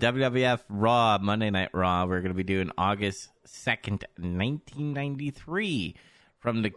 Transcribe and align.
WWF 0.00 0.60
Raw, 0.68 1.18
Monday 1.20 1.50
Night 1.50 1.70
Raw. 1.72 2.06
We're 2.06 2.20
going 2.20 2.32
to 2.32 2.36
be 2.36 2.44
doing 2.44 2.70
August 2.78 3.30
2nd, 3.46 4.04
1993 4.16 5.96
from 6.38 6.62
the 6.62 6.72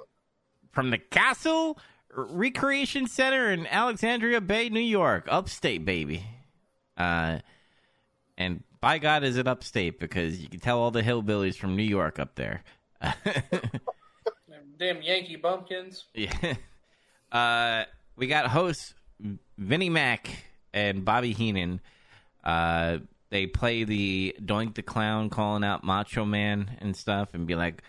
from 0.71 0.89
the 0.89 0.97
Castle 0.97 1.77
Recreation 2.13 3.05
Center 3.07 3.51
in 3.51 3.67
Alexandria 3.67 4.41
Bay, 4.41 4.69
New 4.69 4.79
York, 4.79 5.27
upstate 5.29 5.85
baby. 5.85 6.25
Uh 6.97 7.39
and 8.37 8.63
by 8.79 8.97
God 8.97 9.23
is 9.23 9.37
it 9.37 9.47
upstate 9.47 9.99
because 9.99 10.41
you 10.41 10.49
can 10.49 10.59
tell 10.59 10.79
all 10.79 10.89
the 10.89 11.03
hillbillies 11.03 11.55
from 11.55 11.75
New 11.75 11.83
York 11.83 12.17
up 12.17 12.35
there. 12.35 12.63
Damn 14.79 15.01
Yankee 15.03 15.35
bumpkins. 15.35 16.05
Yeah. 16.13 16.55
Uh, 17.31 17.85
we 18.17 18.27
got 18.27 18.47
hosts 18.47 18.93
Vinnie 19.57 19.89
Mac 19.89 20.29
and 20.73 21.05
Bobby 21.05 21.31
Heenan. 21.31 21.79
Uh, 22.43 22.97
they 23.31 23.47
play 23.47 23.85
the 23.85 24.35
Doink 24.39 24.75
the 24.75 24.83
Clown 24.83 25.29
calling 25.29 25.63
out 25.63 25.83
Macho 25.83 26.25
Man 26.25 26.77
and 26.79 26.95
stuff 26.95 27.33
and 27.33 27.47
be 27.47 27.55
like, 27.55 27.81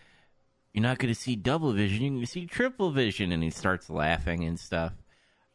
You're 0.72 0.82
not 0.82 0.98
going 0.98 1.12
to 1.12 1.20
see 1.20 1.36
double 1.36 1.72
vision, 1.72 2.02
you're 2.02 2.10
going 2.12 2.24
to 2.24 2.30
see 2.30 2.46
triple 2.46 2.92
vision. 2.92 3.32
And 3.32 3.42
he 3.42 3.50
starts 3.50 3.90
laughing 3.90 4.44
and 4.44 4.58
stuff. 4.58 4.92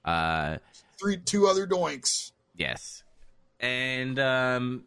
Uh, 0.06 0.58
Three, 1.00 1.18
two 1.18 1.48
other 1.48 1.66
doinks. 1.66 2.32
Yes. 2.56 3.04
And 3.60 4.20
um, 4.20 4.84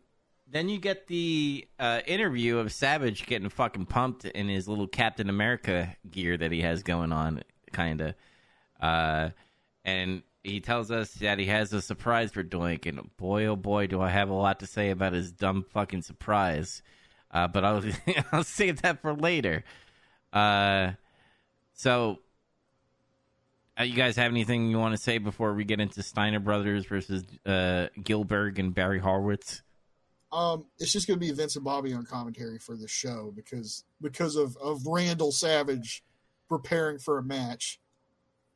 then 0.51 0.69
you 0.69 0.79
get 0.79 1.07
the 1.07 1.67
uh, 1.79 2.01
interview 2.07 2.59
of 2.59 2.73
Savage 2.73 3.27
getting 3.27 3.49
fucking 3.49 3.87
pumped 3.87 4.27
in 4.27 4.49
his 4.49 4.69
little 4.69 4.87
Captain 4.87 5.31
America 5.31 5.97
gear 6.11 6.37
that 6.37 6.53
he 6.53 6.61
has 6.61 6.83
going 6.83 7.13
on, 7.13 7.43
kind 7.73 8.01
of. 8.01 8.15
Uh, 8.81 9.31
and 9.85 10.23
he 10.43 10.61
tells 10.61 10.91
us 10.91 11.13
that 11.15 11.39
he 11.39 11.47
has 11.47 11.73
a 11.73 11.83
surprise 11.83 12.33
for 12.33 12.43
Doink, 12.43 12.87
and 12.87 13.15
boy, 13.17 13.47
oh 13.47 13.57
boy, 13.57 13.87
do 13.87 14.01
I 14.01 14.09
have 14.09 14.31
a 14.31 14.35
lot 14.35 14.61
to 14.61 14.67
say 14.67 14.91
about 14.91 15.13
his 15.13 15.33
dumb 15.33 15.65
fucking 15.71 16.03
surprise. 16.03 16.83
Uh, 17.31 17.47
but 17.47 17.65
I'll 17.65 17.83
I'll 18.33 18.45
save 18.45 18.83
that 18.83 19.03
for 19.03 19.15
later. 19.15 19.65
Uh, 20.33 20.93
so, 21.75 22.19
uh, 23.79 23.85
you 23.85 23.95
guys 23.95 24.17
have 24.17 24.31
anything 24.31 24.71
you 24.71 24.79
want 24.79 24.95
to 24.95 25.03
say 25.03 25.19
before 25.19 25.55
we 25.55 25.65
get 25.65 25.81
into 25.81 26.03
Steiner 26.03 26.41
Brothers 26.41 26.87
versus 26.87 27.25
uh, 27.47 27.89
and 27.97 28.75
Barry 28.75 28.99
Horowitz? 28.99 29.63
Um, 30.33 30.67
it's 30.79 30.93
just 30.93 31.09
going 31.09 31.19
to 31.19 31.27
be 31.27 31.33
Vince 31.33 31.57
and 31.57 31.65
Bobby 31.65 31.93
on 31.93 32.05
commentary 32.05 32.59
for 32.59 32.77
the 32.77 32.87
show 32.87 33.33
because 33.35 33.85
because 34.01 34.37
of 34.37 34.57
of 34.59 34.87
Randall 34.87 35.33
Savage 35.33 36.05
preparing 36.49 36.99
for 36.99 37.19
a 37.19 37.23
match 37.23 37.80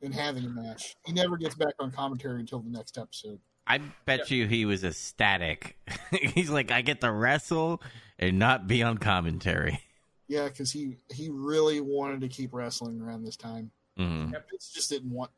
and 0.05 0.13
having 0.13 0.45
a 0.45 0.49
match. 0.49 0.95
He 1.05 1.13
never 1.13 1.35
gets 1.35 1.55
back 1.55 1.73
on 1.79 1.91
commentary 1.91 2.39
until 2.39 2.59
the 2.59 2.69
next 2.69 2.97
episode. 2.97 3.39
I 3.67 3.79
bet 4.05 4.29
you 4.29 4.47
he 4.47 4.65
was 4.65 4.83
ecstatic. 4.83 5.77
He's 6.11 6.49
like, 6.49 6.71
I 6.71 6.81
get 6.81 7.01
to 7.01 7.11
wrestle 7.11 7.81
and 8.19 8.37
not 8.37 8.67
be 8.67 8.83
on 8.83 8.99
commentary. 8.99 9.79
Yeah, 10.27 10.45
because 10.47 10.71
he 10.71 10.97
he 11.11 11.29
really 11.29 11.81
wanted 11.81 12.21
to 12.21 12.27
keep 12.27 12.53
wrestling 12.53 13.01
around 13.01 13.23
this 13.23 13.35
time. 13.35 13.71
Mhm. 13.97 14.31
Vince 14.31 14.71
just 14.73 14.89
didn't 14.89 15.11
want. 15.11 15.31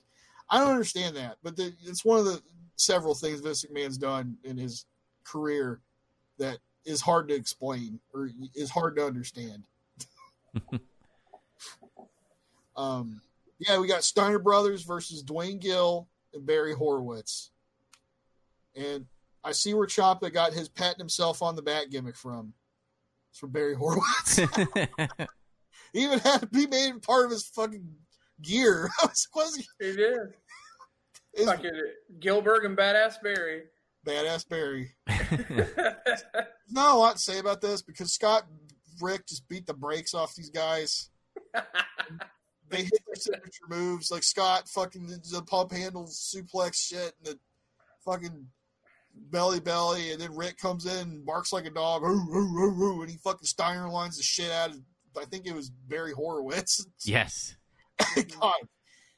I 0.49 0.59
don't 0.59 0.71
understand 0.71 1.15
that, 1.17 1.37
but 1.43 1.57
the, 1.57 1.73
it's 1.83 2.05
one 2.05 2.19
of 2.19 2.25
the 2.25 2.41
several 2.75 3.15
things 3.15 3.41
Vince 3.41 3.65
McMahon's 3.65 3.97
done 3.97 4.37
in 4.43 4.57
his 4.57 4.85
career 5.23 5.81
that 6.37 6.57
is 6.85 7.01
hard 7.01 7.27
to 7.29 7.35
explain 7.35 7.99
or 8.13 8.29
is 8.55 8.69
hard 8.69 8.95
to 8.95 9.05
understand. 9.05 9.63
um, 12.77 13.21
yeah, 13.59 13.79
we 13.79 13.87
got 13.87 14.03
Steiner 14.03 14.39
Brothers 14.39 14.83
versus 14.83 15.23
Duane 15.23 15.59
Gill 15.59 16.07
and 16.33 16.45
Barry 16.45 16.73
Horowitz, 16.73 17.51
and 18.75 19.05
I 19.43 19.51
see 19.53 19.73
where 19.73 19.87
Ciampa 19.87 20.31
got 20.33 20.53
his 20.53 20.69
patting 20.69 20.99
himself 20.99 21.41
on 21.41 21.55
the 21.55 21.61
back 21.61 21.89
gimmick 21.89 22.15
from. 22.15 22.53
It's 23.31 23.39
from 23.39 23.51
Barry 23.51 23.75
Horowitz. 23.75 24.35
he 25.93 26.03
even 26.03 26.19
had 26.19 26.47
he 26.53 26.67
made 26.67 26.95
it 26.95 27.01
part 27.01 27.25
of 27.25 27.31
his 27.31 27.45
fucking 27.47 27.85
gear. 28.41 28.89
I 29.01 29.05
was, 29.07 29.27
was 29.35 29.55
he, 29.55 29.65
He 29.79 29.95
did. 29.95 30.17
his 31.33 31.45
Fucking 31.45 31.71
Gilbert 32.19 32.65
and 32.65 32.77
Badass 32.77 33.21
Barry. 33.21 33.63
badass 34.05 34.47
Barry. 34.47 34.91
There's 35.07 36.23
not 36.69 36.95
a 36.95 36.97
lot 36.97 37.13
to 37.17 37.21
say 37.21 37.39
about 37.39 37.61
this 37.61 37.81
because 37.81 38.13
Scott 38.13 38.45
Rick 39.01 39.27
just 39.27 39.47
beat 39.47 39.65
the 39.67 39.73
brakes 39.73 40.13
off 40.13 40.35
these 40.35 40.49
guys. 40.49 41.09
They 42.69 42.83
hit 42.83 43.05
their 43.05 43.15
signature 43.15 43.65
moves 43.69 44.11
like 44.11 44.23
Scott 44.23 44.67
fucking 44.67 45.07
the, 45.07 45.19
the 45.31 45.41
pump 45.41 45.71
handle 45.71 46.05
suplex 46.05 46.75
shit 46.75 47.13
and 47.17 47.35
the 47.35 47.39
fucking 48.03 48.47
belly 49.31 49.59
belly, 49.59 50.11
and 50.11 50.21
then 50.21 50.35
Rick 50.35 50.57
comes 50.57 50.85
in 50.85 51.09
and 51.09 51.25
barks 51.25 51.53
like 51.53 51.65
a 51.65 51.69
dog, 51.69 52.01
"Hoo, 52.03 52.19
hoo, 52.19 52.47
hoo, 52.47 52.73
hoo," 52.73 53.01
and 53.01 53.11
he 53.11 53.17
fucking 53.17 53.45
Steiner 53.45 53.89
lines 53.89 54.17
the 54.17 54.23
shit 54.23 54.51
out 54.51 54.71
of. 54.71 54.81
I 55.17 55.25
think 55.25 55.47
it 55.47 55.55
was 55.55 55.69
Barry 55.69 56.13
Horowitz. 56.13 56.85
yes. 57.03 57.55
God, 58.39 58.53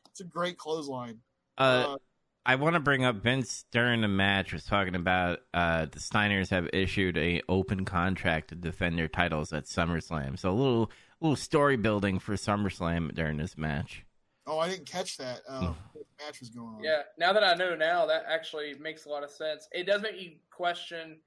it's 0.10 0.22
a 0.22 0.24
great 0.24 0.58
clothesline. 0.58 1.20
Uh, 1.58 1.98
I 2.46 2.56
want 2.56 2.76
to 2.76 2.80
bring 2.80 3.04
up 3.04 3.22
Vince 3.22 3.66
during 3.72 4.02
the 4.02 4.08
match 4.08 4.54
was 4.54 4.64
talking 4.64 4.96
about 4.96 5.40
uh, 5.54 5.86
the 5.86 6.00
Steiners 6.00 6.50
have 6.52 6.70
issued 6.72 7.18
a 7.18 7.42
open 7.50 7.84
contract 7.84 8.50
to 8.50 8.56
defend 8.56 8.98
their 8.98 9.10
titles 9.10 9.52
at 9.52 9.66
SummerSlam. 9.66 10.40
So 10.40 10.50
a 10.50 10.52
little 10.52 10.92
little 11.22 11.36
story 11.36 11.78
building 11.78 12.20
for 12.20 12.34
SummerSlam 12.34 13.14
during 13.14 13.38
this 13.38 13.58
match. 13.58 14.06
Oh, 14.48 14.58
I 14.58 14.70
didn't 14.70 14.88
catch 14.88 15.18
that. 15.18 15.42
Uh, 15.48 15.74
what 15.94 16.06
match 16.26 16.40
was 16.40 16.50
going 16.50 16.68
on? 16.68 16.84
Yeah, 16.84 17.02
now 17.18 17.34
that 17.34 17.44
I 17.44 17.54
know 17.54 17.76
now, 17.76 18.06
that 18.08 18.24
actually 18.28 18.74
makes 18.80 19.06
a 19.06 19.10
lot 19.10 19.24
of 19.24 19.30
sense. 19.30 19.68
It 19.72 19.86
does 19.86 20.02
make 20.02 20.20
you 20.20 20.32
question, 20.50 21.20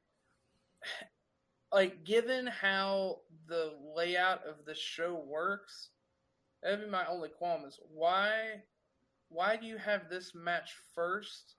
like, 1.73 2.05
given 2.05 2.47
how 2.47 3.19
the 3.47 3.75
layout 3.95 4.41
of 4.45 4.65
the 4.67 4.75
show 4.75 5.23
works, 5.27 5.91
that'd 6.63 6.85
be 6.85 6.91
my 6.91 7.07
only 7.07 7.29
qualm 7.29 7.65
is 7.65 7.79
why, 7.95 8.63
why 9.29 9.57
do 9.57 9.67
you 9.67 9.77
have 9.77 10.09
this 10.09 10.35
match 10.35 10.73
first 10.95 11.55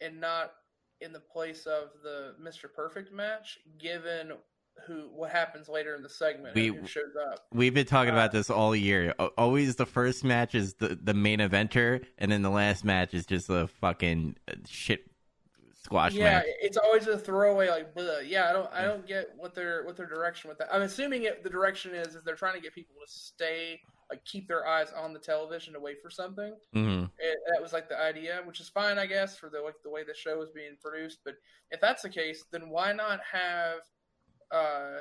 and 0.00 0.20
not 0.20 0.52
in 1.00 1.12
the 1.12 1.20
place 1.20 1.66
of 1.66 1.88
the 2.02 2.34
Mr. 2.42 2.72
Perfect 2.74 3.12
match, 3.12 3.58
given 3.78 4.32
who 4.86 5.08
what 5.14 5.30
happens 5.30 5.68
later 5.68 5.94
in 5.94 6.02
the 6.02 6.08
segment 6.08 6.54
We- 6.54 6.68
who 6.68 6.86
shows 6.86 7.14
up? 7.30 7.46
We've 7.52 7.74
been 7.74 7.86
talking 7.86 8.10
Uh, 8.10 8.16
about 8.16 8.32
this 8.32 8.50
all 8.50 8.74
year. 8.76 9.14
Always 9.38 9.76
the 9.76 9.86
first 9.86 10.22
match 10.24 10.54
is 10.54 10.74
the, 10.74 10.98
the 11.00 11.14
main 11.14 11.38
eventer, 11.40 12.04
and 12.18 12.30
then 12.30 12.42
the 12.42 12.50
last 12.50 12.84
match 12.84 13.14
is 13.14 13.26
just 13.26 13.48
a 13.50 13.66
fucking 13.66 14.36
uh, 14.48 14.54
shit 14.66 15.10
squash 15.82 16.14
yeah, 16.14 16.38
match. 16.38 16.44
it's 16.60 16.76
always 16.76 17.06
a 17.06 17.16
throwaway. 17.18 17.68
Like, 17.68 17.94
bleh. 17.94 18.28
yeah, 18.28 18.50
I 18.50 18.52
don't, 18.52 18.72
I 18.72 18.82
don't 18.82 19.06
get 19.06 19.30
what 19.36 19.54
their 19.54 19.84
what 19.84 19.96
their 19.96 20.06
direction 20.06 20.48
with 20.48 20.58
that. 20.58 20.68
I'm 20.72 20.82
assuming 20.82 21.22
it, 21.24 21.42
the 21.44 21.50
direction 21.50 21.94
is 21.94 22.14
is 22.14 22.22
they're 22.24 22.34
trying 22.36 22.54
to 22.54 22.60
get 22.60 22.74
people 22.74 22.96
to 23.04 23.10
stay, 23.12 23.80
like, 24.10 24.24
keep 24.24 24.46
their 24.48 24.66
eyes 24.66 24.92
on 24.96 25.12
the 25.12 25.20
television 25.20 25.72
to 25.74 25.80
wait 25.80 26.02
for 26.02 26.10
something. 26.10 26.54
hmm 26.72 27.04
It, 27.18 27.38
that 27.52 27.62
was 27.62 27.72
like 27.72 27.88
the 27.88 27.98
idea, 28.00 28.42
which 28.44 28.60
is 28.60 28.68
fine, 28.68 28.98
I 28.98 29.06
guess, 29.06 29.38
for 29.38 29.48
the 29.48 29.60
like 29.60 29.76
the 29.84 29.90
way 29.90 30.02
the 30.04 30.14
show 30.14 30.42
is 30.42 30.50
being 30.50 30.76
produced. 30.82 31.20
But 31.24 31.34
if 31.70 31.80
that's 31.80 32.02
the 32.02 32.10
case, 32.10 32.44
then 32.50 32.68
why 32.68 32.92
not 32.92 33.20
have 33.32 33.78
uh, 34.52 34.98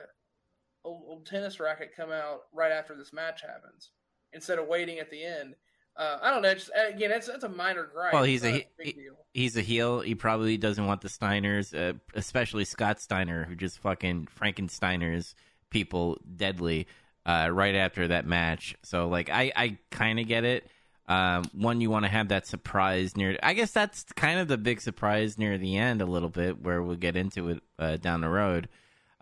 a, 0.85 0.89
a 0.89 1.19
tennis 1.25 1.59
racket 1.59 1.91
come 1.95 2.11
out 2.11 2.41
right 2.53 2.71
after 2.71 2.95
this 2.95 3.13
match 3.13 3.41
happens 3.41 3.89
instead 4.33 4.59
of 4.59 4.67
waiting 4.67 4.99
at 4.99 5.09
the 5.09 5.23
end? 5.23 5.55
Uh, 5.97 6.17
I 6.21 6.29
don't 6.29 6.41
know. 6.41 6.53
Just, 6.53 6.71
again, 6.75 7.11
it's 7.11 7.29
it's 7.29 7.45
a 7.45 7.49
minor 7.49 7.89
gripe. 7.93 8.11
Well, 8.13 8.23
he's 8.23 8.43
a 8.43 8.51
not 8.51 8.61
he- 8.81 9.09
He's 9.33 9.55
a 9.57 9.61
heel. 9.61 10.01
He 10.01 10.13
probably 10.15 10.57
doesn't 10.57 10.85
want 10.85 11.01
the 11.01 11.07
Steiners, 11.07 11.73
uh, 11.73 11.97
especially 12.13 12.65
Scott 12.65 12.99
Steiner, 13.01 13.45
who 13.45 13.55
just 13.55 13.79
fucking 13.79 14.27
Frankensteiners 14.39 15.35
people 15.69 16.17
deadly 16.35 16.87
uh, 17.25 17.49
right 17.51 17.75
after 17.75 18.09
that 18.09 18.25
match. 18.25 18.75
So, 18.83 19.07
like, 19.07 19.29
I, 19.29 19.51
I 19.55 19.77
kind 19.89 20.19
of 20.19 20.27
get 20.27 20.43
it. 20.43 20.67
Um, 21.07 21.43
one, 21.53 21.81
you 21.81 21.89
want 21.89 22.03
to 22.03 22.11
have 22.11 22.29
that 22.29 22.47
surprise 22.47 23.15
near. 23.15 23.37
I 23.43 23.53
guess 23.53 23.71
that's 23.71 24.03
kind 24.15 24.39
of 24.39 24.47
the 24.47 24.57
big 24.57 24.81
surprise 24.81 25.37
near 25.37 25.57
the 25.57 25.77
end, 25.77 26.01
a 26.01 26.05
little 26.05 26.29
bit, 26.29 26.61
where 26.61 26.81
we'll 26.81 26.95
get 26.95 27.15
into 27.15 27.49
it 27.49 27.63
uh, 27.77 27.97
down 27.97 28.21
the 28.21 28.29
road. 28.29 28.67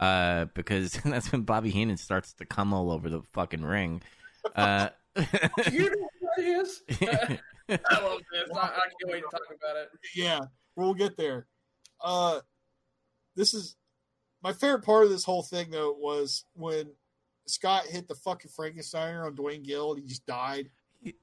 Uh, 0.04 0.48
because 0.54 0.92
that's 1.06 1.32
when 1.32 1.44
Bobby 1.44 1.70
Heenan 1.70 1.96
starts 1.96 2.34
to 2.34 2.46
come 2.46 2.74
all 2.74 2.92
over 2.92 3.10
the 3.10 3.22
fucking 3.32 3.64
ring. 3.64 4.02
Uh, 4.54 4.90
you 5.72 5.90
know 5.90 6.10
what 6.20 6.40
it 6.40 6.46
is? 6.46 6.82
I 7.00 8.02
love 8.02 8.20
this. 8.34 8.50
I, 8.54 8.60
I 8.60 8.70
can't 8.70 9.06
wait 9.06 9.24
to 9.24 9.30
talk 9.32 9.48
about 9.48 9.78
it. 9.78 9.90
yeah, 10.14 10.42
we'll 10.76 10.94
get 10.94 11.16
there. 11.16 11.48
Uh, 12.04 12.42
this 13.38 13.54
is 13.54 13.78
my 14.44 14.52
favorite 14.52 14.84
part 14.84 15.06
of 15.06 15.10
this 15.10 15.24
whole 15.24 15.44
thing, 15.44 15.72
though, 15.72 15.96
was 15.98 16.44
when 16.54 16.92
Scott 17.48 17.86
hit 17.86 18.10
the 18.10 18.16
fucking 18.16 18.52
Frankensteiner 18.52 19.26
on 19.26 19.36
Duane 19.36 19.64
Gill 19.64 19.94
and 19.94 20.02
he 20.02 20.06
just 20.06 20.26
died. 20.26 20.70
and 21.06 21.14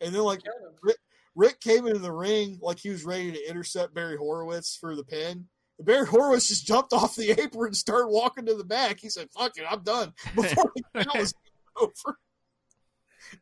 then, 0.00 0.22
like, 0.22 0.40
Rick, 0.82 0.98
Rick 1.36 1.60
came 1.60 1.86
into 1.86 2.00
the 2.00 2.10
ring 2.10 2.58
like 2.60 2.80
he 2.80 2.90
was 2.90 3.04
ready 3.04 3.30
to 3.30 3.48
intercept 3.48 3.94
Barry 3.94 4.16
Horowitz 4.16 4.76
for 4.76 4.96
the 4.96 5.04
pin. 5.04 5.46
And 5.78 5.86
Barry 5.86 6.06
Horowitz 6.06 6.48
just 6.48 6.66
jumped 6.66 6.92
off 6.92 7.16
the 7.16 7.30
apron 7.30 7.68
and 7.68 7.76
started 7.76 8.08
walking 8.08 8.46
to 8.46 8.54
the 8.54 8.64
back. 8.64 9.00
He 9.00 9.08
said, 9.08 9.30
"Fuck 9.30 9.56
it, 9.56 9.64
I'm 9.68 9.82
done." 9.82 10.12
Before 10.34 10.72
the 10.74 10.82
count 11.04 11.18
was 11.18 11.34
over. 11.80 12.18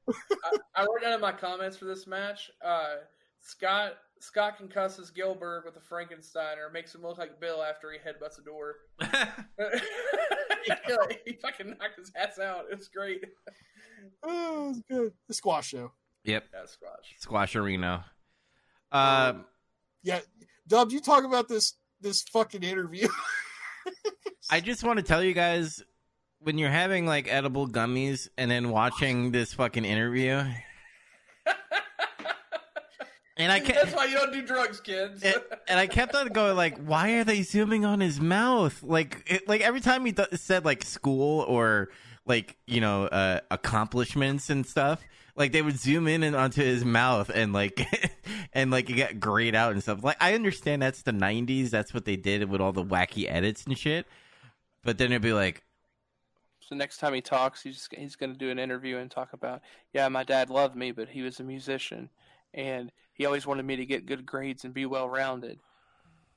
I, 0.08 0.56
I 0.75 0.81
wrote 0.82 1.02
down 1.02 1.12
in 1.12 1.20
my 1.20 1.32
comments 1.32 1.76
for 1.76 1.84
this 1.84 2.06
match. 2.06 2.50
Uh, 2.64 2.94
Scott 3.40 3.94
Scott 4.20 4.56
concusses 4.56 5.12
Gilbert 5.12 5.64
with 5.67 5.76
a 5.76 5.81
Frankensteiner, 5.81 6.73
makes 6.73 6.94
him 6.94 7.02
look 7.02 7.19
like 7.19 7.40
Bill 7.40 7.62
after 7.62 7.90
he 7.90 7.99
headbutts 7.99 8.38
a 8.38 8.43
door. 8.43 8.76
he 11.26 11.32
fucking 11.35 11.70
knocked 11.70 11.99
his 11.99 12.12
ass 12.14 12.38
out. 12.38 12.67
It's 12.70 12.88
great. 12.88 13.25
Oh, 14.23 14.70
it's 14.70 14.81
good. 14.88 15.12
The 15.26 15.35
squash 15.35 15.69
show. 15.69 15.93
yep, 16.25 16.44
Yeah, 16.55 16.67
squash. 16.67 17.17
Squash 17.19 17.56
Arena. 17.56 18.05
Uh, 18.93 19.35
Yeah, 20.02 20.20
Dub, 20.69 20.93
you 20.93 21.00
talk 21.00 21.25
about 21.25 21.49
this 21.49 21.75
this 22.02 22.22
fucking 22.22 22.62
interview. 22.62 23.08
I 24.50 24.60
just 24.60 24.84
want 24.84 24.99
to 24.99 25.02
tell 25.02 25.22
you 25.22 25.32
guys 25.32 25.82
when 26.40 26.58
you're 26.58 26.70
having 26.70 27.06
like 27.06 27.32
edible 27.32 27.69
gummies 27.69 28.28
and 28.37 28.50
then 28.50 28.70
watching 28.70 29.32
this 29.32 29.54
fucking 29.54 29.84
interview, 29.84 30.34
and 33.37 33.50
I 33.50 33.60
That's 33.60 33.70
kept 33.70 33.96
why 33.96 34.04
you 34.06 34.14
don't 34.14 34.32
do 34.32 34.43
drugs, 34.43 34.81
kids. 34.81 35.22
and, 35.22 35.37
and 35.69 35.78
I 35.78 35.87
kept 35.87 36.14
on 36.14 36.28
going 36.28 36.56
like, 36.56 36.78
why 36.78 37.12
are 37.12 37.25
they 37.25 37.43
zooming 37.43 37.84
on 37.84 38.00
his 38.00 38.20
mouth? 38.20 38.82
Like, 38.82 39.22
it, 39.26 39.49
like 39.49 39.62
every 39.62 39.81
time 39.81 40.04
he 40.04 40.12
th- 40.12 40.28
said 40.34 40.64
like 40.64 40.84
school 40.84 41.40
or 41.43 41.88
like 42.26 42.56
you 42.66 42.81
know 42.81 43.06
uh, 43.06 43.40
accomplishments 43.50 44.50
and 44.50 44.66
stuff. 44.66 45.00
Like 45.34 45.52
they 45.52 45.62
would 45.62 45.79
zoom 45.79 46.08
in 46.08 46.23
and 46.23 46.37
onto 46.37 46.62
his 46.62 46.84
mouth 46.84 47.31
and 47.34 47.52
like 47.52 47.87
and 48.52 48.70
like 48.70 48.90
it 48.90 48.94
got 48.94 49.20
grayed 49.20 49.55
out 49.55 49.73
and 49.73 49.82
stuff. 49.82 50.05
Like 50.05 50.19
I 50.20 50.34
understand 50.34 50.82
that's 50.82 51.02
the 51.02 51.12
'90s. 51.12 51.70
That's 51.70 51.94
what 51.94 52.05
they 52.05 52.17
did 52.17 52.49
with 52.50 52.61
all 52.61 52.73
the 52.73 52.84
wacky 52.84 53.31
edits 53.31 53.64
and 53.64 53.76
shit. 53.79 54.06
But 54.84 54.99
then 54.99 55.12
it'd 55.12 55.23
be 55.23 55.32
like, 55.32 55.62
So 56.61 56.75
next 56.75 56.99
time 56.99 57.14
he 57.14 57.20
talks, 57.20 57.62
he's 57.62 57.88
he's 57.96 58.17
going 58.17 58.32
to 58.32 58.38
do 58.38 58.50
an 58.50 58.58
interview 58.58 58.99
and 58.99 59.11
talk 59.11 59.32
about, 59.32 59.62
yeah, 59.93 60.08
my 60.08 60.25
dad 60.25 60.50
loved 60.50 60.76
me, 60.76 60.93
but 60.93 61.08
he 61.08 61.23
was 61.23 61.40
a 61.40 61.44
musician, 61.44 62.11
and 62.55 62.93
he 63.14 63.26
always 63.26 63.46
wanted 63.46 63.64
me 63.64 63.76
to 63.76 63.87
get 63.87 64.06
good 64.06 64.26
grades 64.26 64.64
and 64.64 64.75
be 64.75 64.87
well 64.87 65.08
rounded. 65.08 65.61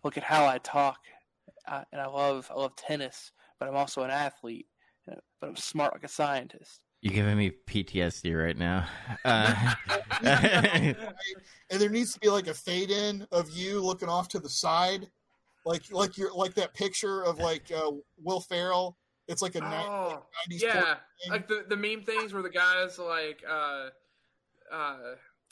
Look 0.04 0.18
at 0.18 0.24
how 0.24 0.46
I 0.46 0.60
talk, 0.60 1.00
I, 1.68 1.84
and 1.92 2.02
I 2.02 2.08
love 2.08 2.50
I 2.52 2.60
love 2.60 2.76
tennis, 2.76 3.32
but 3.60 3.68
I'm 3.68 3.76
also 3.76 4.04
an 4.04 4.12
athlete, 4.12 4.68
but 5.06 5.50
I'm 5.50 5.56
smart 5.56 5.94
like 5.94 6.04
a 6.04 6.08
scientist. 6.08 6.85
"You're 7.02 7.14
giving 7.14 7.38
me 7.38 7.52
PTSD 7.68 8.42
right 8.42 8.58
now." 8.58 8.88
Uh, 9.26 10.94
and 11.70 11.82
there 11.82 11.90
needs 11.90 12.14
to 12.14 12.20
be 12.20 12.30
like 12.30 12.48
a 12.48 12.54
fade 12.54 12.90
in 12.90 13.28
of 13.32 13.50
you 13.50 13.82
looking 13.82 14.08
off 14.08 14.28
to 14.30 14.40
the 14.40 14.50
side, 14.50 15.10
like 15.66 15.92
like 15.92 16.18
you're 16.18 16.34
like 16.34 16.54
that 16.54 16.74
picture 16.74 17.24
of 17.24 17.40
like 17.40 17.72
uh, 17.76 17.92
Will 18.24 18.40
Ferrell. 18.40 18.98
It's 19.28 19.42
like 19.42 19.56
a 19.56 19.64
oh, 19.64 20.24
90s 20.50 20.62
yeah, 20.62 20.96
like 21.30 21.48
the 21.48 21.66
the 21.68 21.76
meme 21.76 22.04
things 22.04 22.34
where 22.34 22.44
the 22.44 22.50
guys 22.50 23.00
like 23.00 23.44
uh 23.50 23.90
uh 24.72 24.98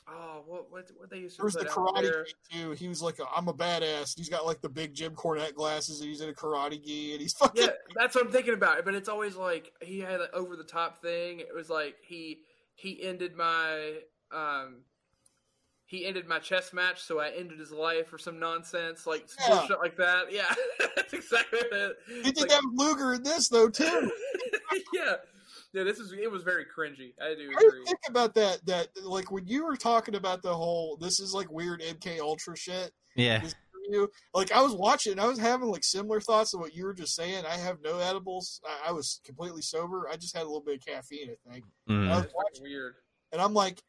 oh 0.08 0.44
what 0.46 0.72
what 0.72 0.90
what 0.98 1.10
they 1.10 1.18
used 1.20 1.36
to 1.38 1.42
There 1.42 1.46
was 1.46 1.56
put 1.56 1.68
the 1.68 1.70
karate 1.74 2.24
too. 2.52 2.72
He 2.72 2.88
was 2.88 3.02
like, 3.02 3.20
i 3.20 3.26
I'm 3.36 3.48
a 3.48 3.54
badass. 3.54 4.18
He's 4.18 4.30
got 4.30 4.46
like 4.46 4.62
the 4.62 4.70
big 4.70 4.94
Jim 4.94 5.14
Cornette 5.16 5.54
glasses, 5.56 6.00
and 6.02 6.10
he's 6.10 6.22
in 6.22 6.30
a 6.30 6.34
karate 6.34 6.84
gi, 6.84 7.14
and 7.14 7.22
he's 7.22 7.34
fucking. 7.40 7.64
Yeah, 7.64 7.70
that's 7.96 8.16
what 8.16 8.26
I'm 8.26 8.32
thinking 8.32 8.54
about. 8.54 8.84
But 8.86 8.96
it's 8.96 9.10
always 9.10 9.36
like 9.36 9.72
he 9.82 10.00
had 10.00 10.22
an 10.22 10.28
over 10.34 10.56
the 10.56 10.64
top 10.64 11.02
thing. 11.02 11.40
It 11.40 11.54
was 11.56 11.70
like 11.70 11.96
he 12.06 12.40
he 12.76 13.02
ended 13.04 13.36
my 13.36 13.96
um 14.32 14.78
he 15.86 16.06
ended 16.08 16.28
my 16.28 16.40
chess 16.40 16.74
match, 16.74 17.04
so 17.04 17.20
I 17.20 17.30
ended 17.38 17.60
his 17.60 17.72
life 17.72 18.12
or 18.12 18.18
some 18.18 18.40
nonsense 18.40 19.06
like 19.06 19.28
Yeah. 19.40 19.58
bullshit 19.60 19.80
like 19.80 19.98
that. 19.98 20.26
Yeah, 20.32 20.54
that's 20.96 21.14
exactly 21.14 21.60
it. 21.60 21.98
He 22.08 22.32
did 22.32 22.40
like- 22.42 22.50
that 22.50 22.62
with 22.64 22.80
Luger 22.80 23.14
in 23.14 23.24
this 23.24 23.48
though 23.50 23.70
too. 23.70 24.12
yeah, 24.94 25.16
yeah. 25.74 25.84
This 25.84 26.00
is 26.00 26.12
it 26.14 26.32
was 26.32 26.44
very 26.44 26.66
cringy. 26.66 27.14
I 27.22 27.36
do 27.36 27.50
I 27.58 27.66
agree. 27.68 27.84
think 27.86 28.00
about 28.08 28.34
that. 28.36 28.66
That 28.66 28.88
like 29.04 29.32
when 29.32 29.46
you 29.48 29.66
were 29.66 29.76
talking 29.76 30.16
about 30.16 30.42
the 30.42 30.54
whole 30.54 30.98
this 30.98 31.20
is 31.20 31.34
like 31.34 31.52
weird 31.52 31.82
MK 31.82 32.20
Ultra 32.20 32.56
shit. 32.56 32.92
yeah, 33.16 33.40
This 33.40 33.56
interview, 33.88 34.08
like 34.34 34.52
I 34.52 34.62
was 34.62 34.74
watching, 34.74 35.20
I 35.20 35.26
was 35.28 35.40
having 35.40 35.68
like 35.70 35.84
similar 35.84 36.22
thoughts 36.22 36.52
to 36.52 36.58
what 36.58 36.74
you 36.76 36.86
were 36.86 36.94
just 36.94 37.16
saying. 37.16 37.44
I 37.46 37.58
have 37.58 37.78
no 37.84 38.00
edibles. 38.00 38.62
I, 38.66 38.90
I 38.90 38.92
was 38.92 39.20
completely 39.26 39.62
sober. 39.62 40.08
I 40.12 40.16
just 40.16 40.36
had 40.36 40.44
a 40.44 40.46
little 40.48 40.62
bit 40.64 40.76
of 40.80 40.86
caffeine, 40.86 41.30
I 41.32 41.52
think. 41.52 41.66
Mm. 41.90 42.10
I 42.12 42.18
was 42.18 42.28
watching, 42.36 42.64
weird. 42.64 42.94
and 43.32 43.42
I'm 43.42 43.54
like, 43.54 43.80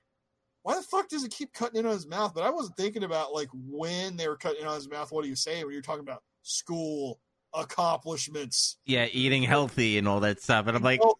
why 0.62 0.76
the 0.76 0.82
fuck 0.82 1.08
does 1.08 1.25
it 1.25 1.31
keep 1.31 1.52
cutting 1.52 1.78
in 1.81 1.86
on 1.86 1.92
his 1.92 2.06
mouth? 2.08 2.32
But 2.34 2.44
I 2.44 2.50
wasn't 2.50 2.76
thinking 2.76 3.04
about 3.04 3.32
like 3.34 3.48
when 3.52 4.16
they 4.16 4.26
were 4.28 4.36
cutting 4.36 4.62
in 4.62 4.66
on 4.66 4.75
his 4.76 4.88
mouth. 4.88 5.12
What 5.12 5.25
he 5.25 5.31
was 5.31 5.42
saying 5.42 5.64
when 5.64 5.72
you're 5.75 5.82
talking 5.82 6.00
about 6.02 6.22
school 6.42 7.20
accomplishments. 7.52 8.78
yeah, 8.86 9.06
eating 9.12 9.42
healthy 9.42 9.98
and 9.98 10.08
all 10.08 10.20
that 10.20 10.40
stuff. 10.40 10.66
And 10.66 10.76
I'm 10.76 10.82
like, 10.82 11.02
Well, 11.04 11.19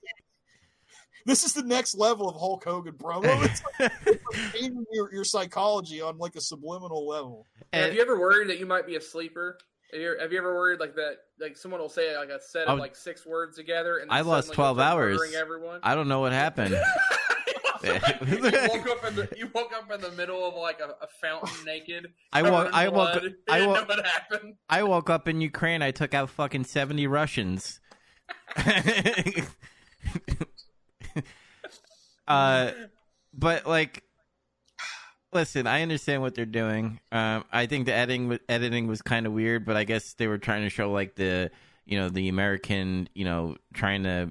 this 1.25 1.45
is 1.45 1.55
the 1.55 1.63
next 1.63 1.97
level 1.97 2.29
of 2.29 2.37
Hulk 2.37 2.65
Hogan, 2.65 2.95
promo. 2.95 3.45
It's 3.45 3.63
like, 3.81 3.93
it's 4.07 4.25
like 4.33 4.53
changing 4.53 4.85
your, 4.93 5.13
your 5.13 5.25
psychology 5.25 6.01
on 6.01 6.19
like 6.19 6.37
a 6.37 6.41
subliminal 6.41 7.07
level. 7.07 7.47
have 7.73 7.95
you 7.95 8.01
ever 8.01 8.19
worried 8.19 8.49
that 8.51 8.59
you 8.59 8.67
might 8.67 8.87
be 8.87 8.97
a 8.97 9.01
sleeper? 9.01 9.59
Have 9.93 10.01
you, 10.01 10.17
have 10.21 10.33
you 10.33 10.39
ever 10.39 10.55
worried 10.55 10.81
like 10.81 10.97
that? 10.97 11.19
Like 11.41 11.57
someone 11.57 11.81
will 11.81 11.89
say 11.89 12.17
like 12.17 12.31
a 12.31 12.41
set 12.41 12.67
of 12.67 12.79
I- 12.79 12.81
like 12.81 12.97
six 12.97 13.25
words 13.25 13.57
together, 13.57 13.99
and 13.99 14.11
I 14.11 14.23
lost 14.23 14.53
12 14.53 14.79
hours. 14.79 15.19
murdering 15.19 15.35
Everyone. 15.35 15.81
I 15.83 15.95
don't 15.95 16.09
know 16.09 16.21
what 16.21 16.33
happened. 16.33 16.77
you 17.85 17.91
woke 17.93 18.89
up 18.89 19.05
in 19.05 19.15
the 19.15 19.29
you 19.37 19.51
woke 19.55 19.73
up 19.75 19.91
in 19.93 20.01
the 20.01 20.11
middle 20.13 20.49
of 20.49 20.55
like 20.55 20.81
a, 20.81 20.95
a 21.05 21.09
fountain 21.21 21.53
naked. 21.67 22.07
I 22.33 22.43
woke. 22.43 22.71
I 22.73 22.89
woke. 22.89 22.95
blood. 22.95 23.35
I 23.49 23.59
didn't 23.59 23.73
woke. 23.73 23.89
know 23.89 23.95
what 23.97 24.07
happened. 24.07 24.55
I 24.71 24.83
woke 24.85 25.11
up 25.11 25.29
in 25.29 25.43
Ukraine. 25.43 25.83
I 25.83 25.91
took 25.91 26.15
out 26.15 26.31
fucking 26.31 26.65
seventy 26.65 27.07
Russians. 27.07 27.81
Uh, 32.27 32.73
but 33.33 33.67
like, 33.67 34.03
listen, 35.33 35.67
I 35.67 35.83
understand 35.83 36.23
what 36.23 36.35
they're 36.35 36.47
doing. 36.47 37.01
Um, 37.13 37.45
I 37.53 37.67
think 37.67 37.87
the 37.87 37.95
editing 37.95 38.39
editing 38.49 38.87
was 38.87 39.03
kind 39.03 39.27
of 39.27 39.33
weird, 39.33 39.65
but 39.65 39.77
I 39.77 39.85
guess 39.85 40.15
they 40.15 40.27
were 40.27 40.39
trying 40.39 40.63
to 40.63 40.71
show 40.71 40.91
like 40.91 41.17
the 41.17 41.51
you 41.85 41.99
know 41.99 42.09
the 42.09 42.29
American 42.29 43.09
you 43.15 43.25
know 43.25 43.57
trying 43.73 44.05
to 44.05 44.31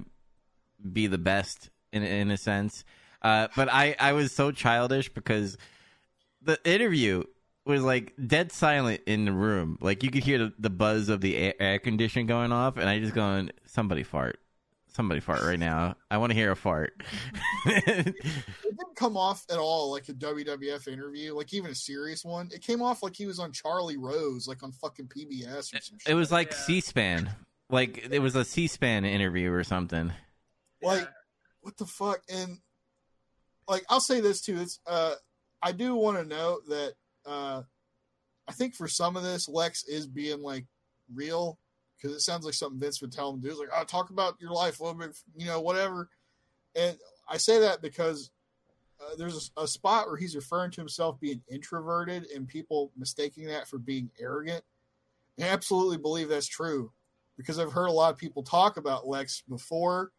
be 0.92 1.06
the 1.06 1.18
best 1.18 1.70
in 1.92 2.02
in 2.02 2.30
a 2.30 2.36
sense. 2.36 2.84
Uh, 3.22 3.48
but 3.56 3.68
I 3.72 3.96
I 3.98 4.12
was 4.12 4.32
so 4.32 4.50
childish 4.50 5.08
because 5.08 5.56
the 6.42 6.58
interview 6.68 7.24
was 7.64 7.82
like 7.82 8.12
dead 8.26 8.52
silent 8.52 9.00
in 9.06 9.24
the 9.24 9.32
room. 9.32 9.78
Like 9.80 10.02
you 10.02 10.10
could 10.10 10.24
hear 10.24 10.38
the, 10.38 10.52
the 10.58 10.70
buzz 10.70 11.08
of 11.08 11.20
the 11.20 11.36
air, 11.36 11.54
air 11.58 11.78
condition 11.78 12.26
going 12.26 12.52
off, 12.52 12.76
and 12.76 12.88
I 12.88 12.98
just 12.98 13.14
going, 13.14 13.50
somebody 13.66 14.02
fart, 14.02 14.38
somebody 14.94 15.20
fart 15.20 15.42
right 15.42 15.58
now. 15.58 15.96
I 16.10 16.18
want 16.18 16.30
to 16.30 16.34
hear 16.36 16.52
a 16.52 16.56
fart. 16.56 16.92
It 17.66 18.14
didn't 18.62 18.96
come 18.96 19.16
off 19.16 19.44
at 19.50 19.58
all 19.58 19.90
like 19.90 20.08
a 20.08 20.12
WWF 20.14 20.88
interview, 20.88 21.34
like 21.34 21.52
even 21.52 21.70
a 21.70 21.74
serious 21.74 22.24
one. 22.24 22.48
It 22.52 22.62
came 22.62 22.82
off 22.82 23.02
like 23.02 23.16
he 23.16 23.26
was 23.26 23.38
on 23.38 23.52
Charlie 23.52 23.96
Rose, 23.96 24.46
like 24.46 24.62
on 24.62 24.72
fucking 24.72 25.08
PBS 25.08 25.74
or 25.74 25.80
some 25.80 25.98
shit. 25.98 26.08
it 26.12 26.14
was 26.14 26.30
like 26.32 26.50
Yeah. 26.52 26.56
C-SPAN, 26.58 27.30
like 27.70 28.06
it 28.10 28.20
was 28.20 28.36
a 28.36 28.44
C-SPAN 28.44 29.04
interview 29.04 29.50
or 29.52 29.64
something. 29.64 30.12
like 30.82 31.08
what 31.62 31.76
the 31.78 31.86
fuck 31.86 32.20
and 32.28 32.58
like 33.66 33.82
i'll 33.88 33.98
say 34.00 34.20
this 34.20 34.42
too 34.42 34.60
it's 34.60 34.80
uh 34.86 35.14
i 35.62 35.72
do 35.72 35.94
want 35.94 36.18
to 36.18 36.22
note 36.24 36.60
that 36.68 36.92
uh 37.24 37.62
i 38.46 38.52
think 38.52 38.74
for 38.74 38.86
some 38.86 39.16
of 39.16 39.22
this 39.22 39.48
lex 39.48 39.82
is 39.84 40.06
being 40.06 40.42
like 40.42 40.66
real 41.14 41.58
because 42.04 42.16
it 42.16 42.20
sounds 42.20 42.44
like 42.44 42.52
something 42.52 42.78
vince 42.78 43.00
would 43.00 43.12
tell 43.12 43.30
him 43.30 43.40
to 43.40 43.48
do. 43.48 43.50
It's 43.50 43.58
like 43.58 43.70
oh 43.74 43.84
talk 43.84 44.10
about 44.10 44.34
your 44.38 44.50
life 44.50 44.78
a 44.78 44.84
little 44.84 44.98
bit 44.98 45.16
you 45.36 45.46
know 45.46 45.60
whatever. 45.60 46.10
And 46.76 46.98
i 47.28 47.38
say 47.38 47.60
that 47.60 47.80
because 47.80 48.30
uh, 49.00 49.16
there's 49.16 49.50
a, 49.56 49.62
a 49.62 49.68
spot 49.68 50.06
where 50.06 50.16
he's 50.16 50.36
referring 50.36 50.70
to 50.72 50.80
himself 50.80 51.18
being 51.18 51.40
introverted 51.50 52.26
and 52.34 52.46
people 52.46 52.92
mistaking 52.96 53.46
that 53.46 53.66
for 53.66 53.78
being 53.78 54.10
arrogant. 54.20 54.62
I 55.40 55.44
absolutely 55.44 55.96
believe 55.96 56.28
that's 56.28 56.46
true 56.46 56.92
because 57.38 57.58
I've 57.58 57.72
heard 57.72 57.86
a 57.86 57.92
lot 57.92 58.12
of 58.12 58.18
people 58.18 58.42
talk 58.42 58.76
about 58.76 59.08
Lex 59.08 59.42
before 59.48 60.12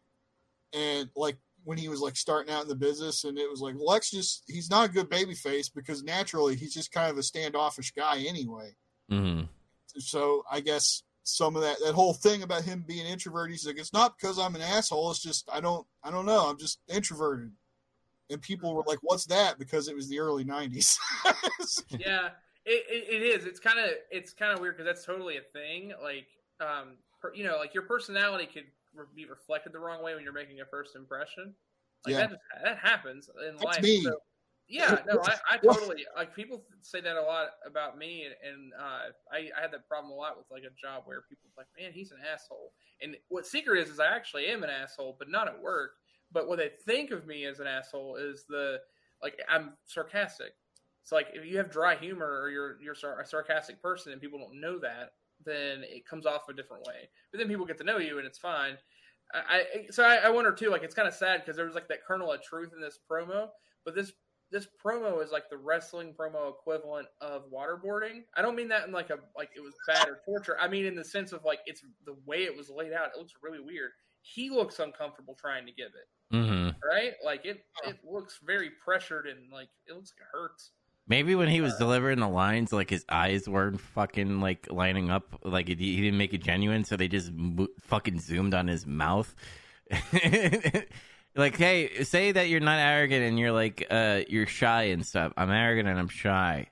and 0.72 1.08
like 1.14 1.38
when 1.64 1.78
he 1.78 1.88
was 1.88 2.00
like 2.00 2.16
starting 2.16 2.52
out 2.52 2.62
in 2.62 2.68
the 2.68 2.74
business 2.74 3.24
and 3.24 3.38
it 3.38 3.48
was 3.48 3.60
like 3.60 3.76
Lex 3.78 4.10
just 4.10 4.42
he's 4.48 4.70
not 4.70 4.88
a 4.88 4.92
good 4.92 5.08
baby 5.08 5.34
face 5.34 5.68
because 5.68 6.02
naturally 6.02 6.56
he's 6.56 6.74
just 6.74 6.90
kind 6.90 7.10
of 7.10 7.16
a 7.16 7.22
standoffish 7.22 7.92
guy 7.92 8.24
anyway. 8.28 8.74
hmm 9.08 9.42
So 9.98 10.42
I 10.50 10.60
guess 10.60 11.04
some 11.26 11.56
of 11.56 11.62
that 11.62 11.76
that 11.84 11.94
whole 11.94 12.14
thing 12.14 12.42
about 12.42 12.62
him 12.62 12.84
being 12.86 13.06
introverted, 13.06 13.52
he's 13.52 13.66
like, 13.66 13.78
it's 13.78 13.92
not 13.92 14.16
because 14.16 14.38
I'm 14.38 14.54
an 14.54 14.62
asshole, 14.62 15.10
it's 15.10 15.20
just 15.22 15.48
I 15.52 15.60
don't 15.60 15.86
I 16.02 16.10
don't 16.10 16.26
know, 16.26 16.48
I'm 16.48 16.58
just 16.58 16.78
introverted. 16.88 17.50
And 18.30 18.40
people 18.40 18.74
were 18.74 18.82
like, 18.86 18.98
What's 19.02 19.26
that? 19.26 19.58
Because 19.58 19.88
it 19.88 19.94
was 19.96 20.08
the 20.08 20.18
early 20.20 20.44
nineties. 20.44 20.98
yeah, 21.90 22.28
it, 22.64 22.84
it, 22.88 23.14
it 23.14 23.22
is. 23.22 23.44
It's 23.44 23.60
kind 23.60 23.78
of 23.78 23.90
it's 24.10 24.32
kind 24.32 24.52
of 24.52 24.60
weird 24.60 24.76
because 24.76 24.86
that's 24.86 25.04
totally 25.04 25.36
a 25.36 25.42
thing. 25.52 25.92
Like, 26.02 26.26
um, 26.60 26.94
per, 27.20 27.34
you 27.34 27.44
know, 27.44 27.58
like 27.58 27.74
your 27.74 27.84
personality 27.84 28.46
could 28.46 28.64
re- 28.94 29.06
be 29.14 29.24
reflected 29.26 29.72
the 29.72 29.78
wrong 29.78 30.02
way 30.02 30.14
when 30.14 30.24
you're 30.24 30.32
making 30.32 30.60
a 30.60 30.64
first 30.64 30.96
impression. 30.96 31.54
Like 32.04 32.12
Yeah. 32.12 32.18
that 32.18 32.30
just, 32.30 32.42
that 32.64 32.78
happens 32.78 33.30
in 33.48 33.56
That's 33.56 33.64
life. 33.64 33.82
me. 33.82 34.02
So, 34.02 34.16
yeah, 34.68 34.98
no, 35.06 35.20
I, 35.24 35.34
I 35.52 35.56
totally 35.64 36.04
like 36.16 36.34
people 36.34 36.64
say 36.80 37.00
that 37.00 37.16
a 37.16 37.22
lot 37.22 37.48
about 37.64 37.96
me, 37.98 38.24
and, 38.24 38.34
and 38.54 38.72
uh, 38.74 39.12
I, 39.32 39.50
I 39.56 39.62
had 39.62 39.72
that 39.72 39.88
problem 39.88 40.12
a 40.12 40.16
lot 40.16 40.36
with 40.36 40.46
like 40.50 40.62
a 40.62 40.74
job 40.80 41.02
where 41.04 41.22
people 41.28 41.46
like, 41.56 41.66
man, 41.78 41.92
he's 41.92 42.12
an 42.12 42.18
asshole. 42.32 42.72
And 43.00 43.16
what 43.28 43.46
secret 43.46 43.80
is 43.80 43.90
is 43.90 44.00
I 44.00 44.14
actually 44.14 44.46
am 44.46 44.62
an 44.62 44.70
asshole, 44.70 45.16
but 45.18 45.30
not 45.30 45.48
at 45.48 45.60
work. 45.60 45.92
But 46.32 46.48
what 46.48 46.58
they 46.58 46.70
think 46.84 47.10
of 47.10 47.26
me 47.26 47.44
as 47.44 47.60
an 47.60 47.66
asshole 47.66 48.16
is 48.16 48.44
the 48.48 48.78
like 49.22 49.38
I'm 49.48 49.74
sarcastic. 49.84 50.52
So 51.04 51.16
like 51.16 51.28
if 51.32 51.46
you 51.46 51.56
have 51.58 51.70
dry 51.70 51.96
humor 51.96 52.40
or 52.42 52.50
you're 52.50 52.80
you're 52.80 52.94
a 52.94 53.26
sarcastic 53.26 53.80
person 53.80 54.12
and 54.12 54.20
people 54.20 54.38
don't 54.38 54.60
know 54.60 54.78
that, 54.80 55.12
then 55.44 55.84
it 55.84 56.06
comes 56.06 56.26
off 56.26 56.48
a 56.48 56.52
different 56.52 56.84
way. 56.86 57.08
But 57.30 57.38
then 57.38 57.48
people 57.48 57.66
get 57.66 57.78
to 57.78 57.84
know 57.84 57.98
you 57.98 58.18
and 58.18 58.26
it's 58.26 58.38
fine. 58.38 58.76
I, 59.32 59.38
I 59.38 59.86
so 59.90 60.04
I, 60.04 60.16
I 60.16 60.30
wonder 60.30 60.52
too. 60.52 60.70
Like 60.70 60.82
it's 60.82 60.94
kind 60.94 61.08
of 61.08 61.14
sad 61.14 61.40
because 61.40 61.56
there 61.56 61.66
was 61.66 61.74
like 61.74 61.88
that 61.88 62.04
kernel 62.06 62.32
of 62.32 62.42
truth 62.42 62.72
in 62.74 62.80
this 62.80 62.98
promo, 63.10 63.48
but 63.84 63.94
this 63.94 64.12
this 64.50 64.66
promo 64.84 65.22
is 65.22 65.30
like 65.30 65.50
the 65.50 65.56
wrestling 65.56 66.14
promo 66.18 66.50
equivalent 66.50 67.08
of 67.20 67.50
waterboarding. 67.50 68.22
I 68.36 68.42
don't 68.42 68.56
mean 68.56 68.68
that 68.68 68.86
in 68.86 68.92
like 68.92 69.10
a 69.10 69.18
like 69.36 69.50
it 69.56 69.60
was 69.60 69.74
bad 69.86 70.08
or 70.08 70.20
torture. 70.24 70.56
I 70.60 70.68
mean 70.68 70.86
in 70.86 70.94
the 70.94 71.04
sense 71.04 71.32
of 71.32 71.44
like 71.44 71.60
it's 71.66 71.82
the 72.04 72.16
way 72.26 72.44
it 72.44 72.56
was 72.56 72.70
laid 72.70 72.92
out. 72.92 73.08
It 73.14 73.18
looks 73.18 73.32
really 73.42 73.60
weird. 73.60 73.90
He 74.22 74.50
looks 74.50 74.78
uncomfortable 74.78 75.36
trying 75.40 75.66
to 75.66 75.72
give 75.72 75.88
it, 75.88 76.36
hmm 76.36 76.68
right? 76.88 77.12
Like 77.24 77.44
it 77.44 77.64
it 77.84 77.98
looks 78.08 78.40
very 78.44 78.70
pressured 78.84 79.26
and 79.26 79.52
like 79.52 79.68
it 79.86 79.94
looks 79.94 80.12
like 80.16 80.26
it 80.26 80.36
hurts. 80.36 80.70
Maybe 81.08 81.36
when 81.36 81.48
he 81.48 81.60
was 81.60 81.76
delivering 81.76 82.18
the 82.18 82.28
lines, 82.28 82.72
like 82.72 82.90
his 82.90 83.04
eyes 83.08 83.48
weren't 83.48 83.80
fucking 83.80 84.40
like 84.40 84.66
lining 84.70 85.08
up, 85.10 85.38
like 85.44 85.68
he 85.68 85.74
he 85.74 86.00
didn't 86.00 86.18
make 86.18 86.34
it 86.34 86.42
genuine, 86.42 86.82
so 86.84 86.96
they 86.96 87.06
just 87.06 87.32
mo- 87.32 87.68
fucking 87.80 88.18
zoomed 88.18 88.54
on 88.54 88.66
his 88.66 88.86
mouth. 88.86 89.32
like, 91.36 91.56
hey, 91.56 92.04
say 92.04 92.32
that 92.32 92.48
you're 92.48 92.60
not 92.60 92.78
arrogant 92.78 93.24
and 93.24 93.38
you're 93.38 93.52
like, 93.52 93.86
uh, 93.90 94.20
you're 94.28 94.46
shy 94.46 94.84
and 94.84 95.04
stuff. 95.04 95.32
I'm 95.36 95.50
arrogant 95.50 95.88
and 95.88 95.98
I'm 95.98 96.08
shy. 96.08 96.68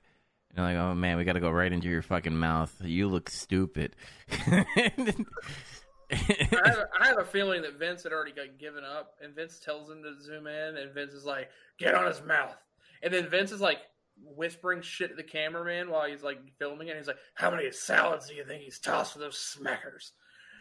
And 0.49 0.57
you're 0.57 0.65
like, 0.65 0.77
oh 0.77 0.95
man, 0.95 1.17
we 1.17 1.23
got 1.23 1.33
to 1.33 1.39
go 1.39 1.51
right 1.51 1.71
into 1.71 1.87
your 1.87 2.01
fucking 2.01 2.35
mouth. 2.35 2.73
You 2.83 3.07
look 3.07 3.29
stupid. 3.29 3.95
I 4.29 4.65
have, 6.09 6.85
I 6.99 7.07
have 7.07 7.19
a 7.19 7.25
feeling 7.25 7.61
that 7.63 7.79
Vince 7.79 8.03
had 8.03 8.11
already 8.11 8.31
got 8.31 8.57
given 8.59 8.83
up, 8.83 9.15
and 9.21 9.35
Vince 9.35 9.59
tells 9.59 9.89
him 9.89 10.03
to 10.03 10.21
zoom 10.21 10.47
in, 10.47 10.77
and 10.77 10.93
Vince 10.93 11.13
is 11.13 11.25
like, 11.25 11.49
"Get 11.79 11.95
on 11.95 12.05
his 12.05 12.21
mouth," 12.21 12.55
and 13.01 13.13
then 13.13 13.27
Vince 13.27 13.51
is 13.51 13.61
like 13.61 13.79
whispering 14.23 14.81
shit 14.81 15.09
to 15.09 15.15
the 15.15 15.23
cameraman 15.23 15.89
while 15.89 16.07
he's 16.07 16.23
like 16.23 16.39
filming 16.59 16.89
it. 16.89 16.97
He's 16.97 17.07
like, 17.07 17.17
"How 17.33 17.49
many 17.49 17.71
salads 17.71 18.27
do 18.27 18.35
you 18.35 18.45
think 18.45 18.61
he's 18.61 18.79
tossed 18.79 19.13
for 19.13 19.19
those 19.19 19.35
smackers?" 19.35 20.11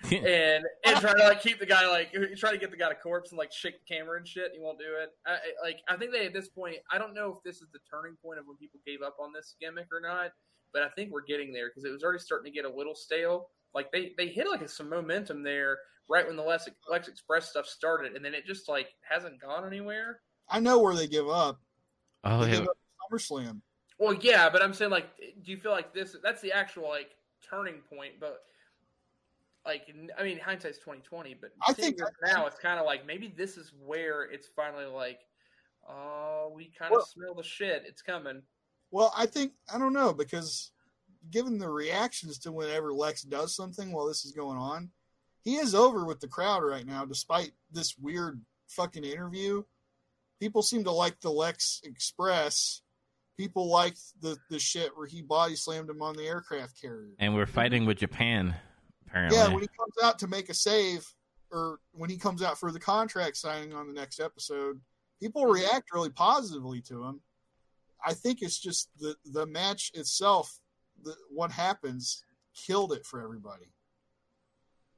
and 0.12 0.64
and 0.84 1.00
trying 1.00 1.16
to 1.16 1.24
like 1.24 1.40
keep 1.42 1.58
the 1.58 1.66
guy 1.66 1.88
like 1.88 2.12
try 2.36 2.50
to 2.52 2.58
get 2.58 2.70
the 2.70 2.76
guy 2.76 2.88
to 2.88 2.94
corpse 2.94 3.30
and 3.30 3.38
like 3.38 3.52
shake 3.52 3.74
the 3.78 3.94
camera 3.94 4.18
and 4.18 4.28
shit. 4.28 4.50
He 4.52 4.60
won't 4.60 4.78
do 4.78 4.84
it. 5.02 5.10
I, 5.26 5.32
I- 5.32 5.38
like 5.62 5.78
I 5.88 5.96
think 5.96 6.12
they 6.12 6.26
at 6.26 6.32
this 6.34 6.48
point, 6.48 6.76
I 6.90 6.98
don't 6.98 7.14
know 7.14 7.32
if 7.34 7.42
this 7.42 7.56
is 7.62 7.68
the 7.72 7.78
turning 7.90 8.16
point 8.22 8.38
of 8.38 8.46
when 8.46 8.56
people 8.56 8.80
gave 8.86 9.02
up 9.02 9.16
on 9.20 9.32
this 9.32 9.54
gimmick 9.60 9.86
or 9.92 10.00
not, 10.00 10.32
but 10.72 10.82
I 10.82 10.88
think 10.90 11.10
we're 11.12 11.24
getting 11.24 11.52
there 11.52 11.68
because 11.68 11.84
it 11.84 11.90
was 11.90 12.02
already 12.02 12.18
starting 12.18 12.52
to 12.52 12.54
get 12.56 12.64
a 12.70 12.74
little 12.74 12.94
stale. 12.94 13.48
Like 13.74 13.90
they 13.92 14.12
they 14.18 14.28
hit 14.28 14.46
like 14.48 14.68
some 14.68 14.88
momentum 14.90 15.42
there 15.42 15.78
right 16.08 16.26
when 16.26 16.36
the 16.36 16.42
Lex, 16.42 16.68
Lex 16.90 17.08
Express 17.08 17.48
stuff 17.50 17.66
started, 17.66 18.14
and 18.14 18.24
then 18.24 18.34
it 18.34 18.44
just 18.46 18.68
like 18.68 18.88
hasn't 19.08 19.40
gone 19.40 19.66
anywhere. 19.66 20.20
I 20.50 20.60
know 20.60 20.80
where 20.80 20.94
they 20.94 21.06
give 21.06 21.28
up. 21.30 21.58
oh, 22.24 22.44
They 22.44 22.50
yeah. 22.52 22.58
give 22.58 22.68
up 22.68 22.76
SummerSlam. 23.10 23.62
Well, 23.98 24.12
yeah, 24.14 24.50
but 24.50 24.62
I'm 24.62 24.74
saying 24.74 24.90
like, 24.90 25.06
do 25.42 25.50
you 25.50 25.56
feel 25.56 25.72
like 25.72 25.94
this? 25.94 26.14
That's 26.22 26.42
the 26.42 26.52
actual 26.52 26.88
like 26.88 27.10
turning 27.48 27.80
point, 27.90 28.14
but. 28.20 28.42
Like 29.66 29.88
I 30.18 30.22
mean, 30.22 30.38
hindsight's 30.38 30.78
twenty 30.78 31.00
twenty, 31.00 31.34
but 31.34 31.50
I 31.66 31.72
think- 31.72 31.98
now 32.26 32.46
it's 32.46 32.58
kind 32.58 32.78
of 32.78 32.84
like 32.86 33.06
maybe 33.06 33.28
this 33.34 33.56
is 33.56 33.72
where 33.84 34.22
it's 34.24 34.46
finally 34.54 34.84
like, 34.86 35.20
oh, 35.88 36.52
we 36.54 36.70
kind 36.78 36.90
Well- 36.90 37.00
of 37.00 37.08
smell 37.08 37.34
the 37.34 37.42
shit. 37.42 37.84
It's 37.86 38.02
coming. 38.02 38.42
Well, 38.90 39.12
I 39.16 39.26
think 39.26 39.52
I 39.72 39.78
don't 39.78 39.92
know 39.94 40.12
because 40.12 40.70
given 41.30 41.58
the 41.58 41.68
reactions 41.68 42.38
to 42.40 42.52
whenever 42.52 42.92
Lex 42.92 43.22
does 43.22 43.56
something 43.56 43.90
while 43.92 44.06
this 44.06 44.24
is 44.24 44.32
going 44.32 44.58
on, 44.58 44.90
he 45.42 45.56
is 45.56 45.74
over 45.74 46.04
with 46.04 46.20
the 46.20 46.28
crowd 46.28 46.62
right 46.62 46.86
now. 46.86 47.04
Despite 47.06 47.52
this 47.72 47.96
weird 47.98 48.40
fucking 48.68 49.02
interview, 49.04 49.62
people 50.40 50.62
seem 50.62 50.84
to 50.84 50.90
like 50.92 51.20
the 51.20 51.30
Lex 51.30 51.80
Express. 51.84 52.82
People 53.36 53.68
like 53.68 53.96
the 54.20 54.36
the 54.50 54.60
shit 54.60 54.96
where 54.96 55.06
he 55.08 55.22
body 55.22 55.56
slammed 55.56 55.90
him 55.90 56.02
on 56.02 56.14
the 56.16 56.24
aircraft 56.26 56.80
carrier. 56.80 57.14
And 57.18 57.34
we're 57.34 57.46
fighting 57.46 57.84
with 57.86 57.98
Japan, 57.98 58.54
apparently. 59.14 59.38
Yeah, 59.38 59.48
when 59.48 59.62
he 59.62 59.68
comes 59.68 59.94
out 60.02 60.18
to 60.20 60.26
make 60.26 60.48
a 60.48 60.54
save, 60.54 61.06
or 61.50 61.78
when 61.92 62.10
he 62.10 62.16
comes 62.16 62.42
out 62.42 62.58
for 62.58 62.72
the 62.72 62.80
contract 62.80 63.36
signing 63.36 63.72
on 63.72 63.86
the 63.86 63.92
next 63.92 64.20
episode, 64.20 64.80
people 65.20 65.46
react 65.46 65.92
really 65.92 66.10
positively 66.10 66.80
to 66.82 67.04
him. 67.04 67.20
I 68.04 68.12
think 68.12 68.42
it's 68.42 68.58
just 68.58 68.90
the 68.98 69.14
the 69.24 69.46
match 69.46 69.90
itself, 69.94 70.58
the, 71.02 71.14
what 71.30 71.50
happens, 71.50 72.24
killed 72.54 72.92
it 72.92 73.06
for 73.06 73.22
everybody. 73.22 73.72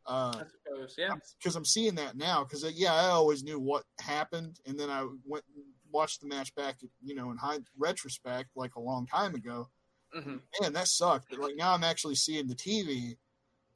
Uh, 0.06 0.34
I 0.36 0.44
suppose, 0.44 0.94
yeah. 0.96 1.14
because 1.38 1.56
I'm 1.56 1.64
seeing 1.64 1.96
that 1.96 2.16
now. 2.16 2.44
Because 2.44 2.64
yeah, 2.74 2.94
I 2.94 3.08
always 3.08 3.42
knew 3.42 3.58
what 3.58 3.84
happened, 4.00 4.60
and 4.66 4.78
then 4.78 4.88
I 4.88 5.06
went 5.24 5.44
and 5.54 5.64
watched 5.90 6.20
the 6.20 6.28
match 6.28 6.54
back, 6.54 6.76
you 7.02 7.14
know, 7.14 7.30
in 7.30 7.36
high 7.36 7.58
retrospect, 7.76 8.50
like 8.56 8.76
a 8.76 8.80
long 8.80 9.06
time 9.06 9.34
ago. 9.34 9.68
hmm 10.12 10.36
Man, 10.60 10.72
that 10.72 10.88
sucked. 10.88 11.26
But 11.30 11.40
like 11.40 11.56
now, 11.56 11.74
I'm 11.74 11.84
actually 11.84 12.14
seeing 12.14 12.46
the 12.46 12.54
TV. 12.54 13.16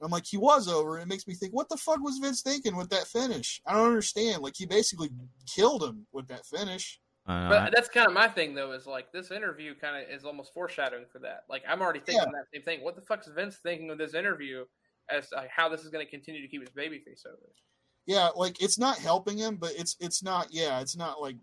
I'm 0.02 0.11
like, 0.11 0.26
he 0.26 0.37
was 0.37 0.69
over. 0.69 0.97
And 0.97 1.02
it 1.02 1.09
makes 1.09 1.26
me 1.26 1.35
think, 1.35 1.52
what 1.52 1.69
the 1.69 1.76
fuck 1.76 2.00
was 2.00 2.19
Vince 2.19 2.42
thinking 2.42 2.76
with 2.76 2.90
that 2.90 3.07
finish? 3.07 3.61
I 3.66 3.75
don't 3.75 3.87
understand. 3.87 4.42
Like 4.42 4.54
he 4.57 4.66
basically 4.66 5.11
killed 5.47 5.83
him 5.83 6.07
with 6.12 6.28
that 6.28 6.47
finish. 6.47 7.00
Uh, 7.26 7.49
But 7.49 7.73
that's 7.75 7.88
kind 7.88 8.07
of 8.07 8.12
my 8.12 8.28
thing, 8.28 8.54
though, 8.54 8.73
is 8.73 8.87
like 8.87 9.12
this 9.12 9.30
interview 9.30 9.75
kind 9.75 10.02
of 10.02 10.11
is 10.11 10.25
almost 10.25 10.54
foreshadowing 10.54 11.04
for 11.12 11.19
that. 11.21 11.45
Like 11.49 11.62
I'm 11.69 11.83
already 11.83 12.00
thinking 12.00 12.33
that 12.33 12.47
same 12.52 12.62
thing. 12.62 12.83
What 12.83 12.97
the 12.97 13.02
fuck 13.02 13.21
is 13.26 13.33
Vince 13.33 13.57
thinking 13.62 13.90
of 13.90 13.99
this 13.99 14.14
interview 14.14 14.64
as 15.11 15.28
to 15.30 15.45
how 15.54 15.69
this 15.69 15.83
is 15.83 15.90
going 15.90 16.04
to 16.04 16.11
continue 16.11 16.40
to 16.40 16.49
keep 16.49 16.62
his 16.62 16.71
baby 16.71 16.99
face 16.99 17.25
over? 17.26 17.52
Yeah, 18.07 18.30
like 18.35 18.61
it's 18.62 18.78
not 18.78 18.99
helping 18.99 19.37
him, 19.37 19.57
but 19.57 19.73
it's 19.76 19.97
it's 20.00 20.23
not. 20.23 20.49
Yeah, 20.50 20.80
it's 20.80 20.97
not 20.97 21.21
like 21.21 21.37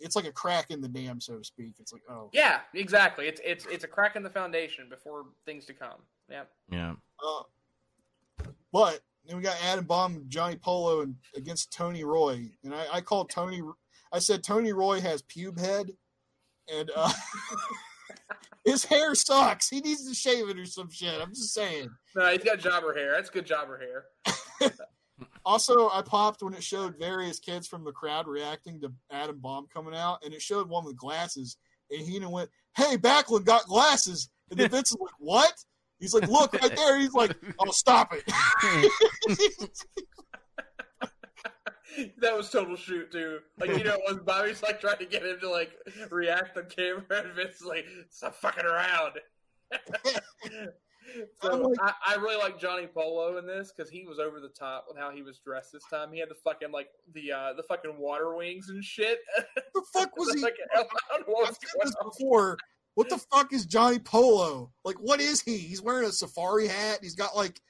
it's 0.00 0.16
like 0.16 0.26
a 0.26 0.32
crack 0.32 0.70
in 0.70 0.80
the 0.80 0.88
dam, 0.88 1.20
so 1.20 1.38
to 1.38 1.44
speak. 1.44 1.74
It's 1.78 1.92
like, 1.92 2.02
oh, 2.10 2.28
Yeah, 2.32 2.60
exactly. 2.74 3.26
It's 3.26 3.40
it's 3.44 3.66
it's 3.66 3.84
a 3.84 3.88
crack 3.88 4.16
in 4.16 4.22
the 4.22 4.30
foundation 4.30 4.88
before 4.88 5.24
things 5.46 5.64
to 5.66 5.72
come. 5.72 6.02
Yeah. 6.28 6.44
yeah. 6.70 6.92
Uh, 7.24 7.42
but 8.74 8.98
then 9.24 9.36
we 9.36 9.42
got 9.42 9.56
Adam 9.62 9.84
Bomb, 9.84 10.24
Johnny 10.26 10.56
Polo, 10.56 11.02
and 11.02 11.14
against 11.36 11.72
Tony 11.72 12.02
Roy, 12.02 12.50
and 12.64 12.74
I, 12.74 12.86
I 12.94 13.00
called 13.00 13.30
Tony. 13.30 13.62
I 14.12 14.18
said 14.18 14.42
Tony 14.42 14.72
Roy 14.72 15.00
has 15.00 15.22
pube 15.22 15.60
head, 15.60 15.92
and 16.70 16.90
uh, 16.94 17.12
his 18.64 18.84
hair 18.84 19.14
sucks. 19.14 19.68
He 19.68 19.80
needs 19.80 20.08
to 20.08 20.14
shave 20.14 20.48
it 20.48 20.58
or 20.58 20.66
some 20.66 20.90
shit. 20.90 21.20
I'm 21.22 21.30
just 21.30 21.54
saying. 21.54 21.88
No, 22.16 22.26
he's 22.32 22.42
got 22.42 22.58
jobber 22.58 22.92
hair. 22.92 23.12
That's 23.12 23.30
good 23.30 23.46
jobber 23.46 23.78
hair. 23.78 24.70
Also, 25.46 25.90
I 25.90 26.00
popped 26.00 26.42
when 26.42 26.54
it 26.54 26.62
showed 26.62 26.98
various 26.98 27.38
kids 27.38 27.68
from 27.68 27.84
the 27.84 27.92
crowd 27.92 28.26
reacting 28.26 28.80
to 28.80 28.90
Adam 29.12 29.38
Bomb 29.38 29.66
coming 29.72 29.94
out, 29.94 30.24
and 30.24 30.32
it 30.32 30.40
showed 30.40 30.70
one 30.70 30.86
with 30.86 30.96
glasses, 30.96 31.58
and 31.90 32.00
he 32.00 32.18
went, 32.18 32.48
"Hey, 32.74 32.96
Backlund 32.96 33.44
got 33.44 33.66
glasses," 33.66 34.30
and 34.50 34.58
the 34.58 34.68
Vince 34.68 34.90
is 34.92 34.96
like, 34.98 35.12
"What?" 35.18 35.52
He's 36.04 36.12
like, 36.12 36.28
"Look 36.28 36.52
right 36.60 36.76
there." 36.76 37.00
He's 37.00 37.14
like, 37.14 37.34
"Oh, 37.58 37.70
stop 37.70 38.12
it." 38.12 38.22
that 42.18 42.36
was 42.36 42.50
total 42.50 42.76
shoot 42.76 43.10
too. 43.10 43.38
Like 43.58 43.70
you 43.70 43.84
know, 43.84 43.98
when 44.06 44.18
Bobby's 44.24 44.62
like 44.62 44.80
trying 44.82 44.98
to 44.98 45.06
get 45.06 45.22
him 45.24 45.38
to 45.40 45.48
like 45.50 45.72
react 46.10 46.58
on 46.58 46.64
camera, 46.68 47.04
and 47.10 47.32
Vince 47.34 47.56
is 47.56 47.66
like, 47.66 47.86
"Stop 48.10 48.34
fucking 48.36 48.66
around." 48.66 49.12
So 51.42 51.56
like- 51.56 51.78
I, 51.80 52.14
I 52.14 52.14
really 52.16 52.36
like 52.36 52.58
Johnny 52.58 52.86
Polo 52.86 53.38
in 53.38 53.46
this 53.46 53.72
because 53.74 53.90
he 53.90 54.04
was 54.04 54.18
over 54.18 54.40
the 54.40 54.48
top 54.48 54.86
with 54.88 54.98
how 54.98 55.10
he 55.10 55.22
was 55.22 55.38
dressed 55.38 55.72
this 55.72 55.84
time. 55.90 56.12
He 56.12 56.18
had 56.20 56.28
the 56.28 56.34
fucking 56.44 56.70
like 56.72 56.88
the 57.14 57.32
uh 57.32 57.52
the 57.54 57.62
fucking 57.62 57.96
water 57.98 58.34
wings 58.34 58.68
and 58.68 58.82
shit. 58.84 59.18
the 59.74 59.82
fuck 59.92 60.16
was 60.18 60.34
he? 60.34 60.40
like, 60.42 60.56
I 60.74 60.82
don't 61.16 61.28
know 61.28 61.34
what 61.34 61.48
I've 61.48 61.54
said 61.56 61.68
this 61.82 61.94
before. 62.02 62.58
What 62.94 63.08
the 63.08 63.18
fuck 63.18 63.52
is 63.52 63.66
Johnny 63.66 63.98
Polo? 63.98 64.70
Like, 64.84 64.96
what 64.96 65.20
is 65.20 65.40
he? 65.40 65.58
He's 65.58 65.82
wearing 65.82 66.08
a 66.08 66.12
safari 66.12 66.68
hat. 66.68 66.98
He's 67.02 67.14
got 67.16 67.34
like 67.36 67.60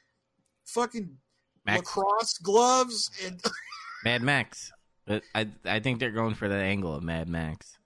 fucking 0.66 1.16
Max, 1.64 1.78
lacrosse 1.78 2.38
gloves, 2.38 3.10
and 3.24 3.40
Mad 4.04 4.22
Max. 4.22 4.70
But 5.06 5.22
I 5.34 5.48
I 5.64 5.80
think 5.80 5.98
they're 5.98 6.10
going 6.10 6.34
for 6.34 6.48
that 6.48 6.60
angle 6.60 6.94
of 6.94 7.02
Mad 7.02 7.28
Max. 7.28 7.78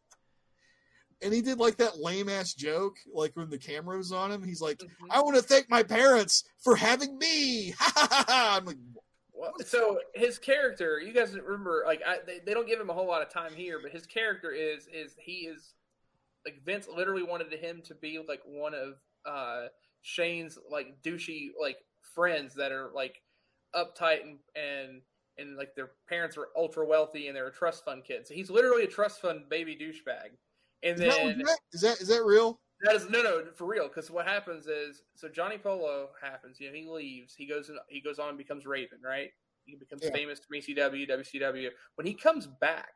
and 1.22 1.32
he 1.34 1.42
did 1.42 1.58
like 1.58 1.76
that 1.78 1.98
lame 1.98 2.28
ass 2.28 2.54
joke, 2.54 2.96
like 3.12 3.36
when 3.36 3.50
the 3.50 3.58
camera 3.58 3.96
was 3.96 4.12
on 4.12 4.30
him. 4.32 4.42
He's 4.42 4.60
like, 4.60 4.78
Mhm. 4.78 4.88
"I 5.10 5.20
want 5.20 5.36
to 5.36 5.42
thank 5.42 5.68
my 5.70 5.82
parents 5.82 6.44
for 6.62 6.76
having 6.76 7.18
me." 7.18 7.70
Ha 7.78 7.92
ha 7.94 8.08
ha! 8.10 8.24
ha. 8.28 8.56
I'm 8.58 8.64
like, 8.64 8.76
Well, 9.32 9.52
so 9.64 10.00
his 10.14 10.38
character, 10.38 11.00
you 11.00 11.12
guys 11.12 11.36
remember, 11.38 11.82
like 11.86 12.02
I, 12.06 12.18
they, 12.26 12.40
they 12.44 12.52
don't 12.54 12.66
give 12.66 12.80
him 12.80 12.90
a 12.90 12.92
whole 12.92 13.06
lot 13.06 13.22
of 13.22 13.30
time 13.30 13.52
here, 13.54 13.78
but 13.82 13.92
his 13.92 14.06
character 14.06 14.50
is 14.50 14.88
is 14.92 15.14
he 15.18 15.46
is 15.46 15.74
like 16.48 16.64
Vince 16.64 16.88
literally 16.88 17.22
wanted 17.22 17.52
him 17.52 17.82
to 17.84 17.94
be 17.94 18.18
like 18.26 18.40
one 18.46 18.74
of 18.74 18.94
uh 19.26 19.66
Shane's 20.02 20.58
like 20.70 21.02
douchey 21.02 21.48
like 21.60 21.76
friends 22.14 22.54
that 22.54 22.72
are 22.72 22.90
like 22.94 23.20
uptight 23.74 24.22
and 24.22 24.38
and 24.54 25.02
and 25.36 25.56
like 25.56 25.74
their 25.74 25.90
parents 26.08 26.36
are 26.36 26.48
ultra 26.56 26.86
wealthy 26.86 27.28
and 27.28 27.36
they're 27.36 27.48
a 27.48 27.52
trust 27.52 27.84
fund 27.84 28.02
kid. 28.04 28.26
So 28.26 28.34
he's 28.34 28.50
literally 28.50 28.84
a 28.84 28.88
trust 28.88 29.20
fund 29.20 29.42
baby 29.48 29.76
douchebag. 29.76 30.30
And 30.82 30.94
is 30.94 31.00
that, 31.00 31.16
then 31.16 31.26
legit? 31.26 31.46
is 31.72 31.80
that 31.82 32.00
is 32.00 32.08
that 32.08 32.24
real? 32.24 32.58
that 32.82 32.94
is 32.94 33.10
no, 33.10 33.22
no, 33.22 33.44
for 33.54 33.66
real. 33.66 33.88
Because 33.88 34.10
what 34.10 34.26
happens 34.26 34.66
is, 34.66 35.02
so 35.16 35.28
Johnny 35.28 35.58
Polo 35.58 36.10
happens. 36.22 36.60
You 36.60 36.68
know, 36.68 36.74
he 36.74 36.86
leaves. 36.86 37.34
He 37.34 37.46
goes. 37.46 37.68
and 37.68 37.78
He 37.88 38.00
goes 38.00 38.18
on 38.18 38.30
and 38.30 38.38
becomes 38.38 38.66
Raven, 38.66 38.98
right? 39.04 39.30
He 39.64 39.76
becomes 39.76 40.02
Yeah. 40.04 40.12
famous 40.12 40.40
from 40.40 40.56
ECW, 40.56 41.06
WCW. 41.08 41.70
When 41.96 42.06
he 42.06 42.14
comes 42.14 42.46
back, 42.46 42.92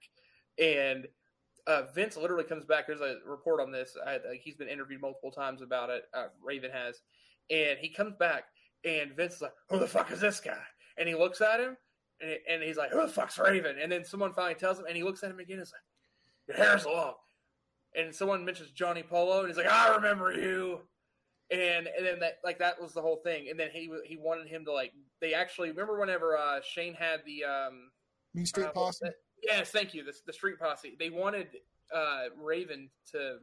and 0.59 1.07
uh, 1.67 1.83
Vince 1.95 2.17
literally 2.17 2.45
comes 2.45 2.65
back. 2.65 2.87
There's 2.87 3.01
a 3.01 3.17
report 3.27 3.61
on 3.61 3.71
this. 3.71 3.97
I, 4.05 4.15
like, 4.29 4.41
he's 4.43 4.57
been 4.57 4.69
interviewed 4.69 5.01
multiple 5.01 5.31
times 5.31 5.63
about 5.63 5.91
it. 5.91 6.05
Uh, 6.15 6.27
Raven 6.43 6.71
has, 6.73 7.01
and 7.51 7.79
he 7.79 7.89
comes 7.89 8.15
back, 8.19 8.45
and 8.85 9.15
Vince 9.17 9.35
is 9.35 9.43
like, 9.43 9.53
"Who 9.69 9.79
the 9.79 9.87
fuck 9.87 10.11
is 10.11 10.21
this 10.21 10.41
guy?" 10.41 10.63
And 10.99 11.09
he 11.09 11.15
looks 11.15 11.41
at 11.41 11.61
him, 11.61 11.77
and, 12.21 12.37
and 12.49 12.63
he's 12.63 12.77
like, 12.77 12.91
"Who 12.91 13.01
the 13.03 13.09
fuck's 13.09 13.39
Raven?" 13.39 13.77
And 13.81 13.91
then 13.91 14.05
someone 14.05 14.33
finally 14.33 14.55
tells 14.55 14.79
him, 14.79 14.87
and 14.87 14.97
he 14.97 15.05
looks 15.05 15.23
at 15.23 15.31
him 15.31 15.39
again. 15.39 15.59
and 15.59 15.63
is 15.63 15.73
like, 15.73 16.57
"Your 16.57 16.67
hair's 16.67 16.85
long." 16.85 17.15
And 17.95 18.15
someone 18.15 18.45
mentions 18.45 18.71
Johnny 18.73 19.03
Polo, 19.03 19.41
and 19.41 19.49
he's 19.49 19.57
like, 19.57 19.71
"I 19.71 19.95
remember 19.95 20.33
you." 20.33 20.81
And 21.51 21.87
and 21.87 22.07
then 22.07 22.19
that 22.21 22.39
like 22.43 22.59
that 22.59 22.81
was 22.81 22.93
the 22.93 23.03
whole 23.03 23.21
thing. 23.23 23.49
And 23.51 23.61
then 23.61 23.69
he 23.73 23.91
he 24.05 24.17
wanted 24.17 24.49
him 24.49 24.65
to 24.65 24.73
like 24.73 24.93
they 25.21 25.35
actually 25.35 25.69
remember 25.69 26.01
whenever 26.01 26.37
uh, 26.37 26.61
Shane 26.63 26.95
had 26.95 27.21
the 27.27 27.45
um 27.45 27.91
Mean 28.35 28.47
Street 28.47 28.67
uh, 28.67 28.71
Posse. 28.71 29.07
Yes, 29.43 29.71
thank 29.71 29.95
you. 29.95 30.05
The, 30.05 30.13
the 30.27 30.33
Street 30.33 30.59
Posse. 30.59 30.97
They 30.99 31.11
wanted 31.11 31.49
uh, 31.95 32.25
Raven 32.41 32.89
to 33.13 33.39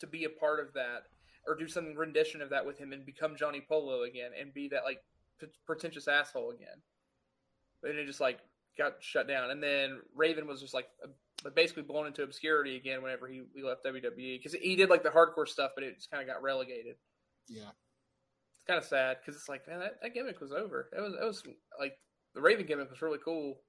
to 0.00 0.06
be 0.06 0.24
a 0.24 0.28
part 0.28 0.60
of 0.60 0.72
that 0.74 1.04
or 1.46 1.54
do 1.54 1.68
some 1.68 1.94
rendition 1.94 2.42
of 2.42 2.50
that 2.50 2.64
with 2.66 2.78
him 2.78 2.92
and 2.92 3.06
become 3.06 3.36
Johnny 3.36 3.62
Polo 3.66 4.02
again 4.02 4.30
and 4.38 4.52
be 4.52 4.68
that 4.68 4.84
like 4.84 4.98
p- 5.40 5.46
pretentious 5.66 6.08
asshole 6.08 6.50
again. 6.50 6.82
But 7.82 7.92
it 7.92 8.06
just 8.06 8.20
like 8.20 8.40
got 8.76 8.94
shut 9.00 9.28
down. 9.28 9.50
And 9.50 9.62
then 9.62 10.00
Raven 10.14 10.46
was 10.46 10.60
just 10.60 10.74
like 10.74 10.86
uh, 11.02 11.50
basically 11.50 11.82
blown 11.82 12.06
into 12.06 12.22
obscurity 12.22 12.76
again 12.76 13.02
whenever 13.02 13.28
he, 13.28 13.42
he 13.54 13.62
left 13.62 13.84
WWE 13.84 14.38
because 14.38 14.54
he 14.54 14.76
did 14.76 14.90
like 14.90 15.02
the 15.02 15.10
hardcore 15.10 15.48
stuff, 15.48 15.72
but 15.74 15.84
it 15.84 15.96
just 15.96 16.10
kind 16.10 16.22
of 16.22 16.28
got 16.28 16.42
relegated. 16.42 16.96
Yeah. 17.48 17.70
It's 18.58 18.66
kind 18.66 18.78
of 18.78 18.84
sad 18.84 19.18
because 19.20 19.38
it's 19.38 19.48
like 19.48 19.68
man, 19.68 19.80
that, 19.80 20.00
that 20.02 20.14
gimmick 20.14 20.40
was 20.40 20.52
over. 20.52 20.88
It 20.96 21.00
was 21.00 21.14
it 21.14 21.24
was 21.24 21.42
like 21.78 21.98
the 22.34 22.40
Raven 22.40 22.66
gimmick 22.66 22.90
was 22.90 23.02
really 23.02 23.18
cool. 23.22 23.60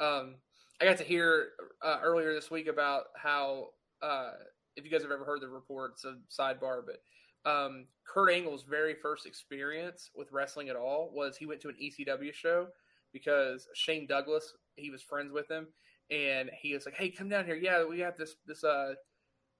Um, 0.00 0.36
I 0.80 0.84
got 0.84 0.98
to 0.98 1.04
hear 1.04 1.48
uh, 1.82 1.98
earlier 2.02 2.34
this 2.34 2.50
week 2.50 2.66
about 2.66 3.04
how 3.16 3.68
uh, 4.02 4.30
if 4.76 4.84
you 4.84 4.90
guys 4.90 5.02
have 5.02 5.12
ever 5.12 5.24
heard 5.24 5.40
the 5.40 5.48
report, 5.48 5.92
a 6.04 6.14
sidebar, 6.32 6.82
but 6.84 7.50
um, 7.50 7.86
Kurt 8.06 8.32
Angle's 8.32 8.64
very 8.64 8.94
first 8.94 9.26
experience 9.26 10.10
with 10.14 10.32
wrestling 10.32 10.68
at 10.68 10.76
all 10.76 11.10
was 11.14 11.36
he 11.36 11.46
went 11.46 11.60
to 11.62 11.68
an 11.68 11.76
ECW 11.82 12.32
show 12.32 12.68
because 13.12 13.68
Shane 13.74 14.06
Douglas 14.06 14.52
he 14.76 14.90
was 14.90 15.02
friends 15.02 15.32
with 15.32 15.48
him, 15.50 15.68
and 16.10 16.50
he 16.60 16.74
was 16.74 16.86
like, 16.86 16.96
"Hey, 16.96 17.10
come 17.10 17.28
down 17.28 17.44
here. 17.44 17.56
Yeah, 17.56 17.84
we 17.84 17.98
got 17.98 18.16
this 18.16 18.36
this 18.46 18.64
uh 18.64 18.94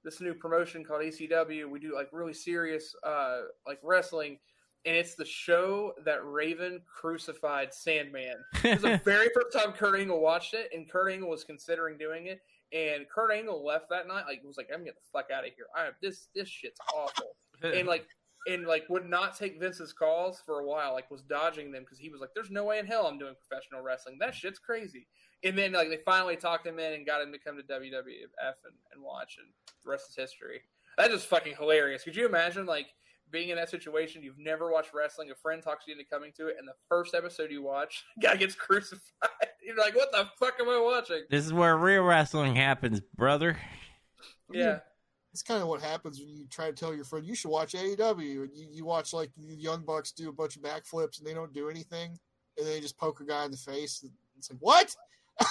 this 0.03 0.21
new 0.21 0.35
promotion 0.35 0.85
called 0.85 1.03
ECW. 1.03 1.71
We 1.71 1.79
do 1.79 1.95
like 1.95 2.09
really 2.13 2.35
serious 2.35 2.95
uh 3.07 3.43
like 3.67 3.79
wrestling." 3.83 4.39
And 4.87 4.95
it's 4.95 5.15
the 5.15 5.25
show 5.25 5.95
that 6.05 6.25
Raven 6.25 6.83
crucified 6.87 7.73
Sandman. 7.73 8.37
It 8.63 8.75
was 8.75 8.83
the 8.83 8.99
very 9.05 9.29
first 9.35 9.57
time 9.57 9.73
Kurt 9.73 9.99
Angle 9.99 10.21
watched 10.21 10.53
it, 10.53 10.69
and 10.75 10.89
Kurt 10.91 11.11
Angle 11.11 11.31
was 11.31 11.43
considering 11.43 11.97
doing 11.97 12.27
it. 12.27 12.41
And 12.73 13.09
Kurt 13.09 13.33
Angle 13.33 13.65
left 13.65 13.89
that 13.91 14.09
night, 14.09 14.25
like 14.27 14.43
was 14.45 14.57
like, 14.57 14.69
"I'm 14.73 14.81
getting 14.81 15.01
the 15.01 15.19
fuck 15.19 15.31
out 15.31 15.47
of 15.47 15.53
here. 15.55 15.67
I 15.77 15.85
have 15.85 15.95
this 16.03 16.29
this 16.35 16.49
shit's 16.49 16.81
awful." 16.95 17.37
and 17.63 17.87
like 17.87 18.07
and 18.47 18.67
like 18.67 18.85
would 18.89 19.09
not 19.09 19.37
take 19.37 19.61
Vince's 19.61 19.93
calls 19.93 20.43
for 20.45 20.61
a 20.61 20.67
while. 20.67 20.93
Like 20.93 21.11
was 21.11 21.23
dodging 21.23 21.73
them 21.73 21.83
because 21.83 21.99
he 21.99 22.09
was 22.09 22.21
like, 22.21 22.31
"There's 22.35 22.51
no 22.51 22.65
way 22.65 22.79
in 22.79 22.87
hell 22.87 23.07
I'm 23.07 23.19
doing 23.19 23.35
professional 23.49 23.83
wrestling. 23.83 24.19
That 24.19 24.35
shit's 24.35 24.59
crazy." 24.59 25.07
And 25.45 25.57
then 25.57 25.73
like 25.73 25.89
they 25.89 25.99
finally 26.05 26.37
talked 26.37 26.67
him 26.67 26.79
in 26.79 26.95
and 26.95 27.07
got 27.07 27.23
him 27.23 27.33
to 27.33 27.39
come 27.39 27.57
to 27.57 27.63
WWF 27.63 28.55
and, 28.65 28.75
and 28.93 29.03
watch, 29.03 29.37
and 29.39 29.49
the 29.85 29.91
rest 29.91 30.11
is 30.11 30.17
history. 30.17 30.61
That 30.99 31.11
is 31.11 31.25
fucking 31.25 31.57
hilarious. 31.57 32.03
Could 32.03 32.17
you 32.17 32.27
imagine 32.27 32.67
like? 32.67 32.89
Being 33.35 33.49
in 33.49 33.57
that 33.57 33.69
situation, 33.69 34.23
you've 34.23 34.39
never 34.39 34.71
watched 34.71 34.95
wrestling. 34.95 35.33
A 35.33 35.35
friend 35.35 35.61
talks 35.61 35.89
you 35.89 35.93
into 35.93 36.05
coming 36.05 36.31
to 36.37 36.47
it, 36.47 36.55
and 36.57 36.69
the 36.69 36.75
first 36.89 37.17
episode 37.17 37.51
you 37.51 37.63
watch, 37.65 38.05
guy 38.23 38.37
gets 38.37 38.55
crucified. 38.55 39.01
You're 39.67 39.77
like, 39.77 39.97
"What 39.97 40.13
the 40.13 40.29
fuck 40.39 40.55
am 40.61 40.69
I 40.69 40.79
watching?" 40.81 41.23
This 41.29 41.45
is 41.45 41.53
where 41.53 41.77
real 41.77 42.05
wrestling 42.05 42.55
happens, 42.55 43.01
brother. 43.01 43.59
Yeah, 44.53 44.79
It's 45.33 45.43
kind 45.43 45.61
of 45.61 45.67
what 45.67 45.83
happens 45.83 46.21
when 46.21 46.29
you 46.29 46.47
try 46.49 46.67
to 46.67 46.73
tell 46.73 46.95
your 46.95 47.05
friend 47.05 47.27
you 47.27 47.35
should 47.35 47.51
watch 47.51 47.73
AEW, 47.73 48.43
and 48.45 48.51
you, 48.55 48.69
you 48.71 48.85
watch 48.85 49.13
like 49.13 49.31
the 49.37 49.57
Young 49.57 49.85
Bucks 49.85 50.13
do 50.13 50.29
a 50.29 50.33
bunch 50.33 50.55
of 50.55 50.63
backflips 50.63 51.19
and 51.19 51.27
they 51.27 51.35
don't 51.35 51.53
do 51.53 51.69
anything, 51.69 52.17
and 52.57 52.67
they 52.69 52.81
just 52.81 52.97
poke 52.97 53.19
a 53.21 53.25
guy 53.25 53.45
in 53.47 53.51
the 53.51 53.57
face. 53.57 54.05
It's 54.39 54.49
like 54.49 54.61
what? 54.61 54.95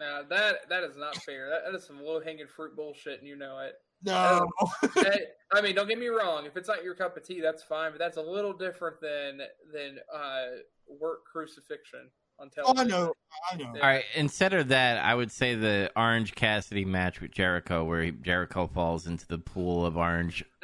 now 0.00 0.20
that 0.28 0.68
that 0.68 0.84
is 0.84 0.98
not 0.98 1.16
fair. 1.16 1.48
That, 1.48 1.62
that 1.64 1.78
is 1.78 1.86
some 1.86 2.02
low 2.02 2.20
hanging 2.20 2.46
fruit 2.46 2.76
bullshit, 2.76 3.20
and 3.20 3.26
you 3.26 3.36
know 3.36 3.58
it. 3.60 3.76
No, 4.02 4.48
Hey, 4.94 5.26
I 5.52 5.60
mean, 5.60 5.74
don't 5.74 5.88
get 5.88 5.98
me 5.98 6.08
wrong. 6.08 6.46
If 6.46 6.56
it's 6.56 6.68
not 6.68 6.84
your 6.84 6.94
cup 6.94 7.16
of 7.16 7.24
tea, 7.24 7.40
that's 7.40 7.62
fine. 7.62 7.90
But 7.92 7.98
that's 7.98 8.16
a 8.16 8.22
little 8.22 8.52
different 8.52 9.00
than 9.00 9.40
than 9.72 9.98
uh, 10.12 10.46
work 10.88 11.24
crucifixion 11.24 12.10
on 12.40 12.50
oh. 12.58 12.74
I 12.76 12.84
know, 12.84 13.12
I 13.52 13.56
know. 13.56 13.66
All 13.66 13.80
right, 13.80 14.04
instead 14.14 14.54
of 14.54 14.68
that, 14.68 15.04
I 15.04 15.14
would 15.14 15.30
say 15.30 15.54
the 15.54 15.90
Orange 15.94 16.34
Cassidy 16.34 16.84
match 16.84 17.20
with 17.20 17.30
Jericho, 17.32 17.84
where 17.84 18.04
he, 18.04 18.10
Jericho 18.12 18.66
falls 18.66 19.06
into 19.06 19.26
the 19.26 19.38
pool 19.38 19.84
of 19.86 19.96
orange. 19.96 20.44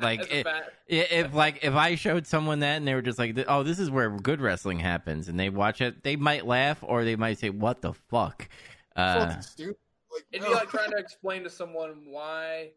Like 0.00 0.30
That's 0.30 0.68
it, 0.86 1.08
if 1.10 1.34
like 1.34 1.64
if 1.64 1.74
I 1.74 1.96
showed 1.96 2.28
someone 2.28 2.60
that 2.60 2.76
and 2.76 2.86
they 2.86 2.94
were 2.94 3.02
just 3.02 3.18
like, 3.18 3.36
"Oh, 3.48 3.64
this 3.64 3.80
is 3.80 3.90
where 3.90 4.08
good 4.08 4.40
wrestling 4.40 4.78
happens," 4.78 5.26
and 5.26 5.38
they 5.38 5.50
watch 5.50 5.80
it, 5.80 6.04
they 6.04 6.14
might 6.14 6.46
laugh 6.46 6.78
or 6.80 7.02
they 7.02 7.16
might 7.16 7.40
say, 7.40 7.50
"What 7.50 7.82
the 7.82 7.92
fuck." 7.92 8.48
Uh, 8.94 9.40
stupid. 9.40 9.76
Like, 10.18 10.24
It'd 10.32 10.42
no. 10.42 10.48
be 10.50 10.54
like 10.54 10.70
trying 10.70 10.90
to 10.90 10.96
explain 10.98 11.42
to 11.44 11.50
someone 11.50 12.02
why 12.06 12.70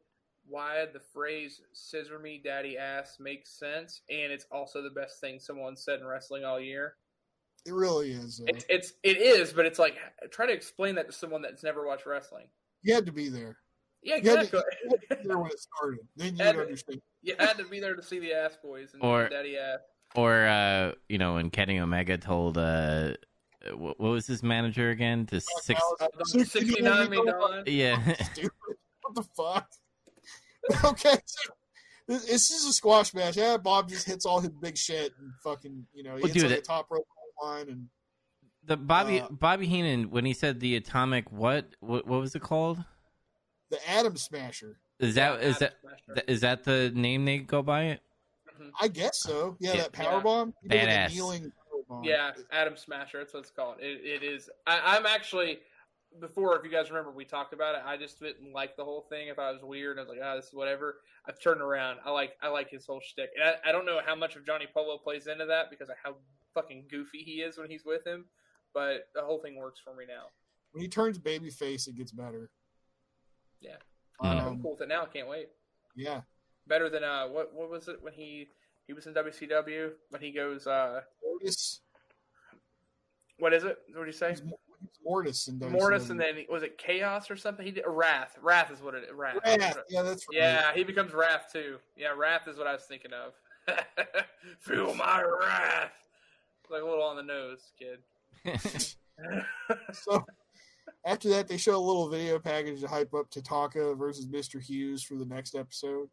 why 0.47 0.86
the 0.91 0.99
phrase 1.13 1.62
"scissor 1.73 2.17
me, 2.19 2.41
daddy 2.43 2.77
ass" 2.77 3.17
makes 3.19 3.51
sense, 3.60 4.01
and 4.10 4.32
it's 4.32 4.45
also 4.51 4.82
the 4.82 4.89
best 4.89 5.19
thing 5.21 5.39
someone 5.39 5.75
said 5.75 5.99
in 5.99 6.06
wrestling 6.06 6.43
all 6.45 6.60
year. 6.60 6.95
it 7.65 7.73
really 7.73 8.12
is. 8.12 8.38
though. 8.38 8.45
It's 8.47 8.65
it's 8.69 8.93
it 9.04 9.17
is, 9.17 9.54
but 9.54 9.65
it's 9.65 9.77
like 9.80 9.95
try 10.32 10.45
to 10.47 10.54
explain 10.54 10.95
that 10.95 11.08
to 11.08 11.13
someone 11.13 11.41
that's 11.43 11.63
never 11.63 11.86
watched 11.86 12.06
wrestling. 12.08 12.47
You 12.82 12.95
had 12.95 13.06
to 13.06 13.12
be 13.12 13.30
there. 13.30 13.58
Yeah, 14.04 14.15
You 14.15 14.32
had, 14.32 14.36
to, 14.38 14.58
exactly. 14.58 14.62
you 14.84 14.89
had 14.89 15.01
to 15.01 15.15
be 15.23 15.27
there 15.27 15.38
when 15.38 15.51
it 15.51 15.60
started. 15.60 15.99
Then 16.15 16.36
you 16.36 16.43
Had 16.43 16.56
would 16.56 16.62
to- 16.63 16.67
understand. 16.69 17.01
you 17.21 17.36
had 17.38 17.58
to 17.58 17.65
be 17.65 17.80
there 17.80 17.95
to 17.95 18.01
see 18.01 18.17
the 18.17 18.34
ass 18.34 18.58
boys 18.63 18.95
and 18.95 19.04
Or- 19.04 19.30
daddy 19.30 19.58
ass. 19.60 19.82
or 20.15 20.47
uh, 20.47 20.93
you 21.08 21.19
know, 21.19 21.36
when 21.36 21.51
Kenny 21.51 21.80
Omega 21.80 22.17
told 22.17 22.58
uh, 22.58 23.12
what, 23.76 24.00
what 24.00 24.10
was 24.12 24.28
his 24.28 24.41
manager 24.43 24.89
again? 24.89 25.26
To 25.28 25.39
six, 25.39 25.82
The 26.34 26.45
69 26.45 27.63
yeah. 27.67 27.97
What 29.04 29.15
the 29.15 29.24
fuck? 29.36 29.69
okay, 30.86 31.15
so 31.26 31.52
this, 32.08 32.26
this 32.26 32.52
is 32.52 32.65
a 32.65 32.74
squash 32.74 33.13
match. 33.13 33.36
Yeah, 33.36 33.58
Bob 33.58 33.89
just 33.89 34.06
hits 34.08 34.26
all 34.26 34.39
his 34.39 34.52
big 34.52 34.78
shit 34.78 35.12
and 35.19 35.32
fucking, 35.43 35.86
you 35.93 36.04
know, 36.04 36.15
he 36.15 36.21
Well, 36.24 36.32
hits 36.32 36.34
dude, 36.34 36.50
like 36.52 36.60
it- 36.60 36.63
top 36.65 36.88
rope 36.91 37.08
line 37.41 37.67
and 37.69 37.88
The 38.65 38.78
Bobby 38.78 39.21
Uh, 39.21 39.28
Bobby 39.32 39.65
Heenan 39.67 40.12
when 40.12 40.24
he 40.26 40.34
said 40.34 40.60
the 40.60 40.76
atomic 40.76 41.32
what 41.32 41.76
what 41.80 42.06
what 42.08 42.19
was 42.21 42.36
it 42.36 42.41
called? 42.41 42.84
the 43.71 43.80
Atom 43.89 44.17
Smasher. 44.17 44.78
Is 45.00 45.15
that 45.15 45.41
is 45.41 45.58
that 45.60 45.74
Adam 45.84 45.97
Smasher. 46.06 46.24
is 46.28 46.41
that 46.41 46.63
the 46.63 46.91
name 46.93 47.26
they 47.26 47.39
go 47.39 47.62
by 47.63 47.84
it? 47.86 48.02
Mhm. 48.62 48.69
I 48.80 48.88
guess 48.88 49.19
so. 49.19 49.58
Yeah, 49.60 49.71
Yeah. 49.74 49.78
that 49.84 49.91
power 49.93 50.17
Yeah. 50.17 50.24
bomb. 50.24 50.54
He 50.62 50.67
did 50.69 50.88
Badass. 50.89 51.10
kneeling 51.12 51.52
power. 51.91 52.01
Yeah, 52.04 52.32
Adam 52.51 52.75
Smasher. 52.77 53.19
That's 53.19 53.34
what 53.34 53.41
it's 53.41 53.51
called. 53.51 53.77
It, 53.80 54.21
it 54.21 54.23
is. 54.23 54.49
I, 54.67 54.97
I'm 54.97 55.06
actually 55.06 55.60
before. 56.19 56.58
If 56.58 56.63
you 56.65 56.71
guys 56.71 56.89
remember, 56.89 57.12
we 57.12 57.25
talked 57.25 57.54
about 57.54 57.75
it. 57.75 57.82
I 57.86 57.97
just 57.97 58.19
didn't 58.19 58.54
like 58.54 58.75
the 58.77 58.84
whole 58.84 59.06
thing. 59.10 59.30
I 59.30 59.34
thought 59.34 59.51
it 59.51 59.54
was 59.62 59.63
weird. 59.63 59.97
I 59.97 60.01
was 60.01 60.10
like, 60.10 60.19
ah, 60.23 60.36
this 60.36 60.45
is 60.47 60.54
whatever. 60.54 60.97
I've 61.27 61.39
turned 61.39 61.62
around. 61.62 61.99
I 62.06 62.12
like. 62.12 62.32
I 62.41 62.47
like 62.49 62.69
his 62.69 62.86
whole 62.86 63.01
shtick. 63.04 63.30
And 63.39 63.43
I, 63.63 63.69
I 63.69 63.71
don't 63.71 63.86
know 63.86 63.99
how 64.06 64.15
much 64.15 64.36
of 64.36 64.45
Johnny 64.45 64.67
Polo 64.73 64.97
plays 64.97 65.27
into 65.27 65.45
that 65.45 65.69
because 65.69 65.89
of 65.89 65.95
how 66.04 66.15
fucking 66.54 66.86
goofy 66.89 67.19
he 67.23 67.41
is 67.41 67.58
when 67.58 67.69
he's 67.69 67.86
with 67.86 68.06
him. 68.06 68.25
But 68.73 69.10
the 69.15 69.21
whole 69.21 69.39
thing 69.39 69.58
works 69.58 69.80
for 69.84 69.93
me 69.95 70.06
now. 70.08 70.25
When 70.71 70.82
he 70.82 70.88
turns 70.88 71.19
babyface, 71.19 71.88
it 71.88 71.95
gets 71.97 72.12
better. 72.13 72.49
Yeah. 73.60 73.75
I'm 74.21 74.38
Um, 74.47 74.62
cool 74.62 74.71
with 74.71 74.82
it 74.82 74.88
now. 74.88 75.04
I 75.04 75.08
can't 75.08 75.27
wait. 75.27 75.47
yeah. 75.95 76.21
Better 76.67 76.89
than 76.89 77.04
uh, 77.04 77.27
what 77.27 77.54
what 77.54 77.69
was 77.71 77.88
it 77.88 77.97
when 78.01 78.13
he 78.13 78.47
he 78.88 78.93
was 78.93 79.08
in 79.08 79.13
WCW 79.15 79.91
when 80.10 80.21
he 80.21 80.32
goes 80.32 80.67
uh, 80.67 81.01
Mortis. 81.41 81.82
what 83.39 83.54
is 83.54 83.63
it? 83.63 83.77
What 83.93 84.01
do 84.01 84.06
you 84.06 84.12
say? 84.12 84.36
Mortis 85.04 85.47
WCW. 85.49 85.71
Mortis, 85.71 86.10
and 86.10 86.19
then 86.19 86.45
was 86.49 86.63
it 86.63 86.77
Chaos 86.77 87.30
or 87.30 87.36
something? 87.36 87.65
He 87.65 87.71
did 87.71 87.84
Wrath. 87.88 88.38
Wrath 88.41 88.71
is 88.71 88.82
what 88.82 88.95
it. 88.95 89.04
Wrath. 89.13 89.38
Wrath. 89.45 89.77
Yeah, 89.89 90.01
that's 90.04 90.25
right. 90.30 90.39
Yeah, 90.39 90.73
he 90.73 90.84
becomes 90.84 91.13
Wrath 91.13 91.47
too. 91.51 91.77
Yeah, 91.95 92.10
Wrath 92.10 92.47
is 92.47 92.58
what 92.58 92.67
I 92.67 92.73
was 92.73 92.84
thinking 92.84 93.12
of. 93.13 93.34
Feel 94.60 94.93
my 94.95 95.21
wrath. 95.21 95.91
Like 96.69 96.82
a 96.82 96.86
little 96.86 97.04
on 97.04 97.15
the 97.15 97.23
nose, 97.23 97.71
kid. 97.77 97.99
So 99.93 100.25
after 101.06 101.30
that, 101.30 101.47
they 101.47 101.58
show 101.58 101.75
a 101.75 101.77
little 101.77 102.10
video 102.10 102.39
package 102.39 102.82
to 102.82 102.88
hype 102.88 103.13
up 103.13 103.30
Tatanka 103.30 103.95
versus 103.97 104.25
Mr. 104.25 104.60
Hughes 104.60 105.04
for 105.04 105.15
the 105.15 105.25
next 105.25 105.56
episode. 105.56 106.10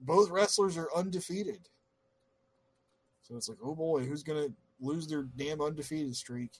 Both 0.00 0.30
wrestlers 0.30 0.76
are 0.76 0.88
undefeated. 0.94 1.68
So 3.26 3.36
it's 3.36 3.48
like, 3.48 3.58
oh 3.62 3.74
boy, 3.74 4.04
who's 4.04 4.22
gonna 4.22 4.48
lose 4.80 5.06
their 5.06 5.22
damn 5.22 5.60
undefeated 5.60 6.14
streak? 6.16 6.52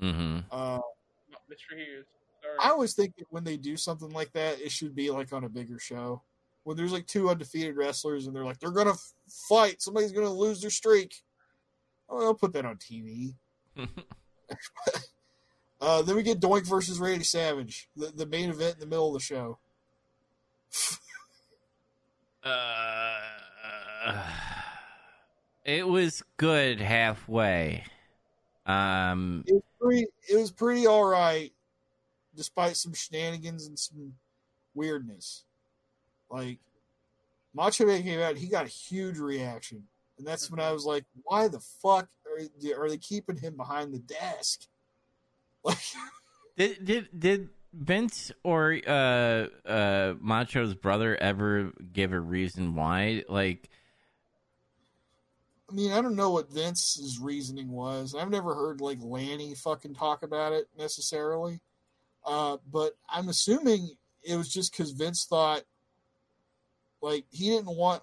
mm-hmm. 0.00 0.38
Uh, 0.50 0.78
Mr. 1.50 1.76
Hughes. 1.76 2.06
Sorry. 2.42 2.56
I 2.60 2.70
always 2.70 2.94
think 2.94 3.16
that 3.16 3.26
when 3.30 3.44
they 3.44 3.56
do 3.56 3.76
something 3.76 4.10
like 4.10 4.32
that, 4.32 4.60
it 4.60 4.72
should 4.72 4.94
be 4.94 5.10
like 5.10 5.32
on 5.32 5.44
a 5.44 5.48
bigger 5.48 5.78
show. 5.78 6.22
When 6.64 6.76
there's 6.76 6.92
like 6.92 7.06
two 7.06 7.28
undefeated 7.28 7.76
wrestlers 7.76 8.26
and 8.26 8.34
they're 8.34 8.44
like, 8.44 8.58
they're 8.58 8.70
gonna 8.70 8.94
fight, 9.48 9.82
somebody's 9.82 10.12
gonna 10.12 10.32
lose 10.32 10.60
their 10.60 10.70
streak. 10.70 11.22
Oh, 12.08 12.24
I'll 12.24 12.34
put 12.34 12.52
that 12.54 12.64
on 12.64 12.76
TV. 12.76 13.34
Uh, 15.82 16.00
then 16.00 16.14
we 16.14 16.22
get 16.22 16.38
Doink 16.38 16.64
versus 16.64 17.00
Randy 17.00 17.24
Savage, 17.24 17.88
the, 17.96 18.06
the 18.06 18.24
main 18.24 18.50
event 18.50 18.74
in 18.74 18.80
the 18.80 18.86
middle 18.86 19.08
of 19.08 19.14
the 19.14 19.20
show. 19.20 19.58
Uh, 22.44 23.20
it 25.64 25.86
was 25.86 26.22
good 26.36 26.80
halfway. 26.80 27.84
Um, 28.66 29.44
It 29.46 29.54
was 29.54 29.62
pretty. 29.80 30.06
It 30.28 30.36
was 30.36 30.50
pretty 30.50 30.86
all 30.86 31.04
right, 31.04 31.52
despite 32.34 32.76
some 32.76 32.92
shenanigans 32.92 33.66
and 33.66 33.78
some 33.78 34.14
weirdness. 34.74 35.44
Like 36.30 36.58
Macho 37.54 37.86
Man 37.86 38.02
came 38.02 38.20
out, 38.20 38.36
he 38.36 38.48
got 38.48 38.64
a 38.64 38.68
huge 38.68 39.18
reaction, 39.18 39.84
and 40.18 40.26
that's 40.26 40.50
when 40.50 40.60
I 40.60 40.72
was 40.72 40.84
like, 40.84 41.04
"Why 41.24 41.48
the 41.48 41.60
fuck 41.60 42.08
are, 42.26 42.82
are 42.82 42.88
they 42.88 42.98
keeping 42.98 43.36
him 43.36 43.56
behind 43.56 43.92
the 43.92 43.98
desk?" 43.98 44.66
Like, 45.64 45.78
did 46.56 46.84
did 46.84 47.08
did 47.20 47.48
Vince 47.72 48.32
or 48.42 48.80
uh 48.84 49.46
uh 49.64 50.14
Macho's 50.20 50.74
brother 50.74 51.16
ever 51.16 51.72
give 51.92 52.12
a 52.12 52.18
reason 52.18 52.74
why? 52.74 53.22
Like, 53.28 53.70
I 55.72 55.74
mean, 55.74 55.92
I 55.92 56.02
don't 56.02 56.16
know 56.16 56.30
what 56.30 56.52
Vince's 56.52 57.18
reasoning 57.18 57.70
was. 57.70 58.14
I've 58.14 58.30
never 58.30 58.54
heard 58.54 58.82
like 58.82 58.98
Lanny 59.00 59.54
fucking 59.54 59.94
talk 59.94 60.22
about 60.22 60.52
it 60.52 60.68
necessarily. 60.78 61.60
Uh, 62.26 62.58
but 62.70 62.92
I'm 63.08 63.30
assuming 63.30 63.88
it 64.22 64.36
was 64.36 64.52
just 64.52 64.72
because 64.72 64.90
Vince 64.90 65.24
thought 65.24 65.62
like 67.00 67.24
he 67.30 67.48
didn't 67.48 67.74
want 67.74 68.02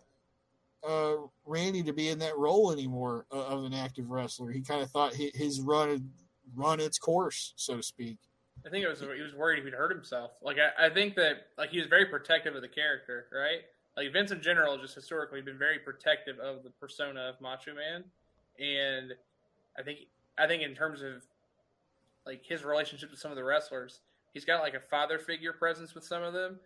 uh, 0.88 1.16
Randy 1.46 1.84
to 1.84 1.94
be 1.94 2.10
in 2.10 2.18
that 2.20 2.38
role 2.38 2.72
anymore 2.72 3.28
uh, 3.32 3.46
of 3.46 3.64
an 3.64 3.74
active 3.76 4.10
wrestler. 4.10 4.50
He 4.50 4.62
kind 4.62 4.82
of 4.82 4.90
thought 4.90 5.16
hi- 5.16 5.32
his 5.36 5.62
run 5.62 5.90
had 5.90 6.10
run 6.56 6.80
its 6.80 6.98
course, 6.98 7.54
so 7.56 7.78
to 7.78 7.84
speak. 7.84 8.18
I 8.66 8.70
think 8.70 8.84
it 8.84 8.90
was 8.90 9.00
he 9.00 9.22
was 9.22 9.36
worried 9.36 9.64
he'd 9.64 9.74
hurt 9.74 9.92
himself. 9.92 10.32
Like 10.42 10.58
I, 10.58 10.88
I 10.88 10.90
think 10.90 11.16
that 11.16 11.48
like 11.56 11.70
he 11.70 11.78
was 11.78 11.88
very 11.88 12.08
protective 12.08 12.56
of 12.56 12.64
the 12.64 12.68
character, 12.68 13.28
right? 13.32 13.62
Like 14.00 14.14
Vince 14.14 14.32
in 14.32 14.42
general, 14.42 14.78
just 14.78 14.96
historically 14.96 15.42
been 15.42 15.58
very 15.58 15.78
protective 15.78 16.40
of 16.40 16.64
the 16.64 16.70
persona 16.70 17.20
of 17.20 17.42
Macho 17.42 17.74
Man, 17.76 18.06
and 18.58 19.14
I 19.78 19.84
think 19.84 20.00
I 20.38 20.48
think 20.48 20.64
in 20.64 20.74
terms 20.74 21.02
of 21.02 21.22
like 22.26 22.42
his 22.46 22.64
relationship 22.64 23.12
with 23.12 23.20
some 23.20 23.30
of 23.30 23.36
the 23.36 23.44
wrestlers, 23.44 24.00
he's 24.34 24.46
got 24.46 24.62
like 24.62 24.74
a 24.74 24.80
father 24.80 25.20
figure 25.20 25.52
presence 25.52 25.94
with 25.94 26.06
some 26.06 26.24
of 26.24 26.32
them. 26.32 26.62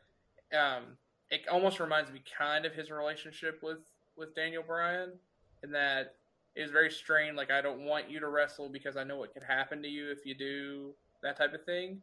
Um, 0.56 0.84
it 1.32 1.41
almost 1.52 1.80
reminds 1.80 2.12
me 2.12 2.22
kind 2.38 2.67
of 2.67 2.76
his 2.76 2.91
relationship 2.91 3.62
with 3.63 3.80
with 4.15 4.36
Daniel 4.36 4.62
Bryan, 4.62 5.13
in 5.63 5.72
that 5.72 6.13
it 6.56 6.62
was 6.62 6.69
very 6.69 6.91
strained. 6.91 7.36
Like 7.36 7.50
I 7.50 7.62
don't 7.62 7.84
want 7.84 8.12
you 8.12 8.19
to 8.19 8.28
wrestle 8.28 8.69
because 8.69 8.96
I 8.96 9.04
know 9.04 9.17
what 9.17 9.34
could 9.34 9.41
happen 9.41 9.82
to 9.82 9.89
you 9.89 10.12
if 10.12 10.24
you 10.24 10.36
do 10.36 10.91
that 11.24 11.36
type 11.36 11.56
of 11.56 11.65
thing. 11.65 12.00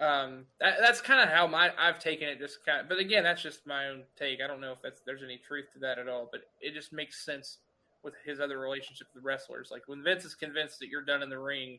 Um, 0.00 0.44
that, 0.60 0.78
that's 0.80 1.00
kind 1.00 1.20
of 1.20 1.28
how 1.34 1.46
my 1.46 1.70
I've 1.78 1.98
taken 2.00 2.28
it. 2.28 2.38
Just 2.38 2.64
kind 2.66 2.80
of, 2.80 2.88
but 2.88 2.98
again, 2.98 3.22
that's 3.24 3.42
just 3.42 3.66
my 3.66 3.88
own 3.88 4.02
take. 4.18 4.40
I 4.42 4.46
don't 4.46 4.60
know 4.60 4.72
if 4.72 4.82
that's 4.82 5.00
there's 5.06 5.22
any 5.22 5.38
truth 5.38 5.66
to 5.74 5.78
that 5.80 5.98
at 5.98 6.08
all. 6.08 6.28
But 6.30 6.42
it 6.60 6.74
just 6.74 6.92
makes 6.92 7.24
sense 7.24 7.58
with 8.02 8.14
his 8.24 8.40
other 8.40 8.58
relationship 8.58 9.06
with 9.14 9.22
the 9.22 9.26
wrestlers. 9.26 9.68
Like 9.70 9.82
when 9.86 10.02
Vince 10.02 10.24
is 10.24 10.34
convinced 10.34 10.78
that 10.80 10.88
you're 10.88 11.04
done 11.04 11.22
in 11.22 11.30
the 11.30 11.38
ring, 11.38 11.78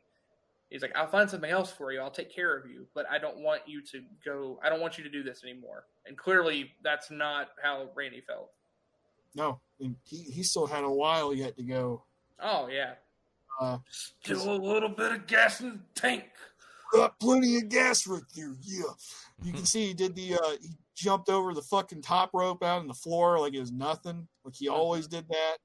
he's 0.69 0.81
like, 0.81 0.95
"I'll 0.95 1.07
find 1.09 1.29
something 1.29 1.51
else 1.51 1.71
for 1.71 1.91
you. 1.91 1.99
I'll 1.99 2.09
take 2.09 2.33
care 2.33 2.55
of 2.55 2.65
you, 2.69 2.87
but 2.95 3.05
I 3.09 3.17
don't 3.19 3.39
want 3.39 3.61
you 3.67 3.81
to 3.91 4.01
go. 4.23 4.59
I 4.63 4.69
don't 4.69 4.81
want 4.81 4.97
you 4.97 5.03
to 5.03 5.09
do 5.09 5.21
this 5.21 5.43
anymore." 5.43 5.83
And 6.07 6.17
clearly, 6.17 6.71
that's 6.83 7.11
not 7.11 7.49
how 7.61 7.89
Randy 7.95 8.21
felt. 8.21 8.51
No, 9.35 9.59
and 9.81 9.97
he, 10.05 10.17
he 10.17 10.43
still 10.43 10.65
had 10.65 10.85
a 10.85 10.89
while 10.89 11.33
yet 11.33 11.57
to 11.57 11.63
go. 11.63 12.01
Oh 12.39 12.69
yeah, 12.69 12.93
Uh, 13.59 13.79
still 13.89 14.51
a 14.51 14.55
little 14.55 14.87
bit 14.89 15.11
of 15.11 15.27
gas 15.27 15.59
in 15.59 15.71
the 15.71 15.79
tank. 16.01 16.23
Got 16.97 17.19
plenty 17.19 17.57
of 17.57 17.69
gas 17.69 18.07
right 18.07 18.21
there. 18.35 18.53
Yeah, 18.61 18.83
you 19.43 19.53
can 19.53 19.65
see 19.65 19.87
he 19.87 19.93
did 19.93 20.15
the 20.15 20.35
uh, 20.35 20.51
he 20.61 20.69
jumped 20.95 21.29
over 21.29 21.53
the 21.53 21.61
fucking 21.61 22.01
top 22.01 22.31
rope 22.33 22.63
out 22.63 22.79
on 22.79 22.87
the 22.87 22.93
floor 22.93 23.39
like 23.39 23.53
it 23.53 23.59
was 23.59 23.71
nothing. 23.71 24.27
Like 24.43 24.55
he 24.55 24.69
always 24.69 25.07
did 25.07 25.25
that. 25.29 25.57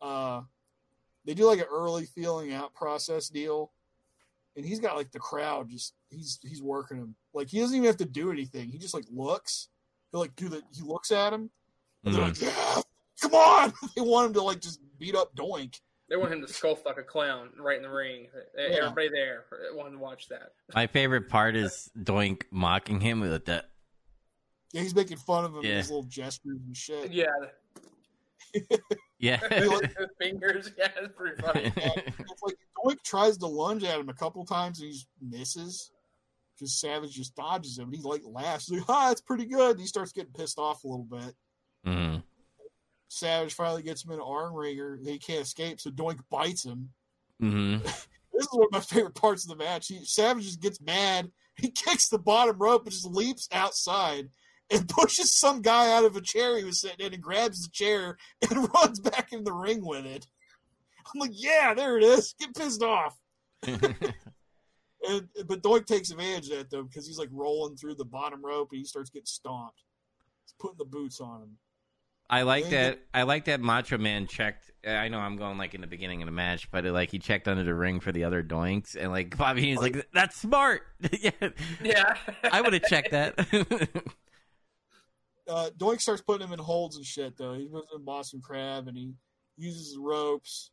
Uh, 0.00 0.42
they 1.24 1.34
do 1.34 1.46
like 1.46 1.58
an 1.58 1.66
early 1.70 2.06
feeling 2.06 2.52
out 2.52 2.74
process 2.74 3.28
deal, 3.28 3.72
and 4.56 4.64
he's 4.64 4.80
got 4.80 4.96
like 4.96 5.12
the 5.12 5.18
crowd 5.18 5.68
just 5.68 5.94
he's 6.10 6.38
he's 6.42 6.62
working 6.62 6.98
him. 6.98 7.14
Like 7.34 7.48
he 7.48 7.60
doesn't 7.60 7.76
even 7.76 7.86
have 7.86 7.98
to 7.98 8.04
do 8.04 8.30
anything. 8.30 8.68
He 8.68 8.78
just 8.78 8.94
like 8.94 9.04
looks. 9.10 9.68
He 10.12 10.18
like 10.18 10.34
do 10.36 10.48
the 10.48 10.62
he 10.74 10.82
looks 10.82 11.10
at 11.10 11.32
him. 11.32 11.50
And 12.04 12.14
they're 12.14 12.22
like, 12.22 12.40
yeah, 12.40 12.80
come 13.20 13.34
on. 13.34 13.72
they 13.96 14.00
want 14.00 14.28
him 14.28 14.34
to 14.34 14.42
like 14.42 14.60
just 14.60 14.80
beat 14.98 15.14
up 15.14 15.34
Doink. 15.34 15.80
They 16.08 16.16
want 16.16 16.32
him 16.32 16.40
to 16.40 16.50
skull 16.52 16.74
fuck 16.74 16.98
a 16.98 17.02
clown 17.02 17.50
right 17.60 17.76
in 17.76 17.82
the 17.82 17.90
ring. 17.90 18.28
Yeah. 18.56 18.78
Everybody 18.82 19.10
there 19.10 19.44
wanted 19.74 19.90
to 19.92 19.98
watch 19.98 20.28
that. 20.28 20.52
my 20.74 20.86
favorite 20.86 21.28
part 21.28 21.54
is 21.56 21.90
Doink 21.98 22.42
mocking 22.50 23.00
him 23.00 23.20
with 23.20 23.44
that. 23.46 23.66
Yeah, 24.72 24.82
he's 24.82 24.94
making 24.94 25.18
fun 25.18 25.44
of 25.44 25.54
him 25.54 25.62
Yeah. 25.62 25.68
with 25.70 25.76
his 25.78 25.90
little 25.90 26.02
gestures 26.04 26.58
and 26.66 26.76
shit. 26.76 27.12
Yeah, 27.12 27.26
yeah. 29.18 29.36
the 29.48 30.08
fingers. 30.20 30.70
Yeah, 30.78 30.88
it's 31.00 31.14
pretty 31.16 31.40
funny. 31.42 31.72
It's 31.76 32.42
like 32.42 32.56
Doink 32.84 33.02
tries 33.02 33.36
to 33.38 33.46
lunge 33.46 33.84
at 33.84 33.98
him 33.98 34.08
a 34.08 34.14
couple 34.14 34.44
times 34.44 34.80
and 34.80 34.90
he 34.92 35.00
misses. 35.20 35.90
Because 36.56 36.80
Savage 36.80 37.12
just 37.12 37.36
dodges 37.36 37.78
him 37.78 37.84
and 37.88 37.94
he 37.96 38.02
like 38.02 38.22
laughs. 38.26 38.68
He's 38.68 38.78
like, 38.80 38.88
ah, 38.88 39.10
it's 39.12 39.20
pretty 39.20 39.44
good. 39.46 39.72
And 39.72 39.80
he 39.80 39.86
starts 39.86 40.12
getting 40.12 40.32
pissed 40.32 40.58
off 40.58 40.82
a 40.84 40.88
little 40.88 41.04
bit. 41.04 41.34
Mhm. 41.86 42.22
Savage 43.08 43.54
finally 43.54 43.82
gets 43.82 44.04
him 44.04 44.12
in 44.12 44.18
an 44.18 44.24
arm 44.26 44.54
wringer. 44.54 44.98
He 45.02 45.18
can't 45.18 45.42
escape, 45.42 45.80
so 45.80 45.90
Doink 45.90 46.20
bites 46.30 46.64
him. 46.64 46.90
Mhm. 47.42 47.82
This 48.30 48.46
is 48.46 48.52
one 48.52 48.66
of 48.66 48.72
my 48.72 48.80
favorite 48.80 49.16
parts 49.16 49.42
of 49.42 49.48
the 49.48 49.56
match. 49.64 49.88
He, 49.88 50.04
Savage 50.04 50.44
just 50.44 50.60
gets 50.60 50.80
mad. 50.80 51.28
He 51.56 51.70
kicks 51.72 52.08
the 52.08 52.20
bottom 52.20 52.56
rope 52.56 52.84
and 52.84 52.92
just 52.92 53.04
leaps 53.06 53.48
outside 53.50 54.28
and 54.70 54.88
pushes 54.88 55.34
some 55.34 55.60
guy 55.60 55.90
out 55.96 56.04
of 56.04 56.14
a 56.14 56.20
chair 56.20 56.56
he 56.56 56.62
was 56.62 56.80
sitting 56.80 57.04
in 57.04 57.14
and 57.14 57.22
grabs 57.22 57.64
the 57.64 57.70
chair 57.72 58.16
and 58.48 58.68
runs 58.74 59.00
back 59.00 59.32
in 59.32 59.42
the 59.42 59.52
ring 59.52 59.84
with 59.84 60.06
it. 60.06 60.28
I'm 61.12 61.18
like, 61.18 61.32
yeah, 61.34 61.74
there 61.74 61.96
it 61.98 62.04
is. 62.04 62.34
Get 62.38 62.54
pissed 62.54 62.80
off. 62.82 63.18
And 65.08 65.28
but 65.46 65.62
Doink 65.62 65.86
takes 65.86 66.10
advantage 66.10 66.50
of 66.50 66.58
that 66.58 66.70
though 66.70 66.82
because 66.82 67.06
he's 67.08 67.18
like 67.18 67.30
rolling 67.32 67.76
through 67.76 67.94
the 67.94 68.04
bottom 68.04 68.44
rope 68.44 68.68
and 68.72 68.78
he 68.78 68.84
starts 68.84 69.10
getting 69.10 69.26
stomped. 69.26 69.82
He's 70.44 70.54
putting 70.60 70.78
the 70.78 70.84
boots 70.84 71.20
on 71.20 71.42
him. 71.42 71.56
I 72.30 72.42
like 72.42 72.64
Yeah, 72.64 72.90
that. 72.90 72.98
I 73.14 73.22
like 73.22 73.46
that 73.46 73.60
Macho 73.60 73.98
Man 73.98 74.26
checked. 74.26 74.70
I 74.86 75.08
know 75.08 75.18
I'm 75.18 75.36
going 75.36 75.58
like 75.58 75.74
in 75.74 75.80
the 75.80 75.86
beginning 75.86 76.22
of 76.22 76.26
the 76.26 76.32
match, 76.32 76.70
but 76.70 76.84
like 76.84 77.10
he 77.10 77.18
checked 77.18 77.48
under 77.48 77.64
the 77.64 77.74
ring 77.74 78.00
for 78.00 78.12
the 78.12 78.24
other 78.24 78.42
doinks, 78.42 78.96
and 78.96 79.10
like 79.10 79.36
Bobby, 79.36 79.62
he's 79.62 79.78
like, 79.78 80.06
"That's 80.12 80.36
smart." 80.36 80.82
yeah, 81.20 81.30
Yeah, 81.82 82.16
I 82.50 82.60
would 82.60 82.72
have 82.74 82.82
checked 82.82 83.10
that. 83.12 84.04
Uh, 85.48 85.70
Doink 85.78 85.98
starts 85.98 86.20
putting 86.20 86.46
him 86.46 86.52
in 86.52 86.58
holds 86.58 86.96
and 86.96 87.06
shit 87.06 87.34
though. 87.38 87.54
He 87.54 87.66
puts 87.66 87.90
him 87.90 88.00
in 88.00 88.04
Boston 88.04 88.42
Crab 88.42 88.86
and 88.86 88.94
he 88.94 89.14
uses 89.56 89.94
the 89.94 89.98
ropes, 89.98 90.72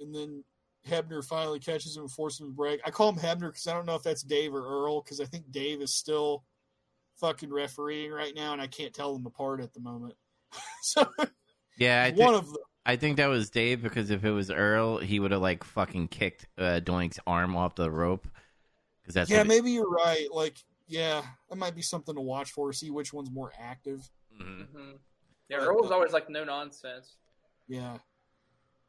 and 0.00 0.14
then 0.14 0.44
Hebner 0.86 1.24
finally 1.24 1.58
catches 1.58 1.96
him 1.96 2.02
and 2.02 2.10
forces 2.10 2.40
him 2.40 2.48
to 2.48 2.52
break. 2.52 2.82
I 2.84 2.90
call 2.90 3.08
him 3.08 3.16
Hebner 3.16 3.48
because 3.48 3.66
I 3.66 3.72
don't 3.72 3.86
know 3.86 3.94
if 3.94 4.02
that's 4.02 4.22
Dave 4.22 4.52
or 4.52 4.66
Earl 4.66 5.00
because 5.00 5.18
I 5.18 5.24
think 5.24 5.50
Dave 5.50 5.80
is 5.80 5.94
still 5.94 6.44
fucking 7.20 7.50
refereeing 7.50 8.10
right 8.10 8.34
now 8.34 8.52
and 8.52 8.60
I 8.60 8.66
can't 8.66 8.92
tell 8.92 9.14
them 9.14 9.24
apart 9.24 9.62
at 9.62 9.72
the 9.72 9.80
moment. 9.80 10.14
so 10.82 11.06
yeah, 11.78 12.04
I, 12.04 12.10
one 12.10 12.34
thi- 12.34 12.38
of 12.38 12.46
them. 12.46 12.56
I 12.84 12.96
think 12.96 13.16
that 13.18 13.26
was 13.28 13.50
Dave 13.50 13.82
because 13.82 14.10
if 14.10 14.24
it 14.24 14.32
was 14.32 14.50
Earl, 14.50 14.98
he 14.98 15.20
would 15.20 15.30
have 15.30 15.40
like 15.40 15.62
fucking 15.62 16.08
kicked 16.08 16.46
uh, 16.58 16.80
Doink's 16.82 17.20
arm 17.26 17.56
off 17.56 17.76
the 17.76 17.90
rope. 17.90 18.26
Because 19.02 19.14
that's 19.14 19.30
yeah, 19.30 19.38
what 19.38 19.46
maybe 19.48 19.70
you're 19.70 19.88
right. 19.88 20.26
Like, 20.32 20.58
yeah, 20.88 21.22
that 21.48 21.56
might 21.56 21.74
be 21.74 21.82
something 21.82 22.14
to 22.14 22.20
watch 22.20 22.52
for. 22.52 22.72
See 22.72 22.90
which 22.90 23.12
one's 23.12 23.30
more 23.30 23.52
active. 23.60 24.08
Mhm. 24.40 24.66
hmm 24.66 24.90
yeah. 25.48 25.58
Earl's 25.58 25.90
always 25.90 26.12
like 26.12 26.28
no 26.30 26.44
nonsense. 26.44 27.16
Yeah. 27.68 27.98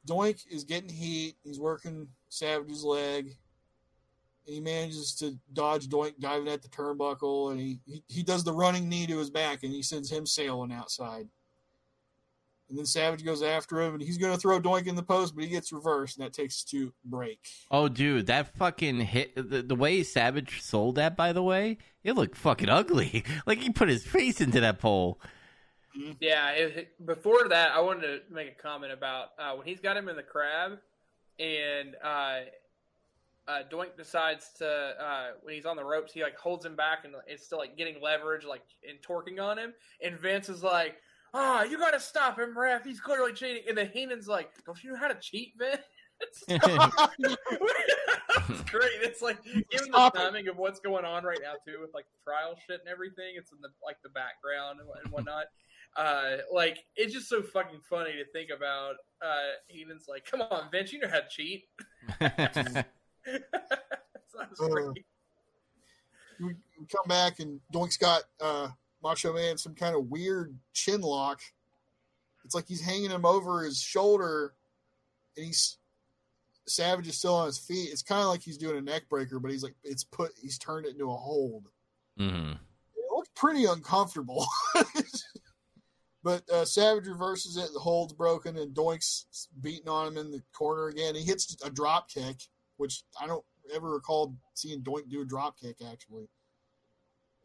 Doink 0.07 0.45
is 0.49 0.63
getting 0.63 0.89
heat. 0.89 1.35
He's 1.43 1.59
working 1.59 2.07
Savage's 2.29 2.83
leg. 2.83 3.35
And 4.45 4.55
he 4.55 4.59
manages 4.59 5.13
to 5.15 5.37
dodge 5.53 5.87
Doink 5.87 6.19
diving 6.19 6.49
at 6.49 6.61
the 6.61 6.67
turnbuckle, 6.67 7.51
and 7.51 7.59
he, 7.59 7.79
he, 7.85 8.03
he 8.07 8.23
does 8.23 8.43
the 8.43 8.51
running 8.53 8.89
knee 8.89 9.07
to 9.07 9.17
his 9.17 9.29
back, 9.29 9.63
and 9.63 9.71
he 9.71 9.81
sends 9.81 10.11
him 10.11 10.25
sailing 10.25 10.73
outside. 10.73 11.27
And 12.69 12.77
then 12.77 12.85
Savage 12.85 13.23
goes 13.23 13.43
after 13.43 13.81
him, 13.81 13.93
and 13.93 14.01
he's 14.01 14.17
going 14.17 14.33
to 14.33 14.39
throw 14.39 14.59
Doink 14.59 14.87
in 14.87 14.95
the 14.95 15.03
post, 15.03 15.35
but 15.35 15.43
he 15.43 15.49
gets 15.49 15.71
reversed, 15.71 16.17
and 16.17 16.25
that 16.25 16.33
takes 16.33 16.55
us 16.59 16.63
to 16.71 16.91
break. 17.05 17.39
Oh, 17.69 17.87
dude, 17.89 18.25
that 18.27 18.55
fucking 18.55 19.01
hit. 19.01 19.35
The, 19.35 19.61
the 19.61 19.75
way 19.75 20.01
Savage 20.01 20.61
sold 20.61 20.95
that, 20.95 21.15
by 21.15 21.33
the 21.33 21.43
way, 21.43 21.77
it 22.03 22.13
looked 22.13 22.35
fucking 22.37 22.69
ugly. 22.69 23.23
Like 23.45 23.59
he 23.59 23.69
put 23.69 23.89
his 23.89 24.03
face 24.05 24.39
into 24.41 24.59
that 24.61 24.79
pole. 24.79 25.19
Yeah. 26.19 26.51
It, 26.51 26.77
it- 26.77 27.05
before 27.05 27.47
that, 27.49 27.71
I 27.75 27.81
wanted 27.81 28.01
to 28.27 28.33
make 28.33 28.47
a 28.57 28.61
comment 28.61 28.91
about 28.93 29.29
uh, 29.37 29.53
when 29.55 29.67
he's 29.67 29.79
got 29.81 29.95
him 29.97 30.07
in 30.09 30.15
the 30.15 30.23
crab, 30.23 30.79
and 31.39 31.95
uh, 32.03 32.39
uh, 33.47 33.59
Doink 33.71 33.97
decides 33.97 34.49
to 34.59 34.65
uh, 34.67 35.27
when 35.41 35.53
he's 35.53 35.65
on 35.65 35.75
the 35.75 35.83
ropes, 35.83 36.13
he 36.13 36.23
like 36.23 36.37
holds 36.37 36.65
him 36.65 36.75
back 36.75 36.99
and 37.03 37.13
it's 37.27 37.45
still 37.45 37.57
like 37.57 37.77
getting 37.77 38.01
leverage, 38.01 38.45
like 38.45 38.63
and 38.87 38.97
torquing 39.01 39.41
on 39.43 39.57
him. 39.59 39.73
And 40.01 40.17
Vince 40.17 40.47
is 40.49 40.63
like, 40.63 40.95
"Ah, 41.33 41.63
you 41.63 41.77
got 41.77 41.91
to 41.91 41.99
stop 41.99 42.37
him, 42.39 42.57
ref. 42.57 42.83
He's 42.83 42.99
clearly 42.99 43.33
cheating." 43.33 43.63
And 43.67 43.77
then 43.77 43.89
Heenan's 43.89 44.27
like, 44.27 44.51
"Don't 44.65 44.81
you 44.83 44.91
know 44.91 44.97
how 44.99 45.07
to 45.07 45.15
cheat, 45.19 45.53
Vince?" 45.57 45.81
it's 46.19 46.43
great. 48.71 48.91
It's 49.01 49.21
like 49.21 49.43
given 49.43 49.65
the 49.69 49.77
Stop 49.85 50.15
it. 50.15 50.19
timing 50.19 50.47
of 50.47 50.57
what's 50.57 50.79
going 50.79 51.05
on 51.05 51.23
right 51.23 51.39
now 51.41 51.53
too, 51.65 51.79
with 51.81 51.93
like 51.93 52.05
the 52.11 52.17
trial 52.23 52.55
shit 52.67 52.79
and 52.79 52.89
everything. 52.89 53.33
It's 53.35 53.51
in 53.51 53.59
the 53.61 53.69
like 53.83 53.97
the 54.03 54.09
background 54.09 54.79
and, 54.79 54.89
and 55.03 55.11
whatnot. 55.11 55.45
Uh, 55.95 56.37
like 56.51 56.79
it's 56.95 57.13
just 57.13 57.27
so 57.29 57.41
fucking 57.41 57.81
funny 57.89 58.13
to 58.13 58.25
think 58.31 58.49
about. 58.55 58.95
Uh, 59.21 59.53
Heenan's 59.67 60.05
like, 60.07 60.25
"Come 60.25 60.41
on, 60.41 60.69
Vince, 60.71 60.93
you 60.93 60.99
know 60.99 61.07
how 61.09 61.19
to 61.19 61.29
cheat." 61.29 61.65
Sounds 64.35 64.59
Uh, 64.61 64.67
great. 64.67 64.87
we 66.39 66.45
we 66.79 66.85
come 66.87 67.07
back 67.07 67.39
and 67.39 67.59
Doink's 67.71 67.97
got 67.97 68.23
uh, 68.41 68.69
Macho 69.03 69.33
Man 69.33 69.57
some 69.57 69.75
kind 69.75 69.95
of 69.95 70.09
weird 70.09 70.57
chin 70.73 71.01
lock. 71.01 71.41
It's 72.45 72.55
like 72.55 72.67
he's 72.67 72.81
hanging 72.81 73.09
him 73.09 73.25
over 73.25 73.63
his 73.63 73.81
shoulder, 73.81 74.53
and 75.37 75.45
he's 75.45 75.77
Savage 76.65 77.07
is 77.07 77.17
still 77.17 77.35
on 77.35 77.47
his 77.47 77.57
feet. 77.57 77.89
It's 77.91 78.01
kind 78.01 78.21
of 78.21 78.27
like 78.27 78.41
he's 78.41 78.57
doing 78.57 78.77
a 78.77 78.81
neck 78.81 79.03
breaker, 79.09 79.39
but 79.39 79.51
he's 79.51 79.63
like 79.63 79.75
it's 79.83 80.03
put 80.03 80.31
he's 80.41 80.57
turned 80.57 80.85
it 80.85 80.93
into 80.93 81.11
a 81.11 81.15
hold. 81.15 81.67
Mm-hmm. 82.19 82.51
It 82.51 83.11
looks 83.11 83.29
pretty 83.35 83.65
uncomfortable. 83.65 84.45
but 86.23 86.49
uh, 86.49 86.65
Savage 86.65 87.07
reverses 87.07 87.57
it. 87.57 87.69
The 87.73 87.79
hold's 87.79 88.13
broken, 88.13 88.57
and 88.57 88.73
Doink's 88.73 89.49
beating 89.61 89.89
on 89.89 90.07
him 90.07 90.17
in 90.17 90.31
the 90.31 90.41
corner 90.53 90.87
again. 90.87 91.15
He 91.15 91.23
hits 91.23 91.57
a 91.63 91.69
drop 91.69 92.09
kick, 92.09 92.37
which 92.77 93.03
I 93.19 93.27
don't 93.27 93.43
ever 93.73 93.91
recall 93.91 94.35
seeing 94.53 94.81
Doink 94.81 95.09
do 95.09 95.21
a 95.21 95.25
drop 95.25 95.59
kick 95.59 95.77
actually. 95.91 96.27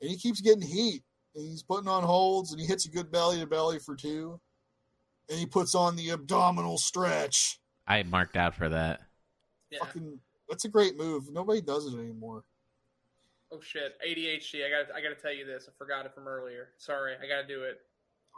And 0.01 0.11
he 0.11 0.17
keeps 0.17 0.41
getting 0.41 0.63
heat. 0.63 1.03
And 1.39 1.49
he's 1.49 1.63
putting 1.63 1.89
on 1.89 2.03
holds, 2.03 2.51
and 2.51 2.61
he 2.61 2.67
hits 2.67 2.87
a 2.87 2.91
good 2.91 3.13
belly 3.13 3.39
to 3.39 3.47
belly 3.47 3.79
for 3.79 3.95
two. 3.95 4.41
And 5.31 5.39
he 5.39 5.47
puts 5.47 5.77
on 5.77 5.95
the 5.95 6.11
abdominal 6.11 6.79
stretch. 6.79 7.61
I 7.87 8.03
marked 8.03 8.37
out 8.37 8.57
for 8.57 8.69
that. 8.69 9.03
Yeah. 9.71 9.79
Fucking, 9.81 10.19
that's 10.49 10.65
a 10.65 10.69
great 10.69 10.97
move. 10.97 11.31
Nobody 11.31 11.61
does 11.61 11.87
it 11.87 11.97
anymore. 11.97 12.43
Oh 13.53 13.61
shit, 13.61 13.95
ADHD. 14.07 14.67
I 14.67 14.69
got. 14.69 14.97
I 14.97 15.01
got 15.01 15.11
to 15.11 15.23
tell 15.23 15.33
you 15.33 15.47
this. 15.47 15.69
I 15.69 15.73
forgot 15.79 16.07
it 16.07 16.13
from 16.13 16.27
earlier. 16.27 16.71
Sorry, 16.77 17.15
I 17.15 17.29
got 17.29 17.47
to 17.47 17.47
do 17.47 17.63
it. 17.63 17.79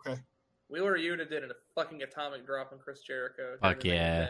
Okay. 0.07 0.21
Wheeler 0.69 0.99
Yuta 0.99 1.29
did 1.29 1.43
a 1.43 1.49
fucking 1.75 2.03
atomic 2.03 2.45
drop 2.45 2.71
on 2.73 2.79
Chris 2.79 3.01
Jericho. 3.01 3.57
Fuck 3.63 3.81
during 3.81 3.99
the 3.99 4.05
main 4.05 4.19
yeah. 4.19 4.29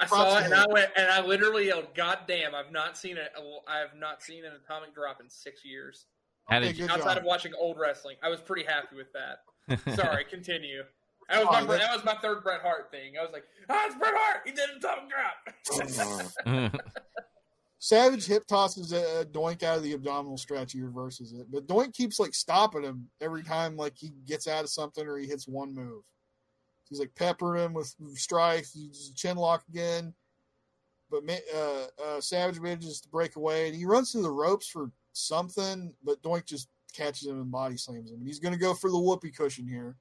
I 0.00 0.06
saw 0.06 0.38
it 0.38 0.44
and 0.46 0.54
I 0.54 0.66
went 0.68 0.90
and 0.96 1.08
I 1.08 1.24
literally 1.24 1.68
yelled, 1.68 1.94
"God 1.94 2.18
damn! 2.26 2.54
I've 2.54 2.72
not 2.72 2.98
seen 2.98 3.16
it. 3.16 3.32
I 3.68 3.78
have 3.78 3.96
not 3.96 4.20
seen 4.20 4.44
an 4.44 4.52
atomic 4.52 4.94
drop 4.94 5.20
in 5.20 5.30
six 5.30 5.64
years 5.64 6.06
How 6.48 6.58
Okay, 6.58 6.66
did 6.68 6.78
you? 6.78 6.84
outside 6.86 7.14
job. 7.14 7.18
of 7.18 7.24
watching 7.24 7.52
old 7.58 7.78
wrestling. 7.78 8.16
I 8.22 8.28
was 8.28 8.40
pretty 8.40 8.64
happy 8.64 8.96
with 8.96 9.08
that. 9.12 9.94
Sorry, 9.96 10.24
continue. 10.24 10.82
That 11.30 11.38
was 11.38 11.46
my 11.50 11.60
Oh, 11.62 11.66
that's- 11.66 11.86
that 11.88 11.94
was 11.96 12.04
my 12.04 12.16
third 12.20 12.42
Bret 12.42 12.60
Hart 12.60 12.90
thing. 12.90 13.14
I 13.18 13.22
was 13.22 13.30
like, 13.32 13.44
"Ah, 13.70 13.86
it's 13.86 13.94
Bret 13.96 14.12
Hart. 14.14 14.42
He 14.44 14.52
did 14.52 14.68
a 14.76 14.78
top 14.78 15.08
drop." 15.08 16.80
Savage 17.78 18.26
hip 18.26 18.46
tosses 18.46 18.92
a 18.92 19.26
Doink 19.26 19.62
out 19.62 19.76
of 19.78 19.82
the 19.82 19.92
abdominal 19.92 20.38
stretch. 20.38 20.72
He 20.72 20.80
reverses 20.80 21.32
it, 21.34 21.46
but 21.50 21.66
Doink 21.66 21.92
keeps 21.92 22.18
like 22.18 22.34
stopping 22.34 22.82
him 22.82 23.10
every 23.20 23.42
time 23.42 23.76
like 23.76 23.92
he 23.96 24.10
gets 24.26 24.46
out 24.48 24.64
of 24.64 24.70
something 24.70 25.06
or 25.06 25.18
he 25.18 25.26
hits 25.26 25.46
one 25.46 25.74
move. 25.74 26.02
He's 26.88 26.98
like 27.00 27.14
peppering 27.14 27.62
him 27.64 27.72
with 27.74 27.94
strikes. 28.14 28.72
He's 28.72 29.10
a 29.12 29.14
chin 29.14 29.36
lock 29.36 29.64
again, 29.68 30.14
but 31.10 31.22
uh, 31.54 31.86
uh, 32.02 32.20
Savage 32.22 32.58
manages 32.60 33.00
to 33.02 33.08
break 33.08 33.36
away 33.36 33.66
and 33.68 33.76
he 33.76 33.84
runs 33.84 34.12
through 34.12 34.22
the 34.22 34.30
ropes 34.30 34.68
for 34.68 34.90
something, 35.16 35.94
but 36.02 36.22
Doink 36.22 36.44
just 36.46 36.68
catches 36.92 37.26
him 37.26 37.40
and 37.40 37.50
body 37.50 37.76
slams 37.76 38.10
him. 38.10 38.18
And 38.18 38.26
he's 38.26 38.38
going 38.40 38.54
to 38.54 38.60
go 38.60 38.74
for 38.74 38.90
the 38.90 38.98
whoopee 38.98 39.30
cushion 39.32 39.66
here, 39.66 39.96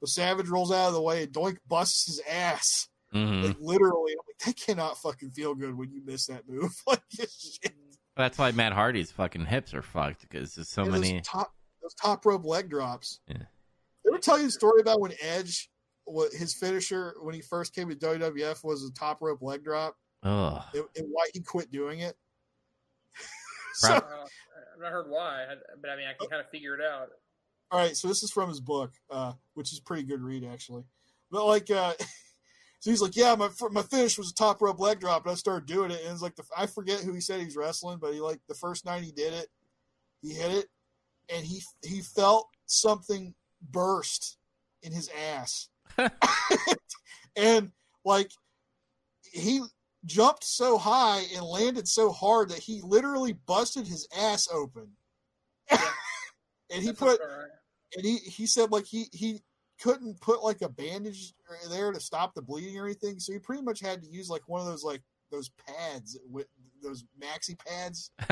but 0.00 0.08
Savage 0.10 0.48
rolls 0.48 0.70
out 0.72 0.88
of 0.88 0.94
the 0.94 1.02
way 1.02 1.22
and 1.24 1.32
Doink 1.32 1.58
busts 1.66 2.06
his 2.06 2.20
ass. 2.30 2.88
Mhm. 3.14 3.44
Like 3.46 3.56
literally, 3.60 4.12
I'm 4.12 4.18
like, 4.26 4.38
that 4.46 4.56
cannot 4.66 4.98
fucking 4.98 5.30
feel 5.30 5.54
good 5.54 5.76
when 5.76 5.92
you 5.92 6.02
miss 6.04 6.26
that 6.26 6.48
move. 6.48 6.72
like, 6.86 7.02
shit. 7.10 7.72
That's 8.16 8.38
why 8.38 8.52
Matt 8.52 8.72
Hardy's 8.72 9.10
fucking 9.12 9.46
hips 9.46 9.74
are 9.74 9.82
fucked 9.82 10.22
because 10.22 10.54
there's 10.54 10.68
so 10.68 10.82
And 10.82 10.92
many. 10.92 11.12
those 11.14 11.22
top 11.26 11.54
those 11.82 11.94
top 11.94 12.24
rope 12.26 12.44
leg 12.44 12.70
drops. 12.70 13.20
Yeah. 13.28 13.38
They 14.04 14.10
ever 14.10 14.18
tell 14.18 14.38
you 14.38 14.44
the 14.44 14.50
story 14.52 14.80
about 14.80 15.00
when 15.00 15.12
Edge, 15.20 15.68
what 16.04 16.32
his 16.32 16.54
finisher 16.54 17.14
when 17.22 17.34
he 17.34 17.40
first 17.40 17.74
came 17.74 17.88
to 17.88 17.94
WWF 17.96 18.62
was 18.64 18.84
a 18.84 18.92
top 18.92 19.20
rope 19.22 19.42
leg 19.42 19.64
drop, 19.64 19.96
and, 20.22 20.60
and 20.74 21.06
why 21.10 21.26
he 21.32 21.40
quit 21.40 21.70
doing 21.70 22.00
it. 22.00 22.16
Prob- 23.80 24.02
so, 24.02 24.06
Uh, 24.08 24.26
I've 24.74 24.80
not 24.80 24.92
heard 24.92 25.08
why, 25.08 25.44
but 25.80 25.90
I 25.90 25.96
mean, 25.96 26.06
I 26.06 26.14
can 26.14 26.28
kind 26.28 26.40
of 26.40 26.50
figure 26.50 26.74
it 26.74 26.80
out. 26.80 27.10
all 27.70 27.78
right, 27.78 27.96
so 27.96 28.08
this 28.08 28.22
is 28.22 28.30
from 28.30 28.48
his 28.48 28.60
book, 28.60 28.92
uh, 29.10 29.32
which 29.54 29.72
is 29.72 29.78
a 29.78 29.82
pretty 29.82 30.02
good 30.02 30.20
read 30.22 30.44
actually. 30.44 30.84
But 31.30 31.46
like, 31.46 31.70
uh, 31.70 31.94
so 32.80 32.90
he's 32.90 33.02
like, 33.02 33.16
yeah, 33.16 33.34
my 33.34 33.48
my 33.70 33.82
finish 33.82 34.18
was 34.18 34.30
a 34.30 34.34
top 34.34 34.60
rope 34.62 34.80
leg 34.80 35.00
drop, 35.00 35.24
and 35.24 35.32
I 35.32 35.34
started 35.34 35.66
doing 35.66 35.90
it, 35.90 36.00
and 36.02 36.12
it's 36.12 36.22
like 36.22 36.36
the, 36.36 36.44
I 36.56 36.66
forget 36.66 37.00
who 37.00 37.12
he 37.12 37.20
said 37.20 37.40
he's 37.40 37.56
wrestling, 37.56 37.98
but 38.00 38.12
he 38.14 38.20
like 38.20 38.40
the 38.48 38.54
first 38.54 38.84
night 38.84 39.02
he 39.02 39.12
did 39.12 39.32
it, 39.32 39.48
he 40.22 40.34
hit 40.34 40.52
it, 40.52 40.66
and 41.28 41.44
he 41.44 41.62
he 41.82 42.00
felt 42.00 42.48
something 42.66 43.34
burst 43.70 44.38
in 44.82 44.92
his 44.92 45.10
ass, 45.32 45.68
and 47.36 47.70
like 48.04 48.30
he 49.32 49.62
jumped 50.06 50.44
so 50.44 50.78
high 50.78 51.22
and 51.34 51.44
landed 51.44 51.88
so 51.88 52.12
hard 52.12 52.50
that 52.50 52.58
he 52.58 52.80
literally 52.82 53.32
busted 53.46 53.86
his 53.86 54.08
ass 54.16 54.48
open, 54.52 54.88
and 55.70 55.80
he 56.70 56.86
That's 56.86 56.98
put 56.98 57.20
all 57.20 57.26
right. 57.26 57.48
and 57.96 58.04
he 58.04 58.16
he 58.18 58.46
said 58.46 58.70
like 58.70 58.86
he 58.86 59.06
he 59.12 59.40
couldn't 59.80 60.20
put 60.20 60.42
like 60.42 60.62
a 60.62 60.68
bandage 60.68 61.34
there 61.70 61.92
to 61.92 62.00
stop 62.00 62.34
the 62.34 62.42
bleeding 62.42 62.78
or 62.78 62.84
anything, 62.86 63.18
so 63.18 63.32
he 63.32 63.38
pretty 63.38 63.62
much 63.62 63.80
had 63.80 64.02
to 64.02 64.08
use 64.08 64.28
like 64.28 64.42
one 64.48 64.60
of 64.60 64.66
those 64.66 64.84
like 64.84 65.02
those 65.30 65.50
pads 65.66 66.18
with 66.30 66.46
those 66.82 67.04
maxi 67.20 67.58
pads. 67.66 68.10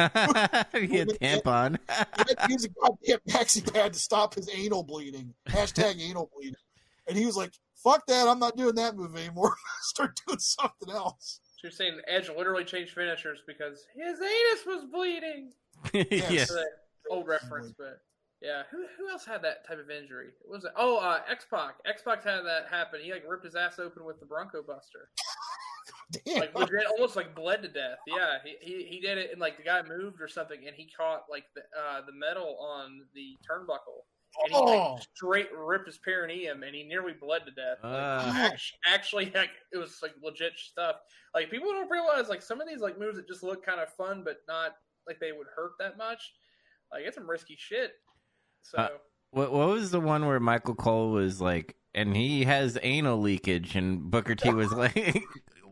he 0.78 0.98
had 0.98 1.08
tampon. 1.08 1.78
He 1.88 2.24
had 2.28 2.38
to 2.38 2.46
use 2.48 2.64
a 2.64 2.68
goddamn 2.68 3.18
maxi 3.28 3.72
pad 3.72 3.92
to 3.94 3.98
stop 3.98 4.35
his 4.35 4.48
anal 4.54 4.82
bleeding. 4.82 5.35
Hashtag 5.48 6.00
anal 6.00 6.30
bleeding. 6.35 6.54
And 7.08 7.18
he 7.18 7.26
was 7.26 7.37
like, 7.37 7.52
"Fuck 7.82 8.06
that! 8.06 8.28
I'm 8.28 8.38
not 8.38 8.56
doing 8.56 8.76
that 8.76 8.96
move 8.96 9.16
anymore. 9.16 9.56
Start 9.82 10.18
doing 10.26 10.38
something 10.38 10.90
else." 10.90 11.40
So 11.62 11.68
you're 11.68 11.72
saying 11.72 12.01
Edge 12.09 12.29
literally 12.29 12.64
changed 12.64 12.92
finishers 12.92 13.38
because 13.46 13.87
his 13.94 14.18
anus 14.20 14.66
was 14.66 14.85
bleeding. 14.92 15.53
yeah. 15.94 16.03
Yes. 16.11 16.48
So 16.48 16.61
old 17.09 17.29
reference, 17.29 17.72
but 17.79 18.01
yeah, 18.40 18.62
who 18.72 18.85
who 18.98 19.09
else 19.09 19.25
had 19.25 19.42
that 19.42 19.64
type 19.64 19.79
of 19.79 19.88
injury? 19.88 20.31
What 20.42 20.57
was 20.57 20.64
it? 20.64 20.72
Oh, 20.77 20.96
uh, 20.96 21.20
X 21.31 21.46
Pac. 21.48 21.77
X 21.87 22.03
Pac 22.03 22.25
had 22.25 22.40
that 22.40 22.66
happen. 22.68 22.98
He 23.01 23.12
like 23.12 23.22
ripped 23.29 23.44
his 23.44 23.55
ass 23.55 23.79
open 23.79 24.05
with 24.05 24.18
the 24.18 24.27
Bronco 24.27 24.61
Buster, 24.61 25.11
Damn. 26.27 26.40
like 26.40 26.55
legit, 26.59 26.87
almost 26.90 27.14
like 27.14 27.33
bled 27.37 27.62
to 27.62 27.68
death. 27.68 27.98
Yeah, 28.09 28.38
he, 28.44 28.57
he 28.61 28.85
he 28.85 29.01
did 29.01 29.18
it, 29.18 29.31
and 29.31 29.40
like 29.40 29.57
the 29.57 29.62
guy 29.62 29.83
moved 29.83 30.20
or 30.20 30.27
something, 30.27 30.66
and 30.66 30.75
he 30.75 30.90
caught 30.96 31.27
like 31.31 31.44
the 31.55 31.61
uh, 31.81 32.05
the 32.05 32.12
metal 32.12 32.59
on 32.61 33.03
the 33.14 33.37
turnbuckle, 33.48 34.03
and 34.44 34.52
he 34.52 34.58
Oh. 34.58 34.94
like, 34.94 35.02
straight 35.14 35.48
ripped 35.54 35.86
his 35.86 35.98
perineum, 35.98 36.62
and 36.62 36.74
he 36.74 36.82
nearly 36.84 37.12
bled 37.12 37.42
to 37.46 37.50
death. 37.52 37.78
Like, 37.82 37.92
Ah. 37.92 38.52
actually, 38.86 39.30
like, 39.34 39.50
it 39.72 39.78
was 39.78 39.98
like 40.02 40.14
legit 40.22 40.58
stuff. 40.58 40.96
Like 41.34 41.50
people 41.50 41.70
don't 41.70 41.90
realize 41.90 42.28
like 42.28 42.42
some 42.42 42.60
of 42.60 42.68
these 42.68 42.80
like 42.80 42.98
moves 42.98 43.16
that 43.16 43.26
just 43.28 43.42
look 43.42 43.64
kind 43.64 43.80
of 43.80 43.92
fun, 43.94 44.22
but 44.24 44.38
not 44.48 44.76
like 45.06 45.18
they 45.20 45.32
would 45.32 45.46
hurt 45.54 45.72
that 45.78 45.96
much. 45.96 46.32
Like 46.92 47.04
it's 47.04 47.16
some 47.16 47.28
risky 47.28 47.56
shit. 47.58 47.92
So 48.62 48.78
Uh, 48.78 48.88
What 49.30 49.52
what 49.52 49.68
was 49.68 49.90
the 49.90 50.00
one 50.00 50.26
where 50.26 50.40
Michael 50.40 50.74
Cole 50.74 51.10
was 51.10 51.40
like, 51.40 51.76
and 51.94 52.14
he 52.16 52.44
has 52.44 52.78
anal 52.82 53.18
leakage, 53.18 53.74
and 53.76 54.10
Booker 54.10 54.34
T 54.34 54.50
was 54.52 54.70
like, 54.72 55.22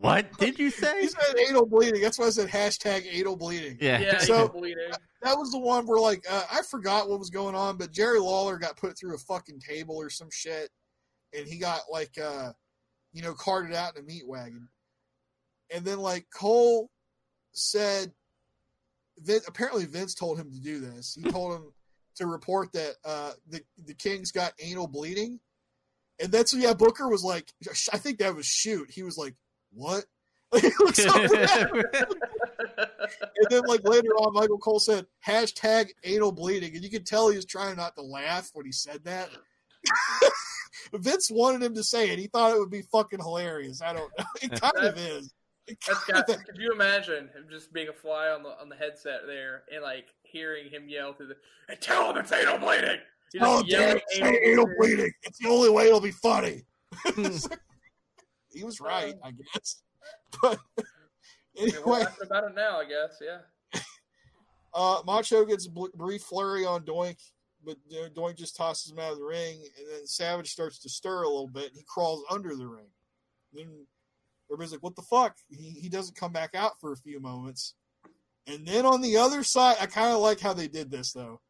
"What 0.01 0.33
did 0.39 0.59
you 0.59 0.71
say?" 0.71 1.03
He 1.03 1.09
said 1.09 1.37
anal 1.49 1.67
bleeding. 1.67 2.01
That's 2.01 2.19
why 2.19 2.27
I 2.27 2.31
said 2.31 2.49
hashtag 2.49 3.07
anal 3.11 3.37
bleeding. 3.37 3.79
Yeah. 3.81 4.01
yeah, 4.01 4.19
So- 4.19 4.49
bleeding. 4.49 4.91
That 5.23 5.37
was 5.37 5.51
the 5.51 5.59
one 5.59 5.87
where 5.87 6.01
like 6.01 6.25
uh, 6.31 6.45
I 6.51 6.63
forgot 6.63 7.09
what 7.11 7.19
was 7.19 7.29
going 7.29 7.55
on, 7.55 7.77
but 7.77 7.93
Jerry 7.93 8.19
Lawler 8.19 8.57
got 8.57 8.79
put 8.79 8.99
through 8.99 9.15
a 9.15 9.19
fucking 9.19 9.61
table 9.61 9.97
or 9.97 10.09
some 10.09 10.29
shit, 10.33 10.71
and 11.37 11.47
he 11.47 11.59
got 11.59 11.81
like 11.93 12.17
uh, 12.19 12.53
you 13.13 13.21
know 13.21 13.35
carted 13.35 13.75
out 13.75 13.97
in 13.97 14.03
a 14.03 14.07
meat 14.07 14.27
wagon, 14.27 14.69
and 15.75 15.85
then 15.85 15.99
like 15.99 16.27
Cole 16.35 16.91
said, 17.53 18.13
Vin, 19.19 19.41
apparently 19.47 19.85
Vince 19.85 20.15
told 20.15 20.39
him 20.41 20.51
to 20.51 20.59
do 20.61 20.81
this. 20.81 21.19
He 21.23 21.31
told 21.31 21.55
him 21.55 21.73
to 22.17 22.27
report 22.27 22.73
that 22.73 22.95
uh, 23.05 23.33
the 23.47 23.61
the 23.85 23.95
King's 23.95 24.33
got 24.33 24.55
anal 24.59 24.89
bleeding, 24.89 25.39
and 26.19 26.33
that's 26.33 26.55
yeah. 26.55 26.73
Booker 26.73 27.09
was 27.09 27.23
like, 27.23 27.53
I 27.93 27.99
think 27.99 28.21
that 28.21 28.35
was 28.35 28.47
shoot. 28.47 28.91
He 28.91 29.03
was 29.03 29.19
like, 29.19 29.35
what? 29.73 30.05
He 30.61 30.69
looked 30.81 30.97
so 30.97 31.13
mad. 31.33 31.71
And 31.71 33.47
then, 33.51 33.63
like 33.67 33.85
later 33.85 34.09
on, 34.17 34.35
Michael 34.35 34.59
Cole 34.59 34.81
said 34.81 35.07
hashtag 35.25 35.91
anal 36.03 36.33
bleeding, 36.33 36.75
and 36.75 36.83
you 36.83 36.91
could 36.91 37.07
tell 37.07 37.29
he 37.29 37.37
was 37.37 37.45
trying 37.45 37.77
not 37.77 37.95
to 37.95 38.03
laugh 38.03 38.51
when 38.53 38.67
he 38.67 38.73
said 38.73 39.05
that. 39.05 39.29
Vince 40.93 41.31
wanted 41.31 41.63
him 41.63 41.75
to 41.75 41.85
say 41.85 42.11
it. 42.11 42.19
He 42.19 42.27
thought 42.27 42.53
it 42.53 42.59
would 42.59 42.71
be 42.71 42.83
fucking 42.83 43.21
hilarious. 43.21 43.81
I 43.81 43.93
don't 43.93 44.11
know. 44.19 44.25
It 44.43 44.61
kind 44.61 44.77
of 44.87 44.97
is. 44.99 45.33
It 45.69 45.79
That's 45.87 46.05
kind 46.05 46.25
got. 46.27 46.45
Could 46.45 46.59
you 46.59 46.73
imagine 46.73 47.29
him 47.29 47.47
just 47.49 47.73
being 47.73 47.89
a 47.89 47.93
fly 47.93 48.29
on 48.29 48.43
the 48.43 48.51
on 48.61 48.69
the 48.69 48.77
headset 48.77 49.21
there 49.29 49.63
and 49.73 49.83
like 49.85 50.07
hearing 50.25 50.69
him 50.69 50.89
yell 50.89 51.13
through 51.13 51.29
the 51.29 51.37
and 51.69 51.81
tell 51.81 52.11
him 52.11 52.17
it's 52.17 52.33
anal 52.33 52.59
bleeding. 52.59 52.99
He's 53.33 53.41
Oh, 53.41 53.59
like 53.59 53.69
damn 53.69 53.81
yelling 53.81 53.97
it, 54.09 54.17
say 54.17 54.41
anal 54.51 54.67
bleeding. 54.79 55.13
It's 55.23 55.39
the 55.39 55.49
only 55.49 55.71
way 55.71 55.87
it'll 55.87 56.01
be 56.01 56.11
funny. 56.11 56.65
He 58.53 58.65
was 58.65 58.81
right, 58.81 59.15
I 59.23 59.31
guess. 59.33 59.83
but 60.43 60.59
I 61.59 61.65
mean, 61.65 61.73
we're 61.85 61.95
anyway, 61.95 62.01
laughing 62.01 62.27
about 62.27 62.45
it 62.45 62.55
now, 62.55 62.81
I 62.81 62.85
guess. 62.85 63.21
Yeah. 63.21 63.81
uh, 64.75 65.03
Macho 65.05 65.45
gets 65.45 65.67
a 65.67 65.71
bl- 65.71 65.87
brief 65.95 66.23
flurry 66.23 66.65
on 66.65 66.85
Doink, 66.85 67.19
but 67.65 67.77
Doink 68.15 68.37
just 68.37 68.57
tosses 68.57 68.93
him 68.93 68.99
out 68.99 69.13
of 69.13 69.19
the 69.19 69.25
ring, 69.25 69.61
and 69.79 69.89
then 69.91 70.07
Savage 70.07 70.51
starts 70.51 70.79
to 70.81 70.89
stir 70.89 71.23
a 71.23 71.29
little 71.29 71.49
bit. 71.49 71.69
And 71.69 71.77
he 71.77 71.85
crawls 71.87 72.25
under 72.31 72.57
the 72.57 72.67
ring. 72.67 72.89
Then 73.53 73.87
everybody's 74.49 74.73
like, 74.73 74.83
"What 74.83 74.97
the 74.97 75.03
fuck?" 75.03 75.37
He 75.49 75.71
he 75.71 75.89
doesn't 75.89 76.17
come 76.17 76.33
back 76.33 76.55
out 76.55 76.81
for 76.81 76.93
a 76.93 76.97
few 76.97 77.21
moments, 77.21 77.75
and 78.47 78.67
then 78.67 78.87
on 78.87 79.01
the 79.01 79.17
other 79.17 79.43
side, 79.43 79.77
I 79.81 79.87
kind 79.87 80.13
of 80.13 80.21
like 80.21 80.41
how 80.41 80.53
they 80.53 80.69
did 80.69 80.91
this 80.91 81.13
though. 81.13 81.41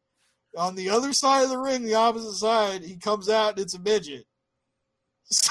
On 0.57 0.75
the 0.75 0.89
other 0.89 1.13
side 1.13 1.43
of 1.43 1.49
the 1.49 1.57
ring, 1.57 1.83
the 1.83 1.95
opposite 1.95 2.33
side, 2.33 2.83
he 2.83 2.97
comes 2.97 3.29
out 3.29 3.51
and 3.51 3.59
it's 3.59 3.73
a 3.73 3.79
midget. 3.79 4.25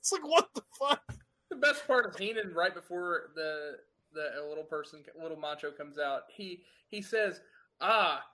it's 0.00 0.10
like 0.12 0.26
what 0.26 0.48
the 0.54 0.62
fuck? 0.78 1.02
The 1.50 1.56
best 1.56 1.86
part 1.86 2.06
of 2.06 2.16
Heenan 2.18 2.52
right 2.54 2.74
before 2.74 3.30
the 3.34 3.76
the 4.12 4.44
little 4.48 4.64
person, 4.64 5.04
little 5.20 5.36
Macho 5.38 5.70
comes 5.70 5.98
out, 5.98 6.22
he 6.34 6.62
he 6.88 7.00
says, 7.02 7.40
"Ah, 7.80 8.24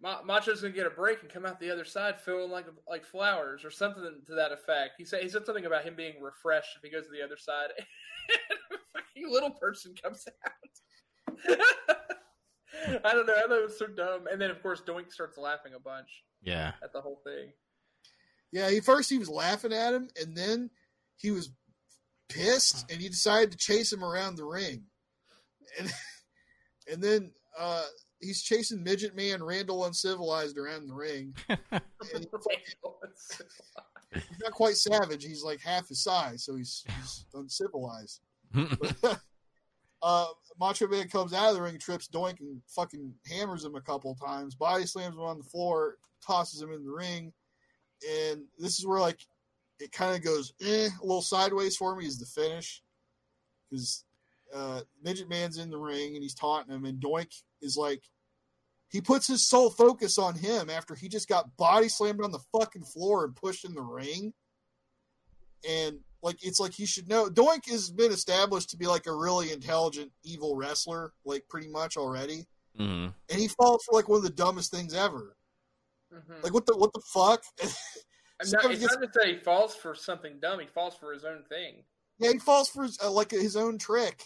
Ma- 0.00 0.22
Macho's 0.22 0.60
gonna 0.60 0.72
get 0.74 0.86
a 0.86 0.90
break 0.90 1.22
and 1.22 1.30
come 1.30 1.46
out 1.46 1.60
the 1.60 1.70
other 1.70 1.84
side 1.84 2.18
feeling 2.20 2.50
like 2.50 2.66
like 2.88 3.04
flowers 3.04 3.64
or 3.64 3.70
something 3.70 4.02
to 4.26 4.34
that 4.34 4.50
effect." 4.52 4.92
He 4.98 5.04
said 5.04 5.22
he 5.22 5.28
said 5.28 5.46
something 5.46 5.66
about 5.66 5.84
him 5.84 5.94
being 5.94 6.20
refreshed 6.20 6.76
if 6.76 6.82
he 6.82 6.90
goes 6.90 7.06
to 7.06 7.12
the 7.12 7.22
other 7.22 7.36
side. 7.36 7.68
and 7.78 8.58
a 8.72 8.98
fucking 8.98 9.30
little 9.32 9.50
person 9.50 9.94
comes 10.02 10.26
out. 10.46 11.38
I 13.04 13.12
don't 13.12 13.26
know. 13.26 13.34
I 13.36 13.42
thought 13.42 13.52
it 13.58 13.64
was 13.64 13.78
so 13.78 13.86
dumb. 13.86 14.26
And 14.30 14.40
then 14.40 14.50
of 14.50 14.62
course 14.62 14.82
Doink 14.86 15.12
starts 15.12 15.38
laughing 15.38 15.74
a 15.74 15.80
bunch 15.80 16.24
Yeah. 16.42 16.72
at 16.82 16.92
the 16.92 17.00
whole 17.00 17.20
thing. 17.24 17.52
Yeah, 18.52 18.70
he 18.70 18.80
first 18.80 19.10
he 19.10 19.18
was 19.18 19.28
laughing 19.28 19.72
at 19.72 19.94
him, 19.94 20.08
and 20.20 20.36
then 20.36 20.70
he 21.16 21.30
was 21.30 21.50
pissed, 22.28 22.90
and 22.90 23.00
he 23.00 23.08
decided 23.08 23.52
to 23.52 23.58
chase 23.58 23.92
him 23.92 24.04
around 24.04 24.36
the 24.36 24.44
ring, 24.44 24.84
and 25.78 25.92
and 26.92 27.02
then 27.02 27.32
uh, 27.58 27.84
he's 28.20 28.42
chasing 28.42 28.82
midget 28.82 29.14
man 29.14 29.42
Randall 29.42 29.84
uncivilized 29.84 30.58
around 30.58 30.88
the 30.88 30.94
ring. 30.94 31.34
He's, 32.12 32.26
he's 34.28 34.38
not 34.42 34.52
quite 34.52 34.76
savage; 34.76 35.24
he's 35.24 35.42
like 35.42 35.60
half 35.60 35.88
his 35.88 36.02
size, 36.02 36.44
so 36.44 36.54
he's, 36.54 36.84
he's 37.00 37.24
uncivilized. 37.34 38.20
uh, 40.02 40.26
Macho 40.60 40.86
Man 40.86 41.08
comes 41.08 41.32
out 41.32 41.48
of 41.48 41.56
the 41.56 41.62
ring, 41.62 41.78
trips 41.78 42.08
Doink, 42.08 42.40
and 42.40 42.60
fucking 42.68 43.12
hammers 43.28 43.64
him 43.64 43.74
a 43.74 43.80
couple 43.80 44.14
times. 44.14 44.54
Body 44.54 44.86
slams 44.86 45.16
him 45.16 45.22
on 45.22 45.38
the 45.38 45.44
floor, 45.44 45.96
tosses 46.24 46.62
him 46.62 46.72
in 46.72 46.84
the 46.84 46.90
ring, 46.90 47.32
and 48.08 48.42
this 48.58 48.78
is 48.78 48.86
where 48.86 49.00
like 49.00 49.20
it 49.80 49.92
kind 49.92 50.14
of 50.14 50.22
goes 50.22 50.52
eh, 50.60 50.88
a 50.88 51.02
little 51.02 51.22
sideways 51.22 51.76
for 51.76 51.96
me 51.96 52.06
is 52.06 52.18
the 52.18 52.26
finish 52.26 52.82
because 53.70 54.04
uh, 54.54 54.80
Midget 55.02 55.28
Man's 55.28 55.58
in 55.58 55.70
the 55.70 55.78
ring 55.78 56.14
and 56.14 56.22
he's 56.22 56.34
taunting 56.34 56.74
him, 56.74 56.84
and 56.84 57.00
Doink 57.00 57.42
is 57.60 57.76
like 57.76 58.02
he 58.88 59.00
puts 59.00 59.26
his 59.26 59.48
sole 59.48 59.70
focus 59.70 60.18
on 60.18 60.36
him 60.36 60.70
after 60.70 60.94
he 60.94 61.08
just 61.08 61.28
got 61.28 61.56
body 61.56 61.88
slammed 61.88 62.22
on 62.22 62.30
the 62.30 62.44
fucking 62.52 62.84
floor 62.84 63.24
and 63.24 63.34
pushed 63.34 63.64
in 63.64 63.74
the 63.74 63.82
ring, 63.82 64.32
and 65.68 65.98
like 66.22 66.44
it's 66.44 66.60
like 66.60 66.72
he 66.72 66.86
should 66.86 67.08
know. 67.08 67.28
Doink 67.28 67.68
has 67.68 67.90
been 67.90 68.12
established 68.12 68.70
to 68.70 68.76
be 68.76 68.86
like 68.86 69.06
a 69.06 69.14
really 69.14 69.52
intelligent 69.52 70.12
evil 70.22 70.54
wrestler, 70.54 71.12
like 71.24 71.44
pretty 71.48 71.68
much 71.68 71.96
already, 71.96 72.46
hmm 72.76 73.08
and 73.30 73.40
he 73.40 73.48
falls 73.48 73.82
for 73.84 73.94
like 73.94 74.08
one 74.08 74.18
of 74.18 74.22
the 74.22 74.30
dumbest 74.30 74.70
things 74.70 74.94
ever. 74.94 75.36
Mhm. 76.12 76.42
Like 76.42 76.54
what 76.54 76.66
the 76.66 76.76
what 76.76 76.92
the 76.92 77.02
fuck? 77.12 77.42
I'm 78.42 78.50
not, 78.50 78.64
it's 78.72 78.80
gets- 78.80 78.96
not 78.96 79.12
to 79.12 79.20
say 79.20 79.34
he 79.34 79.38
falls 79.38 79.74
for 79.76 79.94
something 79.94 80.38
dumb. 80.40 80.60
He 80.60 80.66
falls 80.66 80.96
for 80.96 81.12
his 81.12 81.24
own 81.24 81.44
thing. 81.48 81.84
yeah, 82.18 82.32
he 82.32 82.38
falls 82.38 82.68
for 82.68 82.82
his, 82.84 82.98
uh, 83.02 83.10
like 83.10 83.30
his 83.30 83.56
own 83.56 83.78
trick, 83.78 84.22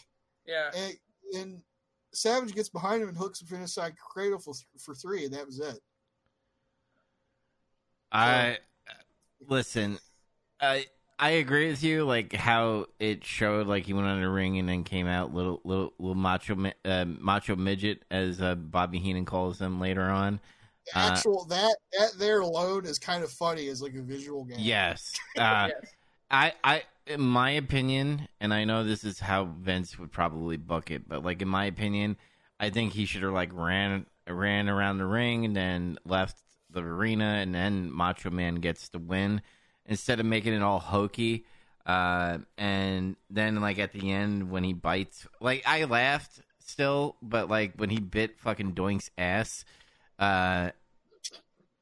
Yeah. 0.47 0.71
and, 0.75 0.95
and 1.35 1.63
Savage 2.13 2.55
gets 2.55 2.69
behind 2.71 3.03
him 3.03 3.09
and 3.09 3.17
hooks 3.19 3.41
him 3.43 3.49
for 3.49 3.57
inside 3.57 3.95
cradle 3.99 4.39
for, 4.39 4.55
for 4.79 4.95
three, 4.95 5.25
and 5.27 5.35
that 5.35 5.47
was 5.47 5.61
it. 5.61 5.79
I 8.11 8.59
listen. 9.47 9.99
I 10.61 10.87
I 11.19 11.31
agree 11.31 11.69
with 11.69 11.83
you. 11.83 12.05
Like 12.05 12.33
how 12.35 12.87
it 12.99 13.25
showed, 13.25 13.67
like 13.67 13.85
he 13.85 13.93
went 13.93 14.07
on 14.07 14.21
the 14.23 14.29
ring 14.29 14.59
and 14.59 14.69
then 14.69 14.85
came 14.85 15.07
out 15.07 15.35
little 15.35 15.61
little 15.65 15.93
little 15.99 16.15
macho 16.15 16.57
uh, 16.85 17.05
macho 17.05 17.57
midget, 17.57 18.03
as 18.11 18.41
uh, 18.41 18.55
Bobby 18.55 18.99
Heenan 18.99 19.27
calls 19.27 19.61
him 19.61 19.81
later 19.81 20.03
on. 20.05 20.41
The 20.95 20.99
Uh, 20.99 21.03
actual 21.03 21.45
that 21.47 21.77
that 21.99 22.13
there 22.19 22.41
alone 22.41 22.85
is 22.87 22.99
kind 22.99 23.23
of 23.23 23.31
funny 23.31 23.69
as 23.69 23.83
like 23.83 23.95
a 23.95 24.03
visual 24.03 24.45
game. 24.45 24.59
Yes. 24.61 25.13
Uh, 25.37 25.69
yes. 25.69 25.93
I, 26.31 26.53
I, 26.63 26.83
in 27.07 27.21
my 27.23 27.51
opinion, 27.53 28.29
and 28.41 28.53
I 28.53 28.65
know 28.65 28.85
this 28.85 29.03
is 29.03 29.19
how 29.19 29.45
Vince 29.47 29.99
would 29.99 30.13
probably 30.13 30.59
book 30.59 30.91
it, 30.91 31.09
but 31.09 31.25
like 31.25 31.41
in 31.41 31.49
my 31.49 31.65
opinion, 31.65 32.17
I 32.61 32.71
think 32.71 32.93
he 32.93 33.07
should 33.07 33.23
have 33.23 33.33
like 33.33 33.51
ran 33.53 34.07
ran 34.29 34.69
around 34.69 34.99
the 34.99 35.07
ring 35.07 35.45
and 35.47 35.57
then 35.57 35.99
left 36.05 36.37
the 36.71 36.83
arena, 36.83 37.39
and 37.41 37.55
then 37.55 37.91
Macho 37.91 38.31
Man 38.31 38.57
gets 38.57 38.89
the 38.89 38.99
win 38.99 39.41
instead 39.87 40.21
of 40.21 40.27
making 40.27 40.53
it 40.53 40.63
all 40.63 40.81
hokey. 40.81 41.45
Uh, 41.87 42.39
and 42.59 43.17
then 43.31 43.61
like 43.61 43.79
at 43.79 43.93
the 43.93 44.13
end 44.13 44.51
when 44.51 44.65
he 44.65 44.75
bites, 44.75 45.27
like 45.41 45.63
I 45.67 45.85
laughed 45.85 46.43
still, 46.59 47.17
but 47.23 47.49
like 47.49 47.73
when 47.77 47.89
he 47.89 48.01
bit 48.01 48.39
fucking 48.39 48.73
Doink's 48.73 49.11
ass, 49.17 49.65
uh, 50.19 50.71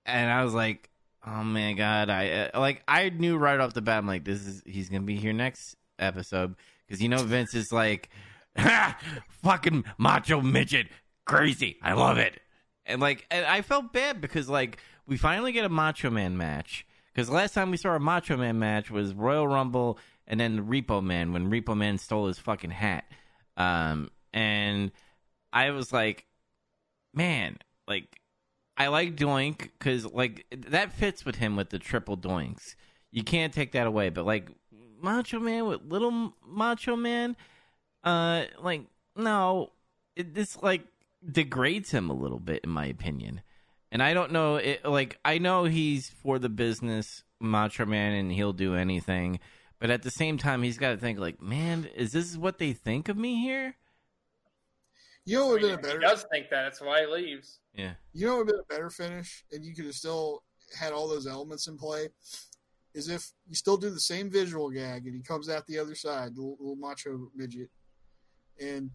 and 0.07 0.31
I 0.31 0.45
was 0.45 0.55
like, 0.55 0.89
oh 1.27 1.43
my 1.45 1.73
god, 1.75 2.09
I 2.11 2.51
uh, 2.55 2.61
like 2.61 2.83
I 2.89 3.11
knew 3.11 3.37
right 3.37 3.59
off 3.61 3.75
the 3.75 3.83
bat, 3.83 3.99
I'm 3.99 4.07
like, 4.07 4.25
this 4.25 4.47
is 4.47 4.63
he's 4.65 4.89
gonna 4.89 5.03
be 5.03 5.17
here 5.17 5.33
next 5.33 5.77
episode. 5.99 6.55
Because 6.87 7.03
you 7.03 7.09
know 7.09 7.19
Vince 7.19 7.55
is 7.55 7.73
like, 7.73 8.11
ha, 8.57 8.97
fucking 9.43 9.85
macho 9.99 10.41
midget, 10.41 10.87
crazy, 11.25 11.79
I 11.83 11.95
love 11.95 12.19
it, 12.19 12.41
and 12.87 13.01
like, 13.01 13.27
and 13.31 13.45
I 13.45 13.63
felt 13.63 13.93
bad 13.93 14.21
because 14.21 14.49
like 14.49 14.79
we 15.07 15.17
finally 15.17 15.53
get 15.53 15.65
a 15.65 15.69
Macho 15.69 16.11
Man 16.11 16.37
match. 16.37 16.87
Because 17.13 17.31
last 17.31 17.55
time 17.55 17.71
we 17.71 17.79
saw 17.79 17.95
a 17.95 18.01
Macho 18.01 18.37
Man 18.37 18.59
match 18.59 18.91
was 18.91 19.15
Royal 19.15 19.49
Rumble 19.49 19.99
and 20.27 20.39
then 20.39 20.57
the 20.57 20.63
Repo 20.63 21.03
Man 21.03 21.33
when 21.33 21.51
Repo 21.51 21.77
Man 21.77 21.99
stole 21.99 22.27
his 22.27 22.39
fucking 22.39 22.71
hat, 22.71 23.05
um, 23.57 24.11
and 24.33 24.93
I 25.53 25.71
was 25.71 25.93
like, 25.93 26.27
man, 27.15 27.59
like 27.89 28.19
I 28.77 28.89
like 28.89 29.17
Doink 29.17 29.71
because 29.79 30.05
like 30.05 30.47
that 30.69 30.93
fits 30.93 31.25
with 31.25 31.37
him 31.37 31.57
with 31.57 31.71
the 31.71 31.79
triple 31.79 32.17
Doinks. 32.17 32.75
You 33.11 33.25
can't 33.25 33.53
take 33.53 33.73
that 33.73 33.87
away. 33.87 34.11
But 34.11 34.27
like 34.27 34.51
Macho 35.01 35.41
Man 35.41 35.67
with 35.67 35.83
little 35.87 36.35
Macho 36.47 36.97
Man, 36.97 37.37
uh, 38.05 38.45
like 38.61 38.83
no, 39.17 39.73
it, 40.15 40.35
this 40.35 40.61
like 40.63 40.83
degrades 41.25 41.91
him 41.91 42.11
a 42.11 42.15
little 42.15 42.39
bit 42.39 42.63
in 42.65 42.71
my 42.71 42.87
opinion. 42.87 43.43
And 43.91 44.03
I 44.03 44.15
don't 44.15 44.33
know, 44.33 44.57
it, 44.57 44.85
like 44.85 45.19
I 45.25 45.39
know 45.39 45.65
he's 45.65 46.09
for 46.09 46.39
the 46.39 46.49
business, 46.49 47.23
Macho 47.41 47.87
Man, 47.87 48.13
and 48.13 48.33
he'll 48.33 48.53
do 48.53 48.75
anything. 48.75 49.41
But 49.79 49.91
at 49.91 50.03
the 50.03 50.11
same 50.11 50.39
time, 50.39 50.63
he's 50.63 50.79
got 50.79 50.91
to 50.91 50.97
think 50.97 51.19
like, 51.19 51.41
man, 51.41 51.89
is 51.95 52.13
this 52.13 52.37
what 52.37 52.59
they 52.59 52.73
think 52.73 53.09
of 53.09 53.17
me 53.17 53.41
here? 53.41 53.77
You 55.27 55.39
know 55.39 55.47
what 55.47 55.61
would 55.61 55.71
have 55.71 55.71
been 55.71 55.79
a 55.79 55.83
better. 55.83 56.01
he 56.01 56.05
better 56.05 56.15
does 56.15 56.27
think 56.33 56.51
that. 56.51 56.63
That's 56.63 56.81
why 56.81 57.01
he 57.01 57.07
leaves. 57.07 57.59
Yeah. 57.75 57.93
you 58.13 58.27
know 58.27 58.37
what 58.37 58.47
would 58.47 58.55
have 58.57 58.69
been 58.69 58.77
a 58.77 58.79
better 58.79 58.91
finish, 58.91 59.45
and 59.53 59.65
you 59.65 59.75
could 59.75 59.85
have 59.87 59.95
still 59.95 60.43
had 60.79 60.93
all 60.93 61.09
those 61.09 61.27
elements 61.27 61.67
in 61.67 61.77
play, 61.77 62.09
is 62.95 63.09
if 63.09 63.31
you 63.47 63.55
still 63.55 63.77
do 63.77 63.91
the 63.91 64.01
same 64.01 64.31
visual 64.31 64.71
gag 64.71 65.07
and 65.07 65.15
he 65.15 65.23
comes 65.23 65.49
out 65.51 65.67
the 65.67 65.79
other 65.79 65.95
side, 65.95 66.35
the 66.35 66.41
little, 66.41 66.57
little 66.61 66.77
macho 66.77 67.29
midget, 67.35 67.69
and 68.61 68.91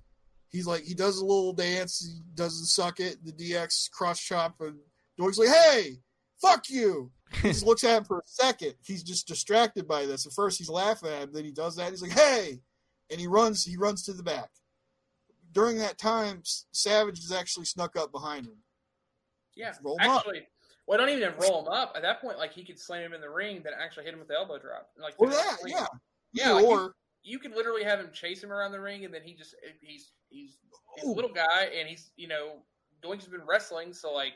he's 0.50 0.66
like 0.66 0.84
he 0.84 0.94
does 0.94 1.18
a 1.18 1.26
little 1.26 1.54
dance, 1.54 2.00
he 2.00 2.22
doesn't 2.34 2.66
suck 2.66 3.00
it, 3.00 3.18
the 3.26 3.34
DX 3.34 3.92
cross 3.92 4.20
chop, 4.20 4.56
and 4.62 4.78
Doink's 5.20 5.38
like, 5.38 5.50
"Hey, 5.50 5.98
fuck 6.42 6.70
you!" 6.70 7.12
He 7.42 7.50
just 7.50 7.66
looks 7.68 7.84
at 7.84 7.98
him 7.98 8.04
for 8.06 8.20
a 8.20 8.24
second. 8.26 8.74
He's 8.86 9.04
just 9.04 9.28
distracted 9.28 9.86
by 9.88 10.06
this. 10.06 10.26
At 10.26 10.34
first, 10.34 10.58
he's 10.58 10.70
laughing 10.70 11.10
at 11.10 11.24
him. 11.24 11.30
Then 11.34 11.46
he 11.46 11.52
does 11.52 11.76
that. 11.76 11.90
He's 11.90 12.02
like, 12.02 12.12
"Hey!" 12.12 12.62
and 13.10 13.20
he 13.20 13.28
runs. 13.28 13.66
He 13.66 13.76
runs 13.76 14.04
to 14.04 14.14
the 14.14 14.24
back. 14.24 14.50
During 15.54 15.78
that 15.78 15.98
time, 15.98 16.42
Savage 16.72 17.20
has 17.20 17.32
actually 17.32 17.66
snuck 17.66 17.96
up 17.98 18.12
behind 18.12 18.46
him. 18.46 18.58
Yeah. 19.56 19.74
Roll 19.84 19.98
him 19.98 20.10
up. 20.10 20.18
actually, 20.20 20.48
well, 20.88 20.98
don't 20.98 21.10
even 21.10 21.34
roll 21.40 21.62
him 21.62 21.68
up. 21.72 21.94
At 21.96 22.02
that 22.02 22.22
point, 22.22 22.38
like 22.38 22.54
he 22.54 22.64
could 22.64 22.80
slam 22.80 23.04
him 23.04 23.14
in 23.14 23.22
the 23.22 23.30
ring, 23.30 23.62
then 23.64 23.74
actually 23.80 24.06
hit 24.06 24.14
him 24.14 24.20
with 24.20 24.28
the 24.28 24.36
elbow 24.36 24.58
drop. 24.60 24.90
Like 25.00 25.18
that, 25.18 25.58
the 25.64 25.70
yeah, 25.70 25.86
Yeah, 26.34 26.54
like, 26.54 26.66
or 26.66 26.96
You 27.24 27.40
could 27.40 27.52
literally 27.52 27.84
have 27.84 28.00
him 28.00 28.10
chase 28.14 28.44
him 28.44 28.52
around 28.52 28.72
the 28.72 28.80
ring, 28.80 29.06
and 29.06 29.14
then 29.14 29.22
he 29.24 29.34
just 29.34 29.56
he's 29.80 30.12
he's 30.30 30.58
he's 30.96 31.06
a 31.06 31.10
little 31.10 31.32
guy, 31.32 31.70
and 31.78 31.88
he's 31.88 32.12
you 32.16 32.28
know 32.28 32.64
Doink's 33.04 33.28
been 33.28 33.46
wrestling, 33.46 33.94
so 33.94 34.12
like 34.12 34.34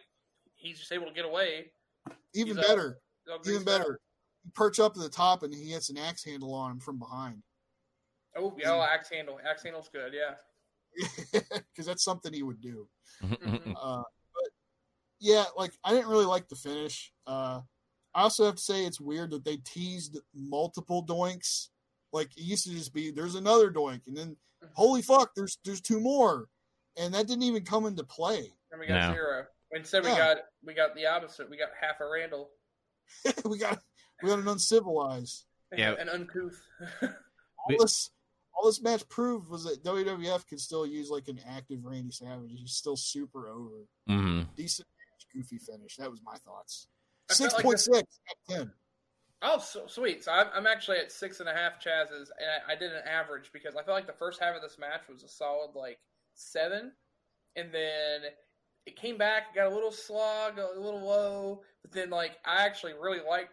he's 0.55 0.80
just 0.80 0.91
able 0.91 1.07
to 1.07 1.13
get 1.13 1.26
away. 1.26 1.72
even 2.34 2.55
he's 2.55 2.66
better, 2.66 2.99
even 3.45 3.63
better. 3.63 3.99
You 4.43 4.51
perch 4.53 4.80
up 4.80 4.93
to 4.93 4.99
the 4.99 5.09
top 5.09 5.43
and 5.43 5.53
he 5.53 5.72
hits 5.72 5.89
an 5.89 5.97
axe 5.97 6.24
handle 6.24 6.53
on 6.53 6.72
him 6.72 6.80
from 6.80 6.99
behind. 6.99 7.41
Oh 8.38 8.55
yeah, 8.57 8.72
oh, 8.72 8.82
axe 8.82 9.09
handle. 9.09 9.39
Axe 9.45 9.63
handle's 9.63 9.89
good. 9.91 10.13
Yeah. 10.13 10.36
Because 11.34 11.86
that's 11.86 12.04
something 12.04 12.32
he 12.34 12.43
would 12.43 12.62
do. 12.62 12.88
Mhm. 13.24 13.76
Uh, 13.80 14.04
but 14.34 14.50
yeah, 15.20 15.46
like 15.58 15.74
I 15.84 15.91
didn't 15.91 16.10
really 16.10 16.26
like 16.26 16.48
the 16.48 16.56
finish. 16.56 17.12
Uh, 17.28 17.62
I 18.14 18.22
also 18.22 18.46
have 18.46 18.56
to 18.56 18.62
say 18.62 18.86
it's 18.86 19.02
weird 19.02 19.32
that 19.32 19.43
they 19.43 19.58
teased 19.58 20.20
multiple 20.34 21.06
doinks 21.06 21.68
Like 22.14 22.28
it 22.38 22.43
used 22.43 22.64
to 22.66 22.72
just 22.72 22.93
be 22.93 23.12
there's 23.12 23.36
another 23.36 23.70
Doink, 23.72 24.08
and 24.08 24.16
then 24.16 24.38
holy 24.74 25.02
fuck, 25.02 25.32
there's 25.36 25.58
there's 25.66 25.82
two 25.82 26.00
more, 26.00 26.48
and 26.98 27.14
that 27.14 27.28
didn't 27.28 27.43
even 27.43 27.64
come 27.66 27.86
into 27.86 28.04
play. 28.06 28.54
And 28.72 28.80
we 28.80 28.88
got 28.88 29.10
No. 29.10 29.14
zero. 29.14 29.46
Instead, 29.72 30.04
we 30.04 30.10
Yeah. 30.12 30.18
got 30.36 30.38
we 30.64 30.74
got 30.74 30.96
the 30.96 31.06
opposite. 31.08 31.50
We 31.50 31.58
got 31.58 31.70
half 31.80 32.00
a 32.00 32.08
Randall 32.08 32.52
we 33.46 33.58
got 33.58 33.82
we 34.24 34.30
got 34.30 34.39
an 34.39 34.48
uncivilized. 34.48 35.46
and 35.72 35.80
Yeah. 35.80 35.96
an 36.00 36.08
uncouth. 36.10 36.62
All 37.02 37.76
this 37.80 38.12
all 38.56 38.66
this 38.66 38.82
match 38.82 39.08
proved 39.10 39.49
was 39.49 39.64
that 39.66 39.84
WWF 39.84 40.47
could 40.47 40.60
still 40.60 40.86
use 40.86 41.10
like 41.10 41.28
an 41.28 41.39
active 41.47 41.84
Randy 41.86 42.12
Savage. 42.12 42.51
He's 42.51 42.72
still 42.74 42.95
super 42.97 43.47
over. 43.49 43.86
Mm-hmm. 44.10 44.43
Decent 44.56 44.88
match, 44.88 45.28
goofy 45.34 45.58
finish. 45.58 45.97
That 45.97 46.10
was 46.10 46.22
my 46.24 46.38
thoughts. 46.38 46.88
I 47.30 47.34
Six 47.34 47.53
felt 47.53 47.66
like 47.66 47.74
this- 47.74 47.86
six 47.86 47.97
out 47.97 48.56
of 48.56 48.56
ten. 48.58 48.72
oh, 49.41 49.60
so 49.60 49.88
sweet. 49.88 50.24
So 50.24 50.32
I'm, 50.32 50.47
I'm 50.53 50.68
actually 50.68 50.97
at 50.97 51.12
six 51.12 51.39
and 51.39 51.49
a 51.49 51.53
half 51.53 51.80
Chaz's, 51.84 52.32
and 52.39 52.49
I, 52.70 52.74
I 52.74 52.76
did 52.76 52.91
an 52.91 53.03
average 53.08 53.49
because 53.51 53.76
I 53.76 53.84
felt 53.84 53.95
like 53.97 54.08
the 54.08 54.14
first 54.14 54.39
half 54.41 54.56
of 54.56 54.62
this 54.62 54.78
match 54.80 55.01
was 55.12 55.24
a 55.24 55.28
solid 55.28 55.72
like 55.76 55.99
seven, 56.34 56.91
and 57.56 57.72
then 57.74 58.22
it 58.86 58.95
came 58.95 59.18
back, 59.18 59.56
got 59.56 59.66
a 59.66 59.74
little 59.74 59.91
slog, 59.91 60.60
a 60.60 60.80
little 60.80 61.01
low, 61.03 61.62
but 61.82 61.91
then 61.91 62.10
like 62.12 62.34
I 62.45 62.64
actually 62.66 62.93
really 62.93 63.20
liked 63.28 63.51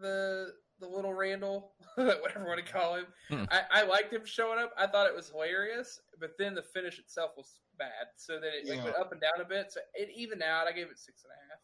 the 0.00 0.52
the 0.82 0.88
little 0.88 1.14
Randall, 1.14 1.72
whatever 1.94 2.40
you 2.40 2.46
want 2.46 2.64
to 2.64 2.72
call 2.72 2.96
him. 2.96 3.06
Hmm. 3.28 3.44
I, 3.50 3.80
I 3.80 3.82
liked 3.84 4.12
him 4.12 4.22
showing 4.24 4.58
up. 4.58 4.72
I 4.76 4.86
thought 4.86 5.06
it 5.06 5.14
was 5.14 5.30
hilarious, 5.30 6.00
but 6.20 6.32
then 6.38 6.54
the 6.54 6.62
finish 6.62 6.98
itself 6.98 7.30
was 7.36 7.60
bad. 7.78 8.08
So 8.16 8.34
then 8.34 8.50
it 8.52 8.68
like, 8.68 8.84
went 8.84 8.96
up 8.96 9.12
and 9.12 9.20
down 9.20 9.40
a 9.40 9.44
bit. 9.44 9.72
So 9.72 9.80
it 9.94 10.10
evened 10.14 10.42
out. 10.42 10.66
I 10.66 10.72
gave 10.72 10.86
it 10.90 10.98
six 10.98 11.24
and 11.24 11.32
a 11.32 11.40
half. 11.48 11.60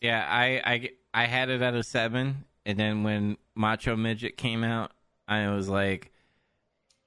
Yeah, 0.00 0.26
I, 0.28 0.72
I 0.74 0.90
I 1.22 1.26
had 1.26 1.48
it 1.48 1.62
at 1.62 1.74
a 1.74 1.82
seven, 1.82 2.44
and 2.66 2.78
then 2.78 3.02
when 3.02 3.38
Macho 3.54 3.96
Midget 3.96 4.36
came 4.36 4.62
out, 4.62 4.92
I 5.26 5.48
was 5.48 5.70
like, 5.70 6.12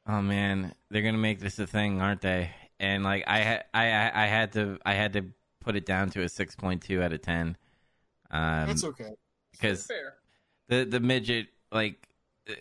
"Oh 0.07 0.23
man, 0.23 0.73
they're 0.89 1.03
gonna 1.03 1.19
make 1.19 1.39
this 1.39 1.59
a 1.59 1.67
thing, 1.67 2.01
aren't 2.01 2.21
they?" 2.21 2.49
And 2.79 3.03
like 3.03 3.25
I 3.27 3.39
had 3.39 3.65
I 3.75 3.91
I 3.91 4.23
I 4.23 4.25
had 4.25 4.53
to 4.53 4.79
I 4.83 4.95
had 4.95 5.13
to 5.13 5.25
put 5.59 5.75
it 5.75 5.85
down 5.85 6.09
to 6.11 6.23
a 6.23 6.29
six 6.29 6.55
point 6.55 6.81
two 6.81 7.03
out 7.03 7.13
of 7.13 7.21
ten, 7.21 7.55
um, 8.31 8.67
That's 8.67 8.83
okay. 8.83 9.11
because 9.51 9.85
Fair. 9.85 10.15
The 10.69 10.85
the 10.85 10.99
midget 10.99 11.47
like 11.71 12.07
uh, 12.49 12.53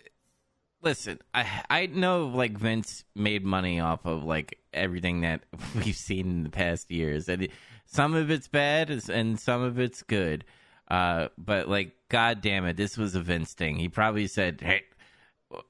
listen 0.83 1.19
i 1.33 1.63
i 1.71 1.87
know 1.87 2.27
like 2.27 2.59
vince 2.59 3.05
made 3.15 3.45
money 3.45 3.79
off 3.79 4.05
of 4.05 4.25
like 4.25 4.59
everything 4.73 5.21
that 5.21 5.43
we've 5.77 5.97
seen 5.97 6.27
in 6.27 6.43
the 6.43 6.51
past 6.51 6.91
years 6.91 7.29
and 7.29 7.49
some 7.87 8.15
of 8.15 8.31
it's 8.31 8.49
bad 8.49 8.91
and 8.91 9.41
some 9.41 9.63
of 9.63 9.79
it's 9.79 10.03
good. 10.03 10.45
Uh 10.89 11.29
but 11.39 11.69
like 11.69 11.93
god 12.09 12.41
damn 12.41 12.67
it 12.67 12.77
this 12.77 12.97
was 12.97 13.15
a 13.15 13.21
vince 13.21 13.55
thing. 13.55 13.77
He 13.77 13.89
probably 13.89 14.27
said 14.27 14.61
hey 14.61 14.83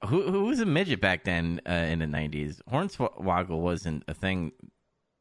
who 0.07 0.23
who 0.31 0.45
was 0.45 0.61
a 0.61 0.67
midget 0.67 1.01
back 1.01 1.25
then 1.25 1.61
uh, 1.69 1.73
in 1.73 2.01
the 2.01 2.07
90s 2.07 2.61
hornswoggle 2.71 3.61
wasn't 3.61 4.03
a 4.09 4.15
thing 4.15 4.53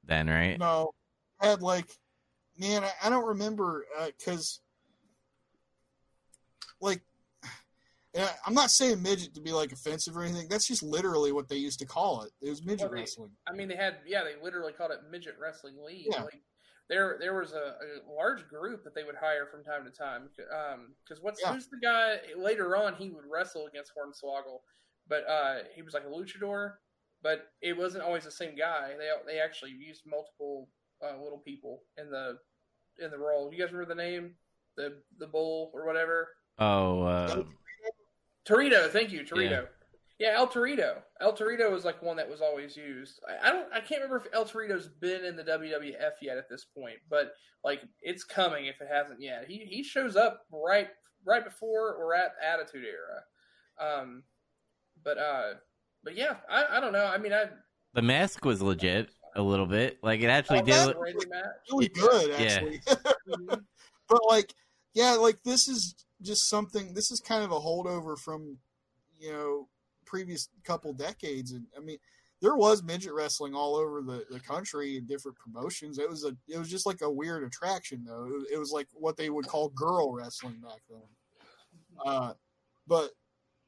then 0.03 0.27
right? 0.27 0.59
No, 0.59 0.91
I 1.39 1.47
had 1.47 1.61
like, 1.61 1.85
man, 2.57 2.83
I, 2.83 2.91
I 3.03 3.09
don't 3.09 3.25
remember 3.25 3.85
because, 4.17 4.59
like, 6.81 7.01
I'm 8.45 8.53
not 8.55 8.71
saying 8.71 9.01
midget 9.03 9.35
to 9.35 9.41
be 9.41 9.51
like 9.51 9.71
offensive 9.71 10.17
or 10.17 10.23
anything. 10.23 10.47
That's 10.49 10.67
just 10.67 10.81
literally 10.81 11.31
what 11.31 11.47
they 11.49 11.57
used 11.57 11.79
to 11.79 11.85
call 11.85 12.23
it. 12.23 12.31
It 12.41 12.49
was 12.49 12.63
midget 12.63 12.81
Well, 12.87 12.89
they- 12.95 13.01
wrestling. 13.01 13.31
I 13.47 13.53
mean, 13.53 13.67
they 13.67 13.75
had 13.75 13.97
yeah, 14.07 14.23
they 14.23 14.41
literally 14.41 14.73
called 14.73 14.91
it 14.91 14.99
midget 15.11 15.35
wrestling 15.39 15.75
league. 15.85 16.07
Yeah. 16.11 16.23
Like 16.23 16.41
there, 16.89 17.17
there 17.19 17.35
was 17.35 17.51
a, 17.51 17.75
a 18.07 18.11
large 18.11 18.47
group 18.47 18.83
that 18.85 18.95
they 18.95 19.03
would 19.03 19.15
hire 19.15 19.45
from 19.45 19.63
time 19.63 19.83
to 19.85 19.91
time. 19.91 20.29
Because 21.03 21.21
what's 21.21 21.41
Yeah. 21.43 21.53
who's 21.53 21.67
the 21.67 21.77
guy 21.77 22.17
later 22.35 22.75
on? 22.75 22.95
He 22.95 23.09
would 23.09 23.25
wrestle 23.29 23.67
against 23.67 23.91
Hornswoggle, 23.95 24.61
but 25.07 25.27
uh, 25.29 25.59
he 25.75 25.81
was 25.83 25.93
like 25.93 26.03
a 26.05 26.07
luchador. 26.07 26.73
But 27.21 27.51
it 27.61 27.77
wasn't 27.77 28.03
always 28.03 28.23
the 28.23 28.31
same 28.31 28.55
guy. 28.55 28.93
They 28.97 29.09
they 29.31 29.39
actually 29.39 29.71
used 29.71 30.03
multiple 30.07 30.69
uh, 31.03 31.21
little 31.21 31.39
people 31.39 31.81
in 31.97 32.09
the 32.09 32.37
in 33.03 33.11
the 33.11 33.17
role. 33.19 33.51
You 33.53 33.59
guys 33.63 33.71
remember 33.73 33.93
the 33.93 34.01
name? 34.01 34.33
The 34.75 35.01
the 35.19 35.27
bull 35.27 35.69
or 35.73 35.85
whatever. 35.85 36.29
Oh 36.59 37.01
uh 37.03 37.43
Torito, 38.47 38.89
thank 38.89 39.11
you, 39.11 39.21
Torito. 39.23 39.67
Yeah. 40.19 40.33
El 40.35 40.47
Torito. 40.47 40.95
El 41.21 41.33
Torito 41.33 41.69
was 41.69 41.83
like 41.85 42.01
one 42.01 42.15
that 42.17 42.29
was 42.29 42.41
always 42.41 42.75
used. 42.77 43.19
I, 43.27 43.49
I 43.49 43.51
don't, 43.51 43.67
I 43.73 43.79
can't 43.81 44.01
remember 44.01 44.17
if 44.17 44.33
El 44.33 44.45
Torito's 44.45 44.87
been 44.87 45.25
in 45.25 45.35
the 45.35 45.43
WWF 45.43 46.13
yet 46.21 46.37
at 46.37 46.49
this 46.49 46.65
point, 46.75 46.97
but 47.09 47.33
like 47.63 47.81
it's 48.01 48.23
coming 48.23 48.65
if 48.67 48.79
it 48.81 48.87
hasn't 48.91 49.21
yet. 49.21 49.45
He 49.47 49.57
he 49.69 49.83
shows 49.83 50.15
up 50.15 50.41
right 50.51 50.87
right 51.25 51.43
before 51.43 51.93
or 51.95 52.15
at 52.15 52.31
Attitude 52.41 52.85
Era. 52.85 53.21
Um, 54.01 54.23
but 55.03 55.17
uh, 55.17 55.53
but 56.03 56.15
yeah, 56.15 56.37
I, 56.49 56.77
I 56.77 56.79
don't 56.79 56.93
know. 56.93 57.05
I 57.05 57.17
mean, 57.17 57.33
I 57.33 57.45
the 57.93 58.01
mask 58.01 58.45
was 58.45 58.61
legit 58.61 59.09
a 59.35 59.41
little 59.41 59.67
bit 59.67 59.97
like 60.01 60.21
it 60.21 60.27
actually 60.29 60.59
Oh, 60.61 60.65
did 60.65 60.73
that- 60.73 60.87
look- 60.87 61.05
Really 61.71 61.87
good, 61.89 62.29
Yeah. 62.39 62.45
actually. 62.45 62.79
Mhm. 63.27 63.61
but 64.09 64.21
like, 64.29 64.53
yeah, 64.93 65.11
like 65.13 65.43
this 65.43 65.67
is 65.67 65.93
just 66.21 66.49
something. 66.49 66.93
This 66.93 67.11
is 67.11 67.19
kind 67.19 67.43
of 67.43 67.51
a 67.51 67.59
holdover 67.59 68.17
from, 68.17 68.57
you 69.19 69.31
know, 69.31 69.67
previous 70.05 70.49
couple 70.63 70.93
decades, 70.93 71.51
and 71.51 71.65
I 71.75 71.81
mean. 71.81 71.97
There 72.39 72.55
was 72.55 72.83
midget 72.83 73.13
wrestling 73.13 73.55
all 73.55 73.75
over 73.75 74.03
the, 74.03 74.23
the 74.29 74.39
country 74.39 74.95
in 74.95 75.07
different 75.07 75.39
promotions. 75.39 75.97
It 75.97 76.07
was 76.07 76.23
a 76.23 76.37
it 76.47 76.59
was 76.59 76.69
just 76.69 76.85
like 76.85 77.01
a 77.01 77.09
weird 77.09 77.43
attraction 77.43 78.03
though. 78.05 78.25
It 78.25 78.31
was, 78.31 78.45
it 78.53 78.57
was 78.59 78.71
like 78.71 78.87
what 78.93 79.17
they 79.17 79.31
would 79.31 79.47
call 79.47 79.69
girl 79.69 80.13
wrestling 80.13 80.61
back 80.61 80.83
then. 80.87 81.01
Uh, 82.05 82.33
but 82.85 83.09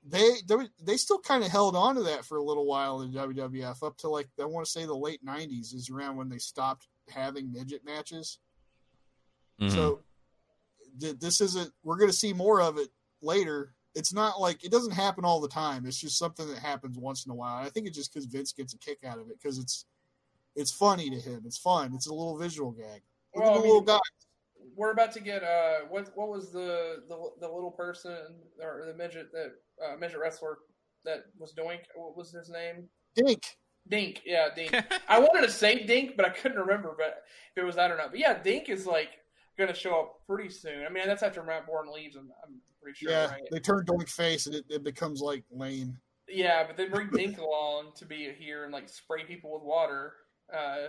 they 0.07 0.29
they, 0.47 0.55
they 0.79 0.97
still 0.97 1.17
kind 1.17 1.43
of 1.43 1.49
held 1.49 1.75
on 1.75 1.95
to 1.95 2.03
that 2.03 2.25
for 2.25 2.37
a 2.37 2.43
little 2.43 2.67
while 2.67 3.01
in 3.01 3.11
WWF 3.11 3.81
up 3.81 3.97
to 3.97 4.07
like 4.07 4.29
I 4.39 4.45
want 4.45 4.67
to 4.67 4.71
say 4.71 4.85
the 4.85 4.93
late 4.93 5.25
'90s 5.25 5.73
is 5.73 5.89
around 5.91 6.17
when 6.17 6.29
they 6.29 6.37
stopped 6.37 6.87
having 7.09 7.51
midget 7.51 7.83
matches. 7.83 8.37
Mhm. 9.59 9.71
So 9.71 10.03
this 10.97 11.41
isn't. 11.41 11.71
We're 11.83 11.97
going 11.97 12.09
to 12.09 12.15
see 12.15 12.33
more 12.33 12.61
of 12.61 12.77
it 12.77 12.89
later. 13.21 13.73
It's 13.95 14.13
not 14.13 14.39
like 14.39 14.63
it 14.63 14.71
doesn't 14.71 14.93
happen 14.93 15.25
all 15.25 15.41
the 15.41 15.47
time. 15.47 15.85
It's 15.85 15.99
just 15.99 16.17
something 16.17 16.47
that 16.47 16.59
happens 16.59 16.97
once 16.97 17.25
in 17.25 17.31
a 17.31 17.35
while. 17.35 17.57
I 17.57 17.69
think 17.69 17.87
it's 17.87 17.97
just 17.97 18.13
because 18.13 18.25
Vince 18.25 18.53
gets 18.53 18.73
a 18.73 18.77
kick 18.77 18.99
out 19.03 19.19
of 19.19 19.29
it 19.29 19.39
because 19.41 19.57
it's 19.57 19.85
it's 20.55 20.71
funny 20.71 21.09
to 21.09 21.15
him. 21.15 21.43
It's 21.45 21.57
fun. 21.57 21.93
It's 21.93 22.07
a 22.07 22.13
little 22.13 22.37
visual 22.37 22.71
gag. 22.71 23.01
Look 23.35 23.45
Well, 23.45 23.51
I 23.51 23.55
the 23.55 23.61
little 23.61 23.81
guy. 23.81 23.99
We're 24.75 24.91
about 24.91 25.11
to 25.13 25.19
get 25.19 25.43
uh, 25.43 25.79
what 25.89 26.09
what 26.15 26.29
was 26.29 26.51
the 26.51 27.03
the, 27.07 27.17
the 27.41 27.47
little 27.47 27.71
person 27.71 28.17
or 28.61 28.85
the 28.85 28.93
midget 28.93 29.31
that 29.33 29.53
uh, 29.83 29.97
midget 29.97 30.19
wrestler 30.19 30.59
that 31.05 31.25
was 31.37 31.53
Doink? 31.53 31.81
What 31.95 32.15
was 32.15 32.31
his 32.31 32.49
name? 32.49 32.87
Dink. 33.15 33.57
Dink, 33.87 34.21
yeah, 34.25 34.49
Dink. 34.55 34.75
I 35.07 35.19
wanted 35.19 35.47
to 35.47 35.51
say 35.51 35.83
Dink, 35.85 36.15
but 36.15 36.25
I 36.25 36.29
couldn't 36.29 36.59
remember, 36.59 36.93
but 36.97 37.23
if 37.55 37.61
it 37.61 37.65
was 37.65 37.75
that 37.75 37.91
or 37.91 37.97
not. 37.97 38.11
But 38.11 38.19
yeah, 38.19 38.37
Dink 38.41 38.69
is 38.69 38.85
like 38.85 39.09
going 39.59 39.73
to 39.73 39.79
show 39.79 39.99
up 39.99 40.15
pretty 40.25 40.49
soon. 40.49 40.85
I 40.85 40.89
mean, 40.89 41.05
that's 41.05 41.21
after 41.21 41.43
Matt 41.43 41.67
Borne 41.67 41.91
leaves. 41.93 42.15
I'm, 42.15 42.31
I'm 42.43 42.55
pretty 42.81 42.97
sure, 42.97 43.11
Yeah, 43.11 43.27
right? 43.27 43.41
they 43.51 43.59
turn 43.59 43.85
Doink 43.85 44.09
face 44.09 44.47
and 44.47 44.55
it, 44.55 44.65
it 44.69 44.83
becomes 44.83 45.21
like 45.21 45.43
lame. 45.51 45.97
Yeah, 46.27 46.65
but 46.65 46.77
they 46.77 46.85
bring 46.87 47.09
Dink 47.09 47.37
along 47.39 47.91
to 47.97 48.05
be 48.05 48.31
here 48.37 48.63
and 48.63 48.73
like 48.73 48.89
spray 48.89 49.23
people 49.25 49.53
with 49.53 49.63
water, 49.63 50.13
uh, 50.51 50.87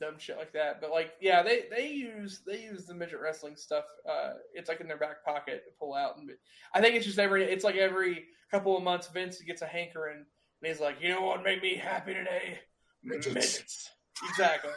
dumb 0.00 0.18
shit 0.18 0.36
like 0.36 0.52
that. 0.52 0.80
But 0.80 0.90
like, 0.90 1.14
yeah, 1.20 1.42
they 1.42 1.64
they 1.70 1.88
use 1.90 2.42
they 2.46 2.62
use 2.62 2.84
the 2.86 2.94
midget 2.94 3.20
wrestling 3.20 3.56
stuff. 3.56 3.84
Uh, 4.08 4.34
it's 4.52 4.68
like 4.68 4.80
in 4.80 4.86
their 4.88 4.98
back 4.98 5.24
pocket 5.24 5.64
to 5.66 5.72
pull 5.78 5.94
out, 5.94 6.16
and 6.18 6.30
I 6.72 6.80
think 6.80 6.94
it's 6.96 7.06
just 7.06 7.18
every 7.18 7.44
it's 7.44 7.64
like 7.64 7.76
every 7.76 8.24
couple 8.50 8.76
of 8.76 8.82
months 8.84 9.08
Vince 9.08 9.40
gets 9.40 9.62
a 9.62 9.66
hankering 9.66 10.24
and 10.62 10.68
he's 10.68 10.80
like, 10.80 10.96
you 11.00 11.08
know 11.08 11.22
what 11.22 11.42
made 11.42 11.60
me 11.62 11.74
happy 11.76 12.14
today? 12.14 12.58
Midgets. 13.02 13.90
Exactly. 14.28 14.70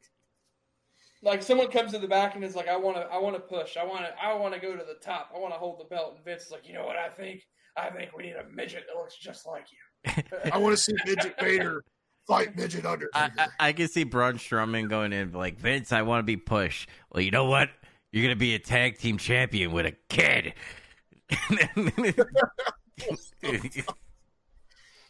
like 1.24 1.41
someone 1.41 1.71
comes 1.71 1.93
to 1.93 1.99
the 1.99 2.07
back 2.07 2.36
and 2.36 2.43
is 2.43 2.55
like, 2.55 2.67
I 2.67 2.76
want 2.76 2.97
to, 2.97 3.03
I 3.03 3.17
want 3.17 3.36
to 3.36 3.39
push, 3.39 3.78
I 3.78 3.86
want 3.86 4.01
to, 4.01 4.11
I 4.21 4.34
want 4.36 4.53
to 4.53 4.59
go 4.59 4.76
to 4.76 4.84
the 4.84 4.97
top, 5.01 5.32
I 5.36 5.39
want 5.39 5.53
to 5.53 5.57
hold 5.57 5.80
the 5.80 5.86
belt, 5.86 6.13
and 6.15 6.26
Vince 6.26 6.43
is 6.43 6.51
like, 6.51 6.67
you 6.67 6.74
know 6.74 6.86
what 6.86 6.97
I 6.97 7.09
think? 7.09 7.41
I 7.78 7.89
think 7.89 8.11
we 8.15 8.24
need 8.24 8.36
a 8.36 8.45
midget 8.53 8.84
that 8.88 8.99
looks 8.99 9.17
just 9.17 9.47
like 9.47 9.65
you. 9.71 10.24
I 10.53 10.57
want 10.57 10.76
to 10.76 10.82
see 10.82 10.93
Midget 11.05 11.39
Vader 11.39 11.84
fight 12.28 12.55
Midget 12.55 12.86
Undertaker. 12.86 13.32
I, 13.38 13.47
I, 13.59 13.69
I 13.69 13.74
can 13.74 13.88
see 13.88 14.03
Braun 14.03 14.38
Strowman 14.38 14.89
going 14.89 15.13
in 15.13 15.32
like 15.32 15.57
Vince. 15.57 15.91
I 15.91 16.03
want 16.03 16.19
to 16.19 16.24
be 16.24 16.38
pushed. 16.38 16.89
Well, 17.11 17.21
you 17.21 17.32
know 17.32 17.45
what? 17.45 17.69
You're 18.11 18.24
gonna 18.24 18.36
be 18.36 18.53
a 18.53 18.59
tag 18.59 18.99
team 18.99 19.17
champion 19.17 19.71
with 19.71 19.88
a 19.88 19.95
kid. 20.09 20.53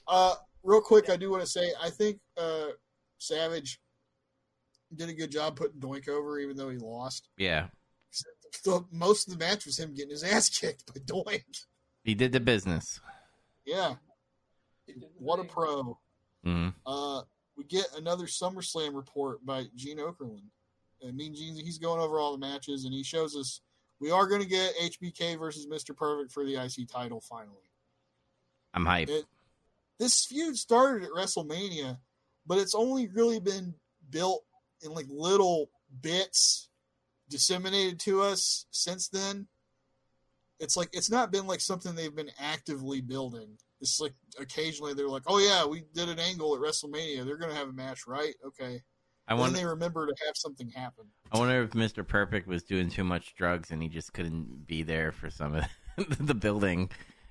Uh, 0.05 0.35
real 0.63 0.81
quick, 0.81 1.09
I 1.09 1.15
do 1.15 1.31
want 1.31 1.41
to 1.41 1.47
say 1.47 1.71
I 1.81 1.89
think 1.89 2.19
uh, 2.37 2.67
Savage 3.19 3.79
did 4.93 5.09
a 5.09 5.13
good 5.13 5.31
job 5.31 5.55
putting 5.55 5.79
Doink 5.79 6.07
over, 6.07 6.39
even 6.39 6.55
though 6.57 6.69
he 6.69 6.77
lost. 6.77 7.29
yeah, 7.37 7.67
The, 8.63 8.83
most 8.91 9.27
of 9.27 9.37
the 9.37 9.43
match 9.45 9.65
was 9.65 9.77
him 9.79 9.93
getting 9.93 10.11
his 10.11 10.23
ass 10.23 10.49
kicked 10.49 10.85
by 10.93 10.99
Doink. 11.01 11.65
he 12.03 12.13
did 12.15 12.31
the 12.31 12.39
business. 12.39 12.99
Yeah, 13.65 13.95
what 15.17 15.39
a 15.39 15.43
pro. 15.45 15.97
hmm 16.43 16.69
Uh, 16.85 17.21
we 17.55 17.63
get 17.65 17.85
another 17.97 18.25
SummerSlam 18.25 18.95
report 18.95 19.45
by 19.45 19.65
Gene 19.75 19.97
Okerlund. 19.99 20.49
And 21.01 21.15
Mean 21.17 21.35
Gene, 21.35 21.55
he's 21.55 21.77
going 21.77 21.99
over 22.01 22.17
all 22.19 22.31
the 22.31 22.37
matches, 22.37 22.85
and 22.85 22.93
he 22.93 23.03
shows 23.03 23.35
us 23.35 23.61
we 23.99 24.09
are 24.11 24.27
going 24.27 24.41
to 24.41 24.47
get 24.47 24.73
HBK 24.81 25.37
versus 25.39 25.67
Mr. 25.67 25.95
Perfect 25.95 26.31
for 26.31 26.43
the 26.45 26.55
IC 26.55 26.87
title 26.89 27.21
finally. 27.21 27.69
I'm 28.73 28.85
hyped. 28.85 29.09
It- 29.09 29.25
this 29.99 30.25
feud 30.25 30.57
started 30.57 31.05
at 31.05 31.11
WrestleMania, 31.13 31.99
but 32.47 32.57
it's 32.57 32.73
only 32.75 33.07
really 33.09 33.39
been 33.39 33.75
built 34.09 34.43
in 34.83 34.93
like 34.93 35.05
little 35.09 35.69
bits 36.01 36.69
disseminated 37.29 37.99
to 38.01 38.21
us 38.21 38.65
since 38.71 39.09
then. 39.09 39.47
It's 40.59 40.77
like 40.77 40.89
it's 40.93 41.09
not 41.09 41.31
been 41.31 41.47
like 41.47 41.59
something 41.61 41.95
they've 41.95 42.15
been 42.15 42.31
actively 42.39 43.01
building. 43.01 43.57
It's 43.81 43.99
like 43.99 44.13
occasionally 44.39 44.93
they're 44.93 45.09
like, 45.09 45.23
"Oh 45.27 45.39
yeah, 45.39 45.65
we 45.65 45.83
did 45.93 46.09
an 46.09 46.19
angle 46.19 46.55
at 46.55 46.61
WrestleMania. 46.61 47.25
They're 47.25 47.37
gonna 47.37 47.55
have 47.55 47.69
a 47.69 47.73
match, 47.73 48.07
right? 48.07 48.33
Okay." 48.45 48.81
I 49.27 49.33
then 49.33 49.39
wonder. 49.39 49.57
they 49.57 49.65
remember 49.65 50.05
to 50.05 50.13
have 50.25 50.35
something 50.35 50.69
happen. 50.69 51.05
I 51.31 51.39
wonder 51.39 51.63
if 51.63 51.71
Mr. 51.71 52.05
Perfect 52.05 52.47
was 52.47 52.63
doing 52.63 52.89
too 52.89 53.05
much 53.05 53.35
drugs 53.35 53.71
and 53.71 53.81
he 53.81 53.87
just 53.87 54.13
couldn't 54.13 54.67
be 54.67 54.83
there 54.83 55.11
for 55.13 55.29
some 55.29 55.55
of 55.55 55.65
the 56.19 56.33
building. 56.35 56.81
And 56.81 56.89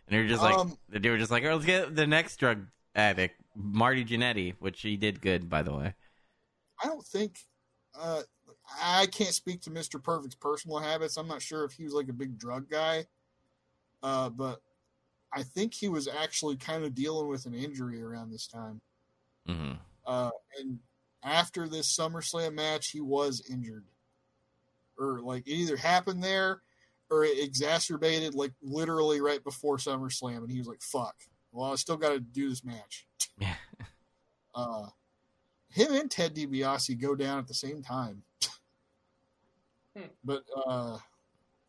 they're 0.08 0.26
just 0.26 0.42
like, 0.42 0.54
Um, 0.54 0.78
they 0.88 1.10
were 1.10 1.18
just 1.18 1.30
like, 1.30 1.44
oh, 1.44 1.54
let's 1.54 1.66
get 1.66 1.94
the 1.94 2.06
next 2.06 2.36
drug 2.36 2.66
addict, 2.94 3.40
Marty 3.54 4.04
Jannetty, 4.06 4.54
which 4.58 4.80
he 4.80 4.96
did 4.96 5.20
good, 5.20 5.50
by 5.50 5.62
the 5.62 5.74
way. 5.74 5.94
I 6.82 6.86
don't 6.88 7.04
think 7.04 7.38
uh, 7.98 8.22
I 8.80 9.06
can't 9.06 9.34
speak 9.34 9.62
to 9.62 9.70
Mr. 9.70 10.02
Perfect's 10.02 10.34
personal 10.34 10.78
habits. 10.78 11.16
I'm 11.16 11.28
not 11.28 11.42
sure 11.42 11.64
if 11.64 11.72
he 11.72 11.84
was 11.84 11.94
like 11.94 12.08
a 12.08 12.14
big 12.14 12.38
drug 12.38 12.68
guy, 12.70 13.06
uh, 14.02 14.30
but 14.30 14.60
I 15.32 15.42
think 15.42 15.74
he 15.74 15.88
was 15.88 16.08
actually 16.08 16.56
kind 16.56 16.84
of 16.84 16.94
dealing 16.94 17.28
with 17.28 17.46
an 17.46 17.54
injury 17.54 18.02
around 18.02 18.30
this 18.30 18.46
time. 18.46 18.80
hmm 19.46 19.72
Uh, 20.06 20.30
and 20.58 20.78
after 21.22 21.68
this 21.68 21.96
SummerSlam 21.96 22.54
match, 22.54 22.88
he 22.88 23.00
was 23.00 23.42
injured, 23.50 23.84
or 24.98 25.20
like 25.20 25.46
it 25.46 25.52
either 25.52 25.76
happened 25.76 26.22
there 26.22 26.62
or 27.10 27.24
it 27.24 27.38
exacerbated 27.38 28.34
like 28.34 28.52
literally 28.62 29.20
right 29.20 29.44
before 29.44 29.76
SummerSlam, 29.76 30.38
and 30.38 30.50
he 30.50 30.58
was 30.58 30.66
like, 30.66 30.82
"Fuck, 30.82 31.14
well, 31.52 31.72
I 31.72 31.76
still 31.76 31.96
got 31.96 32.10
to 32.10 32.20
do 32.20 32.48
this 32.48 32.64
match." 32.64 33.06
Yeah. 33.38 33.54
Uh, 34.54 34.86
him 35.72 35.92
and 35.92 36.10
Ted 36.10 36.34
DiBiase 36.34 37.00
go 37.00 37.14
down 37.14 37.38
at 37.38 37.48
the 37.48 37.54
same 37.54 37.82
time. 37.82 38.22
Hmm. 39.96 40.04
But 40.24 40.44
uh, 40.66 40.98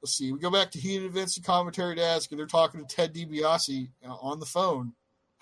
let's 0.01 0.16
see. 0.18 0.32
We 0.32 0.39
go 0.39 0.51
back 0.51 0.72
to 0.72 0.80
heated 0.80 1.06
events 1.06 1.38
and 1.38 1.45
commentary 1.45 1.95
desk, 1.95 2.32
and 2.32 2.39
they're 2.39 2.47
talking 2.47 2.86
to 2.86 2.95
Ted 2.95 3.14
DiBiase 3.14 3.89
uh, 4.08 4.14
on 4.14 4.39
the 4.39 4.45
phone 4.45 4.93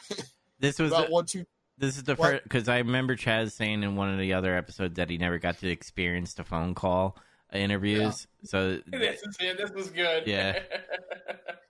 This 0.59 0.79
was 0.79 0.91
about 0.91 1.07
the, 1.07 1.13
one, 1.13 1.25
two. 1.25 1.45
this 1.77 1.97
is 1.97 2.03
the 2.03 2.15
What? 2.15 2.31
first 2.31 2.43
because 2.43 2.69
I 2.69 2.77
remember 2.77 3.15
Chaz 3.15 3.51
saying 3.51 3.81
in 3.83 3.95
one 3.95 4.11
of 4.13 4.19
the 4.19 4.33
other 4.33 4.55
episodes 4.55 4.95
that 4.95 5.09
he 5.09 5.17
never 5.17 5.39
got 5.39 5.57
to 5.59 5.69
experience 5.69 6.35
the 6.35 6.43
phone 6.43 6.75
call 6.75 7.17
interviews. 7.53 8.27
So 8.43 8.79
this 8.87 9.21
is 9.23 9.37
it. 9.39 9.57
This 9.57 9.71
was 9.71 9.89
good. 9.89 10.27
Yeah. 10.27 10.59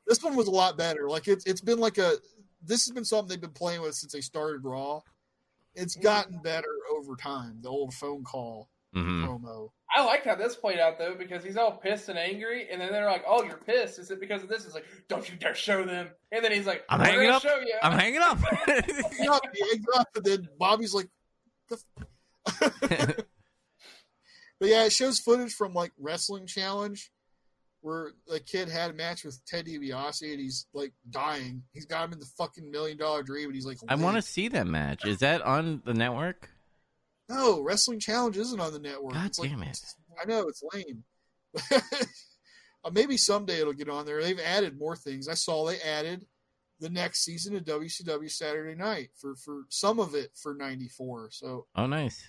This 0.08 0.22
one 0.22 0.36
was 0.36 0.48
a 0.48 0.52
lot 0.52 0.78
better. 0.78 1.08
Like 1.08 1.30
it's 1.30 1.46
it's 1.46 1.62
been 1.62 1.80
like 1.80 1.98
a. 1.98 2.16
This 2.62 2.86
has 2.86 2.92
been 2.92 3.06
something 3.06 3.30
they've 3.30 3.40
been 3.40 3.52
playing 3.52 3.82
with 3.82 3.96
since 3.96 4.12
they 4.12 4.20
started 4.20 4.66
Raw. 4.66 5.00
It's 5.76 5.96
gotten 5.96 6.40
better 6.44 6.74
over 6.96 7.16
time. 7.16 7.60
The 7.62 7.70
old 7.70 7.94
phone 7.94 8.24
call 8.24 8.70
mhm. 8.96 9.26
promo. 9.26 9.70
I 9.94 10.04
liked 10.06 10.26
how 10.26 10.36
this 10.36 10.56
played 10.56 10.80
out 10.80 10.98
though 10.98 11.16
because 11.16 11.44
he's 11.44 11.58
all 11.58 11.72
pissed 11.72 12.10
and 12.10 12.18
angry, 12.18 12.70
and 12.70 12.80
then 12.80 12.92
they're 12.92 13.06
like, 13.06 13.24
"Oh, 13.28 13.44
you're 13.44 13.58
pissed? 13.58 14.00
Is 14.00 14.12
it 14.12 14.20
because 14.20 14.44
of 14.44 14.50
this?" 14.50 14.66
It's 14.66 14.74
like, 14.74 14.86
"Don't 15.08 15.30
you 15.30 15.36
dare 15.38 15.56
show 15.56 15.86
them!" 15.86 16.10
And 16.32 16.44
then 16.44 16.52
he's 16.52 16.66
like, 16.66 16.84
I'm 16.90 17.00
hanging 17.00 17.30
up. 17.30 17.42
Show 17.42 17.60
you." 17.60 17.76
I'm 17.82 17.98
hanging 17.98 18.22
up. 18.22 18.38
He 19.18 19.26
got- 19.80 20.08
and 20.16 20.26
then 20.26 20.50
Bobby's 20.58 20.94
like, 20.94 21.10
the 21.70 21.78
f-" 22.48 22.58
but 24.60 24.70
yeah, 24.70 24.86
it 24.86 24.92
shows 24.92 25.20
footage 25.20 25.54
from 25.54 25.74
like 25.74 25.92
Wrestling 25.98 26.48
Challenge 26.48 27.12
where 27.82 28.12
a 28.32 28.40
kid 28.40 28.70
had 28.70 28.92
a 28.92 28.94
match 28.94 29.24
with 29.24 29.40
Ted 29.46 29.66
DiBiase 29.66 30.32
and 30.32 30.40
he's 30.40 30.68
like 30.74 30.94
dying. 31.10 31.64
He's 31.74 31.86
got 31.86 32.06
him 32.06 32.14
in 32.14 32.20
the 32.20 32.30
fucking 32.38 32.70
million 32.70 32.98
dollar 32.98 33.24
dream 33.24 33.46
and 33.48 33.56
he's 33.56 33.66
like, 33.66 33.78
I 33.88 33.96
want 33.96 34.16
to 34.18 34.22
see 34.22 34.48
that 34.50 34.68
match. 34.68 35.06
Is 35.06 35.20
that 35.20 35.42
on 35.42 35.82
the 35.86 35.94
network? 35.94 36.50
No, 37.30 37.62
Wrestling 37.62 38.00
Challenge 38.00 38.38
isn't 38.38 38.60
on 38.60 38.74
the 38.74 38.80
network. 38.80 39.14
God 39.14 39.26
It's 39.26 39.40
like- 39.40 39.50
damn 39.50 39.64
it. 39.64 39.80
I 40.22 40.26
know 40.26 40.48
it's 40.48 40.62
lame. 40.74 41.04
Uh, 42.84 42.90
Maybe 42.92 43.16
someday 43.16 43.60
it'll 43.62 43.74
get 43.74 43.90
on 43.90 44.08
there. 44.08 44.24
They've 44.24 44.40
added 44.40 44.80
more 44.80 44.96
things. 44.96 45.28
I 45.28 45.36
saw 45.36 45.68
they 45.68 45.80
added 45.82 46.26
the 46.80 46.90
next 46.90 47.24
season 47.24 47.56
of 47.56 47.64
WCW 47.64 48.28
Saturday 48.32 48.74
Night 48.74 49.10
for 49.20 49.36
for 49.36 49.66
some 49.70 50.00
of 50.00 50.16
it 50.16 50.32
for 50.42 50.56
'94. 50.56 51.30
So 51.32 51.68
Oh, 51.76 51.86
nice. 51.86 52.24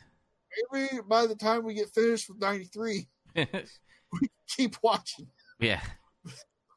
maybe 0.71 1.01
by 1.09 1.27
the 1.27 1.35
time 1.37 1.65
we 1.65 1.73
get 1.73 1.89
finished 1.95 2.29
with 2.29 2.39
'93, 2.39 3.09
we 3.35 4.29
keep 4.47 4.77
watching. 4.83 5.27
Yeah. 5.61 5.81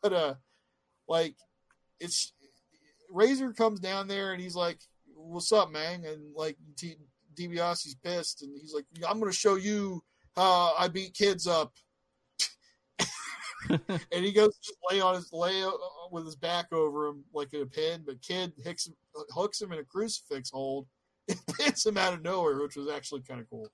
But 0.04 0.14
uh, 0.14 0.36
like 1.08 1.34
it's 2.00 2.32
Razor 3.10 3.54
comes 3.54 3.80
down 3.80 4.08
there 4.08 4.34
and 4.34 4.42
he's 4.42 4.56
like, 4.56 4.78
"What's 5.16 5.52
up, 5.52 5.72
man?" 5.72 6.04
And 6.06 6.36
like 6.36 6.58
T- 6.78 6.98
DiBiase's 7.36 7.96
pissed 8.04 8.44
and 8.44 8.56
he's 8.62 8.72
like, 8.72 8.86
"I'm 9.08 9.20
going 9.20 9.32
to 9.32 9.38
show 9.38 9.56
you 9.56 10.04
how 10.36 10.76
I 10.78 10.90
beat 10.90 11.16
kids 11.16 11.48
up." 11.48 11.74
and 13.70 14.26
he 14.26 14.32
goes 14.32 14.56
just 14.64 14.78
lay 14.92 15.02
on 15.02 15.16
his 15.16 15.32
lay 15.34 15.64
uh, 15.64 15.72
with 16.12 16.26
his 16.26 16.36
back 16.36 16.72
over 16.72 17.08
him 17.08 17.24
like 17.34 17.54
in 17.54 17.62
a 17.62 17.66
pin, 17.66 18.04
but 18.06 18.22
Kid 18.22 18.54
hooks 18.64 18.90
hooks 19.32 19.62
him 19.62 19.72
in 19.72 19.80
a 19.80 19.84
crucifix 19.84 20.52
hold 20.52 20.88
and 21.28 21.40
pins 21.60 21.86
him 21.86 21.98
out 21.98 22.14
of 22.14 22.22
nowhere, 22.22 22.62
which 22.62 22.76
was 22.76 22.90
actually 22.90 23.22
kind 23.22 23.40
of 23.40 23.50
cool. 23.50 23.70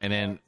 And 0.00 0.12
then 0.12 0.38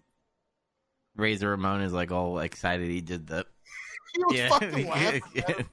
Razor 1.18 1.50
Ramon 1.50 1.82
is 1.82 1.92
like 1.92 2.10
all 2.10 2.38
excited 2.38 2.88
he 2.88 3.00
did 3.00 3.26
the 3.26 3.44
He 4.14 4.24
was 4.24 4.36
yeah. 4.36 4.48
fucking 4.48 4.88
laughing. 4.88 5.22
Yeah. 5.34 5.42
at 5.48 5.66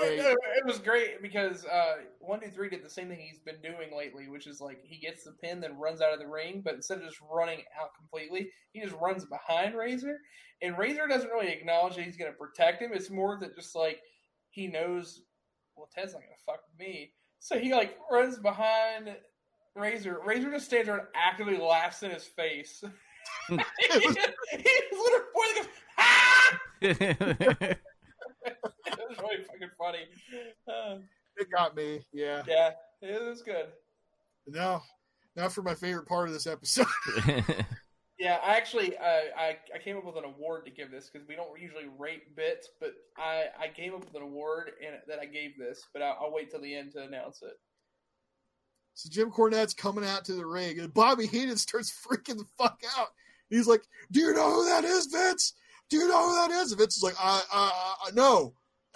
was 0.00 0.16
Yeah, 0.16 0.22
great. 0.22 0.36
it 0.56 0.66
was 0.66 0.78
great 0.78 1.22
because 1.22 1.64
uh, 1.66 1.94
one 2.20 2.40
two 2.40 2.48
three 2.50 2.70
did 2.70 2.84
the 2.84 2.90
same 2.90 3.08
thing 3.08 3.18
he's 3.18 3.40
been 3.40 3.60
doing 3.62 3.96
lately, 3.96 4.28
which 4.28 4.46
is 4.46 4.60
like 4.60 4.80
he 4.84 4.98
gets 4.98 5.24
the 5.24 5.32
pin, 5.32 5.60
then 5.60 5.78
runs 5.78 6.00
out 6.00 6.12
of 6.12 6.18
the 6.18 6.26
ring, 6.26 6.62
but 6.64 6.74
instead 6.74 6.98
of 6.98 7.04
just 7.04 7.20
running 7.30 7.60
out 7.80 7.90
completely, 7.96 8.48
he 8.72 8.80
just 8.80 8.94
runs 9.00 9.24
behind 9.26 9.74
Razor, 9.74 10.18
and 10.62 10.78
Razor 10.78 11.06
doesn't 11.08 11.30
really 11.30 11.48
acknowledge 11.48 11.96
that 11.96 12.04
he's 12.04 12.16
going 12.16 12.30
to 12.30 12.36
protect 12.38 12.80
him. 12.82 12.92
It's 12.92 13.10
more 13.10 13.38
that 13.40 13.54
just 13.56 13.74
like 13.74 14.00
he 14.50 14.66
knows, 14.66 15.22
well, 15.76 15.88
Ted's 15.94 16.12
not 16.12 16.20
going 16.20 16.30
to 16.38 16.44
fuck 16.44 16.60
with 16.70 16.78
me, 16.86 17.12
so 17.38 17.58
he 17.58 17.72
like 17.74 17.96
runs 18.10 18.38
behind 18.38 19.10
Razor. 19.74 20.20
Razor 20.24 20.50
just 20.52 20.66
stands 20.66 20.86
there 20.86 20.98
and 20.98 21.06
actively 21.16 21.56
laughs 21.56 22.02
in 22.02 22.10
his 22.10 22.24
face. 22.24 22.82
He, 23.48 23.56
he's 23.88 24.16
literally 24.92 25.24
pointing, 25.34 25.70
ah! 25.98 26.60
it 26.82 27.78
was 29.08 29.18
really 29.18 29.44
fucking 29.44 29.70
funny. 29.78 30.04
Uh, 30.68 30.96
It 31.36 31.48
got 31.50 31.76
me. 31.76 32.04
Yeah. 32.12 32.42
yeah, 32.46 32.70
it 33.00 33.22
was 33.22 33.42
good. 33.42 33.66
No, 34.46 34.82
not 35.36 35.52
for 35.52 35.62
my 35.62 35.74
favorite 35.74 36.06
part 36.06 36.28
of 36.28 36.34
this 36.34 36.46
episode. 36.46 36.86
Yeah, 38.18 38.38
I 38.40 38.54
actually 38.56 38.96
uh, 38.98 39.34
I 39.36 39.56
I 39.74 39.78
came 39.82 39.96
up 39.96 40.04
with 40.04 40.16
an 40.16 40.22
award 40.24 40.64
to 40.66 40.70
give 40.70 40.92
this 40.92 41.10
because 41.10 41.26
we 41.26 41.34
don't 41.34 41.60
usually 41.60 41.86
rate 41.98 42.36
bits, 42.36 42.68
but 42.80 42.92
I 43.18 43.46
I 43.58 43.66
came 43.66 43.94
up 43.94 44.04
with 44.04 44.14
an 44.14 44.22
award 44.22 44.70
and 44.80 44.94
that 45.08 45.18
I 45.18 45.24
gave 45.24 45.58
this, 45.58 45.82
but 45.92 46.02
I'll, 46.02 46.18
I'll 46.20 46.32
wait 46.32 46.48
till 46.48 46.60
the 46.60 46.72
end 46.72 46.92
to 46.92 47.02
announce 47.02 47.42
it. 47.42 47.54
So 48.94 49.08
Jim 49.10 49.30
Cornette's 49.30 49.74
coming 49.74 50.04
out 50.04 50.24
to 50.26 50.34
the 50.34 50.46
ring, 50.46 50.78
and 50.78 50.92
Bobby 50.92 51.26
Heenan 51.26 51.56
starts 51.56 51.90
freaking 51.90 52.38
the 52.38 52.46
fuck 52.58 52.82
out. 52.98 53.08
He's 53.48 53.66
like, 53.66 53.82
"Do 54.10 54.20
you 54.20 54.32
know 54.34 54.50
who 54.52 54.64
that 54.66 54.84
is, 54.84 55.06
Vince? 55.06 55.54
Do 55.88 55.96
you 55.96 56.08
know 56.08 56.28
who 56.28 56.34
that 56.36 56.50
is?" 56.50 56.72
And 56.72 56.80
Vince 56.80 56.96
is 56.96 57.02
like, 57.02 57.16
"I, 57.18 57.42
I, 57.52 57.94
I 58.06 58.10
no." 58.14 58.54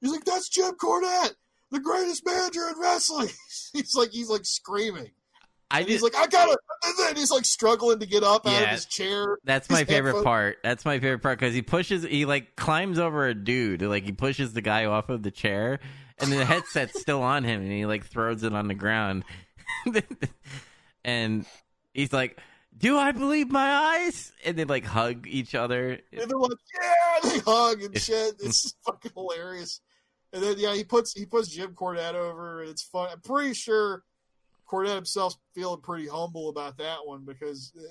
he's 0.00 0.12
like, 0.12 0.24
"That's 0.24 0.48
Jim 0.48 0.72
Cornette, 0.74 1.34
the 1.70 1.80
greatest 1.80 2.24
manager 2.26 2.68
in 2.68 2.80
wrestling." 2.80 3.28
he's 3.72 3.94
like, 3.94 4.10
he's 4.10 4.28
like 4.28 4.44
screaming. 4.44 5.10
I 5.70 5.80
And 5.80 5.88
he's 5.88 6.02
like, 6.02 6.16
"I 6.16 6.26
got 6.26 6.48
it!" 6.48 6.58
And 6.86 6.94
then 6.98 7.16
he's 7.16 7.30
like 7.30 7.44
struggling 7.44 7.98
to 7.98 8.06
get 8.06 8.22
up 8.24 8.46
out 8.46 8.62
of 8.62 8.68
his 8.68 8.86
chair. 8.86 9.36
That's 9.44 9.68
my 9.68 9.84
favorite 9.84 10.12
headphones- 10.12 10.24
part. 10.24 10.58
That's 10.62 10.84
my 10.84 10.98
favorite 10.98 11.22
part 11.22 11.38
because 11.38 11.54
he 11.54 11.62
pushes, 11.62 12.04
he 12.04 12.24
like 12.24 12.56
climbs 12.56 12.98
over 12.98 13.26
a 13.26 13.34
dude, 13.34 13.82
like 13.82 14.04
he 14.04 14.12
pushes 14.12 14.54
the 14.54 14.62
guy 14.62 14.86
off 14.86 15.08
of 15.10 15.22
the 15.22 15.30
chair, 15.30 15.80
and 16.20 16.32
the 16.32 16.44
headset's 16.44 17.00
still 17.00 17.22
on 17.22 17.44
him, 17.44 17.62
and 17.62 17.72
he 17.72 17.86
like 17.86 18.06
throws 18.06 18.42
it 18.42 18.52
on 18.52 18.68
the 18.68 18.74
ground, 18.74 19.24
and 21.04 21.46
he's 21.92 22.12
like, 22.12 22.38
"Do 22.76 22.96
I 22.96 23.12
believe 23.12 23.50
my 23.50 23.70
eyes?" 23.72 24.32
And 24.44 24.56
they 24.56 24.64
like 24.64 24.84
hug 24.84 25.26
each 25.26 25.54
other. 25.54 25.98
And 26.12 26.30
they're 26.30 26.38
like, 26.38 26.58
yeah, 26.74 27.30
they 27.30 27.38
hug 27.40 27.82
and 27.82 27.98
shit. 27.98 28.34
It's 28.40 28.62
just 28.62 28.76
fucking 28.84 29.12
hilarious. 29.14 29.80
And 30.32 30.42
then 30.42 30.56
yeah, 30.58 30.74
he 30.74 30.84
puts 30.84 31.12
he 31.12 31.24
puts 31.24 31.48
Jim 31.48 31.74
Cornette 31.74 32.14
over, 32.14 32.60
and 32.60 32.70
it's 32.70 32.82
fun. 32.82 33.08
I'm 33.12 33.20
pretty 33.20 33.54
sure 33.54 34.02
Cornette 34.70 34.96
himself's 34.96 35.38
feeling 35.54 35.80
pretty 35.80 36.06
humble 36.06 36.48
about 36.48 36.76
that 36.78 36.98
one 37.04 37.24
because 37.24 37.72
uh, 37.78 37.82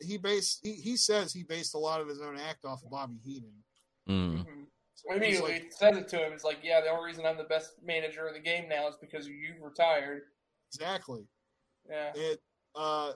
he 0.00 0.18
based 0.18 0.60
he, 0.62 0.72
he 0.72 0.96
says 0.96 1.32
he 1.32 1.42
based 1.42 1.74
a 1.74 1.78
lot 1.78 2.00
of 2.00 2.08
his 2.08 2.20
own 2.20 2.38
act 2.38 2.64
off 2.64 2.82
of 2.84 2.90
Bobby 2.90 3.18
Heenan. 3.24 3.52
Mm. 4.08 4.46
I 5.10 5.18
mean, 5.18 5.32
he 5.34 5.40
like, 5.40 5.72
says 5.72 5.96
it 5.96 6.08
to 6.08 6.16
him. 6.24 6.32
It's 6.32 6.44
like, 6.44 6.58
yeah, 6.62 6.80
the 6.80 6.88
only 6.88 7.06
reason 7.06 7.26
I'm 7.26 7.36
the 7.36 7.44
best 7.44 7.72
manager 7.84 8.28
in 8.28 8.34
the 8.34 8.40
game 8.40 8.68
now 8.68 8.88
is 8.88 8.94
because 9.00 9.26
you 9.26 9.54
retired. 9.60 10.22
exactly. 10.72 11.26
Yeah, 11.90 12.12
It 12.14 12.40
uh, 12.76 13.12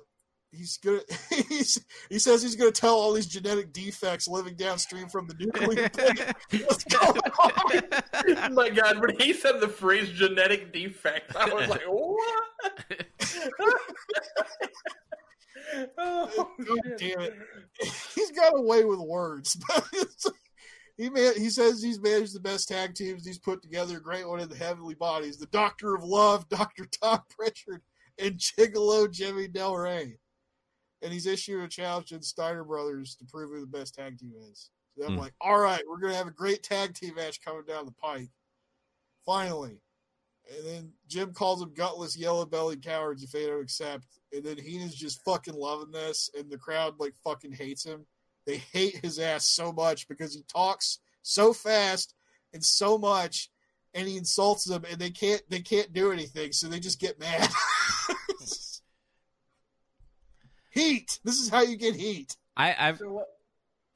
he's 0.50 0.76
gonna 0.78 1.00
he's, 1.48 1.82
he 2.10 2.18
says 2.18 2.42
he's 2.42 2.56
gonna 2.56 2.72
tell 2.72 2.96
all 2.96 3.12
these 3.12 3.26
genetic 3.26 3.72
defects 3.72 4.26
living 4.26 4.54
downstream 4.56 5.08
from 5.08 5.28
the 5.28 5.34
nuclear 5.38 5.88
plant 5.90 6.20
what's 6.66 6.84
going 6.84 7.20
on. 7.20 7.82
oh 8.24 8.48
my 8.52 8.68
god, 8.70 8.98
when 8.98 9.18
he 9.20 9.32
said 9.32 9.60
the 9.60 9.68
phrase 9.68 10.08
genetic 10.10 10.72
defect, 10.72 11.34
I 11.36 11.48
was 11.54 11.68
like, 11.68 11.82
what? 11.86 12.46
oh, 15.98 16.50
God 16.64 16.78
damn 16.98 17.20
it. 17.20 17.34
He's 18.14 18.30
got 18.32 18.58
away 18.58 18.84
with 18.84 18.98
words. 18.98 19.56
but 19.68 19.84
it's- 19.92 20.26
he 20.96 21.10
man, 21.10 21.34
he 21.36 21.50
says 21.50 21.82
he's 21.82 22.00
managed 22.00 22.34
the 22.34 22.40
best 22.40 22.68
tag 22.68 22.94
teams. 22.94 23.26
He's 23.26 23.38
put 23.38 23.62
together 23.62 23.98
a 23.98 24.02
great 24.02 24.26
one 24.28 24.40
in 24.40 24.48
the 24.48 24.56
heavenly 24.56 24.94
bodies. 24.94 25.36
The 25.38 25.46
Doctor 25.46 25.94
of 25.94 26.02
Love, 26.04 26.48
Doctor 26.50 26.86
Tom 27.02 27.20
Pritchard, 27.28 27.82
and 28.18 28.38
Gigolo 28.38 29.10
Jimmy 29.10 29.48
Del 29.48 29.76
Rey. 29.76 30.18
And 31.02 31.12
he's 31.12 31.26
issued 31.26 31.62
a 31.62 31.68
challenge 31.68 32.08
to 32.08 32.18
the 32.18 32.24
Steiner 32.24 32.64
brothers 32.64 33.14
to 33.16 33.24
prove 33.26 33.50
who 33.50 33.60
the 33.60 33.66
best 33.66 33.94
tag 33.94 34.18
team 34.18 34.32
is. 34.50 34.70
So 34.98 35.06
I'm 35.06 35.12
Hmm. 35.14 35.20
like, 35.20 35.34
all 35.40 35.58
right, 35.58 35.82
we're 35.86 35.98
gonna 36.00 36.14
have 36.14 36.26
a 36.26 36.30
great 36.32 36.62
tag 36.62 36.94
team 36.94 37.14
match 37.16 37.42
coming 37.42 37.64
down 37.66 37.84
the 37.84 37.92
pike. 37.92 38.30
Finally. 39.24 39.78
And 40.48 40.64
then 40.66 40.92
Jim 41.08 41.32
calls 41.34 41.58
them 41.60 41.74
gutless, 41.74 42.16
yellow 42.16 42.46
bellied 42.46 42.82
cowards 42.82 43.22
if 43.24 43.32
they 43.32 43.46
don't 43.46 43.62
accept. 43.62 44.06
And 44.32 44.44
then 44.44 44.56
Heenan's 44.56 44.94
just 44.94 45.22
fucking 45.24 45.54
loving 45.54 45.90
this, 45.90 46.30
and 46.38 46.48
the 46.48 46.56
crowd 46.58 46.98
like 46.98 47.14
fucking 47.24 47.52
hates 47.52 47.84
him. 47.84 48.06
They 48.46 48.58
hate 48.58 48.96
his 49.02 49.18
ass 49.18 49.46
so 49.48 49.72
much 49.72 50.08
because 50.08 50.34
he 50.34 50.42
talks 50.42 50.98
so 51.22 51.52
fast 51.52 52.14
and 52.52 52.64
so 52.64 52.96
much, 52.96 53.50
and 53.94 54.06
he 54.06 54.16
insults 54.16 54.64
them, 54.64 54.84
and 54.90 54.98
they 55.00 55.10
can't 55.10 55.42
they 55.48 55.60
can't 55.60 55.92
do 55.92 56.12
anything, 56.12 56.52
so 56.52 56.68
they 56.68 56.78
just 56.80 57.00
get 57.00 57.18
mad. 57.18 57.50
heat. 60.70 61.18
This 61.24 61.40
is 61.40 61.48
how 61.48 61.62
you 61.62 61.76
get 61.76 61.96
heat. 61.96 62.36
I, 62.56 62.74
I've 62.78 62.98
So 62.98 63.10
what? 63.12 63.26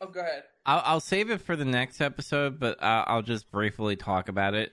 Oh, 0.00 0.06
go 0.06 0.20
ahead. 0.20 0.44
I'll, 0.64 0.82
I'll 0.84 1.00
save 1.00 1.30
it 1.30 1.40
for 1.42 1.56
the 1.56 1.64
next 1.64 2.00
episode, 2.00 2.58
but 2.58 2.82
I'll, 2.82 3.04
I'll 3.06 3.22
just 3.22 3.50
briefly 3.50 3.96
talk 3.96 4.28
about 4.28 4.54
it. 4.54 4.72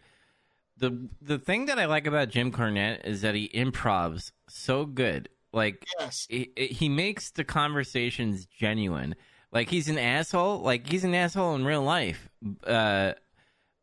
the 0.77 1.09
The 1.21 1.37
thing 1.37 1.65
that 1.65 1.79
I 1.79 1.85
like 1.85 2.07
about 2.07 2.29
Jim 2.29 2.51
Cornette 2.51 3.05
is 3.05 3.21
that 3.21 3.35
he 3.35 3.49
improvs 3.49 4.31
so 4.49 4.85
good. 4.85 5.29
Like 5.53 5.83
Yes. 5.99 6.27
he, 6.29 6.51
he 6.55 6.87
makes 6.89 7.31
the 7.31 7.43
conversations 7.43 8.45
genuine. 8.45 9.15
Like 9.51 9.69
he's 9.69 9.89
an 9.89 9.97
asshole. 9.97 10.59
Like 10.59 10.87
he's 10.87 11.03
an 11.03 11.15
asshole 11.15 11.55
in 11.55 11.65
real 11.65 11.83
life. 11.83 12.29
Uh, 12.65 13.13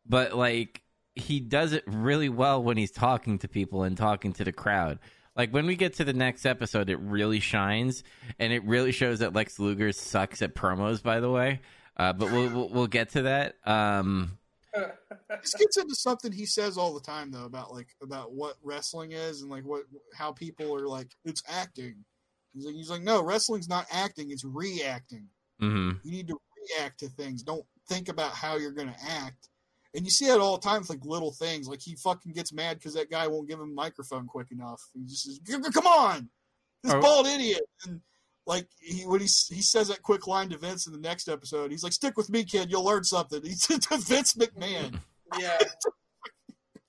but 0.06 0.34
like 0.34 0.82
he 1.14 1.40
does 1.40 1.72
it 1.72 1.84
really 1.86 2.28
well 2.28 2.62
when 2.62 2.76
he's 2.76 2.90
talking 2.90 3.38
to 3.38 3.48
people 3.48 3.82
and 3.84 3.96
talking 3.96 4.32
to 4.34 4.44
the 4.44 4.52
crowd. 4.52 4.98
Like 5.36 5.50
when 5.50 5.66
we 5.66 5.74
get 5.74 5.94
to 5.94 6.04
the 6.04 6.12
next 6.12 6.46
episode, 6.46 6.88
it 6.88 6.98
really 7.00 7.40
shines, 7.40 8.04
and 8.38 8.52
it 8.52 8.62
really 8.64 8.92
shows 8.92 9.18
that 9.18 9.32
Lex 9.32 9.58
Luger 9.58 9.90
sucks 9.90 10.42
at 10.42 10.54
promos. 10.54 11.02
By 11.02 11.18
the 11.20 11.30
way, 11.30 11.60
uh, 11.96 12.12
but 12.12 12.30
we'll, 12.30 12.48
we'll 12.50 12.68
we'll 12.68 12.86
get 12.86 13.10
to 13.10 13.22
that. 13.22 13.56
Um, 13.66 14.38
This 14.74 15.54
gets 15.54 15.76
into 15.76 15.94
something 15.94 16.32
he 16.32 16.46
says 16.46 16.76
all 16.76 16.94
the 16.94 17.00
time 17.00 17.30
though 17.30 17.44
about 17.44 17.72
like 17.72 17.88
about 18.02 18.32
what 18.32 18.56
wrestling 18.62 19.12
is 19.12 19.42
and 19.42 19.50
like 19.50 19.64
what 19.64 19.82
how 20.14 20.32
people 20.32 20.74
are 20.74 20.88
like 20.88 21.08
it's 21.24 21.42
acting. 21.48 22.04
He's 22.52 22.66
like, 22.66 22.74
he's 22.74 22.90
like 22.90 23.02
no, 23.02 23.22
wrestling's 23.22 23.68
not 23.68 23.86
acting, 23.90 24.30
it's 24.30 24.44
reacting. 24.44 25.28
Mhm. 25.60 26.00
You 26.02 26.10
need 26.10 26.28
to 26.28 26.38
react 26.78 27.00
to 27.00 27.08
things. 27.08 27.42
Don't 27.42 27.64
think 27.88 28.08
about 28.08 28.32
how 28.32 28.56
you're 28.56 28.72
going 28.72 28.88
to 28.92 29.04
act. 29.08 29.48
And 29.94 30.04
you 30.04 30.10
see 30.10 30.26
that 30.26 30.40
all 30.40 30.56
the 30.56 30.62
time 30.66 30.80
with 30.80 30.90
like 30.90 31.04
little 31.04 31.30
things. 31.32 31.68
Like 31.68 31.80
he 31.80 31.94
fucking 31.94 32.32
gets 32.32 32.52
mad 32.52 32.78
because 32.78 32.94
that 32.94 33.10
guy 33.10 33.26
won't 33.28 33.48
give 33.48 33.60
him 33.60 33.70
a 33.70 33.74
microphone 33.74 34.26
quick 34.26 34.50
enough. 34.50 34.82
He 34.92 35.04
just 35.04 35.24
says, 35.24 35.38
"G- 35.38 35.52
g- 35.56 35.70
"Come 35.72 35.86
on, 35.86 36.28
this 36.82 36.92
Oh. 36.92 37.00
bald 37.00 37.26
idiot!" 37.28 37.62
And 37.86 38.00
like 38.46 38.68
he 38.80 39.06
when 39.06 39.20
he 39.20 39.26
he 39.26 39.62
says 39.62 39.88
that 39.88 40.02
quick 40.02 40.26
line 40.26 40.48
to 40.48 40.58
Vince 40.58 40.86
in 40.88 40.92
the 40.92 40.98
next 40.98 41.28
episode, 41.28 41.70
he's 41.70 41.84
like, 41.84 41.92
"Stick 41.92 42.16
with 42.16 42.28
me, 42.28 42.44
kid. 42.44 42.70
You'll 42.72 42.82
learn 42.84 43.04
something." 43.04 43.40
He's 43.44 43.66
to 43.68 43.96
Vince 43.98 44.34
McMahon. 44.34 44.98
yeah. 45.38 45.58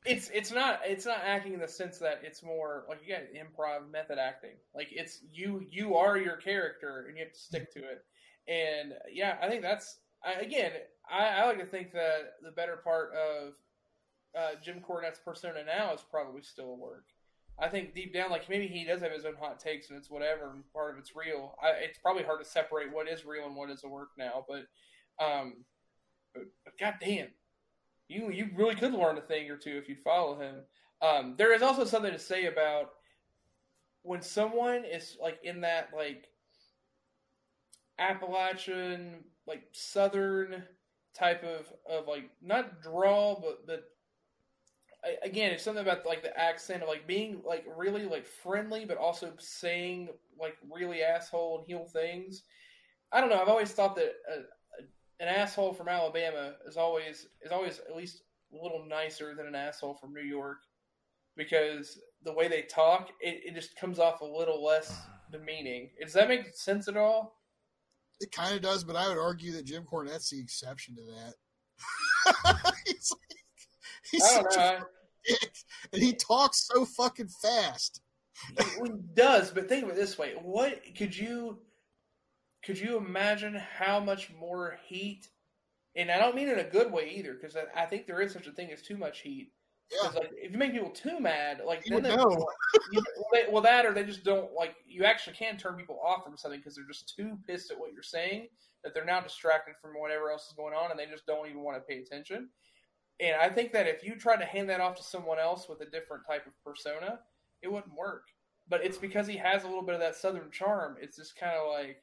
It's 0.06 0.30
it's 0.34 0.52
not 0.52 0.82
it's 0.84 1.06
not 1.06 1.22
acting 1.24 1.54
in 1.54 1.60
the 1.60 1.68
sense 1.68 1.98
that 2.00 2.22
it's 2.24 2.44
more 2.44 2.86
like 2.88 3.00
you 3.06 3.14
got 3.14 3.24
improv 3.34 3.90
method 3.92 4.20
acting. 4.20 4.56
Like 4.76 4.88
it's 4.92 5.20
you 5.32 5.66
you 5.70 5.96
are 5.96 6.18
your 6.18 6.38
character 6.38 7.06
and 7.08 7.18
you 7.18 7.24
have 7.24 7.34
to 7.34 7.40
stick 7.40 7.72
to 7.74 7.80
it. 7.80 8.06
And 8.48 8.94
yeah, 9.12 9.38
I 9.42 9.48
think 9.48 9.62
that's 9.62 10.00
I, 10.24 10.42
again 10.42 10.72
I, 11.12 11.28
I 11.28 11.46
like 11.46 11.60
to 11.60 11.66
think 11.66 11.92
that 11.94 12.34
the 12.44 12.52
better 12.52 12.78
part 12.78 13.12
of 13.14 13.54
uh, 14.38 14.56
Jim 14.64 14.82
Cornette's 14.82 15.20
persona 15.24 15.64
now 15.66 15.94
is 15.94 16.02
probably 16.10 16.42
still 16.42 16.72
a 16.72 16.76
work. 16.76 17.06
I 17.58 17.70
think 17.70 17.94
deep 17.94 18.14
down, 18.14 18.32
like 18.32 18.50
maybe 18.50 18.68
he 18.68 18.84
does 18.84 19.02
have 19.02 19.14
his 19.14 19.26
own 19.26 19.36
hot 19.40 19.60
takes 19.60 19.90
and 19.90 19.98
it's 19.98 20.10
whatever, 20.10 20.52
and 20.52 20.64
part 20.74 20.94
of 20.94 21.00
it's 21.00 21.16
real. 21.16 21.56
I, 21.64 21.70
it's 21.70 22.00
probably 22.00 22.24
hard 22.24 22.44
to 22.44 22.50
separate 22.50 22.94
what 22.94 23.08
is 23.08 23.26
real 23.26 23.46
and 23.46 23.56
what 23.56 23.70
is 23.70 23.84
a 23.84 23.88
work 23.88 24.10
now, 24.18 24.46
but 24.48 24.66
um, 25.24 25.64
but, 26.34 26.44
but 26.66 26.78
goddamn, 26.78 27.30
you 28.10 28.30
you 28.30 28.50
really 28.56 28.76
could 28.76 28.94
learn 28.94 29.18
a 29.18 29.22
thing 29.22 29.50
or 29.50 29.58
two 29.58 29.78
if 29.78 29.88
you 29.88 29.96
follow 30.04 30.38
him. 30.38 30.56
Um, 31.02 31.36
there 31.38 31.54
is 31.54 31.62
also 31.62 31.86
something 31.86 32.12
to 32.12 32.20
say 32.20 32.48
about 32.48 32.90
when 34.02 34.22
someone 34.22 34.84
is 34.84 35.18
like 35.22 35.40
in 35.44 35.62
that 35.62 35.90
like 35.96 36.26
Appalachian, 38.00 39.24
like 39.48 39.64
Southern 39.72 40.64
type 41.14 41.44
of 41.44 41.72
of 41.90 42.08
like 42.08 42.30
not 42.42 42.82
drawl, 42.82 43.40
but 43.42 43.66
but 43.68 43.86
I- 45.04 45.18
again, 45.24 45.52
it's 45.52 45.64
something 45.64 45.84
about 45.84 46.06
like 46.06 46.24
the 46.24 46.38
accent 46.38 46.82
of 46.82 46.90
like 46.90 47.06
being 47.08 47.42
like 47.46 47.66
really 47.76 48.06
like 48.06 48.26
friendly, 48.26 48.86
but 48.86 48.98
also 48.98 49.34
saying 49.38 50.10
like 50.40 50.58
really 50.70 51.04
asshole 51.04 51.60
and 51.60 51.68
heel 51.68 51.86
things. 51.86 52.44
I 53.12 53.22
don't 53.22 53.30
know. 53.32 53.42
I've 53.42 53.50
always 53.50 53.72
thought 53.74 53.96
that 53.98 54.14
uh, 54.32 54.42
an 55.20 55.30
asshole 55.30 55.74
from 55.74 55.90
Alabama 55.90 56.56
is 56.68 56.78
always 56.78 57.28
is 57.44 57.52
always 57.52 57.80
at 57.80 57.96
least 57.96 58.24
a 58.54 58.64
little 58.64 58.86
nicer 58.88 59.36
than 59.36 59.48
an 59.48 59.56
asshole 59.56 59.96
from 59.96 60.14
New 60.14 60.24
York 60.24 60.60
because 61.38 62.00
the 62.24 62.34
way 62.34 62.48
they 62.48 62.64
talk, 62.64 63.10
it, 63.22 63.42
it 63.46 63.56
just 63.56 63.78
comes 63.78 64.00
off 64.00 64.22
a 64.22 64.26
little 64.26 64.64
less 64.64 64.98
demeaning. 65.32 65.92
Does 66.02 66.14
that 66.14 66.30
make 66.30 66.56
sense 66.56 66.88
at 66.88 66.98
all? 66.98 67.35
It 68.20 68.32
kind 68.32 68.56
of 68.56 68.62
does, 68.62 68.84
but 68.84 68.96
I 68.96 69.08
would 69.08 69.18
argue 69.18 69.52
that 69.54 69.66
Jim 69.66 69.84
Cornette's 69.84 70.30
the 70.30 70.40
exception 70.40 70.96
to 70.96 71.02
that. 71.04 71.34
he's 72.86 73.12
like, 73.12 73.40
he's 74.12 74.30
such 74.30 74.56
know. 74.56 74.62
a 74.62 74.86
dick, 75.28 75.56
and 75.92 76.02
he 76.02 76.14
talks 76.14 76.68
so 76.68 76.86
fucking 76.86 77.30
fast. 77.42 78.02
It, 78.58 78.68
it 78.78 79.16
does, 79.16 79.52
but 79.52 79.68
think 79.68 79.84
of 79.84 79.90
it 79.90 79.96
this 79.96 80.18
way: 80.18 80.34
what 80.42 80.82
could 80.98 81.16
you 81.16 81.60
could 82.66 82.80
you 82.80 82.98
imagine 82.98 83.54
how 83.54 84.00
much 84.00 84.32
more 84.34 84.80
heat? 84.88 85.30
And 85.96 86.12
I 86.12 86.18
don't 86.18 86.36
mean 86.36 86.50
in 86.50 86.60
a 86.60 86.64
good 86.64 86.92
way 86.92 87.14
either, 87.16 87.34
because 87.34 87.56
I, 87.56 87.84
I 87.84 87.86
think 87.86 88.06
there 88.06 88.22
is 88.22 88.34
such 88.34 88.48
a 88.48 88.52
thing 88.52 88.72
as 88.72 88.82
too 88.82 88.98
much 88.98 89.20
heat. 89.20 89.52
Yeah, 89.92 90.10
like, 90.10 90.32
if 90.36 90.52
you 90.52 90.58
make 90.58 90.74
people 90.74 90.90
too 90.90 91.20
mad, 91.20 91.62
like 91.66 91.84
You 91.86 92.02
then 92.02 92.04
would 92.04 92.12
they, 92.12 92.16
know. 92.16 92.48
they, 93.34 93.46
well, 93.52 93.62
that 93.62 93.86
or 93.86 93.94
they 93.94 94.04
just 94.04 94.24
don't 94.24 94.52
like. 94.54 94.76
You 94.88 95.04
actually 95.04 95.36
can 95.36 95.58
turn 95.58 95.76
people 95.76 96.00
off 96.04 96.24
from 96.24 96.38
something 96.38 96.60
because 96.60 96.76
they're 96.76 96.88
just 96.88 97.14
too 97.16 97.38
pissed 97.46 97.72
at 97.72 97.80
what 97.80 97.94
you're 97.94 98.02
saying 98.02 98.48
that 98.84 98.94
they're 98.94 99.04
now 99.04 99.20
distracted 99.20 99.74
from 99.82 99.92
whatever 100.00 100.32
else 100.32 100.48
is 100.48 100.54
going 100.54 100.74
on, 100.74 100.92
and 100.92 101.00
they 101.00 101.08
just 101.08 101.26
don't 101.26 101.48
even 101.48 101.62
want 101.62 101.76
to 101.76 101.82
pay 101.82 102.00
attention. 102.00 102.50
And 103.20 103.36
I 103.42 103.50
think 103.50 103.74
that 103.74 103.88
if 103.88 104.04
you 104.04 104.16
tried 104.16 104.38
to 104.38 104.46
hand 104.46 104.70
that 104.70 104.80
off 104.80 104.96
to 104.98 105.04
someone 105.04 105.40
else 105.40 105.68
with 105.68 105.82
a 105.82 105.86
different 105.90 106.24
type 106.28 106.46
of 106.46 106.54
persona, 106.64 107.20
it 107.62 107.72
wouldn't 107.72 107.96
work. 107.96 108.28
But 108.70 108.84
it's 108.84 108.98
because 108.98 109.28
he 109.28 109.38
has 109.38 109.64
a 109.64 109.68
little 109.68 109.84
bit 109.84 109.96
of 109.96 110.02
that 110.02 110.16
southern 110.16 110.52
charm. 110.52 110.98
It's 111.02 111.18
just 111.18 111.36
kind 111.38 111.58
of 111.58 111.72
like, 111.72 111.98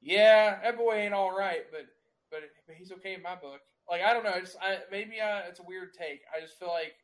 yeah, 0.00 0.60
that 0.62 0.78
boy 0.78 0.94
ain't 0.94 1.14
all 1.14 1.36
right, 1.36 1.62
but 1.70 1.86
but 2.30 2.40
but 2.66 2.76
he's 2.76 2.92
okay 2.92 3.14
in 3.14 3.22
my 3.22 3.34
book. 3.34 3.60
Like 3.90 4.02
I 4.02 4.12
don't 4.14 4.24
know, 4.24 4.34
it's 4.36 4.56
I, 4.62 4.78
maybe 4.90 5.20
uh, 5.20 5.40
it's 5.48 5.58
a 5.60 5.64
weird 5.64 5.92
take. 5.94 6.20
I 6.36 6.40
just 6.40 6.58
feel 6.58 6.68
like 6.68 6.94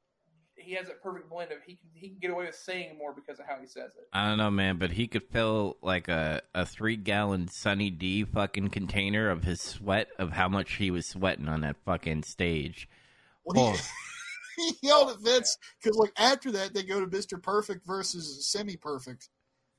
he 0.59 0.73
has 0.75 0.87
that 0.87 1.03
perfect 1.03 1.29
blend 1.29 1.51
of 1.53 1.59
he 1.67 1.75
can 1.75 1.91
he 1.93 2.09
can 2.09 2.19
get 2.19 2.31
away 2.31 2.47
with 2.47 2.55
saying 2.55 2.97
more 2.97 3.13
because 3.13 3.39
of 3.41 3.47
how 3.47 3.57
he 3.61 3.67
says 3.67 3.93
it. 3.97 4.09
I 4.13 4.29
don't 4.29 4.39
know, 4.39 4.51
man, 4.51 4.79
but 4.79 4.93
he 4.93 5.07
could 5.07 5.25
fill 5.25 5.77
like 5.83 6.09
a, 6.09 6.43
a 6.55 6.65
three 6.65 6.97
gallon 6.97 7.49
Sunny 7.49 7.91
D 7.91 8.25
fucking 8.25 8.69
container 8.69 9.29
of 9.31 9.43
his 9.45 9.61
sweat 9.61 10.09
of 10.19 10.33
how 10.33 10.49
much 10.49 10.75
he 10.75 10.91
was 10.91 11.07
sweating 11.07 11.49
on 11.49 11.61
that 11.63 11.77
fucking 11.85 12.23
stage. 12.23 12.89
Well, 13.45 13.75
Oh. 13.75 13.81
he, 14.57 14.69
he 14.81 14.87
yelled 14.87 15.11
at 15.11 15.21
Vince 15.21 15.59
because, 15.83 15.97
like, 15.99 16.13
after 16.17 16.51
that, 16.53 16.73
they 16.73 16.83
go 16.83 17.01
to 17.01 17.07
Mister 17.07 17.37
Perfect 17.37 17.87
versus 17.87 18.47
Semi 18.51 18.77
Perfect 18.77 19.29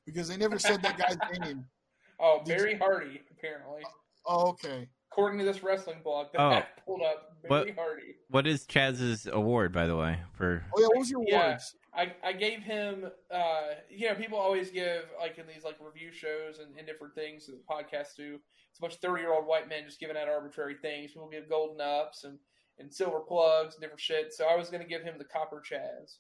because 0.05 0.27
they 0.27 0.37
never 0.37 0.59
said 0.59 0.81
that 0.83 0.97
guy's 0.97 1.17
name. 1.39 1.65
Oh, 2.19 2.41
Barry 2.43 2.75
Hardy 2.75 3.21
apparently, 3.29 3.83
Oh, 4.25 4.47
okay. 4.49 4.89
According 5.17 5.39
to 5.39 5.45
this 5.45 5.63
wrestling 5.63 5.97
blog 6.03 6.27
that 6.31 6.39
Oh. 6.39 6.49
I 6.49 6.65
pulled 6.85 7.01
up, 7.01 7.41
Barry 7.41 7.71
What? 7.71 7.75
Hardy. 7.75 8.15
What 8.29 8.45
is 8.45 8.67
Chaz's 8.67 9.25
award, 9.25 9.73
by 9.73 9.87
the 9.87 9.95
way? 9.95 10.19
For 10.33 10.63
Oh 10.75 10.79
yeah, 10.79 10.87
what 10.87 10.97
was 10.99 11.09
your 11.09 11.23
Yeah. 11.27 11.45
awards? 11.47 11.75
I, 11.91 12.13
I 12.23 12.33
gave 12.33 12.59
him, 12.61 13.09
uh, 13.31 13.73
you 13.89 14.07
know, 14.07 14.13
people 14.13 14.37
always 14.37 14.69
give, 14.69 15.05
like, 15.19 15.39
in 15.39 15.47
these, 15.47 15.63
like, 15.63 15.77
review 15.81 16.11
shows 16.11 16.59
and, 16.59 16.77
and 16.77 16.85
different 16.85 17.15
things 17.15 17.47
that 17.47 17.65
podcasts 17.65 18.15
do. 18.15 18.39
It's 18.69 18.77
a 18.77 18.81
bunch 18.81 18.93
of 18.93 18.99
30 18.99 19.21
year 19.23 19.33
old 19.33 19.47
white 19.47 19.67
men 19.67 19.85
just 19.85 19.99
giving 19.99 20.15
out 20.15 20.27
arbitrary 20.29 20.75
things. 20.79 21.13
People 21.13 21.27
give 21.29 21.49
golden 21.49 21.81
ups 21.81 22.23
and, 22.23 22.37
and 22.77 22.93
silver 22.93 23.19
plugs 23.21 23.73
and 23.73 23.81
different 23.81 23.99
shit. 23.99 24.33
So 24.33 24.45
I 24.45 24.55
was 24.55 24.69
going 24.69 24.83
to 24.83 24.87
give 24.87 25.01
him 25.01 25.17
the 25.17 25.25
Copper 25.25 25.63
Chaz. 25.67 26.17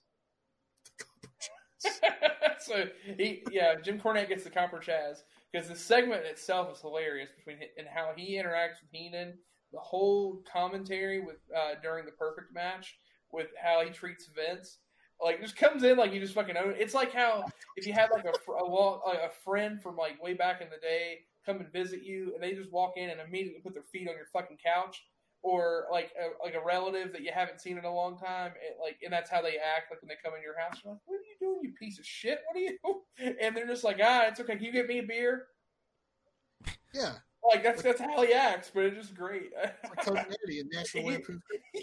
so 2.59 2.85
he, 3.15 3.43
yeah, 3.51 3.75
Jim 3.75 3.99
Cornette 3.99 4.29
gets 4.29 4.43
the 4.43 4.49
copper 4.49 4.79
Chaz 4.79 5.17
because 5.57 5.69
the 5.69 5.75
segment 5.75 6.23
itself 6.25 6.71
is 6.71 6.81
hilarious 6.81 7.29
between 7.35 7.57
and 7.77 7.87
how 7.87 8.11
he 8.15 8.35
interacts 8.35 8.79
with 8.81 8.91
Heenan. 8.91 9.33
The 9.73 9.79
whole 9.79 10.43
commentary 10.51 11.19
with 11.19 11.37
uh, 11.55 11.73
during 11.81 12.05
the 12.05 12.11
perfect 12.11 12.53
match 12.53 12.97
with 13.31 13.47
how 13.61 13.83
he 13.83 13.89
treats 13.89 14.27
Vince, 14.27 14.77
like 15.21 15.41
just 15.41 15.57
comes 15.57 15.83
in 15.83 15.97
like 15.97 16.13
you 16.13 16.19
just 16.19 16.35
fucking 16.35 16.55
own. 16.55 16.71
It. 16.71 16.77
It's 16.79 16.93
like 16.93 17.11
how 17.11 17.43
if 17.75 17.87
you 17.87 17.93
had 17.93 18.09
like 18.11 18.25
a 18.25 18.51
a, 18.51 18.63
lo- 18.63 19.01
like, 19.05 19.17
a 19.17 19.31
friend 19.43 19.81
from 19.81 19.97
like 19.97 20.21
way 20.21 20.35
back 20.35 20.61
in 20.61 20.69
the 20.69 20.77
day 20.77 21.21
come 21.45 21.57
and 21.57 21.71
visit 21.73 22.03
you, 22.03 22.33
and 22.35 22.43
they 22.43 22.53
just 22.53 22.71
walk 22.71 22.93
in 22.95 23.09
and 23.09 23.19
immediately 23.19 23.59
put 23.61 23.73
their 23.73 23.83
feet 23.91 24.07
on 24.07 24.15
your 24.15 24.27
fucking 24.31 24.57
couch. 24.63 25.03
Or 25.47 25.85
like 25.89 26.11
a, 26.19 26.43
like 26.43 26.55
a 26.55 26.65
relative 26.65 27.13
that 27.13 27.21
you 27.21 27.31
haven't 27.33 27.61
seen 27.61 27.77
in 27.77 27.85
a 27.85 27.93
long 27.93 28.17
time, 28.17 28.51
and 28.67 28.75
like 28.81 28.97
and 29.01 29.13
that's 29.13 29.29
how 29.29 29.41
they 29.41 29.55
act. 29.55 29.89
Like 29.89 30.01
when 30.01 30.09
they 30.09 30.15
come 30.21 30.33
in 30.35 30.41
your 30.41 30.59
house, 30.59 30.81
you're 30.83 30.91
like, 30.91 31.01
"What 31.05 31.15
are 31.15 31.23
you 31.23 31.37
doing, 31.39 31.59
you 31.63 31.71
piece 31.79 31.99
of 31.99 32.05
shit? 32.05 32.41
What 32.47 32.57
are 32.57 32.59
you?" 32.59 32.77
And 33.41 33.55
they're 33.55 33.65
just 33.65 33.85
like, 33.85 33.99
"Ah, 34.03 34.25
it's 34.27 34.41
okay. 34.41 34.57
Can 34.57 34.65
you 34.65 34.73
get 34.73 34.87
me 34.87 34.99
a 34.99 35.03
beer?" 35.03 35.45
Yeah, 36.93 37.13
Like 37.49 37.63
that's 37.63 37.81
that's 37.81 38.01
how 38.01 38.21
he 38.23 38.33
acts, 38.33 38.71
but 38.73 38.83
it's 38.83 38.97
just 38.97 39.15
great. 39.15 39.51
like 39.83 40.03
Cousin 40.03 40.25
Eddie 40.43 40.59
in 40.59 40.69
National 40.69 41.05
Lampoon's 41.05 41.41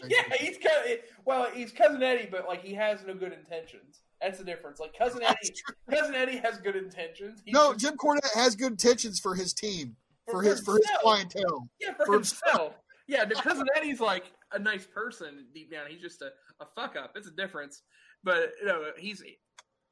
yeah, 0.09 0.23
he's 0.39 0.59
kind 0.59 0.93
of 0.93 0.99
well, 1.25 1.49
he's 1.53 1.73
cousin 1.73 2.03
Eddie, 2.03 2.29
but 2.31 2.47
like 2.47 2.63
he 2.63 2.75
has 2.75 3.01
no 3.07 3.15
good 3.15 3.33
intentions. 3.33 4.01
That's 4.21 4.39
the 4.39 4.45
difference. 4.45 4.81
Like 4.81 4.97
cousin 4.97 5.23
Eddie, 5.23 5.55
cousin 5.91 6.15
Eddie 6.15 6.37
has 6.39 6.59
good 6.59 6.77
intentions. 6.77 7.41
He's 7.45 7.55
No, 7.55 7.75
Jim 7.75 7.97
Cornette 7.97 8.35
has 8.35 8.57
good 8.57 8.73
intentions 8.73 9.21
for 9.21 9.35
his 9.35 9.55
team, 9.55 9.97
for 10.31 10.43
his 10.43 10.61
for 10.61 10.75
his 10.75 10.87
clientele. 11.01 11.69
Yeah, 11.81 11.95
for, 11.95 12.07
for 12.07 12.13
himself. 12.15 12.75
Yeah, 13.07 13.25
the 13.25 13.35
cousin 13.35 13.67
Eddie's 13.77 14.01
like 14.01 14.33
a 14.53 14.59
nice 14.59 14.87
person 14.87 15.47
deep 15.55 15.71
down. 15.71 15.87
He's 15.89 16.01
just 16.01 16.23
a, 16.23 16.31
a 16.61 16.67
fuck 16.75 16.97
up. 16.97 17.13
It's 17.17 17.29
a 17.29 17.33
difference. 17.33 17.83
But 18.23 18.53
you 18.61 18.67
know, 18.67 18.85
he's 18.99 19.23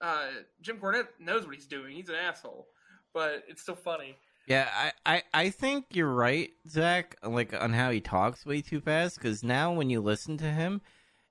uh, 0.00 0.28
Jim 0.60 0.78
Cornette 0.78 1.08
knows 1.20 1.44
what 1.44 1.54
he's 1.54 1.66
doing. 1.66 1.94
He's 1.94 2.08
an 2.08 2.14
asshole, 2.14 2.66
but 3.12 3.44
it's 3.48 3.62
still 3.62 3.74
funny. 3.76 4.16
Yeah, 4.48 4.68
I, 4.74 4.92
I, 5.06 5.22
I 5.32 5.50
think 5.50 5.86
you're 5.90 6.12
right, 6.12 6.50
Zach. 6.68 7.16
Like 7.22 7.54
on 7.54 7.72
how 7.72 7.90
he 7.90 8.00
talks 8.00 8.44
way 8.44 8.60
too 8.60 8.80
fast. 8.80 9.16
Because 9.16 9.44
now 9.44 9.72
when 9.72 9.90
you 9.90 10.00
listen 10.00 10.36
to 10.38 10.50
him, 10.50 10.80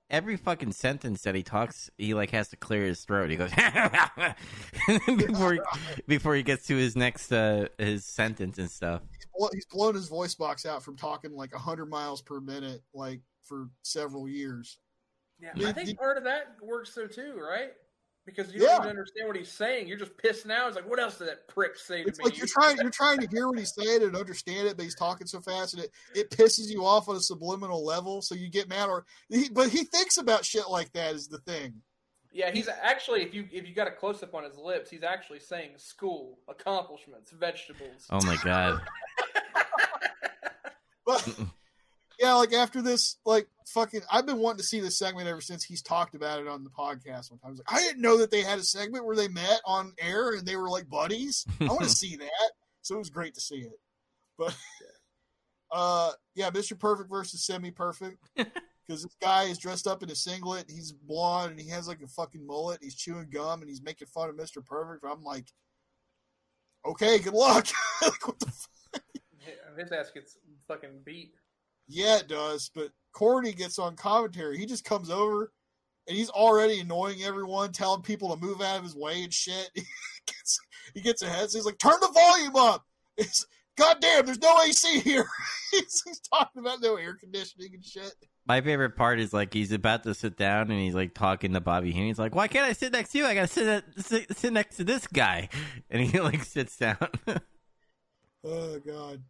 every 0.08 0.36
fucking 0.36 0.72
sentence 0.72 1.22
that 1.22 1.34
he 1.34 1.42
talks, 1.42 1.90
he 1.98 2.14
like 2.14 2.30
has 2.30 2.48
to 2.48 2.56
clear 2.56 2.86
his 2.86 3.04
throat. 3.04 3.30
He 3.30 3.36
goes 3.36 3.50
before 5.06 5.54
he, 5.54 5.60
before 6.06 6.34
he 6.34 6.42
gets 6.42 6.66
to 6.68 6.76
his 6.76 6.96
next 6.96 7.32
uh 7.32 7.68
his 7.78 8.04
sentence 8.04 8.58
and 8.58 8.70
stuff. 8.70 9.02
He's 9.38 9.48
He's 9.54 9.66
blown 9.66 9.94
his 9.94 10.08
voice 10.08 10.34
box 10.34 10.66
out 10.66 10.82
from 10.82 10.96
talking 10.96 11.32
like 11.34 11.52
hundred 11.54 11.86
miles 11.86 12.22
per 12.22 12.40
minute, 12.40 12.82
like 12.94 13.20
for 13.44 13.68
several 13.82 14.28
years. 14.28 14.78
Yeah, 15.40 15.50
Yeah, 15.56 15.68
I 15.68 15.72
think 15.72 15.88
did- 15.88 15.98
part 15.98 16.16
of 16.18 16.24
that 16.24 16.56
works 16.62 16.94
though 16.94 17.06
too, 17.06 17.34
right? 17.38 17.72
Because 18.24 18.52
you 18.54 18.60
don't 18.60 18.76
even 18.82 18.90
understand 18.90 19.26
what 19.26 19.36
he's 19.36 19.50
saying. 19.50 19.88
You're 19.88 19.98
just 19.98 20.16
pissed 20.16 20.46
now. 20.46 20.68
It's 20.68 20.76
like, 20.76 20.88
what 20.88 21.00
else 21.00 21.18
did 21.18 21.26
that 21.26 21.48
prick 21.48 21.76
say 21.76 22.04
to 22.04 22.08
It's 22.08 22.20
me? 22.20 22.26
like 22.26 22.38
you're 22.38 22.46
trying 22.46 22.76
you're 22.76 22.88
trying 22.90 23.18
to 23.18 23.26
hear 23.26 23.48
what 23.48 23.58
he's 23.58 23.74
saying 23.74 24.04
and 24.04 24.14
understand 24.14 24.68
it, 24.68 24.76
but 24.76 24.84
he's 24.84 24.94
talking 24.94 25.26
so 25.26 25.40
fast 25.40 25.74
and 25.74 25.82
it, 25.82 25.90
it 26.14 26.30
pisses 26.30 26.68
you 26.70 26.86
off 26.86 27.08
on 27.08 27.16
a 27.16 27.20
subliminal 27.20 27.84
level, 27.84 28.22
so 28.22 28.36
you 28.36 28.48
get 28.48 28.68
mad. 28.68 28.88
Or 28.88 29.04
he, 29.28 29.48
but 29.48 29.70
he 29.70 29.82
thinks 29.82 30.18
about 30.18 30.44
shit 30.44 30.68
like 30.70 30.92
that 30.92 31.16
is 31.16 31.26
the 31.26 31.38
thing. 31.38 31.74
Yeah, 32.30 32.52
he's 32.52 32.68
actually 32.68 33.22
if 33.22 33.34
you 33.34 33.48
if 33.50 33.66
you 33.68 33.74
got 33.74 33.88
a 33.88 33.90
close 33.90 34.22
up 34.22 34.34
on 34.36 34.44
his 34.44 34.56
lips, 34.56 34.88
he's 34.88 35.02
actually 35.02 35.40
saying 35.40 35.70
school, 35.78 36.38
accomplishments, 36.48 37.32
vegetables. 37.32 38.06
Oh 38.08 38.24
my 38.24 38.36
god. 38.44 38.80
But 41.04 41.26
yeah, 42.18 42.34
like 42.34 42.52
after 42.52 42.82
this, 42.82 43.16
like 43.24 43.48
fucking, 43.66 44.02
I've 44.10 44.26
been 44.26 44.38
wanting 44.38 44.58
to 44.58 44.64
see 44.64 44.80
this 44.80 44.98
segment 44.98 45.28
ever 45.28 45.40
since 45.40 45.64
he's 45.64 45.82
talked 45.82 46.14
about 46.14 46.40
it 46.40 46.48
on 46.48 46.64
the 46.64 46.70
podcast 46.70 47.30
one 47.30 47.38
time. 47.38 47.46
I, 47.46 47.50
was 47.50 47.58
like, 47.58 47.72
I 47.72 47.78
didn't 47.80 48.02
know 48.02 48.18
that 48.18 48.30
they 48.30 48.42
had 48.42 48.58
a 48.58 48.64
segment 48.64 49.04
where 49.04 49.16
they 49.16 49.28
met 49.28 49.60
on 49.64 49.94
air 49.98 50.30
and 50.30 50.46
they 50.46 50.56
were 50.56 50.70
like 50.70 50.88
buddies. 50.88 51.44
I 51.60 51.64
want 51.64 51.82
to 51.82 51.88
see 51.88 52.16
that. 52.16 52.50
So 52.82 52.96
it 52.96 52.98
was 52.98 53.10
great 53.10 53.34
to 53.34 53.40
see 53.40 53.56
it. 53.56 53.78
But 54.38 54.56
uh, 55.72 56.12
yeah, 56.34 56.50
Mr. 56.50 56.78
Perfect 56.78 57.10
versus 57.10 57.44
Semi 57.44 57.70
Perfect. 57.70 58.18
Because 58.36 59.04
this 59.04 59.16
guy 59.20 59.44
is 59.44 59.58
dressed 59.58 59.86
up 59.86 60.02
in 60.02 60.10
a 60.10 60.14
singlet, 60.14 60.66
he's 60.68 60.92
blonde, 60.92 61.52
and 61.52 61.60
he 61.60 61.68
has 61.68 61.86
like 61.86 62.02
a 62.02 62.08
fucking 62.08 62.44
mullet. 62.44 62.80
He's 62.82 62.96
chewing 62.96 63.30
gum 63.30 63.60
and 63.60 63.68
he's 63.68 63.82
making 63.82 64.08
fun 64.08 64.28
of 64.28 64.36
Mr. 64.36 64.64
Perfect. 64.64 65.04
I'm 65.08 65.22
like, 65.22 65.46
okay, 66.84 67.18
good 67.20 67.32
luck. 67.32 67.68
like, 68.02 68.26
what 68.26 68.40
the 68.40 68.46
fuck? 68.46 68.81
His 69.78 69.92
ass 69.92 70.10
gets 70.12 70.38
fucking 70.68 71.00
beat. 71.04 71.32
Yeah, 71.88 72.18
it 72.18 72.28
does. 72.28 72.70
But 72.74 72.90
Corny 73.12 73.52
gets 73.52 73.78
on 73.78 73.96
commentary. 73.96 74.58
He 74.58 74.66
just 74.66 74.84
comes 74.84 75.10
over 75.10 75.52
and 76.08 76.16
he's 76.16 76.30
already 76.30 76.80
annoying 76.80 77.22
everyone, 77.22 77.72
telling 77.72 78.02
people 78.02 78.34
to 78.34 78.40
move 78.40 78.60
out 78.60 78.78
of 78.78 78.84
his 78.84 78.96
way 78.96 79.22
and 79.22 79.32
shit. 79.32 79.70
He 80.24 80.32
gets, 80.34 80.60
he 80.94 81.00
gets 81.00 81.22
ahead. 81.22 81.50
So 81.50 81.58
he's 81.58 81.66
like, 81.66 81.78
turn 81.78 81.96
the 82.00 82.06
volume 82.06 82.54
up. 82.54 82.86
It's, 83.16 83.44
God 83.76 83.96
damn, 84.00 84.24
there's 84.24 84.40
no 84.40 84.56
AC 84.62 85.00
here. 85.00 85.26
he's, 85.72 86.02
he's 86.06 86.20
talking 86.20 86.60
about 86.60 86.80
no 86.80 86.94
air 86.94 87.14
conditioning 87.14 87.70
and 87.74 87.84
shit. 87.84 88.14
My 88.46 88.60
favorite 88.60 88.96
part 88.96 89.18
is 89.18 89.32
like 89.32 89.52
he's 89.52 89.72
about 89.72 90.04
to 90.04 90.14
sit 90.14 90.36
down 90.36 90.70
and 90.70 90.80
he's 90.80 90.94
like 90.94 91.14
talking 91.14 91.54
to 91.54 91.60
Bobby 91.60 91.90
Heenan. 91.90 92.08
He's 92.08 92.18
like, 92.18 92.34
"Why 92.34 92.48
can't 92.48 92.66
I 92.66 92.72
sit 92.72 92.92
next 92.92 93.10
to 93.12 93.18
you? 93.18 93.26
I 93.26 93.34
gotta 93.34 93.46
sit 93.48 93.66
at, 93.66 93.84
sit, 94.04 94.36
sit 94.36 94.52
next 94.52 94.76
to 94.76 94.84
this 94.84 95.06
guy." 95.06 95.48
And 95.90 96.02
he 96.02 96.20
like 96.20 96.44
sits 96.44 96.76
down. 96.76 96.96
Oh, 98.44 98.78
God. 98.80 99.22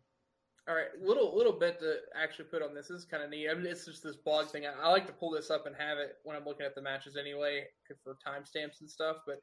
All 0.68 0.76
right, 0.76 0.86
little 1.02 1.36
little 1.36 1.52
bit 1.52 1.80
to 1.80 1.96
actually 2.16 2.44
put 2.44 2.62
on 2.62 2.72
this. 2.72 2.86
This 2.86 3.00
is 3.00 3.04
kind 3.04 3.24
of 3.24 3.30
neat. 3.30 3.48
I 3.50 3.54
mean, 3.54 3.66
it's 3.66 3.84
just 3.84 4.04
this 4.04 4.14
blog 4.14 4.46
thing. 4.46 4.62
I, 4.64 4.86
I 4.86 4.90
like 4.90 5.08
to 5.08 5.12
pull 5.12 5.30
this 5.30 5.50
up 5.50 5.66
and 5.66 5.74
have 5.76 5.98
it 5.98 6.18
when 6.22 6.36
I'm 6.36 6.44
looking 6.44 6.64
at 6.64 6.76
the 6.76 6.82
matches 6.82 7.16
anyway 7.16 7.64
for 8.04 8.16
timestamps 8.24 8.80
and 8.80 8.88
stuff. 8.88 9.16
But 9.26 9.42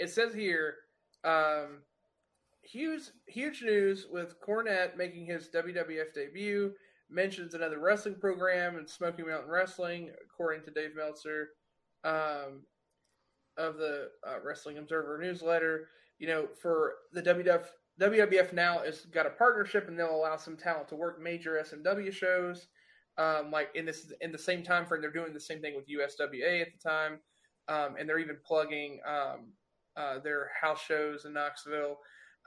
it 0.00 0.10
says 0.10 0.34
here, 0.34 0.74
um, 1.22 1.82
huge 2.62 3.02
huge 3.28 3.62
news 3.62 4.06
with 4.10 4.40
Cornette 4.40 4.96
making 4.96 5.26
his 5.26 5.48
WWF 5.54 6.12
debut. 6.14 6.72
Mentions 7.08 7.54
another 7.54 7.78
wrestling 7.78 8.16
program 8.20 8.76
and 8.76 8.88
Smoky 8.88 9.22
Mountain 9.22 9.50
Wrestling, 9.50 10.10
according 10.24 10.64
to 10.64 10.70
Dave 10.72 10.96
Meltzer 10.96 11.50
um, 12.04 12.62
of 13.56 13.76
the 13.76 14.08
uh, 14.26 14.36
Wrestling 14.44 14.78
Observer 14.78 15.18
newsletter. 15.18 15.88
You 16.18 16.26
know, 16.26 16.48
for 16.60 16.94
the 17.12 17.22
WWF 17.22 17.66
WWF 18.00 18.54
now 18.54 18.78
has 18.78 19.02
got 19.06 19.26
a 19.26 19.30
partnership, 19.30 19.88
and 19.88 19.98
they'll 19.98 20.14
allow 20.14 20.36
some 20.36 20.56
talent 20.56 20.88
to 20.88 20.96
work 20.96 21.20
major 21.20 21.62
SMW 21.62 22.12
shows. 22.12 22.68
Um, 23.18 23.50
like 23.50 23.68
in 23.74 23.84
this 23.84 24.10
in 24.22 24.32
the 24.32 24.38
same 24.38 24.62
time 24.62 24.86
frame, 24.86 25.02
they're 25.02 25.10
doing 25.10 25.34
the 25.34 25.40
same 25.40 25.60
thing 25.60 25.74
with 25.76 25.86
USWA 25.88 26.62
at 26.62 26.68
the 26.72 26.88
time, 26.88 27.18
um, 27.68 27.96
and 27.98 28.08
they're 28.08 28.18
even 28.18 28.38
plugging 28.44 29.00
um, 29.06 29.52
uh, 29.96 30.18
their 30.20 30.50
house 30.58 30.80
shows 30.80 31.26
in 31.26 31.34
Knoxville. 31.34 31.98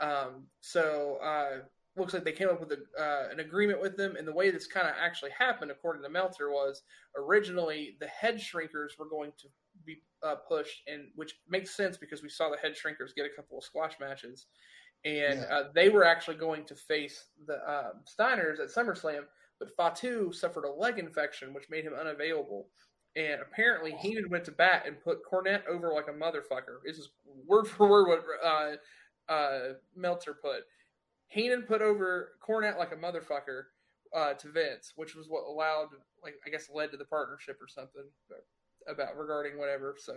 Um, 0.02 0.48
so 0.62 1.20
uh, 1.24 1.60
looks 1.96 2.16
like 2.16 2.24
they 2.24 2.32
came 2.32 2.50
up 2.50 2.60
with 2.60 2.72
a, 2.72 2.80
uh, 3.00 3.30
an 3.32 3.40
agreement 3.40 3.80
with 3.80 3.96
them, 3.96 4.16
and 4.16 4.28
the 4.28 4.34
way 4.34 4.50
this 4.50 4.66
kind 4.66 4.88
of 4.88 4.96
actually 5.00 5.32
happened, 5.38 5.70
according 5.70 6.02
to 6.02 6.10
Meltzer, 6.10 6.50
was 6.50 6.82
originally 7.16 7.96
the 8.00 8.08
head 8.08 8.40
shrinkers 8.40 8.98
were 8.98 9.08
going 9.08 9.34
to 9.40 9.48
be 9.86 10.02
uh, 10.24 10.36
pushed, 10.48 10.82
and 10.88 11.10
which 11.16 11.36
makes 11.48 11.76
sense 11.76 11.98
because 11.98 12.24
we 12.24 12.30
saw 12.30 12.50
the 12.50 12.58
head 12.58 12.74
shrinkers 12.74 13.14
get 13.16 13.28
a 13.28 13.36
couple 13.36 13.60
of 13.60 13.64
squash 13.64 13.94
matches 14.00 14.48
and 15.06 15.40
Yeah. 15.40 15.46
uh, 15.56 15.72
they 15.74 15.90
were 15.90 16.06
actually 16.06 16.38
going 16.38 16.66
to 16.66 16.76
face 16.76 17.26
the 17.46 17.56
um, 17.70 18.04
Steiners 18.06 18.60
at 18.60 18.70
SummerSlam, 18.70 19.26
but 19.60 19.76
Fatu 19.76 20.32
suffered 20.32 20.66
a 20.66 20.72
leg 20.72 21.00
infection, 21.00 21.54
which 21.54 21.70
made 21.70 21.84
him 21.84 21.94
unavailable. 21.94 22.70
And 23.16 23.42
apparently, 23.42 23.92
Heenan 23.92 24.30
went 24.30 24.44
to 24.46 24.52
bat 24.52 24.86
and 24.88 25.00
put 25.00 25.20
Cornette 25.24 25.68
over 25.68 25.94
like 25.94 26.08
a 26.08 26.12
motherfucker. 26.12 26.80
This 26.86 26.98
is 26.98 27.12
word 27.46 27.68
for 27.68 27.88
word 27.88 28.08
what 28.08 28.24
uh, 28.44 29.32
uh, 29.32 29.74
Meltzer 29.96 30.34
put. 30.34 30.64
Heenan 31.28 31.64
put 31.64 31.82
over 31.82 32.32
Cornette 32.48 32.78
like 32.78 32.92
a 32.92 32.96
motherfucker 32.96 33.66
uh, 34.16 34.34
to 34.34 34.52
Vince, 34.52 34.94
which 34.96 35.16
was 35.16 35.28
what 35.28 35.44
allowed, 35.44 35.90
like 36.24 36.36
I 36.46 36.50
guess, 36.50 36.70
led 36.74 36.92
to 36.92 36.98
the 36.98 37.06
partnership 37.06 37.58
or 37.62 37.68
something 37.68 38.04
about 38.88 39.18
regarding 39.18 39.58
whatever. 39.58 39.96
So, 39.98 40.14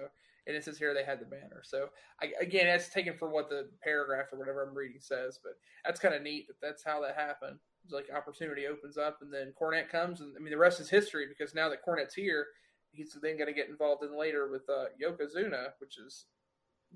and 0.46 0.56
it 0.56 0.64
says 0.64 0.78
here 0.78 0.94
they 0.94 1.04
had 1.04 1.20
the 1.20 1.26
banner. 1.26 1.62
So 1.64 1.88
I, 2.22 2.32
again, 2.40 2.66
that's 2.66 2.88
taken 2.88 3.16
for 3.16 3.28
what 3.28 3.48
the 3.48 3.68
paragraph 3.82 4.26
or 4.32 4.38
whatever 4.38 4.62
I'm 4.62 4.76
reading 4.76 5.00
says, 5.00 5.38
but 5.42 5.52
that's 5.84 6.00
kind 6.00 6.14
of 6.14 6.22
neat 6.22 6.46
that 6.48 6.60
that's 6.60 6.84
how 6.84 7.00
that 7.02 7.16
happened. 7.16 7.58
It's 7.84 7.92
like 7.92 8.06
opportunity 8.14 8.66
opens 8.66 8.98
up, 8.98 9.18
and 9.22 9.32
then 9.32 9.52
Cornette 9.60 9.88
comes, 9.88 10.20
and 10.20 10.34
I 10.36 10.40
mean 10.40 10.50
the 10.50 10.58
rest 10.58 10.80
is 10.80 10.90
history 10.90 11.26
because 11.28 11.54
now 11.54 11.68
that 11.68 11.84
Cornette's 11.86 12.14
here, 12.14 12.46
he's 12.90 13.16
then 13.22 13.36
going 13.36 13.46
to 13.46 13.52
get 13.52 13.68
involved 13.68 14.02
in 14.02 14.18
later 14.18 14.50
with 14.50 14.62
uh, 14.68 14.86
Yokozuna, 15.00 15.68
which 15.78 15.96
is 15.98 16.26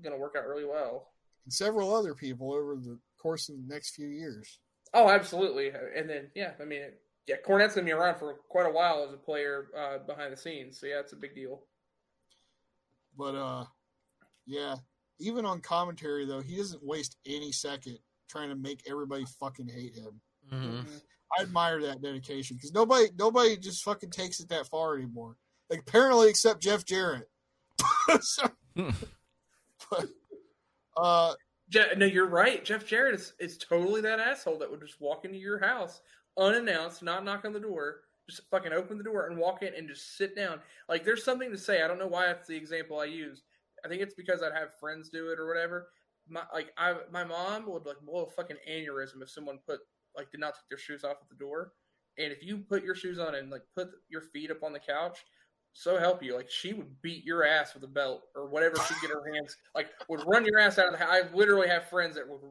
going 0.03 0.13
to 0.13 0.19
work 0.19 0.35
out 0.37 0.47
really 0.47 0.65
well. 0.65 1.11
And 1.45 1.53
several 1.53 1.95
other 1.95 2.13
people 2.13 2.53
over 2.53 2.75
the 2.75 2.99
course 3.21 3.47
of 3.47 3.55
the 3.55 3.73
next 3.73 3.95
few 3.95 4.07
years. 4.07 4.59
Oh, 4.93 5.09
absolutely, 5.09 5.71
and 5.95 6.09
then 6.09 6.29
yeah, 6.35 6.51
I 6.59 6.65
mean, 6.65 6.81
yeah, 7.27 7.35
Cornette's 7.45 7.75
going 7.75 7.85
to 7.85 7.89
be 7.89 7.91
around 7.91 8.17
for 8.17 8.35
quite 8.49 8.65
a 8.65 8.71
while 8.71 9.03
as 9.07 9.13
a 9.13 9.17
player 9.17 9.67
uh, 9.77 9.99
behind 9.99 10.33
the 10.33 10.37
scenes, 10.37 10.79
so 10.79 10.87
yeah, 10.87 10.99
it's 10.99 11.13
a 11.13 11.17
big 11.17 11.35
deal. 11.35 11.61
But 13.17 13.35
uh, 13.35 13.65
yeah, 14.45 14.75
even 15.19 15.45
on 15.45 15.61
commentary 15.61 16.25
though, 16.25 16.39
he 16.41 16.57
doesn't 16.57 16.83
waste 16.83 17.17
any 17.25 17.51
second 17.51 17.99
trying 18.29 18.49
to 18.49 18.55
make 18.55 18.81
everybody 18.89 19.25
fucking 19.39 19.67
hate 19.67 19.95
him. 19.95 20.19
Mhm. 20.51 20.85
I 21.37 21.43
admire 21.43 21.81
that 21.83 22.01
dedication 22.01 22.57
because 22.57 22.73
nobody 22.73 23.05
nobody 23.17 23.55
just 23.57 23.83
fucking 23.83 24.09
takes 24.09 24.39
it 24.39 24.49
that 24.49 24.67
far 24.67 24.95
anymore. 24.95 25.37
Like 25.69 25.79
apparently, 25.79 26.29
except 26.29 26.61
Jeff 26.61 26.83
Jarrett. 26.85 27.29
so, 28.21 28.49
but 28.75 30.05
Uh, 30.97 31.33
Je- 31.69 31.93
no, 31.95 32.05
you're 32.05 32.27
right. 32.27 32.65
Jeff 32.65 32.85
Jarrett 32.85 33.15
is, 33.15 33.33
is 33.39 33.57
totally 33.57 34.01
that 34.01 34.19
asshole 34.19 34.57
that 34.59 34.69
would 34.69 34.81
just 34.81 34.99
walk 34.99 35.23
into 35.23 35.37
your 35.37 35.57
house 35.59 36.01
unannounced, 36.37 37.03
not 37.03 37.23
knock 37.23 37.45
on 37.45 37.53
the 37.53 37.59
door, 37.59 38.01
just 38.29 38.49
fucking 38.49 38.73
open 38.73 38.97
the 38.97 39.03
door 39.03 39.27
and 39.27 39.37
walk 39.37 39.63
in 39.63 39.73
and 39.75 39.87
just 39.87 40.17
sit 40.17 40.35
down. 40.35 40.59
Like, 40.87 41.03
there's 41.03 41.23
something 41.23 41.51
to 41.51 41.57
say. 41.57 41.81
I 41.81 41.87
don't 41.87 41.99
know 41.99 42.07
why 42.07 42.27
that's 42.27 42.47
the 42.47 42.55
example 42.55 42.99
I 42.99 43.05
use. 43.05 43.43
I 43.83 43.87
think 43.87 44.01
it's 44.01 44.13
because 44.13 44.41
I'd 44.43 44.53
have 44.53 44.77
friends 44.79 45.09
do 45.09 45.29
it 45.29 45.39
or 45.39 45.47
whatever. 45.47 45.89
My 46.29 46.43
like, 46.53 46.71
I 46.77 46.95
my 47.11 47.23
mom 47.23 47.65
would 47.67 47.85
like 47.85 47.99
blow 48.05 48.25
a 48.25 48.29
fucking 48.29 48.57
aneurysm 48.69 49.21
if 49.21 49.29
someone 49.29 49.59
put 49.67 49.79
like 50.15 50.31
did 50.31 50.39
not 50.39 50.53
take 50.53 50.69
their 50.69 50.77
shoes 50.77 51.03
off 51.03 51.17
at 51.21 51.29
the 51.29 51.35
door. 51.35 51.73
And 52.17 52.31
if 52.31 52.43
you 52.43 52.59
put 52.59 52.83
your 52.83 52.95
shoes 52.95 53.19
on 53.19 53.35
and 53.35 53.49
like 53.49 53.63
put 53.75 53.89
your 54.09 54.21
feet 54.21 54.51
up 54.51 54.63
on 54.63 54.73
the 54.73 54.79
couch, 54.79 55.25
so 55.73 55.97
help 55.97 56.21
you, 56.21 56.35
like 56.35 56.49
she 56.49 56.73
would 56.73 57.01
beat 57.01 57.23
your 57.23 57.45
ass 57.45 57.73
with 57.73 57.83
a 57.83 57.87
belt 57.87 58.23
or 58.35 58.47
whatever 58.47 58.75
she'd 58.87 59.01
get 59.01 59.09
her 59.09 59.23
hands 59.33 59.55
like 59.73 59.87
would 60.09 60.21
run 60.27 60.45
your 60.45 60.59
ass 60.59 60.77
out 60.77 60.87
of 60.87 60.91
the 60.91 60.99
house. 60.99 61.09
I 61.11 61.35
literally 61.35 61.69
have 61.69 61.89
friends 61.89 62.15
that 62.15 62.27
would 62.27 62.41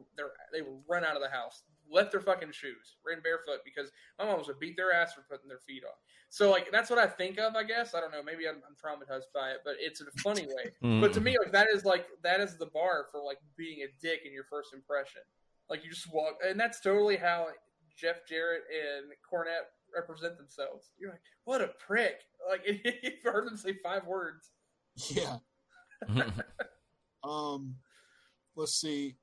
they 0.51 0.61
would 0.61 0.81
run 0.89 1.05
out 1.05 1.15
of 1.15 1.21
the 1.21 1.29
house, 1.29 1.63
left 1.91 2.11
their 2.11 2.21
fucking 2.21 2.51
shoes, 2.51 2.97
ran 3.05 3.21
barefoot 3.21 3.59
because 3.65 3.91
my 4.17 4.25
mom 4.25 4.41
would 4.45 4.59
beat 4.59 4.77
their 4.77 4.93
ass 4.93 5.13
for 5.13 5.21
putting 5.29 5.47
their 5.47 5.59
feet 5.59 5.83
on. 5.83 5.93
So 6.29 6.49
like 6.49 6.71
that's 6.71 6.89
what 6.89 6.99
I 6.99 7.07
think 7.07 7.37
of, 7.37 7.55
I 7.55 7.63
guess. 7.63 7.93
I 7.93 7.99
don't 7.99 8.11
know, 8.11 8.23
maybe 8.23 8.47
I'm, 8.47 8.61
I'm 8.67 8.75
traumatized 8.79 9.31
by 9.33 9.49
it, 9.51 9.59
but 9.65 9.75
it's 9.79 10.01
in 10.01 10.07
a 10.07 10.21
funny 10.21 10.47
way. 10.47 10.71
But 11.01 11.13
to 11.13 11.21
me, 11.21 11.37
like 11.37 11.51
that 11.51 11.67
is 11.73 11.85
like 11.85 12.05
that 12.23 12.39
is 12.39 12.57
the 12.57 12.67
bar 12.67 13.07
for 13.11 13.21
like 13.21 13.37
being 13.57 13.79
a 13.81 13.87
dick 14.01 14.21
in 14.25 14.33
your 14.33 14.45
first 14.49 14.73
impression. 14.73 15.21
Like 15.69 15.83
you 15.83 15.89
just 15.89 16.11
walk, 16.13 16.35
and 16.47 16.59
that's 16.59 16.81
totally 16.81 17.17
how 17.17 17.47
Jeff 17.97 18.25
Jarrett 18.27 18.63
and 18.71 19.11
Cornette 19.29 19.69
represent 19.93 20.37
themselves. 20.37 20.91
You're 20.99 21.11
like, 21.11 21.21
what 21.45 21.61
a 21.61 21.69
prick! 21.85 22.21
Like 22.49 22.61
you've 23.03 23.23
heard 23.23 23.47
them 23.47 23.57
say 23.57 23.73
five 23.83 24.05
words. 24.05 24.51
yeah. 25.09 25.37
Um, 27.23 27.75
let's 28.55 28.73
see. 28.73 29.15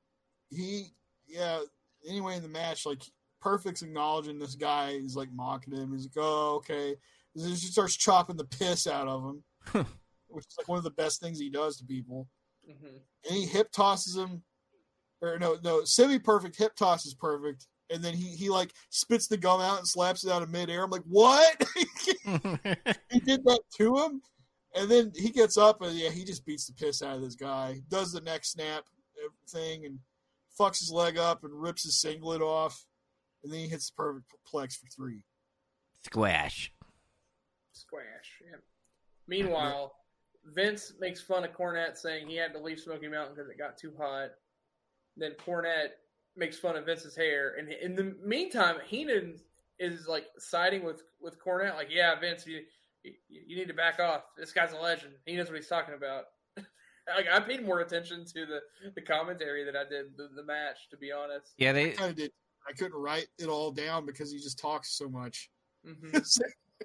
He, 0.49 0.93
yeah. 1.27 1.59
Anyway, 2.07 2.35
in 2.35 2.41
the 2.41 2.47
match, 2.47 2.85
like 2.85 3.01
Perfect's 3.41 3.81
acknowledging 3.81 4.39
this 4.39 4.55
guy. 4.55 4.99
He's 4.99 5.15
like 5.15 5.31
mocking 5.33 5.75
him. 5.75 5.91
He's 5.91 6.05
like, 6.05 6.23
"Oh, 6.23 6.55
okay." 6.57 6.95
He 7.33 7.41
just 7.41 7.71
starts 7.71 7.95
chopping 7.95 8.37
the 8.37 8.45
piss 8.45 8.87
out 8.87 9.07
of 9.07 9.23
him, 9.23 9.85
which 10.27 10.45
is 10.45 10.55
like 10.57 10.67
one 10.67 10.77
of 10.77 10.83
the 10.83 10.91
best 10.91 11.21
things 11.21 11.39
he 11.39 11.49
does 11.49 11.77
to 11.77 11.85
people. 11.85 12.27
hmm 12.65 12.97
And 13.27 13.37
he 13.37 13.45
hip 13.45 13.71
tosses 13.71 14.17
him, 14.17 14.43
or 15.21 15.37
no, 15.39 15.57
no, 15.63 15.83
semi 15.83 16.19
perfect 16.19 16.57
hip 16.57 16.75
toss 16.75 17.05
is 17.05 17.13
perfect. 17.13 17.67
And 17.91 18.03
then 18.03 18.13
he 18.13 18.35
he 18.35 18.49
like 18.49 18.73
spits 18.89 19.27
the 19.27 19.37
gum 19.37 19.61
out 19.61 19.79
and 19.79 19.87
slaps 19.87 20.23
it 20.25 20.31
out 20.31 20.43
of 20.43 20.49
midair. 20.49 20.83
I'm 20.83 20.91
like, 20.91 21.03
what? 21.07 21.63
he 21.75 23.19
did 23.19 23.43
that 23.45 23.61
to 23.77 23.97
him, 23.97 24.21
and 24.75 24.89
then 24.89 25.11
he 25.15 25.29
gets 25.29 25.57
up 25.57 25.81
and 25.81 25.97
yeah, 25.97 26.09
he 26.09 26.23
just 26.23 26.45
beats 26.45 26.67
the 26.67 26.73
piss 26.73 27.01
out 27.01 27.15
of 27.15 27.21
this 27.21 27.35
guy. 27.35 27.81
Does 27.89 28.11
the 28.11 28.21
neck 28.21 28.43
snap 28.45 28.83
thing 29.49 29.85
and 29.85 29.99
fucks 30.59 30.79
his 30.79 30.91
leg 30.91 31.17
up 31.17 31.43
and 31.43 31.53
rips 31.53 31.83
his 31.83 31.99
singlet 31.99 32.41
off, 32.41 32.85
and 33.43 33.51
then 33.51 33.59
he 33.59 33.67
hits 33.67 33.89
the 33.89 33.95
perfect 33.95 34.25
plex 34.51 34.73
for 34.73 34.87
three. 34.95 35.23
Squash. 36.05 36.71
Squash. 37.71 38.41
Yeah. 38.43 38.57
Meanwhile, 39.27 39.93
Vince 40.45 40.93
makes 40.99 41.21
fun 41.21 41.43
of 41.43 41.51
Cornette 41.53 41.97
saying 41.97 42.27
he 42.27 42.35
had 42.35 42.53
to 42.53 42.59
leave 42.59 42.79
Smoky 42.79 43.07
Mountain 43.07 43.35
because 43.35 43.49
it 43.49 43.57
got 43.57 43.77
too 43.77 43.93
hot. 43.97 44.29
Then 45.17 45.33
Cornette 45.45 45.91
makes 46.35 46.57
fun 46.57 46.75
of 46.75 46.85
Vince's 46.85 47.15
hair, 47.15 47.55
and 47.57 47.71
in 47.71 47.95
the 47.95 48.15
meantime, 48.23 48.77
Heenan 48.85 49.39
is 49.79 50.07
like 50.07 50.25
siding 50.37 50.83
with 50.83 51.03
with 51.19 51.39
Cornette, 51.43 51.75
like, 51.75 51.89
"Yeah, 51.89 52.19
Vince, 52.19 52.45
you 52.47 52.61
you, 53.03 53.13
you 53.29 53.55
need 53.57 53.67
to 53.67 53.73
back 53.73 53.99
off. 53.99 54.23
This 54.37 54.51
guy's 54.51 54.73
a 54.73 54.77
legend. 54.77 55.13
He 55.25 55.35
knows 55.35 55.47
what 55.47 55.55
he's 55.55 55.67
talking 55.67 55.95
about." 55.95 56.25
Like, 57.15 57.27
I 57.31 57.39
paid 57.39 57.65
more 57.65 57.79
attention 57.79 58.25
to 58.25 58.45
the 58.45 58.59
the 58.95 59.01
commentary 59.01 59.63
than 59.63 59.75
I 59.75 59.83
did 59.83 60.17
the, 60.17 60.29
the 60.35 60.43
match, 60.43 60.89
to 60.91 60.97
be 60.97 61.11
honest. 61.11 61.53
Yeah, 61.57 61.69
I 61.69 61.73
they 61.73 61.89
kind 61.91 62.11
of 62.11 62.15
did. 62.15 62.31
I 62.67 62.73
couldn't 62.73 62.99
write 62.99 63.27
it 63.37 63.47
all 63.47 63.71
down 63.71 64.05
because 64.05 64.31
he 64.31 64.37
just 64.37 64.59
talks 64.59 64.91
so 64.91 65.09
much. 65.09 65.49
hmm 65.85 66.17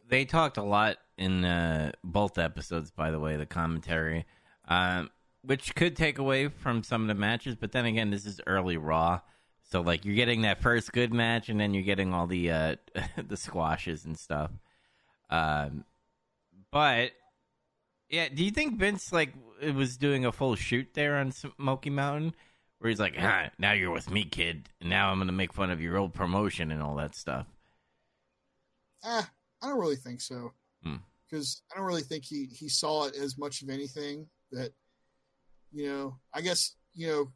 they 0.09 0.25
talked 0.25 0.57
a 0.57 0.63
lot 0.63 0.97
in 1.17 1.45
uh, 1.45 1.93
both 2.03 2.39
episodes. 2.39 2.91
By 2.91 3.11
the 3.11 3.21
way, 3.21 3.37
the 3.37 3.47
commentary, 3.47 4.27
um, 4.69 5.11
which 5.43 5.75
could 5.75 5.97
take 5.97 6.19
away 6.19 6.49
from 6.49 6.83
some 6.83 7.03
of 7.03 7.09
the 7.09 7.15
matches. 7.15 7.55
But 7.55 7.73
then 7.73 7.87
again, 7.87 8.11
this 8.11 8.27
is 8.27 8.41
early 8.47 8.77
Raw, 8.77 9.21
so 9.63 9.81
like 9.81 10.05
you're 10.05 10.17
getting 10.17 10.43
that 10.43 10.61
first 10.61 10.93
good 10.93 11.13
match, 11.13 11.49
and 11.49 11.61
then 11.61 11.75
you're 11.75 11.85
getting 11.85 12.13
all 12.13 12.27
the 12.27 12.51
uh, 12.51 12.77
the 13.29 13.37
squashes 13.37 14.05
and 14.05 14.19
stuff. 14.19 14.51
Um, 15.31 15.85
but 16.71 17.13
yeah, 18.09 18.29
do 18.29 18.45
you 18.45 18.51
think 18.51 18.79
Vince 18.79 19.13
like 19.13 19.35
was 19.75 19.97
doing 19.97 20.25
a 20.25 20.33
full 20.33 20.55
shoot 20.55 20.89
there 20.95 21.17
on 21.17 21.33
Smoky 21.33 21.91
Mountain? 21.91 22.35
Where 22.79 22.91
he's 22.91 23.01
like, 23.01 23.15
ah, 23.19 23.49
now 23.59 23.73
you're 23.73 23.91
with 23.91 24.11
me, 24.11 24.25
kid. 24.25 24.69
And 24.81 24.91
now 24.91 25.11
I'm 25.11 25.19
gonna 25.19 25.33
make 25.33 25.55
fun 25.55 25.71
of 25.71 25.81
your 25.81 25.97
old 25.97 26.13
promotion 26.13 26.71
and 26.71 26.83
all 26.83 26.97
that 26.97 27.15
stuff. 27.15 27.47
Ah, 29.03 29.31
I 29.63 29.69
don't 29.69 29.81
really 29.81 29.97
think 29.97 30.21
so. 30.21 30.53
Hmm. 30.83 30.97
Because 31.29 31.63
I 31.73 31.79
don't 31.79 31.87
really 31.87 32.03
think 32.03 32.25
he, 32.25 32.47
he 32.53 32.69
saw 32.69 33.07
it 33.07 33.17
as 33.17 33.39
much 33.39 33.63
of 33.63 33.71
anything 33.71 34.27
that, 34.53 34.73
you 35.73 35.89
know, 35.89 36.19
I 36.33 36.43
guess, 36.43 36.77
you 36.95 37.09
know, 37.09 37.33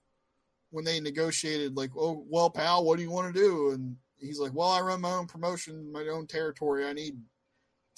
when 0.70 0.84
they 0.84 1.00
negotiated, 1.00 1.76
like, 1.76 1.90
oh, 1.96 2.24
well, 2.28 2.50
pal, 2.50 2.84
what 2.84 2.96
do 2.96 3.02
you 3.02 3.10
want 3.10 3.34
to 3.34 3.40
do? 3.40 3.70
And 3.70 3.96
he's 4.18 4.38
like, 4.38 4.52
well, 4.54 4.68
I 4.68 4.80
run 4.80 5.00
my 5.00 5.12
own 5.12 5.26
promotion, 5.26 5.90
my 5.90 6.06
own 6.08 6.26
territory. 6.26 6.86
I 6.86 6.92
need 6.92 7.16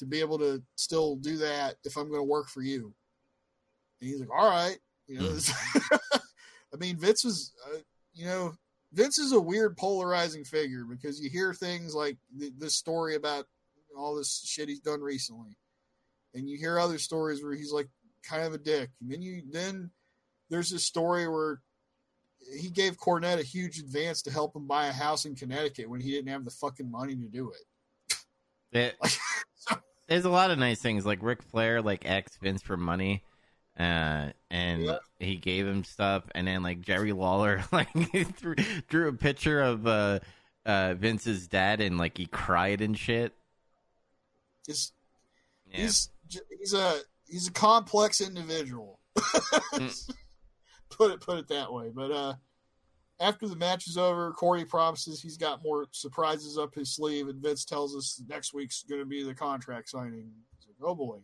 to 0.00 0.06
be 0.06 0.20
able 0.20 0.38
to 0.38 0.62
still 0.76 1.16
do 1.16 1.36
that 1.36 1.76
if 1.84 1.96
I'm 1.96 2.08
going 2.08 2.20
to 2.20 2.24
work 2.24 2.48
for 2.48 2.62
you. 2.62 2.92
And 4.00 4.10
he's 4.10 4.18
like, 4.18 4.30
all 4.30 4.50
right. 4.50 4.78
You 5.06 5.20
know, 5.20 5.38
I 6.12 6.76
mean, 6.78 6.96
Vince 6.98 7.24
was, 7.24 7.52
uh, 7.66 7.78
you 8.14 8.24
know, 8.24 8.54
Vince 8.92 9.18
is 9.18 9.32
a 9.32 9.40
weird 9.40 9.76
polarizing 9.76 10.44
figure 10.44 10.84
because 10.84 11.20
you 11.20 11.28
hear 11.28 11.52
things 11.52 11.94
like 11.94 12.16
th- 12.38 12.52
this 12.58 12.74
story 12.74 13.14
about 13.14 13.44
all 13.96 14.16
this 14.16 14.42
shit 14.46 14.68
he's 14.68 14.80
done 14.80 15.00
recently, 15.00 15.56
and 16.34 16.48
you 16.48 16.56
hear 16.56 16.78
other 16.78 16.98
stories 16.98 17.42
where 17.42 17.54
he's 17.54 17.72
like 17.72 17.88
kind 18.22 18.44
of 18.44 18.54
a 18.54 18.58
dick, 18.58 18.90
and 19.00 19.10
then 19.10 19.20
you 19.20 19.42
then 19.50 19.90
there's 20.48 20.70
this 20.70 20.84
story 20.84 21.28
where 21.28 21.60
he 22.58 22.70
gave 22.70 22.96
Cornette 22.96 23.40
a 23.40 23.44
huge 23.44 23.78
advance 23.80 24.22
to 24.22 24.30
help 24.30 24.56
him 24.56 24.66
buy 24.66 24.86
a 24.86 24.92
house 24.92 25.24
in 25.24 25.34
Connecticut 25.34 25.90
when 25.90 26.00
he 26.00 26.10
didn't 26.12 26.30
have 26.30 26.44
the 26.44 26.50
fucking 26.50 26.90
money 26.90 27.16
to 27.16 27.28
do 27.28 27.50
it. 27.50 28.16
It, 28.72 28.96
there's 30.10 30.24
a 30.26 30.30
lot 30.30 30.50
of 30.50 30.58
nice 30.58 30.80
things 30.80 31.06
like 31.06 31.20
Ric 31.22 31.40
Flair 31.42 31.80
like 31.80 32.04
asked 32.04 32.38
Vince 32.42 32.60
for 32.62 32.76
money, 32.76 33.22
uh, 33.78 34.30
and 34.50 34.82
Yeah. 34.84 34.98
he 35.20 35.36
gave 35.36 35.66
him 35.66 35.84
stuff, 35.84 36.24
and 36.34 36.46
then 36.46 36.62
like 36.62 36.82
Jerry 36.82 37.12
Lawler 37.12 37.64
like 37.72 37.88
drew, 38.36 38.56
drew 38.88 39.08
a 39.08 39.12
picture 39.12 39.62
of 39.62 39.86
uh, 39.86 40.18
uh, 40.66 40.94
Vince's 40.94 41.46
dad, 41.46 41.80
and 41.80 41.96
like 41.96 42.18
he 42.18 42.26
cried 42.26 42.80
and 42.82 42.98
shit. 42.98 43.32
Just 44.66 44.92
Yeah. 45.70 45.82
he's 45.82 46.10
he's 46.58 46.74
a 46.74 46.98
he's 47.26 47.48
a 47.48 47.52
complex 47.52 48.20
individual. 48.20 48.98
Mm. 49.72 50.10
put 50.90 51.12
it 51.12 51.20
put 51.20 51.38
it 51.38 51.48
that 51.48 51.72
way. 51.72 51.90
But 51.94 52.10
uh, 52.10 52.34
after 53.20 53.46
the 53.46 53.56
match 53.56 53.86
is 53.86 53.98
over, 53.98 54.32
Corny 54.32 54.64
promises 54.64 55.20
he's 55.20 55.36
got 55.36 55.62
more 55.62 55.86
surprises 55.92 56.56
up 56.56 56.74
his 56.74 56.94
sleeve, 56.94 57.28
and 57.28 57.42
Vince 57.42 57.64
tells 57.64 57.94
us 57.94 58.20
next 58.28 58.54
week's 58.54 58.82
going 58.82 59.00
to 59.00 59.06
be 59.06 59.22
the 59.22 59.34
contract 59.34 59.90
signing. 59.90 60.32
He's 60.58 60.66
like, 60.66 60.88
oh 60.88 60.94
boy, 60.94 61.18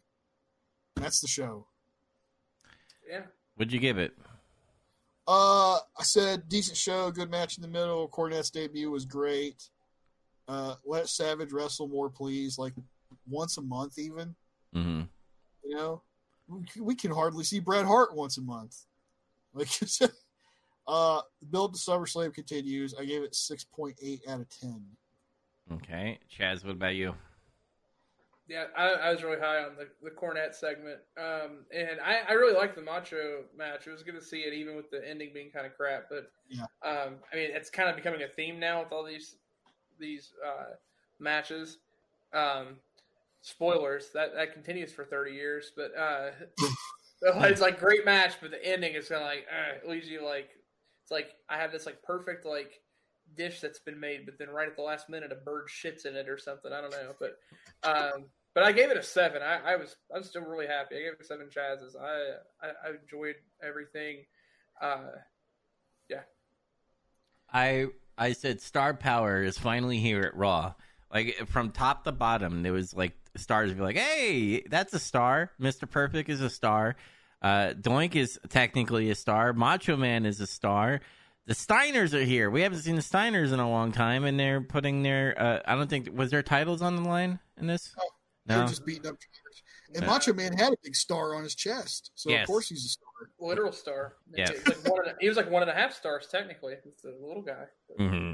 that's 0.94 1.20
the 1.20 1.26
show. 1.26 1.66
Yeah. 3.09 3.22
What'd 3.57 3.72
you 3.72 3.80
give 3.80 3.99
it? 3.99 4.12
Uh, 5.26 5.76
I 5.99 6.03
said 6.03 6.49
decent 6.49 6.76
show, 6.76 7.11
good 7.11 7.30
match 7.30 7.57
in 7.57 7.62
the 7.62 7.68
middle. 7.68 8.09
Cornette's 8.09 8.51
debut 8.51 8.90
was 8.90 9.07
great. 9.07 9.70
Uh, 10.47 10.74
let 10.84 11.09
Savage 11.09 11.53
wrestle 11.53 11.88
more, 11.88 12.11
please. 12.11 12.59
Like 12.59 12.74
once 13.28 13.57
a 13.57 13.62
month, 13.62 13.99
even. 13.99 14.36
Mm-hmm. 14.74 15.03
You 15.64 15.74
know, 15.74 16.03
we, 16.47 16.61
we 16.80 16.94
can 16.94 17.11
hardly 17.11 17.42
see 17.42 17.59
Bret 17.59 17.86
Hart 17.86 18.14
once 18.14 18.36
a 18.36 18.42
month. 18.42 18.84
Like, 19.53 19.68
uh, 20.87 21.20
the 21.41 21.47
build 21.47 21.74
to 21.74 21.80
SummerSlam 21.80 22.32
continues. 22.34 22.95
I 22.99 23.05
gave 23.05 23.22
it 23.22 23.34
six 23.34 23.64
point 23.64 23.97
eight 24.03 24.22
out 24.28 24.41
of 24.41 24.49
ten. 24.49 24.84
Okay, 25.72 26.18
Chaz, 26.39 26.64
what 26.64 26.72
about 26.72 26.95
you? 26.95 27.14
Yeah, 28.49 28.66
I, 28.76 28.91
I 28.91 29.11
was 29.12 29.24
really 29.24 29.41
high 29.41 29.64
on 29.64 29.72
the, 29.76 29.89
the 30.05 30.11
Cornette 30.11 30.55
segment. 30.55 31.01
Um, 31.18 31.64
and 31.74 31.99
I, 32.05 32.20
I 32.28 32.32
really 32.34 32.55
liked 32.55 32.76
the 32.76 32.82
Macho 32.82 33.43
match. 33.59 33.89
It 33.89 33.91
was 33.91 34.05
good 34.05 34.14
to 34.14 34.22
see 34.22 34.43
it, 34.43 34.55
even 34.55 34.76
with 34.76 34.89
the 34.89 35.03
ending 35.09 35.30
being 35.34 35.51
kind 35.51 35.66
of 35.66 35.76
crap. 35.76 36.05
But 36.09 36.30
Yeah. 36.49 36.62
um, 36.84 37.16
I 37.32 37.37
mean, 37.37 37.51
it's 37.53 37.70
kind 37.70 37.89
of 37.91 37.97
becoming 37.97 38.22
a 38.22 38.28
theme 38.28 38.61
now 38.61 38.82
with 38.84 38.93
all 38.93 39.05
these 39.05 39.37
these 39.99 40.30
uh, 40.47 40.74
matches. 41.18 41.78
Um, 42.32 42.76
spoilers 43.41 44.11
that 44.14 44.34
that 44.34 44.53
continues 44.53 44.93
for 44.93 45.05
thirty 45.05 45.32
years, 45.32 45.72
but 45.74 45.93
uh, 45.99 46.30
it's 47.22 47.61
like 47.61 47.80
great 47.80 48.05
match, 48.05 48.34
but 48.41 48.53
the 48.53 48.64
ending 48.64 48.95
is 48.95 49.09
kind 49.09 49.22
of 49.22 49.26
like 49.26 49.47
uh, 49.51 49.76
it 49.82 49.89
leaves 49.89 50.09
you 50.09 50.24
like 50.24 50.51
it's 51.07 51.13
like 51.13 51.29
I 51.49 51.59
have 51.59 51.71
this 51.71 51.87
like 51.87 52.03
perfect 52.03 52.45
like 52.45 52.81
dish 53.37 53.61
that's 53.61 53.79
been 53.79 54.01
made, 54.01 54.27
but 54.27 54.41
then 54.41 54.49
right 54.49 54.67
at 54.67 54.75
the 54.75 54.83
last 54.83 55.09
minute 55.09 55.31
a 55.31 55.37
bird 55.37 55.69
shits 55.69 56.05
in 56.05 56.17
it 56.17 56.29
or 56.29 56.37
something. 56.37 56.73
I 56.73 56.81
don't 56.81 56.91
know, 56.91 57.15
but 57.21 57.39
um, 57.85 58.25
but 58.57 58.65
I 58.65 58.73
gave 58.73 58.91
it 58.91 58.97
a 58.97 59.05
seven. 59.05 59.41
I, 59.41 59.75
I 59.75 59.77
was 59.77 59.95
I'm 60.13 60.25
still 60.25 60.43
really 60.43 60.67
happy. 60.67 60.97
I 60.97 61.03
gave 61.03 61.13
it 61.13 61.25
seven 61.25 61.47
Chazes. 61.47 61.95
I 61.95 62.67
I, 62.67 62.71
I 62.89 62.91
enjoyed 63.01 63.37
everything. 63.63 64.25
Uh, 64.83 65.11
yeah. 66.11 66.23
I 67.53 67.87
I 68.19 68.33
said 68.33 68.61
star 68.61 68.93
power 68.93 69.45
is 69.45 69.57
finally 69.57 69.99
here 69.99 70.23
at 70.23 70.37
Raw. 70.37 70.75
Like 71.15 71.47
from 71.47 71.71
top 71.71 72.03
to 72.03 72.11
bottom, 72.11 72.65
there 72.65 72.73
was 72.73 72.93
like 72.93 73.13
stars 73.37 73.73
be 73.73 73.81
like, 73.81 73.97
"Hey, 73.97 74.63
that's 74.63 74.93
a 74.93 74.99
star." 74.99 75.53
Mister 75.57 75.87
Perfect 75.87 76.31
is 76.31 76.41
a 76.41 76.51
star. 76.51 76.97
Uh, 77.43 77.74
Doink 77.78 78.14
is 78.14 78.39
technically 78.49 79.11
a 79.11 79.14
star. 79.14 79.53
Macho 79.53 79.97
Man 79.97 80.24
is 80.26 80.41
a 80.41 80.47
star. 80.47 81.01
The 81.47 81.55
Steiners 81.55 82.12
are 82.12 82.24
here. 82.24 82.51
We 82.51 82.62
haven't 82.62 82.80
seen 82.80 82.97
the 82.97 83.03
Steiners 83.03 83.53
in 83.53 83.61
a 83.61 83.70
long 83.70 83.93
time, 83.93 84.24
and 84.24 84.39
they're 84.41 84.61
putting 84.61 85.03
their. 85.03 85.34
Uh, 85.41 85.61
I 85.64 85.76
don't 85.76 85.89
think 85.89 86.09
was 86.12 86.30
their 86.30 86.43
titles 86.43 86.82
on 86.82 86.97
the 86.97 87.03
line 87.03 87.39
in 87.57 87.66
this. 87.66 87.95
They're 88.47 88.66
just 88.66 88.84
beating 88.87 89.07
up. 89.07 89.16
And 89.95 90.03
Uh, 90.05 90.09
Macho 90.09 90.32
Man 90.34 90.53
had 90.57 90.72
a 90.72 90.76
big 90.82 90.97
star 90.97 91.34
on 91.37 91.45
his 91.45 91.55
chest, 91.55 92.11
so 92.16 92.28
Yes. 92.30 92.43
of 92.43 92.47
course 92.49 92.68
he's 92.68 92.84
a 92.84 92.89
star. 92.89 93.07
Literal 93.39 93.70
star. 93.72 94.14
Yeah. 94.34 94.49
He 94.49 94.55
was 94.55 94.66
like 94.66 94.89
one 94.93 95.01
and 95.07 95.09
a, 95.09 95.14
he 95.20 95.28
was 95.28 95.37
like 95.37 95.51
one 95.51 95.62
and 95.62 95.70
a 95.70 95.74
half 95.74 95.93
stars 95.95 96.26
technically. 96.30 96.74
It's 96.84 97.05
a 97.05 97.12
little 97.24 97.43
guy. 97.43 97.64
hmm 97.97 98.32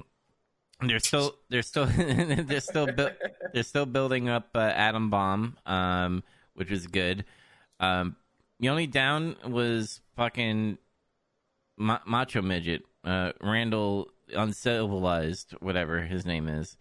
They're 0.86 0.98
still. 0.98 1.34
They're 1.50 1.62
still. 1.62 1.84
they're 1.96 2.60
still. 2.60 2.86
Bu- 2.86 3.10
they're 3.52 3.62
still 3.62 3.84
building 3.86 4.28
up 4.30 4.48
uh, 4.54 4.60
Adam 4.60 5.10
Bomb, 5.10 5.58
um, 5.66 6.24
which 6.54 6.70
is 6.70 6.86
good. 6.86 7.26
Um, 7.78 8.16
the 8.62 8.68
only 8.70 8.86
down 8.86 9.36
was 9.46 10.00
fucking 10.16 10.78
Ma- 11.76 11.98
Macho 12.06 12.40
Midget, 12.40 12.82
uh, 13.04 13.32
Randall 13.42 14.08
Uncivilized, 14.34 15.52
whatever 15.60 16.00
his 16.00 16.24
name 16.24 16.48
is. 16.48 16.76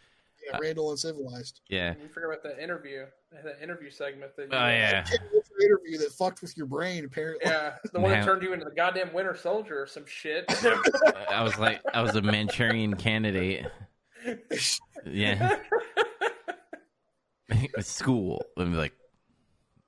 Yeah, 0.49 0.57
Randall 0.61 0.91
Uncivilized. 0.91 1.59
Yeah. 1.69 1.95
We 2.01 2.07
forgot 2.07 2.27
about 2.29 2.43
the 2.43 2.63
interview, 2.63 3.05
that 3.31 3.61
interview 3.61 3.89
segment. 3.89 4.35
That 4.37 4.43
you, 4.43 4.49
Oh 4.57 4.67
yeah. 4.67 5.05
interview 5.61 5.97
that 5.97 6.11
fucked 6.11 6.41
with 6.41 6.55
your 6.55 6.65
brain, 6.67 7.03
apparently. 7.05 7.49
yeah, 7.49 7.73
the 7.91 7.99
one 7.99 8.11
that 8.11 8.23
turned 8.23 8.41
you 8.43 8.53
into 8.53 8.65
the 8.65 8.71
goddamn 8.71 9.11
Winter 9.11 9.35
Soldier 9.35 9.81
or 9.81 9.87
some 9.87 10.05
shit. 10.05 10.45
I 11.29 11.41
was 11.43 11.57
like, 11.57 11.81
I 11.93 12.01
was 12.01 12.15
a 12.15 12.21
Manchurian 12.21 12.95
candidate. 12.95 13.65
Yeah. 15.03 15.57
School. 17.79 18.45
I'm 18.55 18.75
like, 18.75 18.93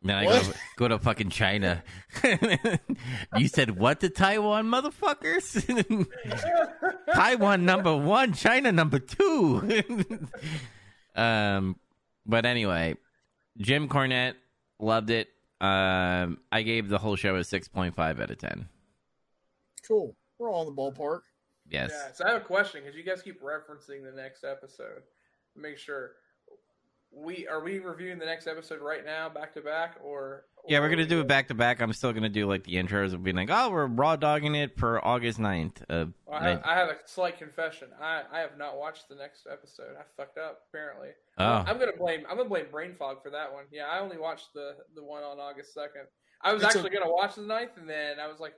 man, 0.04 0.18
I 0.18 0.24
go, 0.26 0.30
What? 0.30 0.58
go 0.78 0.88
to 0.90 1.00
fucking 1.00 1.30
China. 1.30 1.84
you 3.38 3.48
said 3.48 3.72
what 3.78 4.02
to 4.02 4.10
Taiwan, 4.10 4.66
motherfuckers? 4.66 6.08
Taiwan 7.14 7.66
number 7.66 7.96
one, 7.96 8.34
China 8.34 8.72
number 8.72 9.00
two. 9.00 9.88
um, 11.16 11.78
but 12.26 12.46
anyway, 12.46 12.96
Jim 13.58 13.88
Cornette 13.88 14.36
loved 14.80 15.10
it. 15.10 15.30
Um, 15.62 16.40
I 16.52 16.64
gave 16.64 16.90
the 16.90 16.98
whole 16.98 17.16
show 17.16 17.36
a 17.38 17.44
six 17.44 17.68
point 17.68 17.96
five 17.96 18.20
out 18.20 18.30
of 18.30 18.38
ten. 18.38 18.68
Cool. 19.88 20.16
We're 20.38 20.52
all 20.52 20.68
in 20.68 20.76
the 20.76 20.82
ballpark. 20.82 21.22
Yes. 21.70 21.92
Yeah, 21.94 22.12
so 22.14 22.26
I 22.26 22.34
have 22.34 22.42
a 22.42 22.46
question 22.46 22.82
because 22.84 22.98
you 22.98 23.04
guys 23.04 23.22
keep 23.22 23.42
referencing 23.42 24.04
the 24.04 24.12
next 24.16 24.44
episode. 24.44 25.04
Make 25.56 25.78
sure 25.78 26.12
we 27.16 27.48
are 27.48 27.64
we 27.64 27.80
reviewing 27.80 28.18
the 28.20 28.26
next 28.26 28.48
episode 28.48 28.82
right 28.82 29.06
now, 29.06 29.30
back 29.30 29.54
to 29.54 29.62
back, 29.62 29.98
or 30.04 30.46
Yeah, 30.68 30.80
we're 30.80 30.90
gonna 30.90 31.06
do 31.06 31.20
it 31.22 31.28
back 31.28 31.48
to 31.50 31.54
back. 31.54 31.82
I'm 31.82 31.94
still 31.94 32.12
gonna 32.14 32.30
do 32.30 32.48
like 32.48 32.64
the 32.64 32.76
intros 32.76 33.14
of 33.14 33.24
being 33.24 33.36
like, 33.36 33.50
oh, 33.52 33.70
we're 33.70 33.86
raw 33.88 34.16
dogging 34.16 34.56
it 34.56 34.78
for 34.78 35.04
August 35.06 35.40
9th. 35.40 35.82
Uh, 35.90 36.06
Well, 36.26 36.40
I, 36.42 36.50
have, 36.50 36.62
I 36.66 36.74
have 36.76 36.90
a 36.90 36.96
slight 37.06 37.38
confession. 37.38 37.90
I, 38.02 38.24
I 38.32 38.40
have 38.40 38.58
not 38.58 38.78
watched 38.78 39.10
the 39.10 39.16
next 39.16 39.46
episode. 39.52 39.96
I 40.00 40.04
fucked 40.18 40.38
up 40.38 40.62
apparently. 40.70 41.10
oh, 41.38 41.46
I'm 41.46 41.78
gonna 41.80 41.92
blame 41.98 42.24
I'm 42.30 42.38
gonna 42.38 42.50
blame 42.50 42.66
brain 42.72 42.94
fog 42.96 43.22
for 43.22 43.30
that 43.30 43.52
one. 43.54 43.66
Yeah, 43.72 43.86
I 43.88 44.00
only 44.00 44.18
watched 44.18 44.54
the 44.54 44.76
the 44.96 45.04
one 45.04 45.24
on 45.24 45.40
August 45.40 45.74
second. 45.74 46.08
I 46.42 46.54
was 46.54 46.64
It's 46.64 46.76
a- 46.76 46.78
actually 46.80 46.92
gonna 46.98 47.12
watch 47.12 47.36
the 47.36 47.42
9th, 47.42 47.78
and 47.78 47.90
then 47.90 48.20
I 48.20 48.28
was 48.28 48.40
like, 48.40 48.54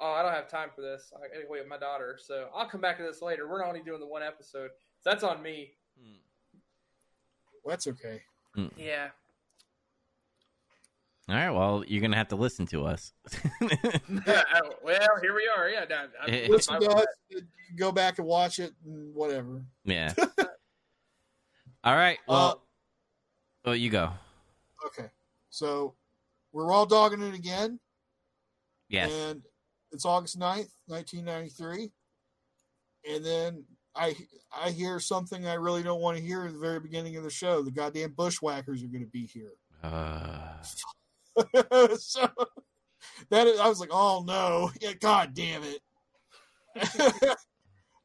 oh, 0.00 0.10
I 0.12 0.22
don't 0.22 0.32
have 0.32 0.48
time 0.48 0.70
for 0.74 0.80
this. 0.82 1.12
I 1.16 1.28
gotta 1.28 1.46
wait 1.48 1.60
with 1.60 1.68
my 1.68 1.78
daughter, 1.78 2.18
so 2.20 2.48
I'll 2.54 2.66
come 2.68 2.80
back 2.80 2.96
to 2.98 3.02
this 3.04 3.22
later. 3.22 3.48
We're 3.48 3.64
only 3.64 3.80
doing 3.82 4.00
the 4.00 4.06
one 4.08 4.22
episode, 4.22 4.70
so 5.00 5.10
that's 5.10 5.22
on 5.22 5.42
me. 5.42 5.74
Well, 5.96 6.06
that's 7.66 7.86
okay. 7.86 8.22
Hmm. 8.54 8.66
Yeah. 8.76 9.08
all 11.28 11.34
right. 11.36 11.50
Well, 11.50 11.84
you're 11.86 12.00
gonna 12.02 12.16
have 12.16 12.28
to 12.28 12.36
listen 12.36 12.66
to 12.66 12.84
us. 12.84 13.12
well, 13.60 15.08
here 15.22 15.34
we 15.34 15.48
are. 15.56 15.68
Yeah, 15.68 15.84
Dad. 15.86 16.10
I- 16.20 16.30
Eh, 16.30 16.44
eh. 16.44 16.46
Listen 16.50 16.80
to 16.80 16.90
us, 16.90 17.06
go 17.76 17.92
back 17.92 18.18
and 18.18 18.26
watch 18.26 18.58
it 18.58 18.72
and 18.84 19.14
whatever. 19.14 19.62
yeah. 19.84 20.12
all 21.84 21.94
right. 21.96 22.18
Uh, 22.28 22.32
well, 22.32 22.62
well, 23.64 23.76
you 23.76 23.90
go. 23.90 24.10
Okay. 24.86 25.08
So 25.50 25.94
we're 26.52 26.72
all 26.72 26.86
dogging 26.86 27.22
it 27.22 27.34
again. 27.34 27.78
Yes. 28.88 29.10
And 29.12 29.42
it's 29.92 30.04
August 30.04 30.38
9th, 30.38 30.68
1993. 30.86 31.90
And 33.10 33.24
then 33.24 33.64
I 33.94 34.16
I 34.54 34.70
hear 34.70 35.00
something 35.00 35.46
I 35.46 35.54
really 35.54 35.82
don't 35.82 36.00
want 36.00 36.16
to 36.16 36.22
hear 36.22 36.44
at 36.44 36.52
the 36.52 36.58
very 36.58 36.80
beginning 36.80 37.16
of 37.16 37.24
the 37.24 37.30
show. 37.30 37.62
The 37.62 37.70
goddamn 37.70 38.12
bushwhackers 38.12 38.82
are 38.82 38.88
going 38.88 39.04
to 39.04 39.10
be 39.10 39.26
here. 39.26 39.52
Uh, 39.82 40.62
so 41.96 42.28
that 43.30 43.46
is, 43.46 43.58
I 43.58 43.68
was 43.68 43.80
like, 43.80 43.90
oh 43.92 44.24
no, 44.26 44.70
yeah, 44.80 44.92
god 44.94 45.34
damn 45.34 45.62
it. 45.62 45.80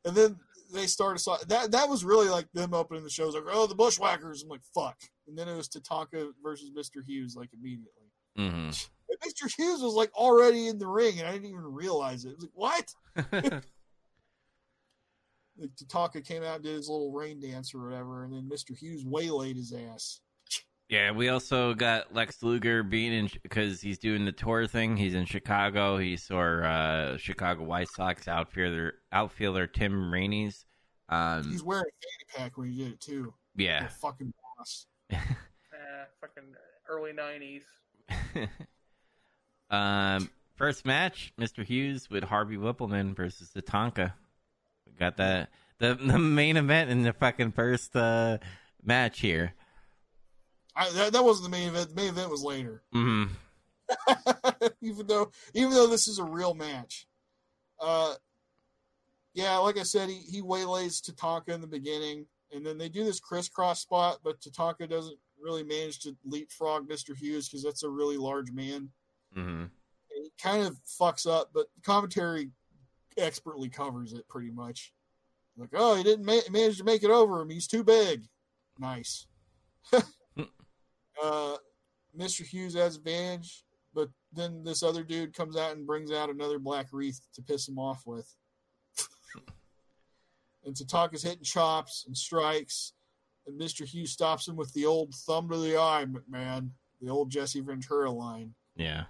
and 0.06 0.16
then 0.16 0.38
they 0.74 0.86
started 0.88 1.20
so 1.20 1.38
that 1.48 1.72
that 1.72 1.88
was 1.88 2.04
really 2.04 2.28
like 2.30 2.52
them 2.54 2.74
opening 2.74 3.04
the 3.04 3.10
shows 3.10 3.34
like, 3.34 3.44
oh 3.50 3.68
the 3.68 3.76
bushwhackers. 3.76 4.44
I'm 4.44 4.50
like, 4.50 4.64
fuck. 4.74 4.98
And 5.28 5.38
then 5.38 5.48
it 5.48 5.56
was 5.56 5.70
Tatanka 5.70 6.32
versus 6.44 6.72
Mr. 6.72 7.04
Hughes 7.06 7.36
like 7.36 7.50
immediately. 7.54 8.12
mhm. 8.38 8.88
And 9.10 9.20
Mr. 9.34 9.50
Hughes 9.56 9.82
was 9.82 9.94
like 9.94 10.14
already 10.16 10.68
in 10.68 10.80
the 10.80 10.88
ring, 10.88 11.20
and 11.20 11.28
I 11.28 11.32
didn't 11.34 11.48
even 11.50 11.74
realize 11.74 12.26
it. 12.26 12.32
It 12.32 12.36
was 12.36 12.50
like, 12.56 12.88
what? 13.36 13.64
Like 15.60 15.72
Tatanka 15.76 16.26
came 16.26 16.44
out 16.44 16.56
and 16.56 16.64
did 16.64 16.76
his 16.76 16.90
little 16.90 17.12
rain 17.12 17.40
dance 17.40 17.74
or 17.74 17.84
whatever, 17.84 18.24
and 18.24 18.34
then 18.34 18.50
Mr. 18.50 18.78
Hughes 18.78 19.04
waylaid 19.06 19.56
his 19.56 19.74
ass. 19.74 20.20
yeah. 20.90 21.12
We 21.12 21.30
also 21.30 21.74
got 21.74 22.14
Lex 22.14 22.44
Luger 22.44 22.84
being 22.84 23.12
in 23.14 23.30
because 23.44 23.82
he's 23.82 23.98
doing 23.98 24.24
the 24.26 24.32
tour 24.32 24.68
thing. 24.68 24.96
He's 24.98 25.16
in 25.16 25.26
Chicago. 25.26 25.98
He 25.98 26.16
saw 26.18 26.62
uh, 26.62 27.18
Chicago 27.18 27.64
White 27.64 27.90
Sox 27.90 28.28
outfielder 28.28 28.96
outfielder 29.12 29.68
Tim 29.68 30.12
Raines. 30.14 30.66
Um, 31.10 31.50
He's 31.50 31.64
wearing 31.64 31.86
a 31.86 32.36
fanny 32.36 32.44
pack 32.46 32.58
when 32.58 32.70
he 32.70 32.78
did 32.84 32.94
it 32.94 33.00
too. 33.00 33.34
yeah. 33.56 33.84
The 33.84 33.90
fucking 33.90 34.34
boss. 34.58 34.86
Eh, 35.10 35.18
fucking 36.22 36.54
early 36.90 37.14
'90s. 37.14 37.64
um, 39.70 40.30
first 40.56 40.86
match, 40.86 41.34
Mr. 41.40 41.64
Hughes 41.64 42.10
with 42.10 42.24
Harvey 42.24 42.58
Wippleman 42.58 43.16
versus 43.16 43.50
Tatanka. 43.56 44.14
We 44.22 44.27
got 44.98 45.18
that 45.18 45.50
the 45.80 45.96
the 46.02 46.20
main 46.20 46.58
event 46.58 46.90
in 46.90 47.04
the 47.04 47.14
fucking 47.14 47.52
first 47.52 47.96
uh, 47.96 48.38
match 48.84 49.20
here. 49.20 49.54
I, 50.76 50.90
that, 50.92 51.14
that 51.14 51.24
wasn't 51.24 51.52
the 51.52 51.58
main 51.58 51.70
event. 51.70 51.90
The 51.90 51.96
main 51.96 52.10
event 52.10 52.30
was 52.30 52.44
later. 52.44 52.84
hmm 52.92 53.26
even 54.82 55.08
though 55.08 55.32
even 55.54 55.72
though 55.72 55.88
this 55.88 56.08
is 56.08 56.20
a 56.20 56.24
real 56.24 56.54
match. 56.54 57.08
Uh 57.80 58.16
yeah, 59.34 59.58
like 59.58 59.78
I 59.78 59.84
said, 59.84 60.10
he, 60.10 60.16
he 60.16 60.42
waylays 60.42 61.00
Tatanka 61.00 61.50
in 61.50 61.62
the 61.62 61.68
beginning, 61.68 62.26
and 62.52 62.66
then 62.66 62.80
they 62.80 62.90
do 62.90 63.04
this 63.04 63.20
crisscross 63.20 63.80
spot, 63.80 64.18
but 64.24 64.40
Tatanka 64.42 64.90
doesn't 64.90 65.18
really 65.40 65.64
manage 65.64 66.00
to 66.00 66.18
leapfrog 66.26 66.90
Mr. 66.90 67.16
Hughes 67.16 67.48
because 67.48 67.64
that's 67.64 67.84
a 67.84 67.90
really 67.90 68.18
large 68.18 68.52
man. 68.52 68.90
hmm 69.34 69.62
And 69.62 69.70
he 70.24 70.32
kind 70.42 70.66
of 70.66 70.76
fucks 70.86 71.30
up, 71.30 71.52
but 71.54 71.68
commentary 71.84 72.50
expertly 73.18 73.70
covers 73.70 74.14
it 74.14 74.28
pretty 74.28 74.52
much. 74.52 74.94
Like, 75.58 75.70
oh, 75.74 75.96
he 75.96 76.04
didn't 76.04 76.26
ma- 76.26 76.40
manage 76.52 76.78
to 76.78 76.84
make 76.84 77.04
it 77.04 77.10
over 77.10 77.42
him. 77.42 77.50
He's 77.50 77.68
too 77.68 77.84
big. 77.84 78.26
Nice. 78.80 79.26
uh, 79.94 81.56
Mr. 82.18 82.46
Hughes 82.46 82.76
has 82.76 82.96
advantage, 82.96 83.64
but 83.94 84.10
then 84.34 84.64
this 84.64 84.84
other 84.84 85.04
dude 85.04 85.34
comes 85.34 85.58
out 85.58 85.76
and 85.76 85.88
brings 85.88 86.12
out 86.12 86.30
another 86.30 86.60
black 86.60 86.88
wreath 86.92 87.20
to 87.34 87.42
piss 87.42 87.68
him 87.68 87.80
off 87.80 88.04
with. 88.06 88.32
and 90.66 90.76
Tatanka's 90.76 91.24
hitting 91.24 91.44
chops 91.44 92.06
and 92.06 92.16
strikes, 92.16 92.94
and 93.48 93.60
Mr. 93.60 93.86
Hughes 93.86 94.12
stops 94.12 94.48
him 94.48 94.56
with 94.56 94.72
the 94.74 94.86
old 94.86 95.14
thumb 95.14 95.50
to 95.50 95.58
the 95.58 95.78
eye, 95.78 96.06
McMahon, 96.06 96.70
the 97.02 97.10
old 97.10 97.32
Jesse 97.32 97.62
Ventura 97.62 98.12
line. 98.12 98.54
Yeah. 98.76 99.06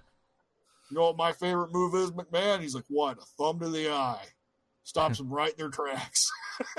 You 0.90 0.98
know 0.98 1.08
what 1.08 1.18
my 1.18 1.34
favorite 1.34 1.74
move 1.74 1.96
is, 1.96 2.12
McMahon? 2.12 2.62
He's 2.62 2.76
like, 2.76 2.86
what? 2.88 3.18
A 3.18 3.26
thumb 3.38 3.60
to 3.60 3.70
the 3.70 3.92
eye. 3.92 4.26
Stops 4.84 5.18
them 5.18 5.30
right 5.30 5.52
in 5.52 5.58
their 5.58 5.70
tracks. 5.70 6.32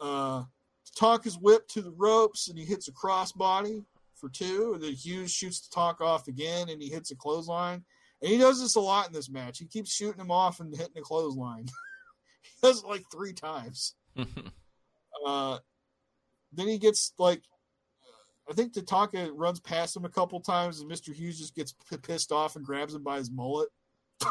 uh, 0.00 0.44
Tatanka's 0.94 1.38
whipped 1.38 1.70
to 1.72 1.82
the 1.82 1.94
ropes 1.96 2.48
and 2.48 2.58
he 2.58 2.64
hits 2.64 2.88
a 2.88 2.92
crossbody 2.92 3.84
for 4.14 4.28
two. 4.28 4.72
And 4.74 4.82
then 4.82 4.92
Hughes 4.92 5.32
shoots 5.32 5.66
Tatanka 5.66 6.02
off 6.02 6.28
again 6.28 6.68
and 6.68 6.82
he 6.82 6.88
hits 6.88 7.10
a 7.10 7.16
clothesline. 7.16 7.84
And 8.20 8.30
he 8.30 8.36
does 8.36 8.60
this 8.60 8.74
a 8.74 8.80
lot 8.80 9.06
in 9.06 9.12
this 9.12 9.30
match. 9.30 9.58
He 9.58 9.66
keeps 9.66 9.94
shooting 9.94 10.20
him 10.20 10.30
off 10.30 10.60
and 10.60 10.76
hitting 10.76 10.98
a 10.98 11.02
clothesline. 11.02 11.66
he 12.42 12.50
does 12.62 12.82
it 12.82 12.88
like 12.88 13.04
three 13.10 13.32
times. 13.32 13.94
Uh, 15.26 15.58
then 16.52 16.68
he 16.68 16.78
gets 16.78 17.12
like, 17.18 17.42
I 18.50 18.54
think 18.54 18.72
Tatanka 18.72 19.30
runs 19.34 19.60
past 19.60 19.96
him 19.96 20.04
a 20.04 20.08
couple 20.08 20.40
times, 20.40 20.80
and 20.80 20.90
Mr. 20.90 21.12
Hughes 21.14 21.38
just 21.38 21.54
gets 21.54 21.74
p- 21.90 21.96
pissed 21.98 22.32
off 22.32 22.56
and 22.56 22.64
grabs 22.64 22.94
him 22.94 23.02
by 23.02 23.18
his 23.18 23.30
mullet. 23.30 23.68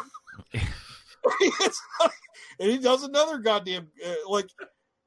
Like- 2.00 2.12
and 2.60 2.70
he 2.70 2.78
does 2.78 3.02
another 3.02 3.38
goddamn 3.38 3.88
uh, 4.04 4.14
like 4.28 4.48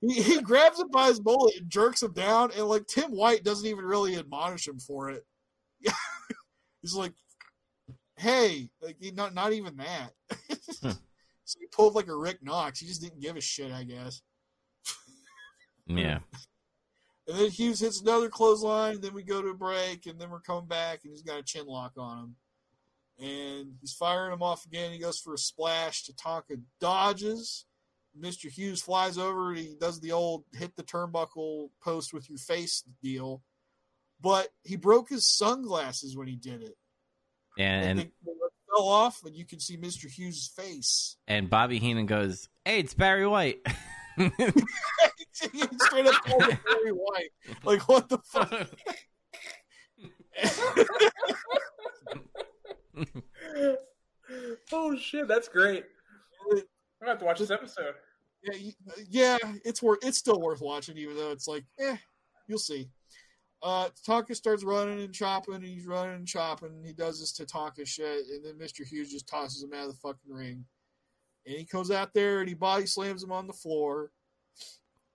he, 0.01 0.21
he 0.21 0.41
grabs 0.41 0.79
him 0.79 0.89
by 0.91 1.07
his 1.07 1.23
mullet 1.23 1.55
and 1.57 1.69
jerks 1.69 2.03
him 2.03 2.13
down, 2.13 2.51
and 2.55 2.65
like 2.65 2.85
Tim 2.87 3.11
White 3.11 3.43
doesn't 3.43 3.67
even 3.67 3.85
really 3.85 4.15
admonish 4.17 4.67
him 4.67 4.79
for 4.79 5.09
it. 5.09 5.25
He's 6.81 6.95
like, 6.95 7.13
"Hey, 8.17 8.69
like 8.81 8.97
not 9.13 9.33
not 9.33 9.53
even 9.53 9.77
that." 9.77 10.11
Hmm. 10.81 10.91
so 11.45 11.59
he 11.59 11.67
pulled 11.71 11.95
like 11.95 12.07
a 12.07 12.15
Rick 12.15 12.39
Knox. 12.41 12.79
He 12.79 12.87
just 12.87 13.01
didn't 13.01 13.21
give 13.21 13.35
a 13.35 13.41
shit, 13.41 13.71
I 13.71 13.83
guess. 13.83 14.21
Yeah. 15.87 16.19
And 17.27 17.37
then 17.37 17.49
Hughes 17.49 17.79
hits 17.79 18.01
another 18.01 18.29
clothesline. 18.29 18.95
and 18.95 19.03
Then 19.03 19.13
we 19.13 19.23
go 19.23 19.41
to 19.41 19.49
a 19.49 19.53
break, 19.53 20.05
and 20.07 20.19
then 20.19 20.29
we're 20.29 20.39
coming 20.41 20.67
back, 20.67 21.01
and 21.03 21.11
he's 21.11 21.21
got 21.21 21.39
a 21.39 21.43
chin 21.43 21.65
lock 21.67 21.93
on 21.97 22.17
him. 22.17 22.35
And 23.19 23.73
he's 23.79 23.93
firing 23.93 24.33
him 24.33 24.41
off 24.41 24.65
again. 24.65 24.91
He 24.91 24.97
goes 24.99 25.19
for 25.19 25.33
a 25.33 25.37
splash. 25.37 26.03
Tatanka 26.05 26.61
dodges. 26.79 27.65
Mr. 28.19 28.49
Hughes 28.49 28.81
flies 28.81 29.17
over, 29.17 29.49
and 29.49 29.59
he 29.59 29.75
does 29.79 29.99
the 29.99 30.11
old 30.11 30.43
hit 30.53 30.75
the 30.75 30.83
turnbuckle 30.83 31.69
post 31.81 32.13
with 32.13 32.27
your 32.29 32.39
face 32.39 32.83
deal. 33.01 33.43
But 34.19 34.49
he 34.63 34.75
broke 34.75 35.09
his 35.09 35.27
sunglasses 35.27 36.17
when 36.17 36.27
he 36.27 36.35
did 36.35 36.61
it. 36.63 36.75
And 37.57 37.85
And 37.85 37.99
they 37.99 38.11
fell 38.69 38.87
off, 38.87 39.23
and 39.23 39.35
you 39.35 39.45
can 39.45 39.59
see 39.59 39.77
Mr. 39.77 40.09
Hughes' 40.09 40.51
face. 40.53 41.17
and 41.27 41.49
Bobby 41.49 41.79
Heenan 41.79 42.05
goes, 42.07 42.49
"Hey, 42.65 42.79
it's 42.79 42.93
Barry 42.93 43.27
White." 43.27 43.59
he 45.51 45.61
straight 45.79 46.07
up 46.07 46.15
called 46.25 46.43
him 46.43 46.59
Barry 46.67 46.91
White. 46.91 47.31
Like, 47.63 47.87
what 47.87 48.09
the 48.09 48.17
fuck? 48.19 48.69
oh 54.71 54.95
shit, 54.97 55.27
that's 55.27 55.47
great. 55.47 55.83
I'm 56.51 56.61
gonna 56.99 57.11
have 57.11 57.19
to 57.19 57.25
watch 57.25 57.39
this 57.39 57.51
episode. 57.51 57.95
Yeah, 58.43 58.71
yeah, 59.09 59.37
it's 59.65 59.81
worth. 59.81 59.99
It's 60.03 60.17
still 60.17 60.39
worth 60.39 60.61
watching, 60.61 60.97
even 60.97 61.15
though 61.15 61.31
it's 61.31 61.47
like, 61.47 61.63
eh, 61.79 61.97
you'll 62.47 62.59
see. 62.59 62.89
Uh, 63.63 63.89
Tatanka 63.89 64.35
starts 64.35 64.63
running 64.63 65.01
and 65.01 65.13
chopping, 65.13 65.55
and 65.55 65.63
he's 65.63 65.85
running 65.85 66.15
and 66.15 66.27
chopping. 66.27 66.83
He 66.83 66.93
does 66.93 67.19
this 67.19 67.33
Tatanka 67.33 67.85
shit, 67.85 68.25
and 68.29 68.43
then 68.43 68.57
Mister 68.57 68.83
Hughes 68.83 69.11
just 69.11 69.27
tosses 69.27 69.63
him 69.63 69.73
out 69.73 69.87
of 69.87 69.91
the 69.91 69.97
fucking 69.97 70.33
ring. 70.33 70.65
And 71.45 71.57
he 71.57 71.65
comes 71.65 71.91
out 71.91 72.13
there 72.13 72.39
and 72.39 72.49
he 72.49 72.55
body 72.55 72.85
slams 72.85 73.23
him 73.23 73.31
on 73.31 73.47
the 73.47 73.53
floor, 73.53 74.11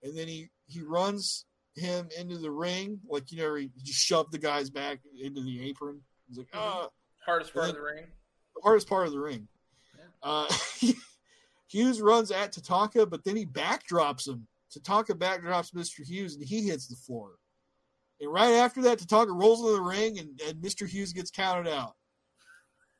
and 0.03 0.17
then 0.17 0.27
he 0.27 0.49
he 0.67 0.81
runs 0.81 1.45
him 1.75 2.09
into 2.17 2.37
the 2.37 2.51
ring, 2.51 2.99
like 3.07 3.31
you 3.31 3.37
know, 3.37 3.55
he 3.55 3.69
just 3.83 3.99
shoved 3.99 4.31
the 4.31 4.37
guy's 4.37 4.69
back 4.69 4.99
into 5.21 5.41
the 5.41 5.69
apron. 5.69 6.01
He's 6.27 6.37
like, 6.37 6.49
ah 6.53 6.89
Hardest 7.25 7.53
part 7.53 7.69
of 7.69 7.75
the 7.75 7.81
ring. 7.81 8.05
the 8.55 8.61
hardest 8.63 8.87
part 8.87 9.05
of 9.05 9.11
the 9.11 9.19
ring. 9.19 9.47
Uh, 10.23 10.47
Hughes 11.67 12.01
runs 12.01 12.31
at 12.31 12.53
Tatanka, 12.53 13.09
but 13.09 13.23
then 13.25 13.35
he 13.35 13.45
backdrops 13.45 14.27
him. 14.27 14.47
Tatanka 14.73 15.11
backdrops 15.11 15.73
Mr. 15.73 16.05
Hughes, 16.05 16.35
and 16.35 16.45
he 16.45 16.63
hits 16.63 16.87
the 16.87 16.95
floor. 16.95 17.31
And 18.21 18.31
right 18.31 18.53
after 18.53 18.81
that, 18.83 18.99
Tatanka 18.99 19.37
rolls 19.37 19.59
into 19.59 19.73
the 19.73 19.81
ring, 19.81 20.19
and, 20.19 20.39
and 20.47 20.61
Mr. 20.61 20.87
Hughes 20.87 21.11
gets 21.11 21.29
counted 21.29 21.69
out. 21.69 21.95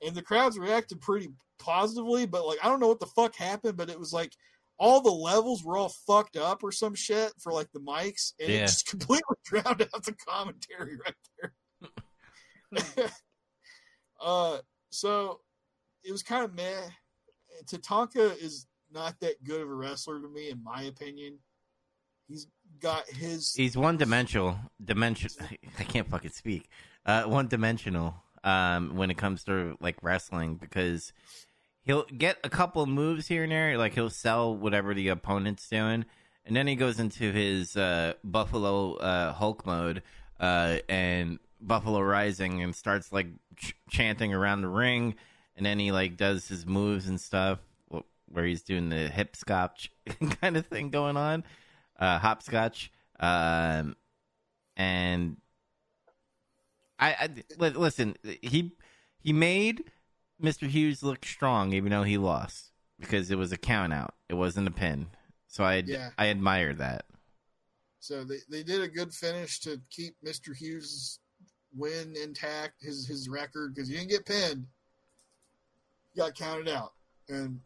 And 0.05 0.13
the 0.13 0.21
crowds 0.21 0.59
reacted 0.59 0.99
pretty 0.99 1.29
positively, 1.57 2.25
but 2.25 2.45
like 2.45 2.59
I 2.61 2.67
don't 2.67 2.81
know 2.81 2.89
what 2.89 2.99
the 2.99 3.07
fuck 3.07 3.35
happened, 3.35 3.77
but 3.77 3.89
it 3.89 3.99
was 3.99 4.11
like 4.11 4.33
all 4.79 5.01
the 5.01 5.09
levels 5.11 5.63
were 5.63 5.77
all 5.77 5.89
fucked 5.89 6.37
up 6.37 6.63
or 6.63 6.71
some 6.71 6.93
shit 6.95 7.33
for 7.39 7.51
like 7.51 7.71
the 7.73 7.79
mics, 7.79 8.33
and 8.39 8.49
Yeah. 8.49 8.55
it 8.59 8.67
just 8.67 8.87
completely 8.89 9.35
drowned 9.45 9.81
out 9.93 10.03
the 10.03 10.15
commentary 10.27 10.97
right 10.97 11.15
there. 11.41 13.09
uh, 14.21 14.57
so 14.89 15.39
it 16.03 16.11
was 16.11 16.23
kind 16.23 16.43
of 16.43 16.53
meh. 16.53 16.89
Tatanka 17.65 18.37
is 18.41 18.67
not 18.91 19.19
that 19.21 19.43
good 19.43 19.61
of 19.61 19.69
a 19.69 19.73
wrestler 19.73 20.21
to 20.21 20.27
me, 20.27 20.49
in 20.49 20.63
my 20.63 20.83
opinion. 20.83 21.39
He's 22.27 22.47
got 22.79 23.07
his 23.07 23.53
He's 23.55 23.77
one 23.77 23.97
dimensional. 23.97 24.57
Dimension. 24.83 25.31
I 25.79 25.83
can't 25.83 26.07
fucking 26.09 26.31
speak. 26.31 26.69
Uh, 27.05 27.23
one 27.23 27.47
dimensional. 27.47 28.15
Um, 28.43 28.95
when 28.95 29.09
it 29.11 29.17
comes 29.17 29.43
to 29.45 29.75
like 29.81 29.97
wrestling, 30.01 30.55
because 30.55 31.11
he'll 31.87 32.03
get 32.03 32.37
a 32.43 32.49
couple 32.49 32.85
moves 32.85 33.27
here 33.27 33.43
and 33.43 33.51
there. 33.51 33.77
Like 33.77 33.93
he'll 33.93 34.09
sell 34.09 34.55
whatever 34.55 34.93
the 34.93 35.07
opponent's 35.07 35.67
doing, 35.67 36.05
and 36.45 36.55
then 36.55 36.67
he 36.67 36.75
goes 36.75 36.99
into 36.99 37.31
his 37.31 37.75
uh, 37.75 38.13
Buffalo 38.23 38.95
uh, 38.95 39.33
Hulk 39.33 39.65
mode 39.65 40.03
uh, 40.39 40.77
and 40.87 41.39
Buffalo 41.59 42.01
Rising, 42.01 42.61
and 42.61 42.75
starts 42.75 43.11
like 43.11 43.27
ch- 43.55 43.75
chanting 43.89 44.33
around 44.33 44.61
the 44.61 44.67
ring, 44.67 45.15
and 45.55 45.65
then 45.65 45.79
he 45.79 45.91
like 45.91 46.17
does 46.17 46.47
his 46.47 46.65
moves 46.65 47.07
and 47.07 47.19
stuff 47.19 47.59
where 48.29 48.45
he's 48.45 48.61
doing 48.61 48.89
the 48.89 49.07
hip 49.07 49.37
scotch 49.37 49.89
kind 50.41 50.57
of 50.57 50.65
thing 50.65 50.89
going 50.89 51.15
on, 51.15 51.45
uh, 51.97 52.19
hopscotch, 52.19 52.91
um, 53.21 53.95
and 54.75 55.37
I, 56.99 57.31
I 57.61 57.69
listen. 57.69 58.17
He 58.41 58.73
he 59.21 59.31
made 59.31 59.85
Mr. 60.41 60.67
Hughes 60.67 61.03
looked 61.03 61.25
strong, 61.25 61.73
even 61.73 61.89
though 61.89 62.03
he 62.03 62.17
lost 62.17 62.71
because 62.99 63.31
it 63.31 63.37
was 63.37 63.51
a 63.51 63.57
count 63.57 63.93
out. 63.93 64.13
It 64.29 64.35
wasn't 64.35 64.67
a 64.67 64.71
pin. 64.71 65.07
So 65.47 65.63
I 65.63 65.83
Yeah. 65.85 66.09
I 66.17 66.27
admire 66.27 66.73
that. 66.75 67.05
So 67.99 68.23
they, 68.23 68.37
they 68.49 68.63
did 68.63 68.81
a 68.81 68.87
good 68.87 69.13
finish 69.13 69.59
to 69.61 69.81
keep 69.89 70.15
Mr. 70.23 70.55
Hughes' 70.55 71.19
win 71.75 72.15
intact, 72.15 72.81
his 72.81 73.07
his 73.07 73.27
record, 73.27 73.73
because 73.73 73.89
he 73.89 73.95
didn't 73.95 74.09
get 74.09 74.25
pinned. 74.25 74.65
He 76.13 76.19
got 76.19 76.35
counted 76.35 76.69
out. 76.69 76.93
And 77.29 77.59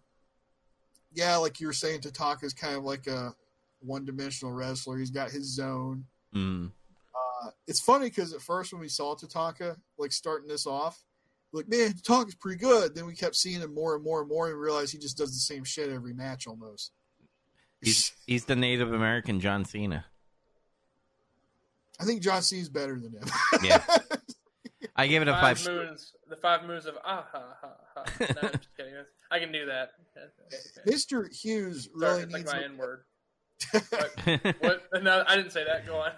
yeah, 1.13 1.35
like 1.37 1.59
you 1.59 1.67
were 1.67 1.73
saying, 1.73 2.01
Tatanka's 2.01 2.53
kind 2.53 2.75
of 2.75 2.83
like 2.83 3.07
a 3.07 3.33
one 3.79 4.05
dimensional 4.05 4.53
wrestler. 4.53 4.97
He's 4.97 5.11
got 5.11 5.31
his 5.31 5.53
zone. 5.53 6.05
Mm. 6.35 6.71
Uh, 7.13 7.49
it's 7.67 7.81
funny 7.81 8.07
because 8.07 8.33
at 8.33 8.41
first 8.41 8.71
when 8.71 8.81
we 8.81 8.87
saw 8.89 9.15
Tatanka, 9.15 9.75
like 9.97 10.11
starting 10.11 10.47
this 10.47 10.65
off, 10.65 11.03
like, 11.53 11.67
man, 11.67 11.93
the 11.95 12.01
talk 12.01 12.27
is 12.27 12.35
pretty 12.35 12.57
good. 12.59 12.95
Then 12.95 13.05
we 13.05 13.15
kept 13.15 13.35
seeing 13.35 13.61
him 13.61 13.73
more 13.73 13.95
and 13.95 14.03
more 14.03 14.21
and 14.21 14.29
more 14.29 14.49
and 14.49 14.59
realized 14.59 14.91
he 14.91 14.97
just 14.97 15.17
does 15.17 15.29
the 15.33 15.39
same 15.39 15.63
shit 15.63 15.89
every 15.89 16.13
match 16.13 16.47
almost. 16.47 16.91
He's 17.81 18.11
he's 18.27 18.45
the 18.45 18.55
Native 18.55 18.93
American 18.93 19.39
John 19.39 19.65
Cena. 19.65 20.05
I 21.99 22.03
think 22.05 22.21
John 22.21 22.41
Cena's 22.41 22.69
better 22.69 22.99
than 22.99 23.11
him. 23.13 23.27
Yeah. 23.63 23.83
I 24.95 25.07
give 25.07 25.21
it 25.21 25.27
a 25.27 25.33
Five 25.33 25.57
five. 25.59 25.73
moons. 25.73 26.13
The 26.29 26.35
five 26.35 26.65
moons 26.65 26.85
of 26.85 26.95
ah 27.05 27.25
ha 27.31 27.43
ha 27.61 27.69
ha. 27.95 28.03
No, 28.19 28.25
I'm 28.27 28.51
just 28.53 28.67
kidding. 28.77 28.93
I 29.31 29.39
can 29.39 29.51
do 29.51 29.65
that. 29.67 29.91
Okay. 30.17 30.91
Mr. 30.91 31.31
Hughes 31.33 31.89
Sorry, 31.97 32.11
really 32.11 32.23
it's 32.23 32.33
like 32.33 32.45
my 32.45 32.63
N 32.63 32.77
word. 32.77 33.03
What? 34.59 34.81
No, 35.03 35.23
I 35.27 35.35
didn't 35.35 35.51
say 35.51 35.63
that. 35.63 35.85
Go 35.85 35.97
on. 35.97 36.11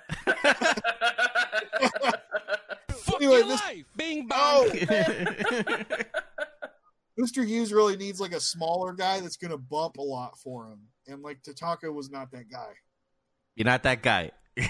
Anyway, 3.15 3.41
this, 3.43 3.61
Bing 3.95 4.27
oh, 4.31 4.69
Mr. 7.19 7.45
Hughes 7.45 7.71
really 7.71 7.95
needs 7.95 8.19
like 8.19 8.34
a 8.34 8.39
smaller 8.39 8.93
guy 8.93 9.19
that's 9.19 9.38
going 9.38 9.51
to 9.51 9.57
bump 9.57 9.97
a 9.97 10.01
lot 10.01 10.38
for 10.39 10.67
him, 10.71 10.80
and 11.07 11.21
like 11.21 11.41
Tatanka 11.43 11.93
was 11.93 12.09
not 12.09 12.31
that 12.31 12.49
guy. 12.49 12.73
You're 13.55 13.65
not 13.65 13.84
that 13.84 14.01
guy. 14.01 14.31
Not 14.57 14.67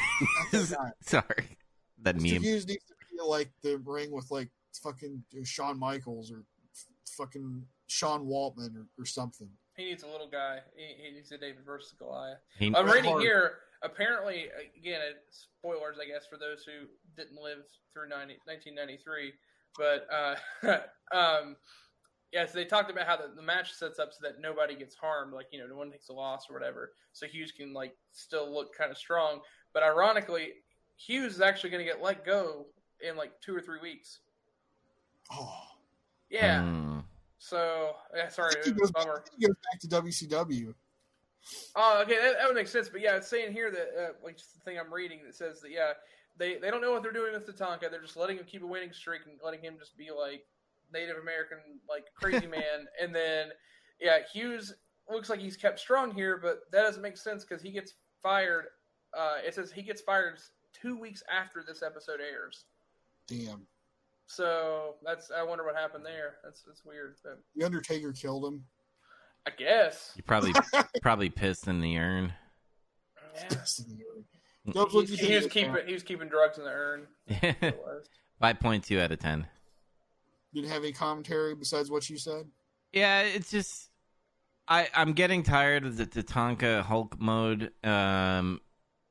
that 0.51 0.69
guy. 0.77 0.91
Sorry, 1.01 1.57
that 2.01 2.17
Mr. 2.17 2.33
meme. 2.33 2.41
Hughes 2.43 2.67
needs 2.67 2.83
to 2.85 2.93
be 3.11 3.21
like 3.25 3.49
the 3.61 3.77
ring 3.85 4.11
with 4.11 4.29
like 4.29 4.49
fucking 4.81 5.23
Shawn 5.45 5.79
Michaels 5.79 6.31
or 6.31 6.39
f- 6.73 6.85
fucking 7.17 7.63
Sean 7.87 8.25
Waltman 8.25 8.75
or, 8.75 8.87
or 8.99 9.05
something. 9.05 9.49
he 9.77 9.85
needs 9.85 10.03
a 10.03 10.07
little 10.07 10.29
guy. 10.29 10.59
He, 10.75 11.03
he 11.03 11.11
needs 11.15 11.31
a 11.31 11.37
David 11.37 11.63
versus 11.65 11.93
Goliath. 11.97 12.39
He- 12.59 12.67
I'm 12.75 12.85
Bret 12.85 12.95
reading 12.95 13.11
Hart. 13.11 13.23
here. 13.23 13.53
Apparently, 13.83 14.47
again, 14.77 15.01
uh, 15.01 15.13
spoilers, 15.29 15.97
I 16.01 16.05
guess, 16.05 16.25
for 16.29 16.37
those 16.37 16.63
who 16.63 16.87
didn't 17.15 17.41
live 17.41 17.65
through 17.93 18.09
90, 18.09 18.39
1993. 18.45 19.33
But 19.77 20.07
uh, 20.11 20.35
um, 21.15 21.55
yeah, 22.31 22.45
so 22.45 22.53
they 22.55 22.65
talked 22.65 22.89
about 22.89 23.05
how 23.05 23.17
the, 23.17 23.31
the 23.35 23.41
match 23.41 23.73
sets 23.73 23.99
up 23.99 24.11
so 24.11 24.19
that 24.23 24.41
nobody 24.41 24.75
gets 24.75 24.95
harmed, 24.95 25.33
like 25.33 25.47
you 25.51 25.59
know, 25.59 25.67
no 25.67 25.75
one 25.75 25.91
takes 25.91 26.09
a 26.09 26.13
loss 26.13 26.49
or 26.49 26.53
whatever. 26.53 26.93
So 27.13 27.27
Hughes 27.27 27.51
can 27.51 27.73
like 27.73 27.95
still 28.11 28.51
look 28.51 28.75
kind 28.75 28.89
of 28.91 28.97
strong. 28.97 29.41
But 29.73 29.83
ironically, 29.83 30.53
Hughes 30.97 31.35
is 31.35 31.41
actually 31.41 31.69
going 31.69 31.85
to 31.85 31.91
get 31.91 32.01
let 32.01 32.25
go 32.25 32.67
in 33.07 33.15
like 33.17 33.39
two 33.41 33.55
or 33.55 33.61
three 33.61 33.79
weeks. 33.81 34.19
Oh, 35.31 35.61
Yeah. 36.29 36.61
Mm. 36.61 37.03
So 37.37 37.91
yeah, 38.15 38.29
sorry, 38.29 38.55
I 38.55 38.59
it 38.59 38.63
think 38.63 38.77
he 38.77 38.81
was 38.81 38.89
a 38.89 38.93
bummer. 38.93 39.23
I 39.25 39.29
think 39.29 39.35
he 39.39 39.47
goes 39.47 39.55
back 39.71 39.79
to 39.81 39.87
WCW. 39.87 40.73
Oh, 41.75 42.01
okay, 42.03 42.19
that, 42.19 42.37
that 42.39 42.47
would 42.47 42.55
make 42.55 42.67
sense. 42.67 42.89
But 42.89 43.01
yeah, 43.01 43.15
it's 43.15 43.27
saying 43.27 43.53
here 43.53 43.71
that, 43.71 43.89
uh, 43.97 44.13
like, 44.23 44.37
just 44.37 44.53
the 44.53 44.59
thing 44.59 44.79
I'm 44.79 44.93
reading 44.93 45.19
that 45.25 45.35
says 45.35 45.61
that, 45.61 45.71
yeah, 45.71 45.93
they, 46.37 46.57
they 46.57 46.69
don't 46.71 46.81
know 46.81 46.91
what 46.91 47.03
they're 47.03 47.11
doing 47.11 47.33
with 47.33 47.47
Tatanka. 47.47 47.91
They're 47.91 48.01
just 48.01 48.17
letting 48.17 48.37
him 48.37 48.45
keep 48.45 48.63
a 48.63 48.67
winning 48.67 48.93
streak 48.93 49.21
and 49.25 49.35
letting 49.43 49.61
him 49.61 49.75
just 49.79 49.97
be, 49.97 50.09
like, 50.17 50.45
Native 50.93 51.17
American, 51.21 51.57
like, 51.89 52.05
crazy 52.15 52.47
man. 52.47 52.87
And 53.01 53.13
then, 53.13 53.49
yeah, 53.99 54.19
Hughes 54.31 54.73
looks 55.09 55.29
like 55.29 55.39
he's 55.39 55.57
kept 55.57 55.79
strong 55.79 56.13
here, 56.13 56.37
but 56.41 56.61
that 56.71 56.83
doesn't 56.83 57.01
make 57.01 57.17
sense 57.17 57.43
because 57.43 57.61
he 57.61 57.71
gets 57.71 57.93
fired. 58.21 58.65
Uh, 59.15 59.35
it 59.45 59.53
says 59.53 59.71
he 59.71 59.83
gets 59.83 60.01
fired 60.01 60.39
two 60.73 60.97
weeks 60.97 61.23
after 61.31 61.63
this 61.67 61.83
episode 61.83 62.19
airs. 62.19 62.65
Damn. 63.27 63.67
So 64.25 64.95
that's 65.05 65.31
I 65.31 65.43
wonder 65.43 65.63
what 65.63 65.75
happened 65.75 66.05
there. 66.05 66.35
That's 66.43 66.63
that's 66.63 66.83
weird. 66.85 67.17
But 67.23 67.39
The 67.55 67.65
Undertaker 67.65 68.11
killed 68.13 68.45
him. 68.45 68.63
I 69.45 69.51
guess. 69.57 70.13
You 70.15 70.23
probably 70.23 70.53
probably 71.01 71.29
pissed 71.29 71.67
in 71.67 71.81
the 71.81 71.97
urn. 71.97 72.33
Yeah. 73.35 73.49
Dubs, 73.49 73.83
He, 75.09 75.17
he 75.17 75.35
was 75.35 75.47
keeping 75.47 75.75
he 75.85 75.93
was 75.93 76.03
keeping 76.03 76.29
drugs 76.29 76.57
in 76.57 76.63
the 76.63 76.69
urn. 76.71 77.07
It 77.27 77.77
was. 77.85 78.05
Five 78.39 78.59
point 78.59 78.83
two 78.83 78.99
out 78.99 79.11
of 79.11 79.19
ten. 79.19 79.47
Didn't 80.53 80.69
have 80.69 80.83
any 80.83 80.93
commentary 80.93 81.55
besides 81.55 81.89
what 81.89 82.09
you 82.09 82.17
said. 82.17 82.45
Yeah, 82.91 83.21
it's 83.21 83.51
just 83.51 83.89
I 84.67 84.87
I'm 84.95 85.13
getting 85.13 85.43
tired 85.43 85.85
of 85.85 85.97
the 85.97 86.05
Tatanka 86.05 86.83
Hulk 86.83 87.19
mode. 87.19 87.71
Um, 87.83 88.61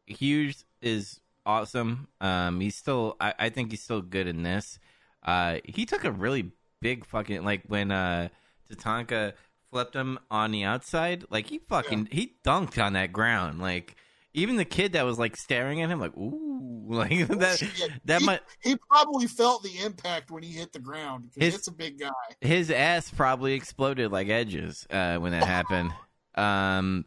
Hughes 0.06 0.64
is 0.80 1.20
awesome. 1.44 2.08
Um, 2.20 2.60
he's 2.60 2.76
still 2.76 3.16
I, 3.20 3.34
I 3.38 3.48
think 3.50 3.70
he's 3.70 3.82
still 3.82 4.02
good 4.02 4.26
in 4.26 4.42
this. 4.42 4.78
Uh, 5.22 5.58
he 5.64 5.84
took 5.84 6.04
a 6.04 6.10
really 6.12 6.52
big 6.80 7.04
fucking 7.04 7.44
like 7.44 7.62
when 7.66 7.90
uh 7.90 8.28
Tatanka 8.70 9.34
flipped 9.72 9.96
him 9.96 10.18
on 10.30 10.52
the 10.52 10.62
outside, 10.64 11.24
like 11.30 11.48
he 11.48 11.58
fucking 11.58 12.10
he 12.12 12.34
dunked 12.46 12.80
on 12.80 12.92
that 12.92 13.12
ground. 13.12 13.60
Like 13.60 13.96
even 14.34 14.56
the 14.56 14.64
kid 14.64 14.92
that 14.92 15.04
was 15.04 15.18
like 15.18 15.36
staring 15.36 15.82
at 15.82 15.90
him, 15.90 15.98
like 16.00 16.16
ooh, 16.16 16.84
like 16.88 17.26
that 17.28 17.60
Yeah, 17.78 17.86
that 18.04 18.20
he, 18.20 18.26
might 18.26 18.40
he 18.62 18.76
probably 18.90 19.26
felt 19.26 19.62
the 19.64 19.78
impact 19.80 20.30
when 20.30 20.42
he 20.42 20.52
hit 20.52 20.72
the 20.72 20.78
ground 20.78 21.30
because 21.34 21.46
His- 21.46 21.54
it's 21.56 21.68
a 21.68 21.72
big 21.72 21.98
guy. 21.98 22.10
his 22.40 22.70
ass 22.70 23.10
probably 23.10 23.54
exploded 23.54 24.12
like 24.12 24.28
edges 24.28 24.86
uh, 24.90 25.16
when 25.18 25.32
that 25.32 25.44
happened. 25.44 25.92
Um, 26.34 27.04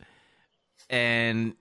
and 0.89 1.55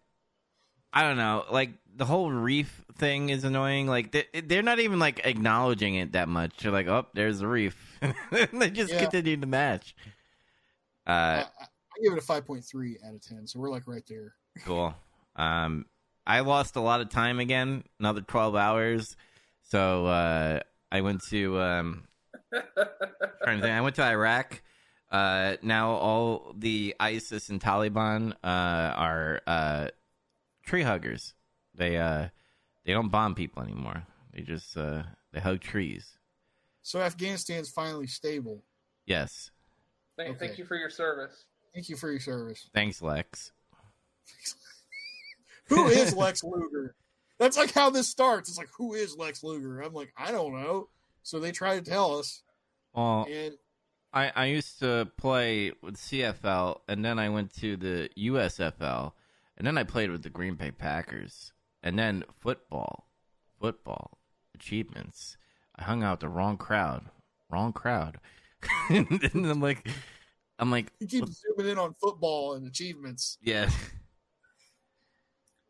I 0.92 1.02
don't 1.02 1.16
know, 1.16 1.44
like 1.50 1.70
the 1.96 2.04
whole 2.04 2.30
reef 2.30 2.84
thing 2.98 3.30
is 3.30 3.44
annoying. 3.44 3.86
Like 3.86 4.12
they, 4.12 4.26
they're 4.42 4.62
not 4.62 4.78
even 4.80 4.98
like 4.98 5.26
acknowledging 5.26 5.96
it 5.96 6.12
that 6.12 6.28
much. 6.28 6.58
They're 6.58 6.72
like, 6.72 6.86
"Oh, 6.88 7.06
there's 7.14 7.40
a 7.40 7.48
reef." 7.48 7.98
they 8.52 8.70
just 8.70 8.92
Yeah. 8.92 8.98
continue 8.98 9.36
to 9.38 9.46
match. 9.46 9.94
Uh, 11.06 11.10
I, 11.10 11.44
I 11.60 12.02
give 12.02 12.12
it 12.12 12.18
a 12.18 12.22
five 12.22 12.46
point 12.46 12.64
three 12.64 12.98
out 13.06 13.14
of 13.14 13.20
ten, 13.22 13.46
so 13.46 13.58
we're 13.58 13.70
like 13.70 13.86
right 13.86 14.04
there. 14.08 14.34
cool. 14.64 14.94
Um, 15.36 15.86
I 16.26 16.40
lost 16.40 16.76
a 16.76 16.80
lot 16.80 17.00
of 17.00 17.10
time 17.10 17.38
again, 17.40 17.84
another 18.00 18.22
twelve 18.22 18.54
hours. 18.54 19.16
So 19.62 20.06
uh, 20.06 20.60
I 20.90 21.00
went 21.00 21.22
to 21.28 21.60
um, 21.60 22.04
trying 22.52 23.58
to 23.58 23.62
think. 23.62 23.64
I 23.64 23.80
went 23.80 23.96
to 23.96 24.04
Iraq. 24.04 24.62
Uh, 25.10 25.56
now 25.62 25.90
all 25.90 26.54
the 26.58 26.94
ISIS 26.98 27.48
and 27.48 27.60
Taliban 27.60 28.32
uh, 28.42 28.94
are 28.96 29.40
uh, 29.46 29.88
tree 30.64 30.82
huggers. 30.82 31.34
They 31.74 31.96
uh, 31.98 32.28
they 32.84 32.92
don't 32.92 33.10
bomb 33.10 33.34
people 33.34 33.62
anymore. 33.62 34.06
They 34.32 34.42
just 34.42 34.76
uh, 34.76 35.04
they 35.32 35.40
hug 35.40 35.60
trees. 35.60 36.18
So 36.82 37.00
Afghanistan's 37.00 37.70
finally 37.70 38.06
stable. 38.06 38.62
Yes. 39.06 39.50
Thank, 40.16 40.38
thank 40.38 40.58
you 40.58 40.64
for 40.64 40.76
your 40.76 40.90
service. 40.90 41.44
Thank 41.74 41.88
you 41.88 41.96
for 41.96 42.10
your 42.10 42.20
service. 42.20 42.68
Thanks, 42.72 43.02
Lex. 43.02 43.50
Who 45.68 45.86
is 45.88 46.14
Lex 46.14 46.44
Luger? 46.44 46.94
That's 47.38 47.56
like 47.56 47.72
how 47.72 47.90
this 47.90 48.08
starts. 48.08 48.48
It's 48.48 48.58
like, 48.58 48.68
who 48.76 48.94
is 48.94 49.16
Lex 49.16 49.42
Luger? 49.42 49.80
I'm 49.80 49.92
like, 49.92 50.12
I 50.16 50.30
don't 50.30 50.52
know. 50.52 50.88
So 51.22 51.40
they 51.40 51.52
try 51.52 51.78
to 51.78 51.84
tell 51.84 52.18
us, 52.18 52.42
Well, 52.92 53.26
and 53.30 53.54
I, 54.12 54.30
I 54.34 54.44
used 54.46 54.78
to 54.80 55.08
play 55.16 55.72
with 55.82 55.96
CFL, 55.96 56.80
and 56.86 57.04
then 57.04 57.18
I 57.18 57.30
went 57.30 57.52
to 57.54 57.76
the 57.76 58.08
USFL, 58.16 59.12
and 59.56 59.66
then 59.66 59.76
I 59.78 59.84
played 59.84 60.10
with 60.10 60.22
the 60.22 60.30
Green 60.30 60.54
Bay 60.54 60.70
Packers, 60.70 61.52
and 61.82 61.98
then 61.98 62.24
football, 62.40 63.08
football 63.60 64.18
achievements. 64.54 65.36
I 65.74 65.82
hung 65.82 66.04
out 66.04 66.20
the 66.20 66.28
wrong 66.28 66.56
crowd, 66.56 67.06
wrong 67.50 67.72
crowd, 67.72 68.20
and 68.88 69.46
I'm 69.46 69.60
like, 69.60 69.88
I'm 70.58 70.70
like, 70.70 70.92
he 71.00 71.06
keeps 71.06 71.42
zooming 71.42 71.72
in 71.72 71.78
on 71.78 71.94
football 71.94 72.54
and 72.54 72.66
achievements. 72.66 73.38
yeah, 73.42 73.70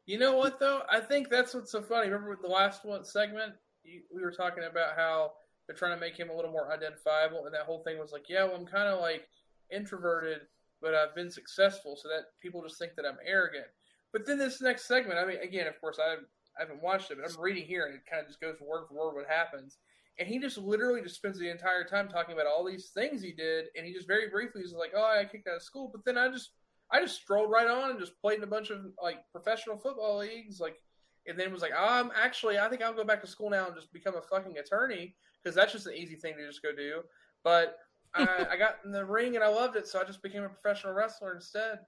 You 0.06 0.18
know 0.18 0.36
what 0.36 0.60
though? 0.60 0.82
I 0.90 1.00
think 1.00 1.30
that's 1.30 1.54
what's 1.54 1.72
so 1.72 1.80
funny. 1.80 2.08
Remember 2.08 2.30
with 2.30 2.42
the 2.42 2.48
last 2.48 2.84
one 2.84 3.04
segment, 3.04 3.54
you, 3.82 4.02
we 4.14 4.20
were 4.20 4.32
talking 4.32 4.64
about 4.64 4.96
how 4.96 5.32
they're 5.66 5.76
trying 5.76 5.96
to 5.96 6.00
make 6.00 6.16
him 6.16 6.28
a 6.28 6.34
little 6.34 6.50
more 6.50 6.70
identifiable, 6.70 7.46
and 7.46 7.54
that 7.54 7.62
whole 7.62 7.82
thing 7.82 7.98
was 7.98 8.12
like, 8.12 8.28
yeah, 8.28 8.44
well, 8.44 8.56
I'm 8.56 8.66
kind 8.66 8.88
of 8.88 9.00
like 9.00 9.26
introverted, 9.70 10.42
but 10.82 10.94
I've 10.94 11.14
been 11.14 11.30
successful, 11.30 11.96
so 11.96 12.08
that 12.08 12.38
people 12.42 12.62
just 12.62 12.78
think 12.78 12.96
that 12.96 13.06
I'm 13.06 13.16
arrogant. 13.24 13.66
But 14.12 14.26
then 14.26 14.38
this 14.38 14.60
next 14.60 14.86
segment, 14.86 15.18
I 15.18 15.24
mean, 15.24 15.38
again, 15.42 15.66
of 15.66 15.80
course, 15.80 15.98
I, 15.98 16.16
I 16.58 16.60
haven't 16.60 16.82
watched 16.82 17.10
it, 17.10 17.18
but 17.20 17.30
I'm 17.30 17.40
reading 17.40 17.64
here, 17.64 17.86
and 17.86 17.94
it 17.94 18.02
kind 18.08 18.20
of 18.20 18.28
just 18.28 18.42
goes 18.42 18.60
word 18.60 18.84
for 18.88 18.94
word 18.94 19.14
what 19.14 19.26
happens. 19.26 19.78
And 20.18 20.28
he 20.28 20.38
just 20.38 20.58
literally 20.58 21.02
just 21.02 21.16
spends 21.16 21.38
the 21.38 21.50
entire 21.50 21.84
time 21.84 22.08
talking 22.08 22.34
about 22.34 22.46
all 22.46 22.64
these 22.64 22.90
things 22.90 23.20
he 23.20 23.32
did, 23.32 23.66
and 23.76 23.84
he 23.84 23.92
just 23.92 24.06
very 24.06 24.28
briefly 24.28 24.62
is 24.62 24.72
like, 24.72 24.92
"Oh, 24.94 25.02
I 25.02 25.24
kicked 25.24 25.48
out 25.48 25.56
of 25.56 25.62
school," 25.62 25.90
but 25.92 26.04
then 26.04 26.16
I 26.16 26.28
just 26.28 26.50
I 26.90 27.00
just 27.00 27.16
strolled 27.16 27.50
right 27.50 27.66
on 27.66 27.90
and 27.90 27.98
just 27.98 28.20
played 28.20 28.38
in 28.38 28.44
a 28.44 28.48
bunch 28.48 28.70
of 28.70 28.78
like 29.02 29.18
professional 29.32 29.76
football 29.76 30.18
leagues, 30.18 30.60
like, 30.60 30.80
and 31.26 31.38
then 31.38 31.52
was 31.52 31.62
like, 31.62 31.72
"I'm 31.76 32.12
actually, 32.14 32.58
I 32.58 32.68
think 32.68 32.82
I'll 32.82 32.94
go 32.94 33.04
back 33.04 33.20
to 33.22 33.26
school 33.26 33.50
now 33.50 33.66
and 33.66 33.74
just 33.74 33.92
become 33.92 34.14
a 34.14 34.22
fucking 34.22 34.58
attorney 34.58 35.16
because 35.42 35.56
that's 35.56 35.72
just 35.72 35.86
an 35.86 35.94
easy 35.94 36.16
thing 36.16 36.34
to 36.36 36.46
just 36.46 36.62
go 36.62 36.74
do." 36.74 37.02
But 37.42 37.78
I, 38.14 38.46
I 38.52 38.56
got 38.56 38.76
in 38.84 38.92
the 38.92 39.04
ring 39.04 39.34
and 39.34 39.44
I 39.44 39.48
loved 39.48 39.76
it, 39.76 39.88
so 39.88 40.00
I 40.00 40.04
just 40.04 40.22
became 40.22 40.44
a 40.44 40.48
professional 40.48 40.92
wrestler 40.92 41.34
instead. 41.34 41.80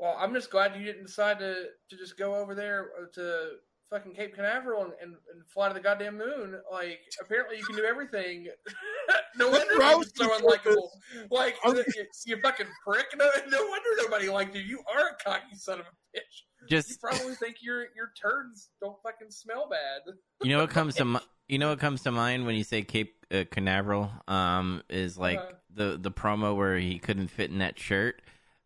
Well, 0.00 0.16
I'm 0.18 0.32
just 0.32 0.50
glad 0.50 0.76
you 0.76 0.84
didn't 0.86 1.04
decide 1.04 1.38
to 1.40 1.66
to 1.90 1.96
just 1.96 2.16
go 2.16 2.36
over 2.36 2.54
there 2.54 2.90
uh, 2.98 3.06
to 3.14 3.50
fucking 3.90 4.12
Cape 4.14 4.34
Canaveral 4.34 4.84
and, 4.84 4.92
and, 5.02 5.12
and 5.34 5.46
fly 5.52 5.68
to 5.68 5.74
the 5.74 5.80
goddamn 5.80 6.16
moon. 6.16 6.58
Like, 6.70 7.00
apparently 7.20 7.58
you 7.58 7.64
can 7.64 7.76
do 7.76 7.84
everything. 7.84 8.46
no 9.36 9.48
wonder 9.50 9.82
I 9.82 9.92
you 9.92 9.98
was 9.98 10.12
so 10.14 10.28
unlikable. 10.28 10.88
Like, 11.30 11.56
you, 11.64 11.84
you 12.26 12.40
fucking 12.40 12.66
prick. 12.86 13.06
No, 13.16 13.28
no 13.48 13.66
wonder 13.66 13.88
nobody 13.98 14.28
liked 14.28 14.54
you. 14.54 14.62
You 14.62 14.82
are 14.94 15.08
a 15.08 15.24
cocky 15.24 15.56
son 15.56 15.80
of 15.80 15.86
a 15.86 16.16
bitch. 16.18 16.22
You 16.62 16.68
just 16.68 17.00
probably 17.00 17.34
think 17.34 17.56
your 17.62 17.86
your 17.96 18.12
turds 18.20 18.70
don't 18.80 18.96
fucking 19.02 19.30
smell 19.30 19.68
bad. 19.68 20.14
you 20.42 20.50
know 20.50 20.60
what 20.60 20.70
comes 20.70 20.94
to 20.96 21.04
mi- 21.04 21.18
you 21.48 21.58
know 21.58 21.70
what 21.70 21.78
comes 21.80 22.02
to 22.02 22.10
mind 22.12 22.44
when 22.46 22.54
you 22.54 22.64
say 22.64 22.82
Cape 22.82 23.14
uh, 23.32 23.44
Canaveral 23.50 24.10
um 24.28 24.82
is 24.90 25.16
like 25.16 25.38
Uh-huh. 25.38 25.52
the 25.74 25.98
the 26.00 26.10
promo 26.10 26.54
where 26.54 26.78
he 26.78 26.98
couldn't 26.98 27.28
fit 27.28 27.50
in 27.50 27.58
that 27.58 27.78
shirt 27.78 28.20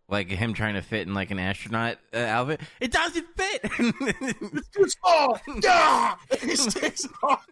like 0.08 0.28
him 0.28 0.52
trying 0.54 0.74
to 0.74 0.82
fit 0.82 1.06
in 1.06 1.14
like 1.14 1.30
an 1.30 1.38
astronaut 1.38 1.96
uh, 2.12 2.18
outfit 2.18 2.60
it 2.80 2.92
doesn't 2.92 3.26
fit 3.36 3.60
It's 3.80 4.68
too 4.68 4.88
small. 4.88 5.40
Yeah, 5.62 6.14
and 6.30 6.50
he 6.50 6.56
takes 6.56 7.04
it 7.04 7.10
off. 7.22 7.46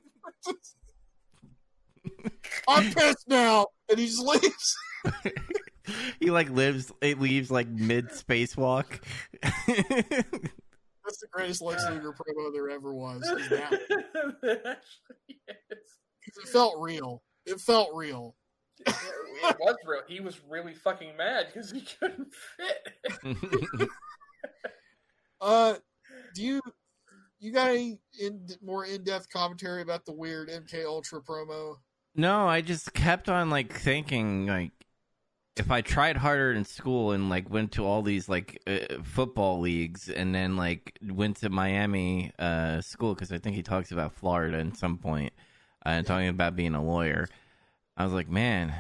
I'm 2.69 2.93
pissed 2.93 3.29
now, 3.29 3.66
and 3.89 3.99
he 3.99 4.07
just 4.07 4.20
leaves. 4.23 4.77
he 6.20 6.31
like 6.31 6.51
lives 6.51 6.93
it 7.01 7.20
leaves 7.20 7.51
like 7.51 7.69
mid 7.69 8.09
spacewalk 8.11 9.03
That's 9.43 11.19
the 11.19 11.27
greatest 11.33 11.61
Lex 11.62 11.85
Luger 11.91 12.12
promo 12.12 12.53
there 12.53 12.70
ever 12.70 12.95
was. 12.95 13.23
is 13.23 13.49
that. 13.49 13.73
It 13.73 14.62
actually 14.65 15.41
is. 15.49 15.99
'Cause 16.24 16.45
It 16.45 16.49
felt 16.49 16.77
real. 16.79 17.23
It 17.47 17.61
felt 17.61 17.89
real. 17.95 18.37
It 18.86 19.56
was 19.59 19.76
real. 19.86 20.02
He 20.09 20.20
was 20.20 20.40
really 20.48 20.74
fucking 20.74 21.16
mad 21.16 21.46
because 21.46 21.70
he 21.70 21.80
couldn't 22.00 22.32
fit. 22.56 23.88
Uh, 25.40 25.74
do 26.36 26.42
you 26.44 26.60
you 27.40 27.50
got 27.50 27.70
any 27.70 27.98
in, 28.20 28.46
more 28.62 28.84
in 28.84 29.02
depth 29.02 29.28
commentary 29.28 29.82
about 29.82 30.06
the 30.06 30.12
weird 30.12 30.48
MK 30.48 30.86
Ultra 30.86 31.20
promo? 31.20 31.78
no 32.14 32.46
i 32.46 32.60
just 32.60 32.92
kept 32.94 33.28
on 33.28 33.50
like 33.50 33.72
thinking 33.72 34.46
like 34.46 34.70
if 35.56 35.70
i 35.70 35.80
tried 35.80 36.16
harder 36.16 36.52
in 36.52 36.64
school 36.64 37.12
and 37.12 37.28
like 37.28 37.48
went 37.50 37.72
to 37.72 37.84
all 37.84 38.02
these 38.02 38.28
like 38.28 38.60
uh, 38.66 38.78
football 39.02 39.60
leagues 39.60 40.09
and 40.09 40.34
then 40.34 40.56
like 40.56 40.98
went 41.10 41.36
to 41.36 41.48
miami 41.48 42.32
uh 42.38 42.80
school 42.80 43.14
because 43.14 43.32
i 43.32 43.38
think 43.38 43.56
he 43.56 43.62
talks 43.62 43.92
about 43.92 44.12
florida 44.12 44.59
at 44.59 44.76
some 44.76 44.98
point 44.98 45.32
uh, 45.86 45.90
and 45.90 46.06
talking 46.06 46.28
about 46.28 46.56
being 46.56 46.74
a 46.74 46.82
lawyer 46.82 47.26
i 47.97 48.05
was 48.05 48.12
like 48.12 48.28
man 48.28 48.74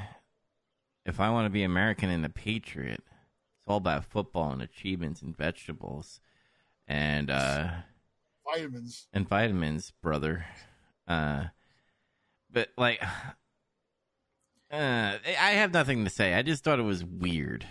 if 1.04 1.20
i 1.20 1.30
want 1.30 1.46
to 1.46 1.50
be 1.50 1.62
american 1.62 2.10
and 2.10 2.24
a 2.24 2.28
patriot 2.28 3.02
it's 3.06 3.68
all 3.68 3.76
about 3.76 4.04
football 4.04 4.52
and 4.52 4.62
achievements 4.62 5.22
and 5.22 5.36
vegetables 5.36 6.20
and 6.86 7.30
uh 7.30 7.68
Vitamins. 8.44 9.08
and 9.12 9.28
vitamins, 9.28 9.92
brother. 10.02 10.44
Uh, 11.06 11.44
but 12.50 12.68
like, 12.76 13.02
uh, 14.72 15.18
I 15.24 15.50
have 15.52 15.72
nothing 15.72 16.04
to 16.04 16.10
say. 16.10 16.34
I 16.34 16.42
just 16.42 16.64
thought 16.64 16.78
it 16.78 16.82
was 16.82 17.04
weird. 17.04 17.66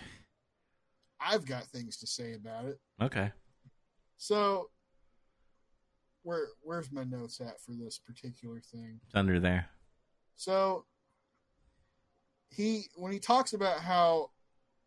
I've 1.20 1.46
got 1.46 1.64
things 1.66 1.98
to 1.98 2.06
say 2.06 2.34
about 2.34 2.64
it. 2.64 2.80
Okay. 3.00 3.30
So, 4.16 4.70
where 6.22 6.46
where's 6.62 6.90
my 6.90 7.04
notes 7.04 7.40
at 7.40 7.60
for 7.60 7.72
this 7.72 7.98
particular 7.98 8.60
thing? 8.60 9.00
It's 9.06 9.14
under 9.14 9.38
there. 9.38 9.68
So 10.34 10.86
he 12.52 12.88
when 12.96 13.12
he 13.12 13.18
talks 13.18 13.52
about 13.52 13.80
how 13.80 14.30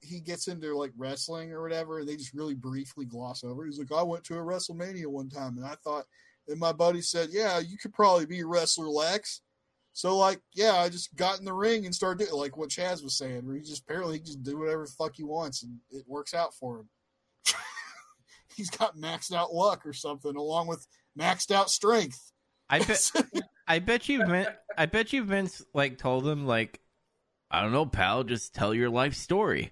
he 0.02 0.20
gets 0.20 0.48
into 0.48 0.78
like 0.78 0.92
wrestling 0.98 1.52
or 1.52 1.62
whatever, 1.62 2.06
they 2.06 2.16
just 2.16 2.34
really 2.34 2.54
briefly 2.54 3.06
gloss 3.06 3.44
over. 3.44 3.66
He's 3.66 3.80
like, 3.80 3.92
I 3.92 4.04
went 4.04 4.24
to 4.26 4.36
a 4.36 4.44
WrestleMania 4.44 5.08
one 5.08 5.30
time 5.30 5.58
and 5.58 5.66
I 5.66 5.76
thought 5.84 6.06
and 6.48 6.60
my 6.60 6.72
buddy 6.72 7.02
said, 7.02 7.30
Yeah, 7.32 7.60
you 7.60 7.78
could 7.78 7.94
probably 7.94 8.26
be 8.26 8.42
a 8.42 8.46
wrestler, 8.46 8.88
Lex. 8.88 9.42
So 9.94 10.18
like, 10.18 10.42
yeah, 10.54 10.76
I 10.76 10.90
just 10.90 11.16
got 11.16 11.40
in 11.40 11.46
the 11.46 11.54
ring 11.54 11.86
and 11.86 11.96
started 11.96 12.26
doing 12.26 12.40
like 12.40 12.58
what 12.58 12.70
Chaz 12.70 13.04
was 13.04 13.18
saying, 13.18 13.46
where 13.46 13.56
he 13.56 13.62
just 13.62 13.84
apparently 13.84 14.18
he 14.18 14.24
just 14.24 14.44
do 14.44 14.60
whatever 14.60 14.86
the 14.86 14.92
fuck 14.92 15.16
he 15.16 15.24
wants 15.24 15.64
and 15.64 15.78
it 15.92 16.04
works 16.08 16.34
out 16.34 16.54
for 16.54 16.80
him. 16.80 16.90
He's 18.56 18.70
got 18.70 18.98
maxed 18.98 19.34
out 19.34 19.54
luck 19.54 19.86
or 19.86 19.94
something, 19.94 20.36
along 20.36 20.68
with 20.68 20.86
maxed 21.18 21.52
out 21.52 21.70
strength. 21.70 22.32
I 22.70 22.80
bet 22.80 23.12
I 23.68 23.80
bet 23.80 24.10
you 24.10 24.26
Vin, 24.26 24.48
I 24.78 24.86
bet 24.86 25.14
you 25.14 25.24
Vince 25.24 25.64
like 25.74 25.98
told 25.98 26.28
him 26.28 26.46
like 26.46 26.82
I 27.51 27.61
don't 27.61 27.72
know, 27.72 27.85
pal, 27.85 28.23
just 28.23 28.53
tell 28.53 28.73
your 28.73 28.89
life 28.89 29.13
story. 29.13 29.72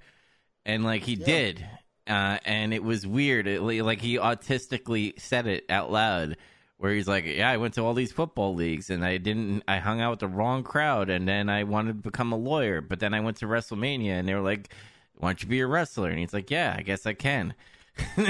And 0.65 0.83
like 0.83 1.03
he 1.03 1.13
Yeah. 1.15 1.25
did. 1.25 1.67
Uh, 2.07 2.37
and 2.45 2.73
it 2.73 2.83
was 2.83 3.07
weird. 3.07 3.47
It, 3.47 3.61
like 3.61 4.01
he 4.01 4.17
autistically 4.17 5.19
said 5.19 5.47
it 5.47 5.65
out 5.69 5.91
loud 5.91 6.35
where 6.77 6.93
he's 6.93 7.07
like, 7.07 7.23
"Yeah, 7.25 7.49
I 7.49 7.55
went 7.57 7.75
to 7.75 7.81
all 7.85 7.93
these 7.93 8.11
football 8.11 8.53
leagues 8.53 8.89
and 8.89 9.05
I 9.05 9.17
didn't 9.17 9.63
I 9.69 9.77
hung 9.79 10.01
out 10.01 10.11
with 10.11 10.19
the 10.19 10.27
wrong 10.27 10.63
crowd 10.63 11.09
and 11.09 11.25
then 11.27 11.47
I 11.49 11.63
wanted 11.63 12.03
to 12.03 12.09
become 12.09 12.31
a 12.33 12.37
lawyer, 12.37 12.81
but 12.81 12.99
then 12.99 13.13
I 13.13 13.21
went 13.21 13.37
to 13.37 13.45
WrestleMania 13.45 14.11
and 14.19 14.27
they 14.27 14.33
were 14.35 14.41
like, 14.41 14.73
"Why 15.15 15.29
don't 15.29 15.41
you 15.43 15.47
be 15.47 15.61
a 15.61 15.67
wrestler?" 15.67 16.09
And 16.09 16.19
he's 16.19 16.33
like, 16.33 16.51
"Yeah, 16.51 16.75
I 16.77 16.81
guess 16.81 17.05
I 17.05 17.13
can." 17.13 17.53
I'm 18.17 18.25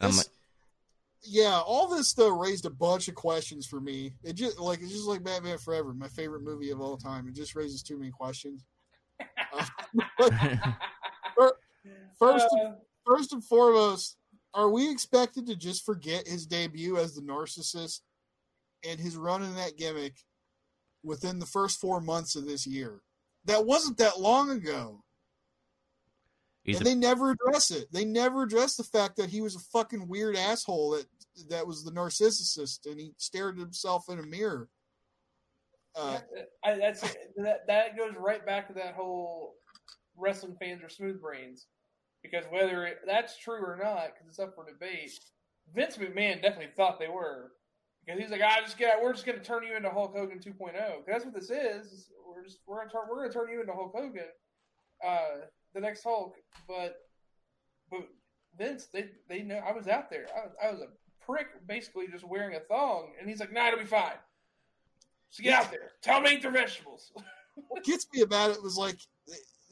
This- 0.00 0.18
like, 0.18 0.26
yeah, 1.28 1.60
all 1.64 1.88
this 1.88 2.12
though 2.14 2.30
raised 2.30 2.66
a 2.66 2.70
bunch 2.70 3.08
of 3.08 3.14
questions 3.14 3.66
for 3.66 3.80
me. 3.80 4.14
It 4.22 4.34
just 4.34 4.58
like 4.58 4.80
it's 4.80 4.92
just 4.92 5.06
like 5.06 5.22
Batman 5.22 5.58
Forever, 5.58 5.92
my 5.92 6.08
favorite 6.08 6.42
movie 6.42 6.70
of 6.70 6.80
all 6.80 6.96
time. 6.96 7.28
It 7.28 7.34
just 7.34 7.54
raises 7.54 7.82
too 7.82 7.98
many 7.98 8.10
questions. 8.10 8.64
Uh, 11.40 11.50
first, 12.18 12.46
Uh, 12.52 12.72
first 13.06 13.32
and 13.32 13.44
foremost, 13.44 14.16
are 14.54 14.70
we 14.70 14.90
expected 14.90 15.46
to 15.46 15.54
just 15.54 15.86
forget 15.86 16.26
his 16.26 16.46
debut 16.46 16.96
as 16.96 17.14
the 17.14 17.22
narcissist 17.22 18.00
and 18.84 18.98
his 18.98 19.16
run 19.16 19.42
in 19.42 19.54
that 19.54 19.76
gimmick 19.76 20.16
within 21.04 21.38
the 21.38 21.46
first 21.46 21.80
four 21.80 22.00
months 22.00 22.34
of 22.34 22.44
this 22.44 22.66
year? 22.66 23.02
That 23.44 23.64
wasn't 23.64 23.98
that 23.98 24.20
long 24.20 24.50
ago. 24.50 25.04
He's 26.68 26.78
and 26.78 26.86
a, 26.86 26.90
they 26.90 26.94
never 26.94 27.30
address 27.30 27.70
it. 27.70 27.90
They 27.92 28.04
never 28.04 28.42
address 28.42 28.76
the 28.76 28.84
fact 28.84 29.16
that 29.16 29.30
he 29.30 29.40
was 29.40 29.56
a 29.56 29.60
fucking 29.72 30.06
weird 30.06 30.36
asshole 30.36 30.90
that 30.90 31.06
that 31.48 31.66
was 31.66 31.84
the 31.84 31.90
narcissist, 31.90 32.86
and 32.86 33.00
he 33.00 33.12
stared 33.16 33.56
at 33.56 33.60
himself 33.60 34.08
in 34.08 34.18
a 34.18 34.22
mirror. 34.22 34.68
Uh, 35.96 36.18
I, 36.64 36.76
that's 36.76 37.00
that. 37.36 37.66
That 37.66 37.96
goes 37.96 38.12
right 38.18 38.44
back 38.44 38.68
to 38.68 38.74
that 38.74 38.94
whole 38.94 39.54
wrestling 40.16 40.56
fans 40.60 40.82
are 40.82 40.88
smooth 40.88 41.20
brains, 41.20 41.66
because 42.22 42.44
whether 42.50 42.84
it, 42.86 42.98
that's 43.06 43.38
true 43.38 43.64
or 43.64 43.78
not, 43.82 44.14
because 44.14 44.28
it's 44.28 44.38
up 44.38 44.54
for 44.54 44.64
debate. 44.70 45.18
Vince 45.74 45.96
McMahon 45.96 46.40
definitely 46.42 46.72
thought 46.76 46.98
they 46.98 47.08
were, 47.08 47.52
because 48.04 48.20
he's 48.20 48.30
like, 48.30 48.42
"I 48.42 48.60
just 48.60 48.78
get, 48.78 49.00
we're 49.02 49.12
just 49.12 49.26
going 49.26 49.38
to 49.38 49.44
turn 49.44 49.64
you 49.66 49.76
into 49.76 49.90
Hulk 49.90 50.14
Hogan 50.14 50.38
2.0." 50.38 50.72
'Cause 50.74 51.04
that's 51.06 51.24
what 51.24 51.34
this 51.34 51.50
is. 51.50 51.92
is 51.92 52.10
We're 52.26 52.44
just 52.44 52.58
we're 52.66 52.76
going 52.76 52.88
to 52.88 52.92
turn 52.92 53.02
we're 53.08 53.16
going 53.16 53.30
to 53.32 53.38
turn 53.38 53.50
you 53.50 53.60
into 53.60 53.72
Hulk 53.72 53.92
Hogan, 53.94 54.28
uh, 55.06 55.46
the 55.74 55.80
next 55.80 56.02
Hulk. 56.02 56.34
But 56.66 56.96
but 57.90 58.08
Vince, 58.56 58.86
they 58.92 59.10
they 59.28 59.42
know 59.42 59.58
I 59.58 59.72
was 59.72 59.88
out 59.88 60.10
there. 60.10 60.26
I 60.36 60.46
was, 60.46 60.54
I 60.64 60.70
was 60.70 60.80
a 60.80 61.24
prick, 61.24 61.46
basically 61.66 62.08
just 62.08 62.24
wearing 62.24 62.56
a 62.56 62.60
thong, 62.60 63.12
and 63.20 63.28
he's 63.28 63.40
like, 63.40 63.52
"Nah, 63.52 63.68
it'll 63.68 63.80
be 63.80 63.84
fine." 63.84 64.18
So 65.30 65.42
get 65.42 65.54
out 65.54 65.70
there. 65.70 65.92
Tell 66.02 66.20
me 66.20 66.30
to 66.30 66.34
eat 66.36 66.42
their 66.42 66.50
vegetables. 66.50 67.12
what 67.68 67.84
gets 67.84 68.06
me 68.12 68.22
about 68.22 68.50
it 68.50 68.62
was 68.62 68.76
like 68.76 68.98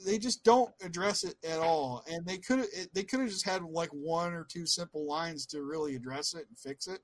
they, 0.05 0.19
just 0.19 0.45
don't 0.45 0.71
address 0.83 1.25
it 1.25 1.37
at 1.49 1.59
all, 1.59 2.05
and 2.09 2.27
they 2.27 2.39
could 2.39 2.67
they 2.95 3.03
could 3.03 3.21
have 3.21 3.31
just 3.31 3.47
had 3.47 3.63
like 3.63 3.91
one 3.91 4.33
or 4.33 4.47
two 4.51 4.67
simple 4.67 5.07
lines 5.07 5.47
to 5.47 5.63
really 5.63 5.97
address 5.97 6.35
it 6.35 6.47
and 6.49 6.59
fix 6.59 6.87
it. 6.87 7.01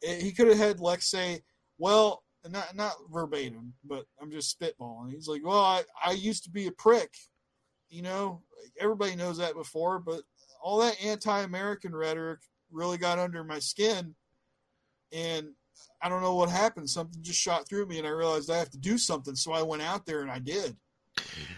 He 0.00 0.32
could 0.32 0.46
have 0.46 0.58
had 0.58 0.80
Lex 0.80 1.10
say, 1.10 1.42
"Well." 1.78 2.22
Not 2.48 2.76
not 2.76 2.94
verbatim, 3.12 3.74
but 3.84 4.06
I'm 4.22 4.30
just 4.30 4.58
spitballing. 4.58 5.10
He's 5.10 5.26
like, 5.26 5.44
"Well, 5.44 5.58
I, 5.58 5.82
I 6.02 6.12
used 6.12 6.44
to 6.44 6.50
be 6.50 6.68
a 6.68 6.72
prick, 6.72 7.12
you 7.88 8.02
know. 8.02 8.42
Everybody 8.80 9.16
knows 9.16 9.38
that 9.38 9.54
before, 9.54 9.98
but 9.98 10.22
all 10.62 10.78
that 10.78 11.02
anti-American 11.02 11.94
rhetoric 11.94 12.40
really 12.70 12.98
got 12.98 13.18
under 13.18 13.44
my 13.44 13.58
skin, 13.58 14.14
and 15.12 15.48
I 16.02 16.08
don't 16.08 16.22
know 16.22 16.34
what 16.34 16.50
happened. 16.50 16.88
Something 16.88 17.22
just 17.22 17.38
shot 17.38 17.68
through 17.68 17.86
me, 17.86 17.98
and 17.98 18.06
I 18.06 18.10
realized 18.10 18.50
I 18.50 18.58
have 18.58 18.70
to 18.70 18.78
do 18.78 18.98
something. 18.98 19.34
So 19.34 19.52
I 19.52 19.62
went 19.62 19.82
out 19.82 20.06
there 20.06 20.22
and 20.22 20.30
I 20.30 20.38
did. 20.38 20.76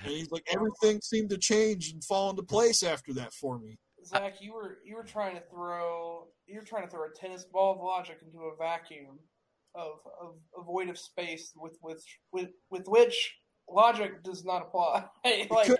And 0.04 0.12
he's 0.12 0.30
like, 0.30 0.46
everything 0.50 1.00
seemed 1.02 1.30
to 1.30 1.38
change 1.38 1.92
and 1.92 2.02
fall 2.02 2.30
into 2.30 2.42
place 2.42 2.82
after 2.82 3.12
that 3.14 3.32
for 3.34 3.58
me. 3.58 3.78
Zach, 4.06 4.36
you 4.40 4.54
were 4.54 4.78
you 4.84 4.96
were 4.96 5.04
trying 5.04 5.36
to 5.36 5.42
throw 5.50 6.28
you 6.46 6.58
were 6.58 6.64
trying 6.64 6.84
to 6.84 6.88
throw 6.88 7.04
a 7.04 7.10
tennis 7.14 7.44
ball 7.44 7.74
of 7.74 7.80
logic 7.80 8.18
into 8.24 8.38
a 8.38 8.56
vacuum 8.56 9.18
of 9.74 9.98
of, 10.20 10.34
of 10.56 10.66
void 10.66 10.88
of 10.88 10.98
space 10.98 11.52
with 11.54 11.76
with 11.82 12.02
with 12.32 12.48
with 12.70 12.86
which 12.86 13.36
logic 13.68 14.22
does 14.22 14.44
not 14.44 14.62
apply. 14.62 15.04
like 15.50 15.70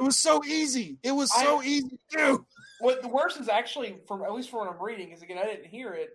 It 0.00 0.04
was 0.04 0.18
so 0.18 0.42
easy. 0.44 0.98
It 1.02 1.12
was 1.12 1.30
so 1.32 1.60
I- 1.60 1.64
easy 1.64 1.90
to 2.10 2.16
do. 2.16 2.46
what 2.80 3.02
the 3.02 3.08
worst 3.08 3.38
is 3.38 3.48
actually 3.50 3.98
from 4.08 4.22
at 4.22 4.32
least 4.32 4.48
from 4.50 4.60
what 4.60 4.70
I'm 4.74 4.82
reading 4.82 5.08
because 5.08 5.22
again 5.22 5.38
I 5.38 5.44
didn't 5.44 5.66
hear 5.66 5.92
it 5.92 6.10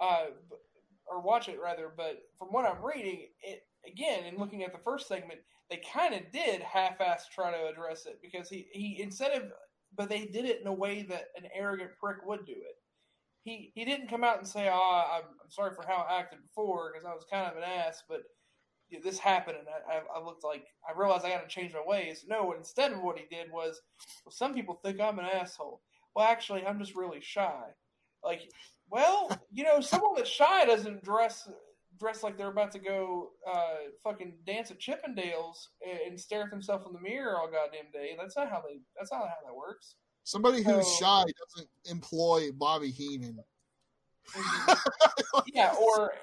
uh, 0.00 0.26
or 1.06 1.20
watch 1.20 1.48
it 1.48 1.58
rather, 1.60 1.92
but 1.96 2.22
from 2.38 2.48
what 2.48 2.64
I'm 2.64 2.82
reading, 2.84 3.26
it 3.42 3.66
again 3.86 4.24
and 4.24 4.38
looking 4.38 4.62
at 4.62 4.72
the 4.72 4.78
first 4.78 5.08
segment, 5.08 5.40
they 5.68 5.82
kind 5.92 6.14
of 6.14 6.30
did 6.32 6.62
half-ass 6.62 7.26
try 7.34 7.50
to 7.50 7.66
address 7.66 8.06
it 8.06 8.18
because 8.22 8.48
he 8.48 8.68
he 8.72 9.00
instead 9.02 9.32
of 9.32 9.50
but 9.96 10.08
they 10.08 10.26
did 10.26 10.44
it 10.44 10.60
in 10.60 10.66
a 10.66 10.72
way 10.72 11.02
that 11.02 11.26
an 11.36 11.48
arrogant 11.54 11.90
prick 12.00 12.18
would 12.24 12.46
do 12.46 12.52
it. 12.52 12.76
He 13.42 13.72
he 13.74 13.84
didn't 13.84 14.08
come 14.08 14.24
out 14.24 14.38
and 14.38 14.46
say, 14.46 14.68
"Oh, 14.72 15.04
I'm, 15.12 15.24
I'm 15.42 15.50
sorry 15.50 15.74
for 15.74 15.84
how 15.86 16.06
I 16.08 16.20
acted 16.20 16.40
before 16.42 16.92
because 16.92 17.04
I 17.04 17.12
was 17.14 17.26
kind 17.30 17.50
of 17.50 17.56
an 17.56 17.64
ass," 17.64 18.02
but 18.08 18.22
this 19.02 19.18
happened 19.18 19.58
and 19.58 19.66
I, 19.90 20.18
I, 20.18 20.24
looked 20.24 20.44
like 20.44 20.66
I 20.88 20.98
realized 20.98 21.24
I 21.24 21.30
got 21.30 21.42
to 21.42 21.48
change 21.48 21.72
my 21.72 21.82
ways. 21.84 22.24
No, 22.28 22.52
instead 22.52 22.92
of 22.92 23.02
what 23.02 23.18
he 23.18 23.24
did 23.34 23.50
was, 23.50 23.80
well, 24.24 24.32
some 24.32 24.54
people 24.54 24.80
think 24.82 25.00
I'm 25.00 25.18
an 25.18 25.26
asshole. 25.26 25.80
Well, 26.14 26.26
actually, 26.26 26.64
I'm 26.64 26.78
just 26.78 26.94
really 26.94 27.20
shy. 27.20 27.62
Like, 28.22 28.42
well, 28.90 29.30
you 29.52 29.64
know, 29.64 29.80
someone 29.80 30.14
that's 30.16 30.30
shy 30.30 30.64
doesn't 30.64 31.02
dress 31.02 31.48
dress 31.98 32.22
like 32.22 32.36
they're 32.36 32.48
about 32.48 32.72
to 32.72 32.78
go 32.78 33.30
uh, 33.50 33.76
fucking 34.02 34.34
dance 34.46 34.70
at 34.70 34.80
Chippendales 34.80 35.68
and, 35.86 35.98
and 36.08 36.20
stare 36.20 36.42
at 36.42 36.50
themselves 36.50 36.84
in 36.86 36.92
the 36.92 37.00
mirror 37.00 37.38
all 37.38 37.48
goddamn 37.48 37.90
day. 37.92 38.16
That's 38.18 38.36
not 38.36 38.50
how 38.50 38.62
they. 38.66 38.80
That's 38.98 39.12
not 39.12 39.20
how 39.20 39.36
that 39.46 39.54
works. 39.54 39.96
Somebody 40.24 40.62
who's 40.62 40.86
So- 40.86 41.04
shy 41.04 41.24
doesn't 41.54 41.70
employ 41.86 42.50
Bobby 42.52 42.90
Heenan. 42.90 43.38
yeah, 45.54 45.74
or 45.74 46.14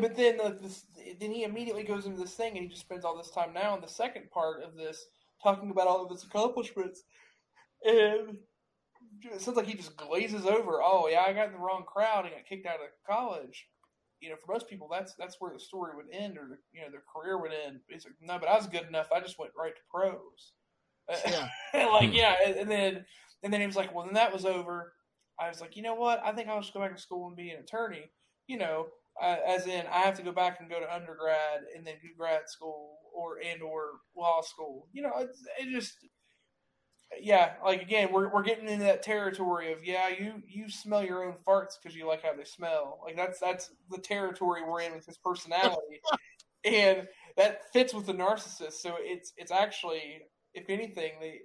but 0.00 0.16
then 0.16 0.38
the, 0.38 0.58
this, 0.60 0.84
then 1.20 1.30
he 1.30 1.44
immediately 1.44 1.84
goes 1.84 2.06
into 2.06 2.20
this 2.20 2.34
thing 2.34 2.56
and 2.56 2.64
he 2.64 2.68
just 2.68 2.82
spends 2.82 3.04
all 3.04 3.16
this 3.16 3.30
time 3.30 3.52
now 3.52 3.74
in 3.74 3.80
the 3.80 3.88
second 3.88 4.30
part 4.30 4.62
of 4.62 4.76
this 4.76 5.06
talking 5.42 5.70
about 5.70 5.86
all 5.86 6.04
of 6.04 6.10
his 6.10 6.24
accomplishments, 6.24 7.04
and 7.84 8.38
it 9.22 9.40
sounds 9.40 9.56
like 9.56 9.66
he 9.66 9.74
just 9.74 9.96
glazes 9.96 10.46
over. 10.46 10.80
Oh 10.82 11.08
yeah, 11.10 11.22
I 11.26 11.32
got 11.32 11.46
in 11.48 11.52
the 11.52 11.58
wrong 11.58 11.84
crowd 11.86 12.24
and 12.24 12.34
got 12.34 12.46
kicked 12.48 12.66
out 12.66 12.80
of 12.80 12.88
college. 13.08 13.66
You 14.20 14.30
know, 14.30 14.36
for 14.36 14.52
most 14.52 14.68
people, 14.68 14.88
that's 14.90 15.14
that's 15.14 15.36
where 15.38 15.52
the 15.52 15.60
story 15.60 15.92
would 15.96 16.06
end, 16.12 16.38
or 16.38 16.48
the, 16.48 16.58
you 16.72 16.80
know, 16.82 16.90
their 16.90 17.02
career 17.14 17.40
would 17.40 17.52
end. 17.52 17.80
He's 17.88 18.04
like, 18.04 18.14
no, 18.20 18.38
but 18.38 18.48
I 18.48 18.56
was 18.56 18.66
good 18.66 18.86
enough. 18.86 19.08
I 19.14 19.20
just 19.20 19.38
went 19.38 19.52
right 19.56 19.74
to 19.74 19.82
pros. 19.90 20.52
Yeah. 21.26 21.48
like 21.92 22.10
Hmm. 22.10 22.12
yeah, 22.12 22.36
and, 22.44 22.56
and 22.56 22.70
then 22.70 23.04
and 23.42 23.52
then 23.52 23.60
he 23.60 23.66
was 23.66 23.76
like, 23.76 23.94
well, 23.94 24.04
then 24.04 24.14
that 24.14 24.32
was 24.32 24.44
over. 24.44 24.92
I 25.40 25.48
was 25.48 25.60
like, 25.60 25.76
you 25.76 25.82
know 25.82 25.94
what? 25.94 26.20
I 26.24 26.32
think 26.32 26.48
I'll 26.48 26.60
just 26.60 26.74
go 26.74 26.80
back 26.80 26.94
to 26.94 27.00
school 27.00 27.28
and 27.28 27.36
be 27.36 27.50
an 27.50 27.60
attorney. 27.60 28.10
You 28.46 28.58
know, 28.58 28.88
uh, 29.22 29.36
as 29.46 29.66
in 29.66 29.84
I 29.92 30.00
have 30.00 30.14
to 30.14 30.22
go 30.22 30.32
back 30.32 30.60
and 30.60 30.70
go 30.70 30.80
to 30.80 30.94
undergrad 30.94 31.60
and 31.76 31.86
then 31.86 31.94
do 32.02 32.08
grad 32.16 32.48
school 32.48 32.98
or 33.14 33.38
and 33.44 33.62
or 33.62 34.00
law 34.16 34.40
school. 34.42 34.88
You 34.92 35.02
know, 35.02 35.12
it, 35.18 35.30
it 35.60 35.70
just 35.70 35.96
yeah, 37.20 37.54
like 37.64 37.82
again, 37.82 38.12
we're 38.12 38.32
we're 38.32 38.42
getting 38.42 38.68
into 38.68 38.84
that 38.84 39.02
territory 39.02 39.72
of 39.72 39.84
yeah, 39.84 40.08
you 40.08 40.42
you 40.46 40.68
smell 40.68 41.04
your 41.04 41.24
own 41.24 41.36
farts 41.46 41.74
because 41.82 41.96
you 41.96 42.06
like 42.06 42.22
how 42.22 42.34
they 42.34 42.44
smell. 42.44 43.00
Like 43.04 43.16
that's 43.16 43.40
that's 43.40 43.70
the 43.90 43.98
territory 43.98 44.62
we're 44.62 44.82
in 44.82 44.94
with 44.94 45.06
his 45.06 45.18
personality, 45.18 46.00
and 46.64 47.08
that 47.36 47.72
fits 47.72 47.94
with 47.94 48.06
the 48.06 48.14
narcissist. 48.14 48.74
So 48.74 48.96
it's 48.98 49.32
it's 49.36 49.50
actually, 49.50 50.20
if 50.54 50.68
anything, 50.68 51.12
they 51.20 51.40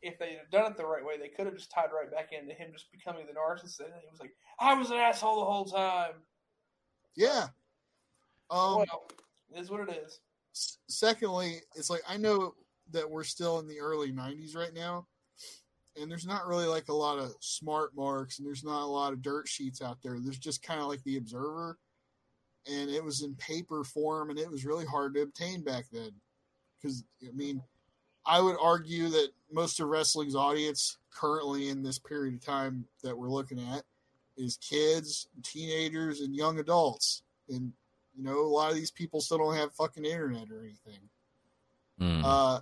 if 0.00 0.18
they 0.18 0.32
had 0.32 0.50
done 0.50 0.70
it 0.72 0.76
the 0.76 0.86
right 0.86 1.04
way, 1.04 1.18
they 1.18 1.28
could 1.28 1.46
have 1.46 1.56
just 1.56 1.70
tied 1.70 1.90
right 1.94 2.10
back 2.10 2.30
into 2.32 2.54
him 2.54 2.70
just 2.72 2.90
becoming 2.90 3.26
the 3.26 3.32
narcissist. 3.32 3.80
And 3.80 4.00
he 4.00 4.10
was 4.10 4.20
like, 4.20 4.32
I 4.60 4.74
was 4.74 4.90
an 4.90 4.96
asshole 4.96 5.40
the 5.40 5.44
whole 5.44 5.64
time. 5.64 6.22
Yeah. 7.18 7.48
Um, 8.48 8.76
well, 8.76 9.08
it 9.52 9.60
is 9.60 9.70
what 9.70 9.88
it 9.88 10.02
is. 10.06 10.20
secondly, 10.88 11.56
it's 11.74 11.90
like 11.90 12.02
I 12.08 12.16
know 12.16 12.54
that 12.92 13.10
we're 13.10 13.24
still 13.24 13.58
in 13.58 13.66
the 13.66 13.80
early 13.80 14.12
'90s 14.12 14.54
right 14.54 14.72
now, 14.72 15.04
and 16.00 16.08
there's 16.08 16.26
not 16.26 16.46
really 16.46 16.66
like 16.66 16.88
a 16.88 16.94
lot 16.94 17.18
of 17.18 17.34
smart 17.40 17.90
marks, 17.96 18.38
and 18.38 18.46
there's 18.46 18.62
not 18.62 18.84
a 18.84 18.86
lot 18.86 19.12
of 19.12 19.20
dirt 19.20 19.48
sheets 19.48 19.82
out 19.82 19.98
there. 20.00 20.18
There's 20.20 20.38
just 20.38 20.62
kind 20.62 20.80
of 20.80 20.86
like 20.86 21.02
the 21.02 21.16
Observer, 21.16 21.76
and 22.72 22.88
it 22.88 23.02
was 23.02 23.22
in 23.22 23.34
paper 23.34 23.82
form, 23.82 24.30
and 24.30 24.38
it 24.38 24.48
was 24.48 24.64
really 24.64 24.86
hard 24.86 25.14
to 25.14 25.22
obtain 25.22 25.64
back 25.64 25.86
then. 25.92 26.12
Because 26.80 27.02
I 27.26 27.32
mean, 27.32 27.60
I 28.26 28.40
would 28.40 28.56
argue 28.62 29.08
that 29.08 29.30
most 29.52 29.80
of 29.80 29.88
wrestling's 29.88 30.36
audience 30.36 30.98
currently 31.10 31.68
in 31.68 31.82
this 31.82 31.98
period 31.98 32.34
of 32.34 32.44
time 32.44 32.84
that 33.02 33.18
we're 33.18 33.28
looking 33.28 33.58
at 33.58 33.82
is 34.38 34.56
kids, 34.56 35.28
teenagers, 35.42 36.20
and 36.20 36.34
young 36.34 36.58
adults, 36.58 37.22
and 37.48 37.72
You 38.16 38.24
know, 38.24 38.40
a 38.40 38.48
lot 38.48 38.70
of 38.70 38.76
these 38.76 38.90
people 38.90 39.20
still 39.20 39.38
don't 39.38 39.54
have 39.54 39.72
fucking 39.74 40.04
internet 40.04 40.50
or 40.50 40.62
anything. 40.62 41.08
Mm. 42.00 42.22
Uh, 42.24 42.60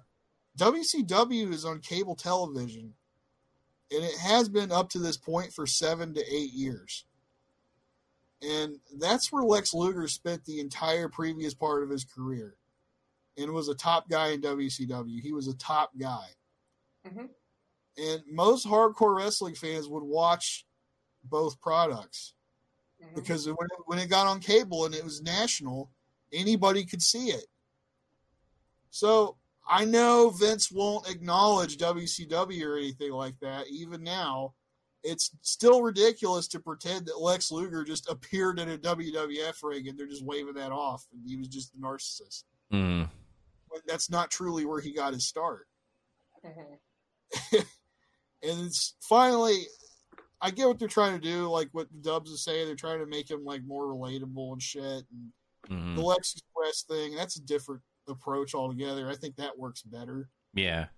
WCW 0.59 1.51
is 1.53 1.65
on 1.65 1.81
cable 1.81 2.15
television, 2.15 2.95
and 3.91 4.05
it 4.05 4.19
has 4.19 4.49
been 4.49 4.71
up 4.71 4.91
to 4.91 4.99
this 4.99 5.17
point 5.17 5.53
for 5.53 5.67
seven 5.67 6.13
to 6.15 6.21
eight 6.35 6.53
years. 6.53 7.07
And 8.43 8.81
that's 8.99 9.33
where 9.33 9.43
Lex 9.43 9.73
Luger 9.73 10.09
spent 10.09 10.45
the 10.45 10.61
entire 10.61 11.09
previous 11.09 11.55
part 11.55 11.83
of 11.83 11.89
his 11.89 12.05
career 12.05 12.57
and 13.39 13.53
was 13.53 13.69
a 13.69 13.75
top 13.75 14.09
guy 14.11 14.29
in 14.29 14.43
WCW. 14.43 15.21
He 15.23 15.33
was 15.33 15.49
a 15.49 15.57
top 15.57 15.93
guy. 15.99 16.29
Mhm. 17.07 17.31
And 17.97 18.23
most 18.31 18.67
hardcore 18.67 19.17
wrestling 19.17 19.55
fans 19.55 19.89
would 19.89 20.03
watch 20.03 20.66
both 21.29 21.61
products 21.61 22.35
Mhm. 23.03 23.15
because 23.15 23.47
when 23.47 23.57
it, 23.57 23.79
when 23.87 23.99
it 23.99 24.07
got 24.09 24.27
on 24.27 24.41
cable 24.41 24.87
and 24.87 24.95
it 24.95 25.05
was 25.05 25.23
national, 25.23 25.91
anybody 26.33 26.85
could 26.85 27.03
see 27.03 27.31
it. 27.31 27.47
So 28.91 29.37
I 29.69 29.85
know 29.85 30.31
Vince 30.31 30.71
won't 30.71 31.09
acknowledge 31.09 31.77
WCW 31.77 32.67
or 32.67 32.79
anything 32.79 33.13
like 33.13 33.39
that. 33.41 33.67
Even 33.69 34.03
now, 34.03 34.55
it's 35.03 35.31
still 35.43 35.83
ridiculous 35.83 36.49
to 36.49 36.61
pretend 36.61 37.07
that 37.07 37.21
Lex 37.21 37.51
Luger 37.53 37.85
just 37.85 38.09
appeared 38.09 38.59
in 38.59 38.71
a 38.71 38.79
WWF 38.79 39.63
ring 39.63 39.89
and 39.89 39.99
they're 39.99 40.07
just 40.07 40.25
waving 40.25 40.55
that 40.55 40.73
off 40.73 41.07
and 41.13 41.23
he 41.29 41.37
was 41.37 41.49
just 41.49 41.75
a 41.75 41.79
narcissist. 41.79 42.45
Mm. 42.73 43.09
But 43.71 43.83
that's 43.87 44.09
not 44.11 44.31
truly 44.31 44.65
where 44.65 44.81
he 44.81 44.93
got 44.93 45.13
his 45.13 45.27
start. 45.27 45.69
Mhm. 46.45 46.79
and 47.53 47.67
it's 48.67 48.95
finally 49.01 49.67
I 50.41 50.51
get 50.51 50.69
what 50.69 50.79
they're 50.79 50.89
trying 50.89 51.19
to 51.19 51.21
do, 51.21 51.49
like 51.49 51.69
what 51.73 51.91
the 51.91 51.99
Dubs 51.99 52.31
is 52.31 52.43
saying. 52.43 52.67
They're 52.67 52.77
trying 52.77 53.01
to 53.01 53.07
make 53.07 53.31
him 53.31 53.45
like 53.45 53.65
more 53.65 53.87
relatable 53.87 54.53
and 54.53 54.63
shit. 54.63 55.07
And 55.11 55.33
Mhm. 55.65 55.97
the 55.97 56.03
Lex 56.03 56.35
Express 56.35 56.83
thing, 56.83 57.15
that's 57.15 57.37
a 57.37 57.41
different 57.41 57.83
approach 58.07 58.55
altogether. 58.55 59.09
I 59.09 59.17
think 59.17 59.37
that 59.37 59.59
works 59.59 59.83
better. 59.83 60.29
Yeah. 60.55 60.89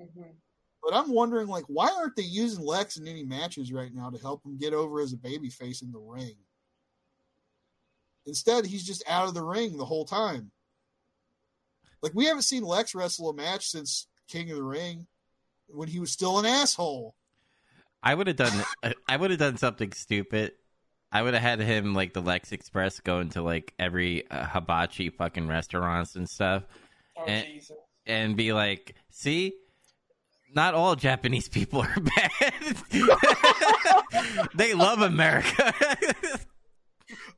Mhm. 0.00 0.34
But 0.82 0.94
I'm 0.94 1.12
wondering, 1.12 1.48
like, 1.48 1.64
why 1.64 1.90
aren't 1.90 2.16
they 2.16 2.22
using 2.22 2.64
Lex 2.64 2.96
in 2.96 3.06
any 3.06 3.24
matches 3.24 3.72
right 3.72 3.92
now 3.92 4.10
to 4.10 4.18
help 4.18 4.44
him 4.44 4.56
get 4.56 4.72
over 4.72 5.00
as 5.00 5.12
a 5.12 5.16
babyface 5.16 5.82
in 5.82 5.92
the 5.92 5.98
ring? 5.98 6.36
Instead, 8.26 8.66
he's 8.66 8.84
just 8.84 9.02
out 9.06 9.28
of 9.28 9.34
the 9.34 9.42
ring 9.44 9.76
the 9.76 9.84
whole 9.84 10.04
time. 10.04 10.50
Like, 12.02 12.14
we 12.14 12.26
haven't 12.26 12.42
seen 12.42 12.62
Lex 12.62 12.94
wrestle 12.94 13.30
a 13.30 13.34
match 13.34 13.68
since 13.68 14.06
King 14.28 14.50
of 14.50 14.56
the 14.56 14.62
Ring 14.62 15.06
when 15.66 15.88
he 15.88 15.98
was 15.98 16.12
still 16.12 16.38
an 16.38 16.46
asshole. 16.46 17.16
I 18.02 18.14
would 18.14 18.26
have 18.28 18.36
done. 18.36 18.64
I 19.08 19.16
would 19.16 19.30
have 19.30 19.38
done 19.40 19.56
something 19.56 19.92
stupid. 19.92 20.52
I 21.10 21.22
would 21.22 21.34
have 21.34 21.42
had 21.42 21.60
him 21.60 21.94
like 21.94 22.12
the 22.12 22.20
Lex 22.20 22.52
Express 22.52 23.00
go 23.00 23.20
into 23.20 23.42
like 23.42 23.72
every 23.78 24.28
uh, 24.30 24.44
hibachi 24.46 25.10
fucking 25.10 25.48
restaurants 25.48 26.14
and 26.16 26.28
stuff, 26.28 26.64
Oh 27.16 27.24
And- 27.24 27.46
Jesus. 27.46 27.76
and 28.06 28.36
be 28.36 28.52
like, 28.52 28.94
"See, 29.10 29.54
not 30.54 30.74
all 30.74 30.94
Japanese 30.96 31.48
people 31.48 31.80
are 31.80 31.96
bad. 32.00 32.76
they 34.54 34.74
love 34.74 35.00
America." 35.00 35.74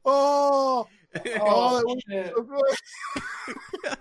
Oh, 0.04 0.86
Oh, 1.14 1.20
Oh, 1.40 1.76
that 1.76 1.86
was 1.86 2.02
so 2.34 2.42
good. 3.82 3.96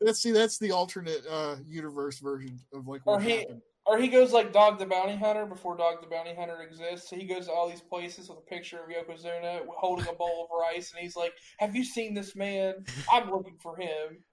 Let's 0.00 0.20
see. 0.22 0.30
That's 0.32 0.58
the 0.58 0.72
alternate 0.72 1.24
uh, 1.30 1.56
universe 1.66 2.18
version 2.20 2.60
of 2.72 2.86
like 2.86 3.04
what 3.06 3.14
Or 3.14 3.20
he- 3.20 3.38
happened. 3.38 3.62
Or 3.86 3.98
he 3.98 4.08
goes 4.08 4.32
like 4.32 4.52
Dog 4.52 4.78
the 4.78 4.86
Bounty 4.86 5.16
Hunter 5.16 5.44
before 5.44 5.76
Dog 5.76 6.00
the 6.00 6.08
Bounty 6.08 6.34
Hunter 6.34 6.62
exists. 6.62 7.10
So 7.10 7.16
he 7.16 7.26
goes 7.26 7.46
to 7.46 7.52
all 7.52 7.68
these 7.68 7.82
places 7.82 8.28
with 8.28 8.38
a 8.38 8.42
picture 8.42 8.78
of 8.78 8.88
Yokozuna 8.88 9.60
holding 9.76 10.08
a 10.08 10.14
bowl 10.14 10.48
of 10.50 10.58
rice, 10.58 10.92
and 10.92 11.02
he's 11.02 11.16
like, 11.16 11.34
"Have 11.58 11.76
you 11.76 11.84
seen 11.84 12.14
this 12.14 12.34
man? 12.34 12.84
I'm 13.12 13.30
looking 13.30 13.58
for 13.58 13.76
him." 13.76 14.24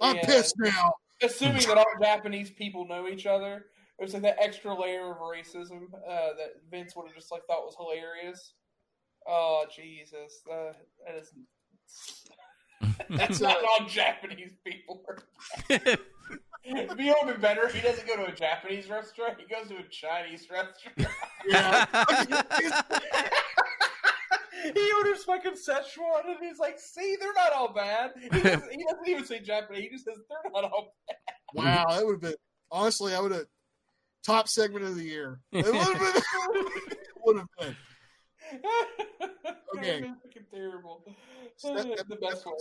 I'm 0.00 0.16
And 0.18 0.26
pissed 0.26 0.54
now. 0.58 0.92
Assuming 1.22 1.66
that 1.66 1.78
all 1.78 1.86
Japanese 2.02 2.50
people 2.50 2.86
know 2.86 3.08
each 3.08 3.24
other, 3.24 3.66
it 3.98 4.02
was 4.02 4.12
like 4.12 4.22
that 4.22 4.36
extra 4.38 4.78
layer 4.78 5.12
of 5.12 5.18
racism 5.18 5.86
uh, 5.94 6.34
that 6.36 6.56
Vince 6.70 6.94
would 6.94 7.06
have 7.06 7.14
just 7.14 7.32
like 7.32 7.46
thought 7.46 7.64
was 7.64 7.76
hilarious. 7.78 8.52
Oh 9.26 9.64
Jesus, 9.74 10.42
uh, 10.50 10.72
that 11.06 11.16
is. 11.16 11.32
That's 13.10 13.40
not 13.40 13.56
all 13.56 13.86
Japanese 13.86 14.56
people. 14.64 15.04
It'd 16.64 16.96
be 16.96 17.12
even 17.22 17.40
better 17.40 17.66
if 17.66 17.74
he 17.74 17.80
doesn't 17.80 18.06
go 18.06 18.16
to 18.16 18.26
a 18.26 18.32
Japanese 18.34 18.88
restaurant. 18.88 19.34
He 19.38 19.46
goes 19.54 19.68
to 19.68 19.76
a 19.76 19.82
Chinese 19.90 20.48
restaurant. 20.50 21.08
Yeah. 21.46 21.84
he 24.74 24.92
orders 24.98 25.24
fucking 25.24 25.52
Szechuan, 25.52 26.26
and 26.26 26.36
he's 26.40 26.58
like, 26.58 26.78
"See, 26.78 27.16
they're 27.20 27.34
not 27.34 27.52
all 27.52 27.72
bad." 27.74 28.12
He 28.20 28.28
doesn't, 28.28 28.70
he 28.72 28.84
doesn't 28.88 29.08
even 29.08 29.24
say 29.26 29.40
Japanese. 29.40 29.82
He 29.82 29.88
just 29.90 30.04
says 30.06 30.16
they're 30.28 30.50
not 30.52 30.64
all. 30.64 30.94
Bad. 31.54 31.64
Wow, 31.64 31.84
that 31.90 32.04
would 32.06 32.12
have 32.14 32.20
been 32.22 32.34
honestly. 32.70 33.14
I 33.14 33.20
would 33.20 33.32
have 33.32 33.44
top 34.24 34.48
segment 34.48 34.86
of 34.86 34.96
the 34.96 35.04
year. 35.04 35.40
It 35.52 35.66
would 35.66 35.74
have 35.74 35.98
been. 35.98 36.22
would 37.24 37.36
have 37.36 37.48
been. 37.60 37.76
Okay. 39.76 40.00
Fucking 40.00 40.46
terrible. 40.52 41.04
So 41.56 41.74
that- 41.74 41.96
that- 41.96 42.08
the 42.08 42.16
best 42.16 42.46
way. 42.46 42.52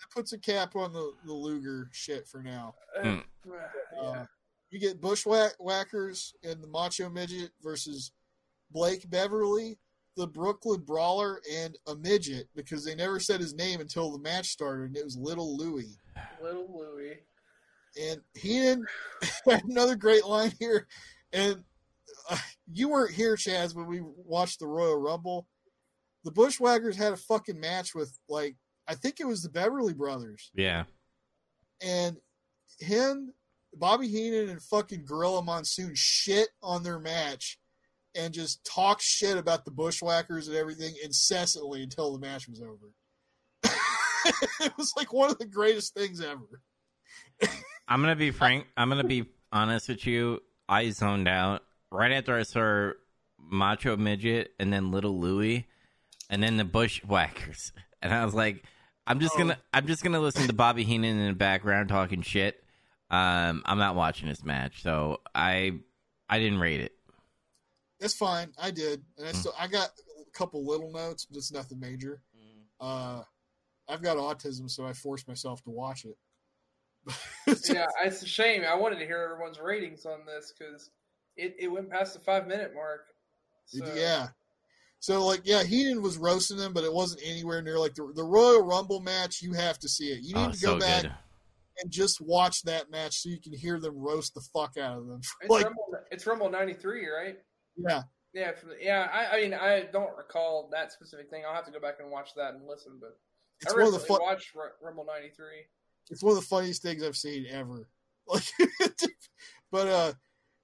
That 0.00 0.14
puts 0.14 0.32
a 0.32 0.38
cap 0.38 0.76
on 0.76 0.92
the 0.92 1.12
the 1.26 1.32
Luger 1.32 1.88
shit 1.92 2.26
for 2.26 2.42
now. 2.42 2.74
Mm. 3.02 3.22
Uh, 4.00 4.24
you 4.70 4.78
get 4.78 5.00
Bushwhackers 5.00 6.34
and 6.42 6.62
the 6.62 6.68
Macho 6.68 7.10
Midget 7.10 7.50
versus 7.62 8.12
Blake 8.70 9.10
Beverly, 9.10 9.78
the 10.16 10.26
Brooklyn 10.26 10.80
Brawler, 10.80 11.40
and 11.52 11.76
a 11.86 11.94
midget 11.96 12.48
because 12.54 12.84
they 12.84 12.94
never 12.94 13.18
said 13.18 13.40
his 13.40 13.54
name 13.54 13.80
until 13.80 14.10
the 14.12 14.18
match 14.18 14.46
started, 14.46 14.88
and 14.88 14.96
it 14.96 15.04
was 15.04 15.16
Little 15.16 15.56
Louie. 15.56 15.98
Little 16.42 16.68
Louie. 16.72 17.18
And 18.00 18.20
Heenan 18.34 18.86
had 19.48 19.64
another 19.64 19.96
great 19.96 20.24
line 20.24 20.52
here. 20.58 20.86
And 21.32 21.64
uh, 22.28 22.38
you 22.72 22.88
weren't 22.88 23.14
here, 23.14 23.34
Chaz, 23.34 23.74
when 23.74 23.86
we 23.86 24.00
watched 24.02 24.60
the 24.60 24.66
Royal 24.66 25.00
Rumble. 25.00 25.46
The 26.22 26.30
Bushwhackers 26.30 26.96
had 26.96 27.12
a 27.12 27.16
fucking 27.16 27.58
match 27.58 27.94
with, 27.94 28.16
like, 28.28 28.56
I 28.90 28.94
think 28.94 29.20
it 29.20 29.26
was 29.26 29.42
the 29.42 29.48
Beverly 29.48 29.94
Brothers. 29.94 30.50
yeah. 30.52 30.84
And 31.80 32.16
him, 32.80 33.32
Bobby 33.72 34.08
Heenan, 34.08 34.48
and 34.50 34.60
fucking 34.60 35.04
Gorilla 35.06 35.42
Monsoon 35.42 35.92
shit 35.94 36.48
on 36.60 36.82
their 36.82 36.98
match 36.98 37.56
and 38.16 38.34
just 38.34 38.64
talk 38.64 39.00
shit 39.00 39.38
about 39.38 39.64
the 39.64 39.70
Bushwhackers 39.70 40.48
and 40.48 40.56
everything 40.56 40.94
incessantly 41.04 41.84
until 41.84 42.12
the 42.12 42.18
match 42.18 42.48
was 42.48 42.60
over. 42.60 42.92
it 44.60 44.72
was 44.76 44.92
like 44.96 45.12
one 45.12 45.30
of 45.30 45.38
the 45.38 45.46
greatest 45.46 45.94
things 45.94 46.20
ever. 46.20 46.60
I'm 47.88 48.00
gonna 48.00 48.16
be 48.16 48.32
frank. 48.32 48.66
I'm 48.76 48.88
gonna 48.88 49.04
be 49.04 49.26
honest 49.52 49.88
with 49.88 50.04
you. 50.04 50.40
I 50.68 50.90
zoned 50.90 51.28
out 51.28 51.62
right 51.92 52.12
after 52.12 52.36
I 52.36 52.42
saw 52.42 52.90
Macho 53.38 53.96
Midget 53.96 54.48
and 54.58 54.72
then 54.72 54.90
Little 54.90 55.18
Louie, 55.18 55.66
and 56.28 56.42
then 56.42 56.56
the 56.56 56.64
Bushwhackers, 56.64 57.72
and 58.02 58.12
I 58.12 58.24
was 58.24 58.34
like, 58.34 58.64
I'm 59.10 59.18
just 59.18 59.36
gonna, 59.36 59.58
I'm 59.74 59.88
just 59.88 60.04
gonna 60.04 60.20
listen 60.20 60.46
to 60.46 60.52
Bobby 60.52 60.84
Heenan 60.84 61.18
in 61.18 61.26
the 61.26 61.34
background 61.34 61.88
talking 61.88 62.22
shit. 62.22 62.62
Um, 63.10 63.64
I'm 63.66 63.78
not 63.78 63.96
watching 63.96 64.28
this 64.28 64.44
match, 64.44 64.84
so 64.84 65.20
I, 65.34 65.80
I 66.28 66.38
didn't 66.38 66.60
rate 66.60 66.80
it. 66.80 66.92
That's 67.98 68.14
fine. 68.14 68.52
I 68.56 68.70
did, 68.70 69.02
and 69.18 69.26
I 69.26 69.32
still 69.32 69.52
I 69.58 69.66
got 69.66 69.88
a 70.20 70.30
couple 70.30 70.64
little 70.64 70.92
notes, 70.92 71.24
but 71.24 71.38
it's 71.38 71.50
nothing 71.50 71.80
major. 71.80 72.22
Uh, 72.80 73.22
I've 73.88 74.00
got 74.00 74.16
autism, 74.16 74.70
so 74.70 74.86
I 74.86 74.92
force 74.92 75.26
myself 75.26 75.60
to 75.64 75.70
watch 75.70 76.04
it. 76.04 76.16
yeah, 77.68 77.86
it's 78.04 78.22
a 78.22 78.26
shame. 78.26 78.62
I 78.62 78.76
wanted 78.76 79.00
to 79.00 79.06
hear 79.06 79.18
everyone's 79.22 79.58
ratings 79.58 80.06
on 80.06 80.24
this 80.24 80.54
because 80.56 80.90
it, 81.36 81.56
it 81.58 81.66
went 81.66 81.90
past 81.90 82.14
the 82.14 82.20
five 82.20 82.46
minute 82.46 82.74
mark. 82.76 83.06
So, 83.66 83.92
yeah. 83.92 84.28
So 85.00 85.24
like, 85.24 85.40
yeah, 85.44 85.62
Heenan 85.64 86.02
was 86.02 86.18
roasting 86.18 86.56
them, 86.58 86.72
but 86.72 86.84
it 86.84 86.92
wasn't 86.92 87.22
anywhere 87.24 87.62
near 87.62 87.78
like 87.78 87.94
the 87.94 88.12
the 88.14 88.22
Royal 88.24 88.62
Rumble 88.62 89.00
match. 89.00 89.40
You 89.42 89.52
have 89.54 89.78
to 89.80 89.88
see 89.88 90.08
it. 90.12 90.20
You 90.22 90.34
need 90.34 90.48
Oh, 90.48 90.52
to 90.52 90.60
go 90.60 90.72
so 90.74 90.78
back 90.78 91.02
good. 91.02 91.12
and 91.82 91.90
just 91.90 92.20
watch 92.20 92.62
that 92.62 92.90
match 92.90 93.18
so 93.20 93.28
you 93.30 93.40
can 93.40 93.52
hear 93.54 93.80
them 93.80 93.96
roast 93.96 94.34
the 94.34 94.42
fuck 94.52 94.76
out 94.76 94.98
of 94.98 95.06
them. 95.06 95.20
It's, 95.40 95.50
like, 95.50 95.64
Rumble, 95.64 95.86
it's 96.10 96.26
Rumble 96.26 96.50
93, 96.50 97.08
right? 97.08 97.38
yeah, 97.76 98.02
Yeah, 98.34 98.52
from 98.52 98.70
yeah. 98.80 99.08
I, 99.12 99.36
I 99.36 99.40
mean, 99.40 99.54
I 99.54 99.88
don't 99.90 100.14
recall 100.18 100.68
that 100.72 100.92
specific 100.92 101.30
thing. 101.30 101.44
I'll 101.48 101.54
have 101.54 101.64
to 101.66 101.72
go 101.72 101.80
back 101.80 101.94
and 102.00 102.10
watch 102.10 102.34
that 102.36 102.52
and 102.54 102.66
listen. 102.68 102.98
But 103.00 103.18
it's 103.62 103.72
I 103.72 103.76
one 103.76 103.86
of 103.86 103.92
the 103.92 103.98
recently 104.00 104.18
fun, 104.18 104.26
watched 104.26 104.54
Ru- 104.54 104.86
Rumble 104.86 105.06
93. 105.06 105.46
it's 106.10 106.22
one 106.22 106.32
of 106.36 106.40
the 106.42 106.46
funniest 106.46 106.82
things 106.82 107.02
I've 107.02 107.16
seen 107.16 107.46
ever. 107.50 107.88
Like, 108.28 108.44
but 109.72 109.88
uh, 109.88 110.12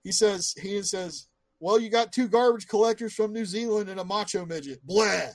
he 0.05 0.13
says 0.13 0.55
Heenan 0.61 0.85
says, 0.85 1.27
"Well, 1.61 1.79
you 1.79 1.89
got 1.89 2.13
two 2.13 2.29
garbage 2.29 2.69
collectors 2.69 3.15
from 3.15 3.33
New 3.33 3.45
Zealand 3.45 3.89
and 3.89 4.01
a 4.01 4.05
macho 4.05 4.45
midget." 4.47 4.85
Blah. 4.85 5.31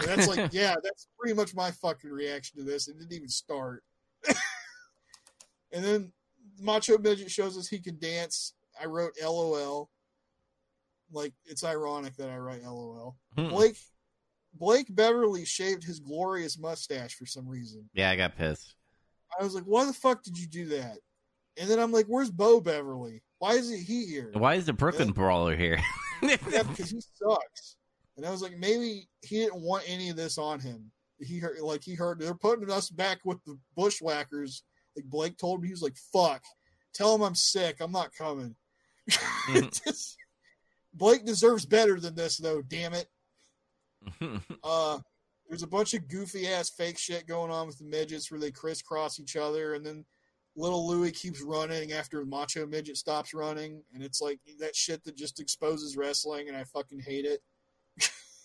And 0.00 0.08
that's 0.08 0.28
like, 0.28 0.50
yeah, 0.52 0.74
that's 0.82 1.08
pretty 1.18 1.34
much 1.34 1.54
my 1.54 1.70
fucking 1.70 2.10
reaction 2.10 2.58
to 2.58 2.64
this. 2.64 2.88
It 2.88 2.98
didn't 2.98 3.12
even 3.12 3.28
start. 3.28 3.82
and 5.72 5.84
then 5.84 6.12
Macho 6.58 6.98
Midget 6.98 7.30
shows 7.30 7.56
us 7.56 7.68
he 7.68 7.78
can 7.78 7.98
dance. 7.98 8.54
I 8.80 8.86
wrote 8.86 9.12
LOL. 9.22 9.90
Like, 11.12 11.32
it's 11.44 11.64
ironic 11.64 12.16
that 12.16 12.30
I 12.30 12.38
write 12.38 12.62
LOL. 12.62 13.16
Hmm. 13.36 13.48
Blake 13.48 13.76
Blake 14.54 14.86
Beverly 14.90 15.44
shaved 15.44 15.84
his 15.84 16.00
glorious 16.00 16.58
mustache 16.58 17.14
for 17.14 17.26
some 17.26 17.48
reason. 17.48 17.88
Yeah, 17.94 18.10
I 18.10 18.16
got 18.16 18.36
pissed. 18.36 18.74
I 19.38 19.44
was 19.44 19.54
like, 19.54 19.64
why 19.64 19.84
the 19.84 19.92
fuck 19.92 20.22
did 20.24 20.36
you 20.36 20.46
do 20.46 20.66
that? 20.66 20.98
And 21.56 21.70
then 21.70 21.78
I'm 21.78 21.92
like, 21.92 22.06
where's 22.06 22.30
Bo 22.30 22.60
Beverly? 22.60 23.22
Why 23.40 23.54
isn't 23.54 23.80
he 23.84 24.06
here? 24.06 24.30
Why 24.34 24.54
is 24.54 24.66
the 24.66 24.72
Brooklyn 24.72 25.08
Yeah. 25.08 25.14
Brawler 25.14 25.56
here? 25.56 25.80
Yeah, 26.22 26.36
because 26.62 26.90
he 26.90 27.00
sucks. 27.00 27.76
And 28.16 28.24
I 28.26 28.30
was 28.30 28.42
like, 28.42 28.56
maybe 28.58 29.08
he 29.22 29.36
didn't 29.38 29.62
want 29.62 29.84
any 29.86 30.10
of 30.10 30.16
this 30.16 30.36
on 30.38 30.60
him. 30.60 30.90
He 31.18 31.38
heard, 31.38 31.58
like 31.60 31.82
he 31.82 31.94
heard 31.94 32.18
they're 32.20 32.34
putting 32.34 32.70
us 32.70 32.90
back 32.90 33.20
with 33.24 33.42
the 33.44 33.58
bushwhackers. 33.76 34.62
Like 34.94 35.06
Blake 35.06 35.36
told 35.38 35.62
me, 35.62 35.68
he 35.68 35.72
was 35.72 35.82
like, 35.82 35.96
"Fuck, 36.12 36.42
tell 36.94 37.14
him 37.14 37.22
I'm 37.22 37.34
sick. 37.34 37.76
I'm 37.80 37.92
not 37.92 38.14
coming." 38.14 38.54
Just- 39.54 40.16
Blake 40.92 41.24
deserves 41.24 41.64
better 41.64 41.98
than 42.00 42.14
this, 42.14 42.36
though. 42.36 42.62
Damn 42.62 42.94
it. 42.94 43.08
Uh, 44.64 44.98
there's 45.48 45.62
a 45.62 45.66
bunch 45.66 45.94
of 45.94 46.06
goofy 46.08 46.46
ass 46.46 46.70
fake 46.70 46.98
shit 46.98 47.26
going 47.26 47.50
on 47.50 47.66
with 47.66 47.78
the 47.78 47.84
midgets 47.84 48.30
where 48.30 48.38
they 48.40 48.50
crisscross 48.50 49.18
each 49.18 49.36
other, 49.36 49.74
and 49.74 49.84
then 49.84 50.04
little 50.56 50.86
Louis 50.88 51.12
keeps 51.12 51.42
running 51.42 51.92
after 51.92 52.24
Macho 52.24 52.66
Midget 52.66 52.96
stops 52.96 53.32
running, 53.34 53.82
and 53.94 54.02
it's 54.02 54.20
like 54.20 54.38
that 54.58 54.74
shit 54.74 55.04
that 55.04 55.16
just 55.16 55.40
exposes 55.40 55.96
wrestling, 55.96 56.48
and 56.48 56.56
I 56.56 56.64
fucking 56.64 57.00
hate 57.00 57.24
it. 57.24 57.42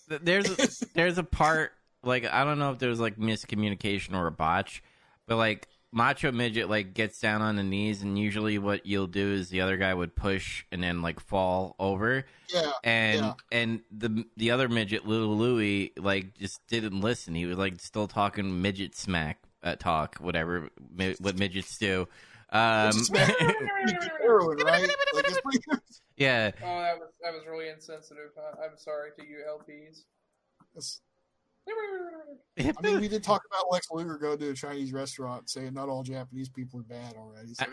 there's 0.08 0.48
a, 0.50 0.86
there's 0.94 1.18
a 1.18 1.24
part 1.24 1.72
like 2.02 2.24
I 2.24 2.44
don't 2.44 2.58
know 2.58 2.70
if 2.72 2.78
there's 2.78 3.00
like 3.00 3.16
miscommunication 3.16 4.14
or 4.14 4.26
a 4.26 4.32
botch, 4.32 4.82
but 5.26 5.36
like 5.36 5.68
Macho 5.92 6.30
Midget 6.30 6.68
like 6.68 6.94
gets 6.94 7.20
down 7.20 7.42
on 7.42 7.56
the 7.56 7.62
knees, 7.62 8.02
and 8.02 8.18
usually 8.18 8.58
what 8.58 8.86
you'll 8.86 9.06
do 9.06 9.32
is 9.32 9.48
the 9.48 9.60
other 9.62 9.76
guy 9.76 9.92
would 9.92 10.14
push 10.14 10.64
and 10.70 10.82
then 10.82 11.02
like 11.02 11.20
fall 11.20 11.74
over, 11.78 12.24
Yeah, 12.52 12.70
and 12.84 13.20
Yeah. 13.20 13.32
and 13.50 13.80
the 13.90 14.24
the 14.36 14.50
other 14.52 14.68
midget, 14.68 15.06
little 15.06 15.36
Louis, 15.36 15.92
like 15.96 16.34
just 16.38 16.60
didn't 16.68 17.00
listen. 17.00 17.34
He 17.34 17.46
was 17.46 17.58
like 17.58 17.80
still 17.80 18.08
talking 18.08 18.62
midget 18.62 18.94
smack 18.96 19.40
uh, 19.66 19.76
talk, 19.76 20.16
whatever 20.16 20.68
mi- 20.96 21.16
what 21.20 21.38
midgets 21.38 21.76
do. 21.78 22.06
Um, 22.50 22.92
heroin, 24.20 24.58
right? 24.58 24.88
Like, 25.14 25.26
yeah, 26.16 26.52
Oh, 26.62 26.80
that 26.80 26.98
was 26.98 27.10
that 27.22 27.32
was 27.32 27.42
really 27.48 27.68
insensitive. 27.68 28.30
I, 28.38 28.64
I'm 28.66 28.76
sorry 28.76 29.10
to 29.18 29.26
you 29.26 29.38
LPs. 29.48 30.02
it's- 30.74 31.00
I 32.58 32.80
mean, 32.82 33.00
we 33.00 33.08
did 33.08 33.24
talk 33.24 33.42
about 33.50 33.72
Lex 33.72 33.88
Luger 33.90 34.16
going 34.18 34.38
to 34.38 34.50
a 34.50 34.54
Chinese 34.54 34.92
restaurant 34.92 35.50
saying 35.50 35.74
not 35.74 35.88
all 35.88 36.04
Japanese 36.04 36.48
people 36.48 36.78
are 36.78 36.84
bad 36.84 37.14
already. 37.16 37.54
So 37.54 37.64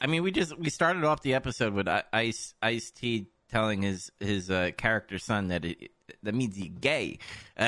I 0.00 0.06
mean, 0.06 0.22
we 0.22 0.32
just 0.32 0.58
we 0.58 0.70
started 0.70 1.04
off 1.04 1.20
the 1.22 1.34
episode 1.34 1.74
with 1.74 1.86
Ice 2.12 2.54
Ice 2.62 2.90
T 2.90 3.26
telling 3.52 3.82
his 3.82 4.10
his 4.18 4.50
uh, 4.50 4.70
character 4.76 5.18
son 5.18 5.48
that 5.48 5.64
it, 5.64 5.90
that 6.22 6.34
means 6.34 6.56
he's 6.56 6.70
gay. 6.80 7.18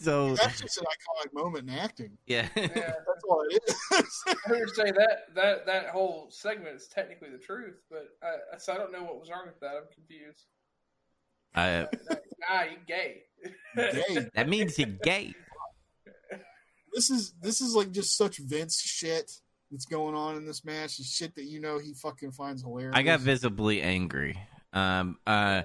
so 0.00 0.34
that's 0.34 0.60
just 0.60 0.78
an 0.78 0.84
iconic 0.84 1.32
moment 1.32 1.68
in 1.70 1.74
acting. 1.78 2.18
yeah, 2.26 2.48
Yeah, 2.56 2.66
That's 2.70 3.24
all 3.28 3.44
it 3.48 3.62
is. 3.66 3.76
I 4.28 4.48
heard 4.48 4.58
you 4.58 4.74
say 4.74 4.90
that 4.90 5.34
that 5.34 5.66
that 5.66 5.86
whole 5.88 6.26
segment 6.30 6.76
is 6.76 6.88
technically 6.88 7.30
the 7.30 7.38
truth, 7.38 7.76
but 7.90 8.08
I 8.22 8.58
so 8.58 8.72
I 8.74 8.76
don't 8.76 8.92
know 8.92 9.04
what 9.04 9.20
was 9.20 9.30
wrong 9.30 9.46
with 9.46 9.60
that. 9.60 9.76
I'm 9.76 9.84
confused. 9.94 10.44
uh, 11.54 11.86
Nah, 12.50 12.62
you 12.64 12.76
gay. 12.86 13.22
Gay. 13.76 14.28
that 14.34 14.48
means 14.48 14.76
he's 14.76 14.86
gay. 15.02 15.32
This 16.92 17.10
is 17.10 17.32
this 17.40 17.60
is 17.60 17.74
like 17.74 17.90
just 17.90 18.16
such 18.16 18.38
Vince 18.38 18.80
shit 18.80 19.30
that's 19.70 19.86
going 19.86 20.14
on 20.14 20.36
in 20.36 20.46
this 20.46 20.64
match. 20.64 20.98
It's 20.98 21.10
shit 21.10 21.34
that 21.36 21.44
you 21.44 21.60
know 21.60 21.78
he 21.78 21.94
fucking 21.94 22.32
finds 22.32 22.62
hilarious. 22.62 22.94
I 22.96 23.02
got 23.02 23.20
visibly 23.20 23.80
angry. 23.82 24.36
Um, 24.74 25.18
uh, 25.26 25.62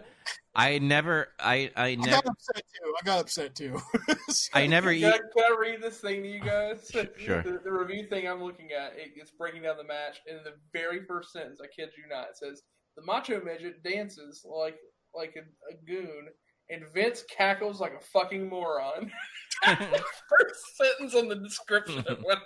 I 0.55 0.77
never, 0.79 1.29
I, 1.39 1.71
I 1.75 1.87
I 1.87 1.95
never, 1.95 2.09
got 2.09 2.25
upset 2.27 2.63
too. 2.73 2.93
I 3.01 3.05
got 3.05 3.19
upset 3.19 3.55
too. 3.55 3.79
I 4.53 4.67
never 4.67 4.93
Can 4.93 4.99
eat. 4.99 5.05
I, 5.05 5.17
can 5.17 5.43
I 5.51 5.55
read 5.59 5.81
this 5.81 5.97
thing 5.97 6.23
to 6.23 6.29
you 6.29 6.41
guys? 6.41 6.91
Sure. 7.17 7.41
The, 7.41 7.59
the 7.63 7.71
review 7.71 8.07
thing 8.07 8.27
I'm 8.27 8.43
looking 8.43 8.69
at, 8.71 8.93
it, 8.93 9.11
it's 9.15 9.31
breaking 9.31 9.63
down 9.63 9.77
the 9.77 9.83
match, 9.83 10.19
and 10.27 10.37
in 10.37 10.43
the 10.43 10.53
very 10.73 11.05
first 11.05 11.31
sentence, 11.31 11.59
I 11.61 11.67
kid 11.67 11.89
you 11.97 12.03
not, 12.09 12.29
it 12.29 12.37
says 12.37 12.61
the 12.95 13.03
Macho 13.03 13.41
Midget 13.41 13.83
dances 13.83 14.45
like 14.45 14.77
like 15.13 15.35
a, 15.35 15.73
a 15.73 15.85
goon, 15.87 16.27
and 16.69 16.83
Vince 16.93 17.23
cackles 17.35 17.81
like 17.81 17.93
a 17.93 18.03
fucking 18.05 18.47
moron. 18.47 19.11
first 19.65 20.77
sentence 20.77 21.15
in 21.15 21.27
the 21.27 21.35
description 21.35 22.03
of 22.07 22.19
what 22.19 22.39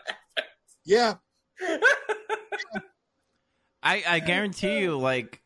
yeah. 0.85 1.15
I, 3.83 4.03
I 4.07 4.19
guarantee 4.19 4.79
you, 4.79 4.97
like 4.97 5.42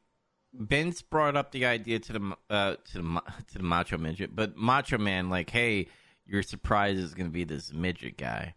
Vince 0.58 1.02
brought 1.02 1.36
up 1.36 1.52
the 1.52 1.66
idea 1.66 2.00
to 2.00 2.14
the 2.14 2.38
uh, 2.50 2.76
to 2.92 2.94
the 2.94 3.02
to 3.52 3.58
the 3.58 3.64
Macho 3.64 3.98
Midget, 3.98 4.36
but 4.36 4.58
Macho 4.58 4.98
Man, 4.98 5.30
like, 5.30 5.50
hey, 5.50 5.88
your 6.26 6.42
surprise 6.44 6.98
is 6.98 7.14
gonna 7.14 7.30
be 7.30 7.44
this 7.44 7.72
midget 7.74 8.18
guy, 8.18 8.54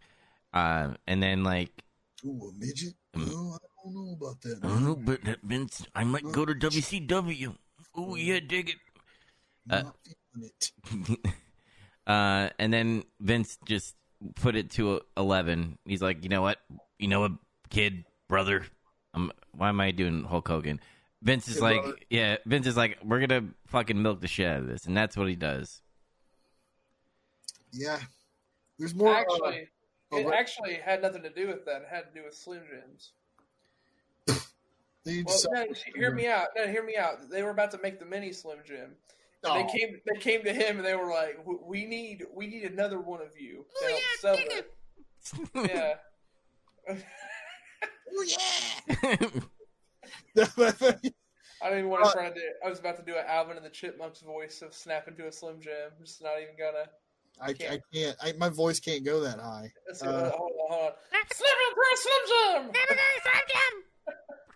uh, 0.53 0.93
and 1.07 1.21
then 1.21 1.43
like, 1.43 1.83
Ooh, 2.25 2.49
a 2.49 2.59
midget. 2.59 2.93
Mm. 3.15 3.29
Oh, 3.31 3.55
I 3.55 3.83
don't 3.83 3.93
know 3.93 4.17
about 4.19 4.41
that. 4.41 4.59
I 4.63 4.67
don't 4.67 4.85
know, 4.85 4.95
but 4.95 5.23
that 5.25 5.39
Vince, 5.43 5.85
I 5.93 6.03
might 6.03 6.23
go 6.31 6.45
to 6.45 6.53
WCW. 6.53 7.55
Oh 7.95 8.15
yeah, 8.15 8.39
dig 8.39 8.69
it. 8.69 8.75
uh, 9.69 9.83
it. 10.35 10.71
uh, 12.07 12.49
and 12.57 12.73
then 12.73 13.03
Vince 13.19 13.57
just 13.65 13.95
put 14.35 14.55
it 14.55 14.71
to 14.71 15.01
eleven. 15.17 15.77
He's 15.85 16.01
like, 16.01 16.23
you 16.23 16.29
know 16.29 16.41
what, 16.41 16.57
you 16.99 17.07
know 17.07 17.21
what, 17.21 17.31
kid, 17.69 18.05
brother. 18.27 18.65
Um, 19.13 19.31
why 19.51 19.69
am 19.69 19.81
I 19.81 19.91
doing 19.91 20.23
Hulk 20.23 20.47
Hogan? 20.47 20.79
Vince 21.23 21.47
is 21.47 21.61
like, 21.61 21.81
brother. 21.81 21.97
yeah, 22.09 22.37
Vince 22.45 22.65
is 22.67 22.75
like, 22.75 22.97
we're 23.03 23.19
gonna 23.25 23.45
fucking 23.67 24.01
milk 24.01 24.21
the 24.21 24.27
shit 24.27 24.47
out 24.47 24.59
of 24.61 24.67
this, 24.67 24.85
and 24.85 24.97
that's 24.97 25.15
what 25.15 25.27
he 25.27 25.35
does. 25.35 25.81
Yeah, 27.71 27.99
there's 28.79 28.95
more. 28.95 29.15
uh, 29.15 29.19
actually, 29.21 29.67
oh, 30.11 30.17
it 30.17 30.25
what- 30.25 30.33
actually 30.35 30.73
had 30.75 31.01
nothing 31.01 31.23
to 31.23 31.29
do 31.29 31.47
with 31.47 31.63
that. 31.65 31.83
It 31.83 31.87
had 31.89 32.13
to 32.13 32.19
do 32.19 32.25
with 32.25 32.33
Slim 32.35 32.61
Jims. 32.69 33.11
they 35.05 35.23
Well, 35.23 35.33
just- 35.35 35.47
no, 35.51 35.65
hear 35.95 36.11
me 36.11 36.27
out. 36.27 36.47
No, 36.55 36.67
hear 36.67 36.83
me 36.83 36.95
out. 36.97 37.29
They 37.29 37.43
were 37.43 37.51
about 37.51 37.71
to 37.71 37.77
make 37.81 37.99
the 37.99 38.05
mini 38.05 38.31
Slim 38.33 38.59
Jim. 38.65 38.95
Oh, 39.43 39.55
They 39.55 39.79
came. 39.79 39.99
They 40.05 40.19
came 40.19 40.43
to 40.43 40.53
him 40.53 40.77
and 40.77 40.85
they 40.85 40.95
were 40.95 41.09
like, 41.09 41.39
"We 41.45 41.85
need. 41.85 42.25
We 42.33 42.45
need 42.47 42.63
another 42.63 42.99
one 42.99 43.21
of 43.21 43.39
you 43.39 43.65
to 43.79 43.87
help 43.87 44.01
sell 44.19 44.35
it." 44.37 44.71
Yeah. 45.55 45.95
oh, 48.17 48.25
yeah. 48.27 49.27
I 50.37 50.43
didn't 51.69 51.79
even 51.79 51.89
want 51.89 52.03
to 52.05 52.09
Uh, 52.09 52.13
try 52.13 52.29
to 52.29 52.33
do. 52.35 52.41
I 52.65 52.69
was 52.69 52.79
about 52.79 52.97
to 52.97 53.03
do 53.03 53.15
an 53.17 53.25
Alvin 53.27 53.57
and 53.57 53.65
the 53.65 53.69
Chipmunks 53.69 54.21
voice 54.21 54.61
of 54.61 54.73
snapping 54.73 55.15
to 55.17 55.27
a 55.27 55.31
Slim 55.31 55.59
Jim. 55.61 55.91
I'm 55.97 56.05
just 56.05 56.21
not 56.21 56.33
even 56.41 56.55
gonna. 56.57 56.85
I, 57.41 57.49
I 57.73 57.79
can't. 57.93 58.15
I, 58.21 58.33
my 58.33 58.49
voice 58.49 58.79
can't 58.79 59.03
go 59.03 59.19
that 59.21 59.39
high. 59.39 59.71
Let's 59.87 59.99
see, 60.01 60.07
Uh, 60.07 60.29
hold 60.31 60.51
on, 60.51 60.67
hold 60.69 60.85
on. 60.87 60.91
Snapping 61.11 61.75
to 61.75 61.83
a 61.93 61.97
Slim 61.97 62.23
Jim. 62.67 63.83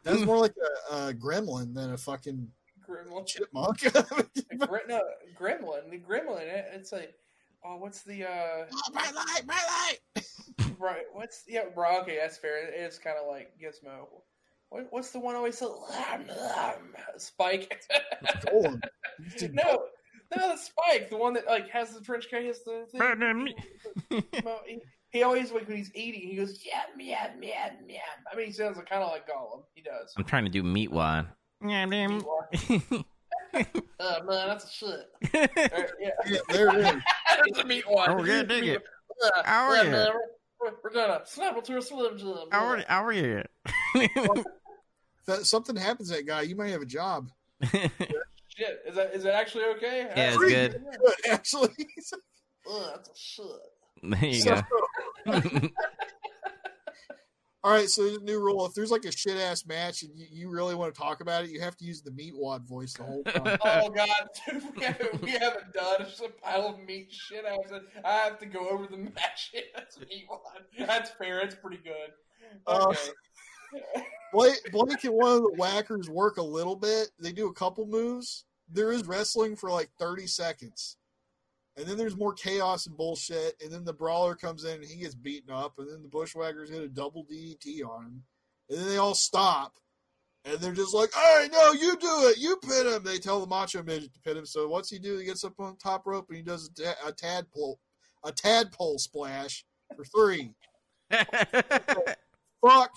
That's 0.04 0.22
more 0.26 0.38
like 0.38 0.54
a, 0.92 0.96
a 1.10 1.14
gremlin 1.14 1.74
than 1.74 1.94
a 1.94 1.98
fucking 1.98 2.48
Gremlin. 2.88 3.26
chipmunk. 3.26 3.82
Gre- 4.68 4.78
no, 4.88 5.02
Gremlin. 5.40 5.90
The 5.90 5.98
Gremlin. 6.00 6.42
It, 6.42 6.66
it's 6.74 6.92
like, 6.92 7.16
oh, 7.64 7.78
what's 7.78 8.04
the 8.04 8.24
uh? 8.26 8.66
Oh, 8.72 8.92
bright 8.94 9.16
light, 9.16 9.42
bright 9.46 9.98
light. 10.16 10.26
Right. 10.78 11.06
What's 11.14 11.44
yeah? 11.48 11.64
Bro, 11.74 12.02
okay, 12.02 12.18
that's 12.22 12.38
fair. 12.38 12.68
It 12.68 12.74
is 12.80 13.00
kind 13.00 13.18
of 13.20 13.28
like 13.28 13.54
Gizmo. 13.60 14.08
What, 14.70 14.88
what's 14.90 15.12
the 15.12 15.20
one 15.20 15.36
always 15.36 15.58
so 15.58 15.86
Spike? 17.18 17.82
No, 18.54 18.80
no, 19.54 19.88
the 20.32 20.58
Spike, 20.58 21.10
the 21.10 21.18
one 21.18 21.34
that 21.34 21.46
like 21.48 21.70
has 21.70 21.94
the 21.94 22.04
French 22.04 22.30
guy 22.32 22.44
has 22.44 22.64
the 22.64 22.86
thing. 22.92 24.24
Well, 24.44 24.62
he, 24.66 24.80
he 25.12 25.24
always 25.24 25.52
like 25.52 25.68
when 25.68 25.78
he's 25.78 25.92
eating, 25.96 26.30
he 26.30 26.36
goes 26.36 26.60
yum 26.66 27.00
yum 27.00 27.42
yum 27.42 27.90
yum. 27.90 28.02
I 28.32 28.36
mean, 28.36 28.48
he 28.48 28.52
sounds 28.52 28.78
kind 28.90 29.04
of 29.04 29.12
like 29.12 29.28
Gollum. 29.28 29.64
He 29.74 29.82
does. 29.82 30.14
I'm 30.18 30.26
trying 30.26 30.46
to 30.46 30.52
do 30.52 30.64
Meatwad. 30.64 31.28
Yeah, 31.66 31.86
damn. 31.86 32.22
Uh, 34.00 34.20
man, 34.26 34.48
that's 34.48 34.66
a 34.66 34.70
shit. 34.70 35.08
Or, 35.74 35.88
yeah, 36.00 36.10
Yeah, 36.28 36.40
there 36.50 36.70
it 36.70 36.78
is. 36.78 37.04
that's 37.46 37.60
a 37.60 37.64
meat 37.66 37.90
one. 37.90 38.10
Oh, 38.10 38.24
yeah, 38.24 38.44
dig 38.44 38.66
it. 38.66 38.84
Uh, 39.24 39.44
How 39.46 39.70
are 39.70 39.86
yeah, 39.86 40.08
you? 40.08 40.20
Man, 40.66 40.74
we're, 40.84 40.90
we're 40.90 40.94
gonna 40.94 41.22
snap 41.26 41.58
it 41.58 41.66
to 41.66 41.78
a 41.78 41.82
slim 41.82 42.18
jim. 42.18 42.36
How 42.52 42.66
are, 42.66 42.84
how 42.88 43.06
are 43.06 43.14
you? 43.14 43.44
If 43.96 45.26
that, 45.28 45.46
something 45.46 45.76
happens 45.76 46.10
to 46.10 46.16
that 46.18 46.28
guy, 46.28 46.42
you 46.42 46.56
might 46.56 46.70
have 46.72 46.82
a 46.82 46.86
job. 46.86 47.30
Shit, 47.72 48.80
is 48.88 48.96
that 48.96 49.14
is 49.14 49.24
that 49.24 49.34
actually 49.36 49.66
okay? 49.76 50.08
Yeah, 50.16 50.28
it's 50.30 50.38
good. 50.38 50.72
Good, 50.74 51.14
actually. 51.32 51.70
Ugh, 52.72 52.92
that's 52.96 53.10
a 53.10 53.14
shit. 53.16 53.46
there 54.04 54.26
you 54.26 54.42
So- 54.42 54.62
go. 55.26 55.42
all 57.66 57.72
right, 57.72 57.90
so 57.90 58.04
there's 58.04 58.18
a 58.18 58.24
new 58.24 58.40
rule. 58.40 58.64
If 58.68 58.76
there's 58.76 58.92
like 58.92 59.06
a 59.06 59.12
shit 59.12 59.38
ass 59.38 59.66
match 59.66 60.04
and 60.04 60.12
you, 60.16 60.28
you 60.30 60.50
really 60.52 60.76
want 60.76 60.94
to 60.94 61.02
talk 61.02 61.20
about 61.20 61.44
it, 61.46 61.50
you 61.50 61.60
have 61.62 61.76
to 61.78 61.84
use 61.84 62.00
the 62.00 62.12
Meatwad 62.12 62.64
voice 62.64 62.94
the 62.94 63.02
whole 63.02 63.24
time. 63.24 63.58
Oh 63.66 63.90
god, 63.90 64.08
dude, 64.48 64.64
we 64.78 64.84
haven't, 64.84 65.22
we 65.24 65.32
haven't 65.32 65.74
done. 65.74 65.96
It's 66.02 66.12
just 66.12 66.22
a 66.22 66.30
pile 66.30 66.68
of 66.68 66.80
meat 66.86 67.08
shit. 67.12 67.44
I 67.44 67.54
have 67.54 67.68
to, 67.70 67.82
I 68.06 68.12
have 68.12 68.40
to 68.42 68.46
go 68.46 68.70
over 68.70 68.86
the 68.86 68.98
match. 69.16 69.52
That's 69.76 70.00
meat 70.00 70.26
one. 70.28 70.42
That's 70.88 71.10
fair. 71.10 71.40
It's 71.40 71.56
pretty 71.56 71.82
good. 71.84 72.12
Uh, 72.68 72.86
Okay. 72.92 74.06
Blake, 74.32 74.60
Blake 74.72 75.04
and 75.04 75.16
one 75.16 75.32
of 75.32 75.42
the 75.42 75.56
whackers 75.58 76.08
work 76.08 76.38
a 76.38 76.44
little 76.44 76.76
bit. 76.76 77.10
They 77.20 77.32
do 77.32 77.48
a 77.48 77.54
couple 77.54 77.88
moves. 77.88 78.46
There 78.72 78.92
is 78.92 79.08
wrestling 79.08 79.56
for 79.56 79.72
like 79.72 79.90
30 79.98 80.28
seconds. 80.28 80.98
And 81.78 81.86
then 81.86 81.98
there's 81.98 82.16
more 82.16 82.34
chaos 82.34 82.88
and 82.88 82.96
bullshit. 82.96 83.62
And 83.62 83.72
then 83.72 83.84
the 83.84 83.94
brawler 83.94 84.36
comes 84.36 84.64
in 84.64 84.76
and 84.76 84.86
he 84.86 84.98
gets 84.98 85.16
beaten 85.16 85.54
up. 85.54 85.74
And 85.78 85.90
then 85.90 86.02
the 86.02 86.08
bushwhackers 86.08 86.70
hit 86.70 86.82
a 86.84 86.88
double 86.88 87.26
DDT 87.26 87.86
on 87.86 88.06
him. 88.06 88.24
And 88.70 88.80
then 88.80 88.88
they 88.88 88.98
all 88.98 89.14
stop. 89.16 89.74
And 90.46 90.60
they're 90.60 90.74
just 90.74 90.94
like, 90.94 91.10
all 91.18 91.40
right, 91.40 91.52
no, 91.52 91.74
you 91.74 91.98
do 91.98 92.28
it. 92.30 92.38
You 92.38 92.58
pin 92.58 92.88
him. 92.88 93.04
They 93.04 93.18
tell 93.18 93.42
the 93.42 93.48
Macho 93.48 93.84
Midget 93.84 94.14
to 94.14 94.20
pin 94.22 94.38
him. 94.38 94.46
So 94.46 94.68
what's 94.68 94.90
he 94.90 95.00
do? 95.00 95.18
He 95.18 95.26
gets 95.26 95.44
up 95.44 95.60
on 95.60 95.72
the 95.72 95.80
top 95.80 96.06
rope 96.06 96.28
and 96.30 96.38
he 96.38 96.44
does 96.44 96.70
a, 96.70 96.84
ta- 96.84 97.08
a 97.08 97.12
tadpole, 97.12 97.80
a 98.24 98.32
tadpole 98.32 98.98
splash 99.00 99.66
for 99.96 100.06
three. 100.06 100.52
Fuck. 101.12 102.92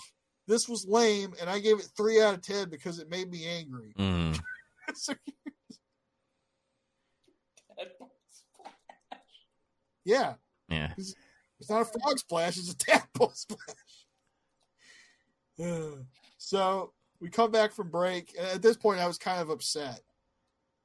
This 0.47 0.67
was 0.67 0.87
lame, 0.87 1.35
and 1.39 1.47
I 1.47 1.59
gave 1.59 1.77
it 1.77 1.87
three 1.95 2.19
out 2.19 2.33
of 2.33 2.41
ten 2.41 2.69
because 2.69 2.97
it 2.97 3.07
made 3.07 3.29
me 3.29 3.45
angry. 3.45 3.93
Mm. 3.97 4.39
So, 4.95 5.13
yeah, 10.05 10.33
Yeah. 10.69 10.93
it's 10.97 11.15
not 11.69 11.81
a 11.81 11.85
frog 11.85 12.17
splash; 12.19 12.57
it's 12.57 12.71
a 12.71 12.77
tadpole 12.77 13.31
splash. 13.33 14.05
so 16.37 16.93
we 17.19 17.29
come 17.29 17.51
back 17.51 17.73
from 17.73 17.89
break, 17.89 18.33
and 18.37 18.47
at 18.47 18.61
this 18.61 18.77
point, 18.77 18.99
I 18.99 19.07
was 19.07 19.17
kind 19.17 19.41
of 19.41 19.49
upset. 19.49 20.01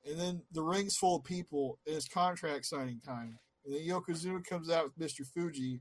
And 0.06 0.18
then 0.20 0.42
the 0.52 0.62
ring's 0.62 0.96
full 0.96 1.16
of 1.16 1.24
people, 1.24 1.78
and 1.86 1.96
it's 1.96 2.08
contract 2.08 2.66
signing 2.66 3.00
time. 3.00 3.38
And 3.64 3.74
then 3.74 3.82
Yokozuna 3.86 4.44
comes 4.44 4.68
out 4.68 4.84
with 4.84 4.98
Mr. 4.98 5.26
Fuji, 5.26 5.80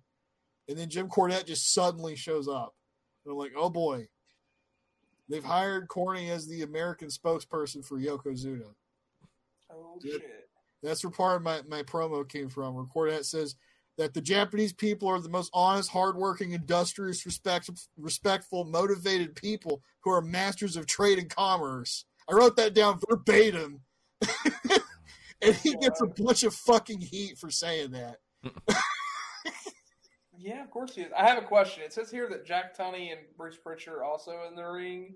and 0.70 0.78
then 0.78 0.90
Jim 0.90 1.10
Cornette 1.10 1.46
just 1.46 1.74
suddenly 1.74 2.16
shows 2.16 2.48
up. 2.48 2.74
And 3.26 3.32
I'm 3.34 3.38
like, 3.38 3.52
oh 3.58 3.70
boy, 3.70 4.08
they've 5.28 5.44
hired 5.44 5.90
Corny 5.90 6.30
as 6.30 6.48
the 6.48 6.62
American 6.62 7.10
spokesperson 7.10 7.84
for 7.86 8.00
Yokozuna. 8.00 8.74
Oh 9.70 10.00
Yep. 10.04 10.22
shit. 10.22 10.50
That's 10.84 11.04
where 11.04 11.12
part 11.12 11.38
of 11.38 11.44
my, 11.44 11.62
my 11.68 11.84
promo 11.84 12.28
came 12.28 12.50
from. 12.50 12.76
Where 12.76 12.86
Cornette 12.86 13.26
says 13.26 13.56
that 13.98 14.14
the 14.14 14.22
Japanese 14.22 14.74
people 14.74 15.08
are 15.08 15.20
the 15.20 15.30
most 15.30 15.50
honest, 15.54 15.90
hardworking, 15.90 16.52
industrious, 16.52 17.26
respect, 17.26 17.70
respectful, 17.98 18.66
motivated 18.66 19.36
people 19.36 19.82
who 20.02 20.12
are 20.12 20.22
masters 20.22 20.76
of 20.76 20.86
trade 20.86 21.20
and 21.20 21.30
commerce. 21.30 22.06
I 22.30 22.34
wrote 22.34 22.58
that 22.58 22.74
down 22.74 23.00
verbatim. 23.10 23.82
and 25.42 25.56
he 25.56 25.76
gets 25.76 26.02
a 26.02 26.08
bunch 26.08 26.44
of 26.44 26.54
fucking 26.54 27.02
heat 27.02 27.38
for 27.38 27.50
saying 27.50 27.92
that. 27.92 28.18
Yeah, 30.44 30.62
of 30.62 30.72
course 30.72 30.96
he 30.96 31.04
is. 31.04 31.12
I 31.18 31.26
have 31.26 31.38
a 31.38 31.46
question. 31.46 31.84
It 31.84 31.94
says 31.94 32.12
here 32.12 32.28
that 32.30 32.46
Jack 32.46 32.78
Tunney 32.78 33.14
and 33.14 33.22
Bruce 33.38 33.56
Pritchard 33.56 33.94
are 33.94 34.04
also 34.04 34.42
in 34.50 34.56
the 34.56 34.66
ring. 34.66 35.16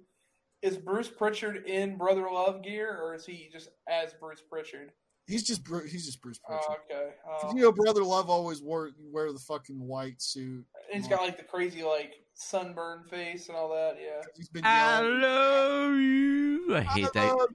Is 0.61 0.77
Bruce 0.77 1.09
Pritchard 1.09 1.65
in 1.67 1.97
Brother 1.97 2.27
Love 2.31 2.63
gear, 2.63 2.97
or 2.97 3.13
is 3.13 3.25
he 3.25 3.49
just 3.51 3.67
as 3.89 4.13
Bruce 4.13 4.41
Pritchard? 4.49 4.93
He's 5.27 5.43
just 5.43 5.63
Bru- 5.63 5.85
he's 5.85 6.05
just 6.05 6.21
Bruce 6.21 6.39
oh, 6.49 6.53
Pritchard. 6.53 6.81
Oh, 6.91 6.95
okay. 6.95 7.13
Oh. 7.29 7.55
you 7.55 7.61
know, 7.63 7.71
Brother 7.73 8.03
Love 8.03 8.29
always 8.29 8.61
wore 8.61 8.91
wear 9.11 9.31
the 9.33 9.39
fucking 9.39 9.79
white 9.79 10.21
suit. 10.21 10.65
And 10.91 11.01
he's 11.01 11.07
got 11.09 11.21
like 11.21 11.37
the 11.37 11.43
crazy 11.43 11.83
like 11.83 12.13
sunburn 12.33 13.03
face 13.09 13.49
and 13.49 13.57
all 13.57 13.69
that. 13.69 13.97
Yeah. 14.01 14.21
He's 14.35 14.47
been 14.47 14.63
I 14.63 15.01
yelling. 15.01 15.21
love 15.21 15.93
you. 15.99 16.75
I 16.75 16.81
hate 16.81 17.13
that. 17.13 17.35
love 17.35 17.49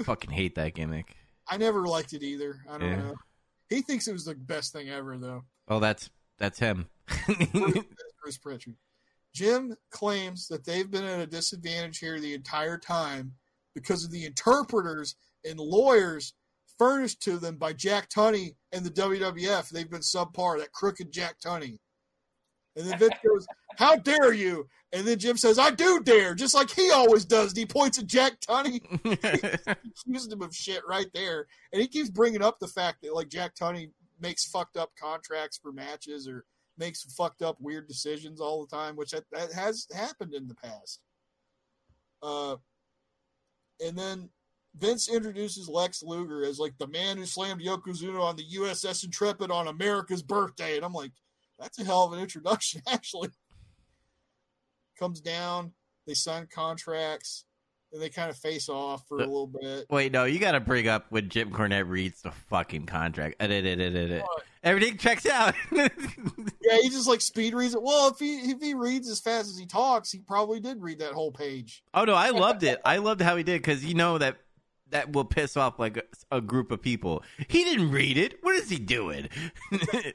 I 0.00 0.02
fucking 0.04 0.30
hate 0.30 0.54
that 0.54 0.74
gimmick. 0.74 1.16
I 1.48 1.56
never 1.56 1.86
liked 1.86 2.12
it 2.12 2.22
either. 2.22 2.60
I 2.70 2.78
don't 2.78 2.88
Yeah. 2.90 2.96
know. 2.96 3.14
He 3.68 3.82
thinks 3.82 4.06
it 4.06 4.12
was 4.12 4.24
the 4.24 4.34
best 4.36 4.72
thing 4.72 4.88
ever, 4.88 5.18
though. 5.18 5.42
Oh, 5.66 5.80
that's 5.80 6.10
that's 6.38 6.60
him. 6.60 6.86
Bruce 8.22 8.38
Pritchard. 8.40 8.76
Jim 9.34 9.74
claims 9.90 10.46
that 10.48 10.64
they've 10.64 10.90
been 10.90 11.04
at 11.04 11.20
a 11.20 11.26
disadvantage 11.26 11.98
here 11.98 12.20
the 12.20 12.34
entire 12.34 12.78
time 12.78 13.32
because 13.74 14.04
of 14.04 14.10
the 14.10 14.24
interpreters 14.24 15.16
and 15.44 15.58
lawyers 15.58 16.32
furnished 16.78 17.22
to 17.22 17.38
them 17.38 17.56
by 17.56 17.72
Jack 17.72 18.08
Tunney 18.08 18.54
and 18.72 18.84
the 18.84 18.90
WWF. 18.90 19.70
They've 19.70 19.90
been 19.90 20.00
subpar, 20.00 20.58
that 20.58 20.72
crooked 20.72 21.12
Jack 21.12 21.36
Tunney. 21.44 21.78
And 22.76 22.86
then 22.86 22.98
Vince 22.98 23.14
goes, 23.26 23.46
How 23.76 23.96
dare 23.96 24.32
you? 24.32 24.68
And 24.92 25.06
then 25.06 25.18
Jim 25.18 25.36
says, 25.36 25.58
I 25.58 25.70
do 25.70 26.00
dare, 26.00 26.34
just 26.34 26.54
like 26.54 26.70
he 26.70 26.90
always 26.90 27.24
does. 27.24 27.50
And 27.50 27.58
he 27.58 27.66
points 27.66 27.98
at 27.98 28.06
Jack 28.06 28.40
Tunney, 28.40 28.80
accusing 29.66 30.32
him 30.32 30.42
of 30.42 30.54
shit 30.54 30.82
right 30.86 31.08
there. 31.12 31.46
And 31.72 31.82
he 31.82 31.88
keeps 31.88 32.08
bringing 32.08 32.42
up 32.42 32.58
the 32.58 32.68
fact 32.68 33.02
that, 33.02 33.14
like, 33.14 33.28
Jack 33.28 33.54
Tunney 33.56 33.90
makes 34.20 34.46
fucked 34.46 34.76
up 34.76 34.92
contracts 34.98 35.58
for 35.58 35.72
matches 35.72 36.28
or 36.28 36.44
makes 36.78 37.02
fucked 37.02 37.42
up 37.42 37.56
weird 37.60 37.88
decisions 37.88 38.40
all 38.40 38.64
the 38.64 38.74
time, 38.74 38.96
which 38.96 39.10
that, 39.10 39.24
that 39.32 39.52
has 39.52 39.86
happened 39.94 40.34
in 40.34 40.46
the 40.46 40.54
past. 40.54 41.00
Uh, 42.22 42.56
and 43.84 43.98
then 43.98 44.28
Vince 44.78 45.08
introduces 45.08 45.68
Lex 45.68 46.02
Luger 46.02 46.44
as 46.44 46.58
like 46.58 46.76
the 46.78 46.86
man 46.86 47.16
who 47.16 47.24
slammed 47.26 47.62
Yokozuna 47.62 48.20
on 48.20 48.36
the 48.36 48.44
USS 48.56 49.04
Intrepid 49.04 49.50
on 49.50 49.68
America's 49.68 50.22
birthday, 50.22 50.76
and 50.76 50.84
I'm 50.84 50.92
like, 50.92 51.12
that's 51.58 51.78
a 51.78 51.84
hell 51.84 52.04
of 52.04 52.12
an 52.12 52.18
introduction, 52.20 52.82
actually. 52.92 53.30
Comes 54.98 55.20
down, 55.20 55.72
they 56.06 56.14
sign 56.14 56.46
contracts, 56.50 57.44
and 57.92 58.00
they 58.00 58.08
kind 58.08 58.30
of 58.30 58.36
face 58.36 58.68
off 58.68 59.06
for 59.08 59.16
a 59.18 59.26
little 59.26 59.46
bit. 59.46 59.86
Wait, 59.90 60.10
no, 60.10 60.24
you 60.24 60.38
got 60.38 60.52
to 60.52 60.60
bring 60.60 60.88
up 60.88 61.06
when 61.10 61.28
Jim 61.28 61.50
Cornette 61.50 61.88
reads 61.88 62.22
the 62.22 62.30
fucking 62.30 62.86
contract. 62.86 63.36
Uh, 63.40 63.46
da- 63.46 63.60
da- 63.62 63.76
da- 63.76 63.90
da- 63.90 64.18
da. 64.18 64.24
Everything 64.62 64.96
checks 64.98 65.26
out. 65.26 65.54
Yeah, 66.68 66.78
he 66.82 66.88
just 66.88 67.06
like 67.06 67.20
speed 67.20 67.54
reads 67.54 67.74
it. 67.74 67.80
Well, 67.82 68.08
if 68.08 68.18
he 68.18 68.38
if 68.50 68.60
he 68.60 68.74
reads 68.74 69.08
as 69.08 69.20
fast 69.20 69.48
as 69.48 69.56
he 69.56 69.66
talks, 69.66 70.10
he 70.10 70.18
probably 70.18 70.58
did 70.58 70.82
read 70.82 70.98
that 70.98 71.12
whole 71.12 71.30
page. 71.30 71.84
oh 71.94 72.04
no, 72.04 72.14
I 72.14 72.30
loved 72.30 72.64
it. 72.64 72.80
I 72.84 72.96
loved 72.96 73.20
how 73.20 73.36
he 73.36 73.44
did 73.44 73.62
because 73.62 73.84
you 73.84 73.94
know 73.94 74.18
that 74.18 74.38
that 74.90 75.12
will 75.12 75.24
piss 75.24 75.56
off 75.56 75.78
like 75.78 75.96
a, 75.96 76.36
a 76.36 76.40
group 76.40 76.70
of 76.70 76.80
people. 76.82 77.22
He 77.48 77.64
didn't 77.64 77.90
read 77.90 78.16
it. 78.16 78.38
What 78.42 78.56
is 78.56 78.70
he 78.70 78.78
doing? 78.78 79.28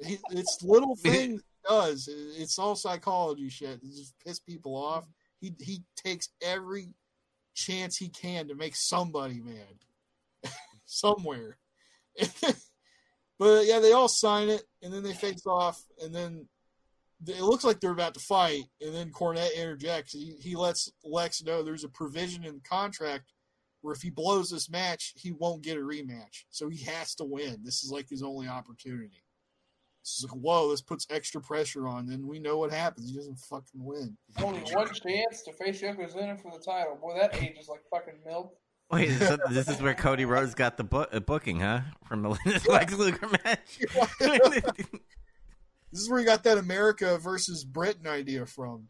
It's 0.00 0.62
little 0.62 0.96
things 1.02 1.42
he 1.42 1.68
does. 1.68 2.08
It's 2.10 2.58
all 2.58 2.76
psychology 2.76 3.48
shit. 3.48 3.80
It 3.82 3.96
just 3.96 4.14
piss 4.24 4.38
people 4.38 4.76
off. 4.76 5.06
He 5.40 5.54
he 5.60 5.82
takes 5.96 6.28
every 6.42 6.94
chance 7.54 7.96
he 7.96 8.08
can 8.08 8.48
to 8.48 8.54
make 8.54 8.74
somebody 8.76 9.40
mad 9.40 10.52
somewhere. 10.84 11.58
but 13.38 13.66
yeah, 13.66 13.78
they 13.78 13.92
all 13.92 14.08
sign 14.08 14.48
it, 14.48 14.62
and 14.82 14.92
then 14.92 15.02
they 15.02 15.14
face 15.14 15.46
off, 15.46 15.82
and 16.02 16.14
then 16.14 16.48
it 17.26 17.42
looks 17.42 17.64
like 17.64 17.80
they're 17.80 17.92
about 17.92 18.14
to 18.14 18.20
fight, 18.20 18.64
and 18.80 18.94
then 18.94 19.10
Cornette 19.10 19.54
interjects. 19.56 20.12
He, 20.12 20.36
he 20.40 20.56
lets 20.56 20.90
Lex 21.04 21.42
know 21.42 21.62
there's 21.62 21.84
a 21.84 21.88
provision 21.88 22.44
in 22.44 22.54
the 22.54 22.60
contract 22.68 23.32
where 23.82 23.94
if 23.94 24.02
he 24.02 24.10
blows 24.10 24.50
this 24.50 24.70
match, 24.70 25.12
he 25.16 25.32
won't 25.32 25.62
get 25.62 25.76
a 25.76 25.80
rematch. 25.80 26.44
So 26.50 26.68
he 26.68 26.84
has 26.84 27.14
to 27.16 27.24
win. 27.24 27.58
This 27.62 27.82
is 27.82 27.90
like 27.90 28.08
his 28.08 28.22
only 28.22 28.48
opportunity. 28.48 29.22
It's 30.02 30.24
like, 30.24 30.32
whoa, 30.32 30.70
this 30.70 30.80
puts 30.80 31.06
extra 31.10 31.40
pressure 31.40 31.86
on. 31.86 32.06
Then 32.06 32.26
we 32.26 32.38
know 32.38 32.58
what 32.58 32.72
happens. 32.72 33.10
He 33.10 33.16
doesn't 33.16 33.38
fucking 33.38 33.84
win. 33.84 34.16
Only 34.42 34.60
one 34.60 34.88
chance 34.94 35.42
to 35.42 35.52
face 35.52 35.82
Yokozuna 35.82 36.40
for 36.40 36.50
the 36.56 36.64
title. 36.64 36.98
Boy, 37.00 37.18
that 37.18 37.34
age 37.42 37.58
is 37.60 37.68
like 37.68 37.82
fucking 37.90 38.20
milk. 38.26 38.54
Wait, 38.90 39.12
so 39.18 39.36
this 39.50 39.68
is 39.68 39.80
where 39.80 39.94
Cody 40.06 40.24
Rhodes 40.24 40.54
got 40.54 40.76
the 40.76 40.84
bu- 40.84 41.06
uh, 41.12 41.20
booking, 41.20 41.60
huh? 41.60 41.82
From 42.06 42.22
the 42.22 42.30
Lex 42.68 42.94
Luger 42.94 43.28
match. 43.44 43.80
This 45.92 46.02
is 46.02 46.08
where 46.08 46.20
he 46.20 46.24
got 46.24 46.44
that 46.44 46.56
America 46.56 47.18
versus 47.18 47.64
Britain 47.64 48.06
idea 48.06 48.46
from. 48.46 48.86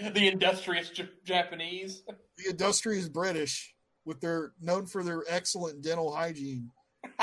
The 0.00 0.28
industrious 0.28 0.90
J- 0.90 1.08
Japanese. 1.24 2.02
The 2.38 2.50
industrious 2.50 3.08
British, 3.08 3.74
with 4.04 4.20
their 4.20 4.52
known 4.60 4.86
for 4.86 5.04
their 5.04 5.22
excellent 5.28 5.82
dental 5.82 6.14
hygiene. 6.14 6.70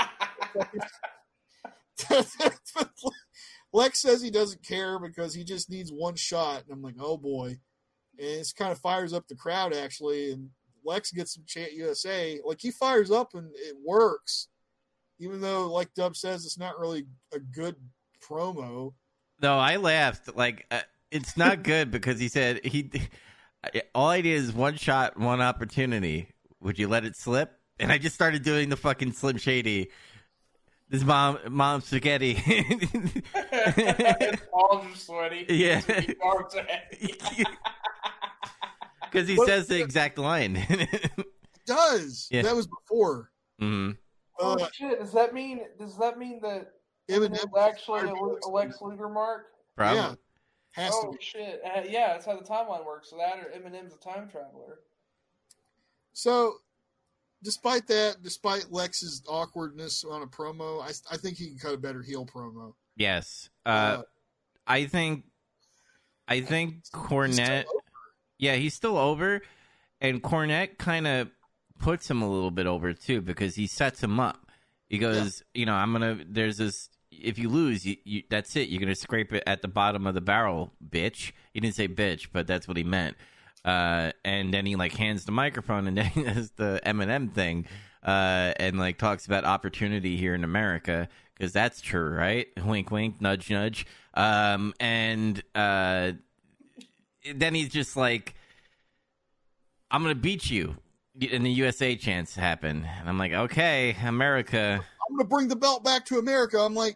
Lex 3.73 4.01
says 4.01 4.21
he 4.21 4.31
doesn't 4.31 4.65
care 4.65 4.99
because 4.99 5.33
he 5.33 5.43
just 5.43 5.69
needs 5.69 5.91
one 5.91 6.15
shot, 6.15 6.63
and 6.63 6.71
I'm 6.73 6.81
like, 6.81 6.95
oh 6.99 7.17
boy, 7.17 7.47
and 7.47 7.59
it's 8.17 8.53
kind 8.53 8.71
of 8.71 8.79
fires 8.79 9.13
up 9.13 9.27
the 9.27 9.35
crowd 9.35 9.73
actually, 9.73 10.31
and 10.31 10.49
Lex 10.83 11.11
gets 11.11 11.33
some 11.35 11.43
chant 11.47 11.73
USA. 11.73 12.39
Like 12.45 12.59
he 12.61 12.71
fires 12.71 13.11
up 13.11 13.33
and 13.33 13.49
it 13.55 13.75
works, 13.85 14.47
even 15.19 15.41
though 15.41 15.71
like 15.71 15.93
Dub 15.93 16.15
says 16.15 16.45
it's 16.45 16.57
not 16.57 16.79
really 16.79 17.05
a 17.33 17.39
good 17.39 17.75
promo. 18.21 18.93
No, 19.41 19.57
I 19.57 19.77
laughed. 19.77 20.35
Like 20.35 20.65
uh, 20.71 20.81
it's 21.11 21.35
not 21.37 21.63
good 21.63 21.91
because 21.91 22.19
he 22.19 22.27
said 22.27 22.63
he. 22.65 22.89
All 23.93 24.07
I 24.09 24.21
did 24.21 24.33
is 24.33 24.51
one 24.53 24.75
shot, 24.75 25.19
one 25.19 25.41
opportunity. 25.41 26.29
Would 26.61 26.79
you 26.79 26.87
let 26.87 27.05
it 27.05 27.15
slip? 27.15 27.51
And 27.79 27.91
I 27.91 27.97
just 27.97 28.15
started 28.15 28.43
doing 28.43 28.69
the 28.69 28.77
fucking 28.77 29.13
Slim 29.13 29.37
Shady. 29.37 29.89
This 30.89 31.03
mom, 31.03 31.39
mom 31.49 31.81
spaghetti. 31.81 32.33
His 32.33 32.81
palms 34.53 34.93
are 34.93 34.95
sweaty. 34.95 35.45
Yeah. 35.47 35.79
His 35.81 36.15
arms 36.23 36.53
are. 36.55 36.67
Because 39.03 39.27
he 39.29 39.35
What- 39.35 39.47
says 39.47 39.67
the 39.67 39.81
exact 39.81 40.17
line. 40.17 40.55
It 40.57 41.11
does 41.65 42.27
Yeah. 42.31 42.41
that 42.43 42.55
was 42.55 42.67
before? 42.67 43.29
hmm 43.59 43.91
Oh 44.39 44.53
Uh, 44.55 44.67
shit! 44.73 44.99
Does 44.99 45.13
that 45.13 45.33
mean? 45.35 45.61
Does 45.77 45.97
that 45.99 46.17
mean 46.17 46.39
that 46.41 46.71
Eminem 47.09 47.33
it's 47.33 47.45
actually 47.59 48.09
a 48.09 48.13
Lu- 48.13 48.39
a 48.43 48.49
Lex 48.49 48.81
Luger 48.81 49.07
mark? 49.07 49.45
Probably. 49.77 49.99
Yeah, 49.99 50.15
has 50.71 50.91
to 50.91 51.07
Oh 51.07 51.11
be. 51.11 51.17
shit! 51.21 51.61
Uh, 51.65 51.81
yeah, 51.87 52.13
that's 52.13 52.25
how 52.25 52.35
the 52.37 52.43
timeline 52.43 52.85
works. 52.85 53.09
So 53.09 53.17
that 53.17 53.37
or 53.39 53.49
Eminem's 53.57 53.93
a 53.93 53.97
time 53.97 54.29
traveler. 54.29 54.79
So 56.13 56.55
despite 57.43 57.87
that, 57.87 58.17
despite 58.23 58.71
Lex's 58.71 59.23
awkwardness 59.27 60.03
on 60.03 60.21
a 60.21 60.27
promo, 60.27 60.81
I, 60.81 60.91
I 61.13 61.17
think 61.17 61.37
he 61.37 61.47
can 61.49 61.57
cut 61.57 61.73
a 61.73 61.77
better 61.77 62.01
heel 62.01 62.25
promo. 62.25 62.73
Yes. 62.95 63.49
Uh, 63.65 64.03
I 64.67 64.85
think. 64.85 65.25
I 66.27 66.41
think 66.41 66.75
He's 66.75 66.89
Cornette. 66.91 67.65
over. 67.65 67.83
Yeah, 68.37 68.55
he's 68.55 68.73
still 68.73 68.97
over, 68.97 69.41
and 69.99 70.21
Cornette 70.23 70.77
kind 70.77 71.05
of 71.05 71.29
puts 71.79 72.09
him 72.09 72.21
a 72.21 72.29
little 72.29 72.51
bit 72.51 72.67
over 72.67 72.93
too 72.93 73.21
because 73.21 73.55
he 73.55 73.67
sets 73.67 74.01
him 74.01 74.19
up. 74.19 74.47
He 74.87 74.97
goes, 74.97 75.43
you 75.53 75.65
know, 75.65 75.73
I'm 75.73 75.91
gonna. 75.91 76.19
There's 76.27 76.57
this. 76.57 76.89
If 77.11 77.37
you 77.37 77.49
lose, 77.49 77.85
you, 77.85 77.97
you 78.03 78.23
that's 78.29 78.55
it. 78.55 78.69
You're 78.69 78.79
gonna 78.79 78.95
scrape 78.95 79.33
it 79.33 79.43
at 79.45 79.61
the 79.61 79.67
bottom 79.67 80.07
of 80.07 80.13
the 80.13 80.21
barrel, 80.21 80.71
bitch. 80.87 81.31
He 81.53 81.59
didn't 81.59 81.75
say 81.75 81.87
bitch, 81.87 82.27
but 82.31 82.47
that's 82.47 82.67
what 82.67 82.77
he 82.77 82.83
meant. 82.83 83.15
Uh, 83.63 84.11
and 84.25 84.53
then 84.53 84.65
he 84.65 84.75
like 84.75 84.93
hands 84.93 85.25
the 85.25 85.31
microphone, 85.31 85.87
and 85.87 85.97
then 85.97 86.05
he 86.05 86.23
does 86.23 86.51
the 86.51 86.81
Eminem 86.85 87.31
thing, 87.31 87.67
uh, 88.03 88.53
and 88.57 88.79
like 88.79 88.97
talks 88.97 89.25
about 89.25 89.45
opportunity 89.45 90.17
here 90.17 90.33
in 90.33 90.43
America 90.43 91.07
because 91.41 91.53
that's 91.53 91.81
true, 91.81 92.11
right? 92.11 92.47
Wink, 92.63 92.91
wink, 92.91 93.19
nudge, 93.19 93.49
nudge. 93.49 93.87
Um, 94.13 94.75
and 94.79 95.41
uh, 95.55 96.11
then 97.33 97.55
he's 97.55 97.69
just 97.69 97.97
like, 97.97 98.35
I'm 99.89 100.03
gonna 100.03 100.13
beat 100.13 100.51
you. 100.51 100.75
And 101.31 101.45
the 101.45 101.51
USA 101.51 101.95
chance 101.95 102.35
happened, 102.35 102.87
and 102.99 103.09
I'm 103.09 103.17
like, 103.17 103.33
okay, 103.33 103.97
America. 104.03 104.85
I'm 105.11 105.17
gonna 105.17 105.27
bring 105.27 105.49
the 105.49 105.57
belt 105.57 105.83
back 105.83 106.05
to 106.05 106.19
America. 106.19 106.57
I'm 106.57 106.73
like, 106.73 106.95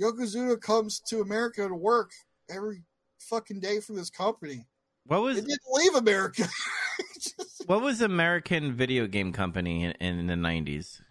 Yokozuna 0.00 0.60
comes 0.60 0.98
to 1.08 1.20
America 1.20 1.66
to 1.66 1.74
work 1.74 2.10
every 2.50 2.82
fucking 3.20 3.60
day 3.60 3.78
for 3.78 3.92
this 3.92 4.10
company. 4.10 4.66
What 5.06 5.18
It 5.18 5.22
was 5.22 5.36
didn't 5.36 5.60
leave 5.72 5.94
America. 5.94 6.48
Just 7.14 7.62
what 7.66 7.82
was 7.82 8.00
American 8.00 8.72
video 8.72 9.06
game 9.06 9.32
company 9.32 9.84
in, 9.84 9.92
in 9.92 10.26
the 10.26 10.34
'90s? 10.34 11.02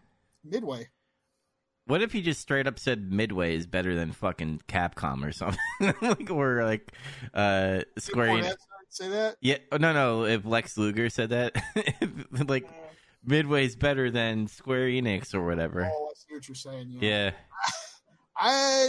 Midway. 0.44 0.90
What 1.88 2.02
if 2.02 2.12
he 2.12 2.22
just 2.22 2.42
straight 2.42 2.66
up 2.66 2.80
said 2.80 3.12
Midway 3.12 3.56
is 3.56 3.68
better 3.68 3.94
than 3.96 4.12
fucking 4.12 4.62
Capcom 4.68 5.24
or 5.24 5.32
something, 5.32 5.60
like, 6.02 6.32
or 6.32 6.64
like 6.66 6.92
uh, 7.34 7.82
Square? 7.98 8.30
Enix? 8.30 8.56
Say 8.90 9.10
that. 9.10 9.36
Yeah, 9.40 9.58
oh, 9.72 9.78
no, 9.78 9.94
no. 9.94 10.26
If 10.26 10.46
Lex 10.46 10.78
Luger 10.78 11.10
said 11.10 11.30
that, 11.30 11.56
like 12.48 12.66
Mm. 12.66 12.86
Midway's 13.26 13.76
better 13.76 14.12
than 14.12 14.48
Square 14.48 14.88
Enix 14.90 15.34
or 15.34 15.46
whatever. 15.46 15.84
Oh, 15.92 16.10
I 16.10 16.14
see 16.16 16.34
what 16.34 16.48
you're 16.48 16.56
saying. 16.56 16.90
Yeah. 16.90 17.02
Yeah. 17.02 17.32
I 18.38 18.88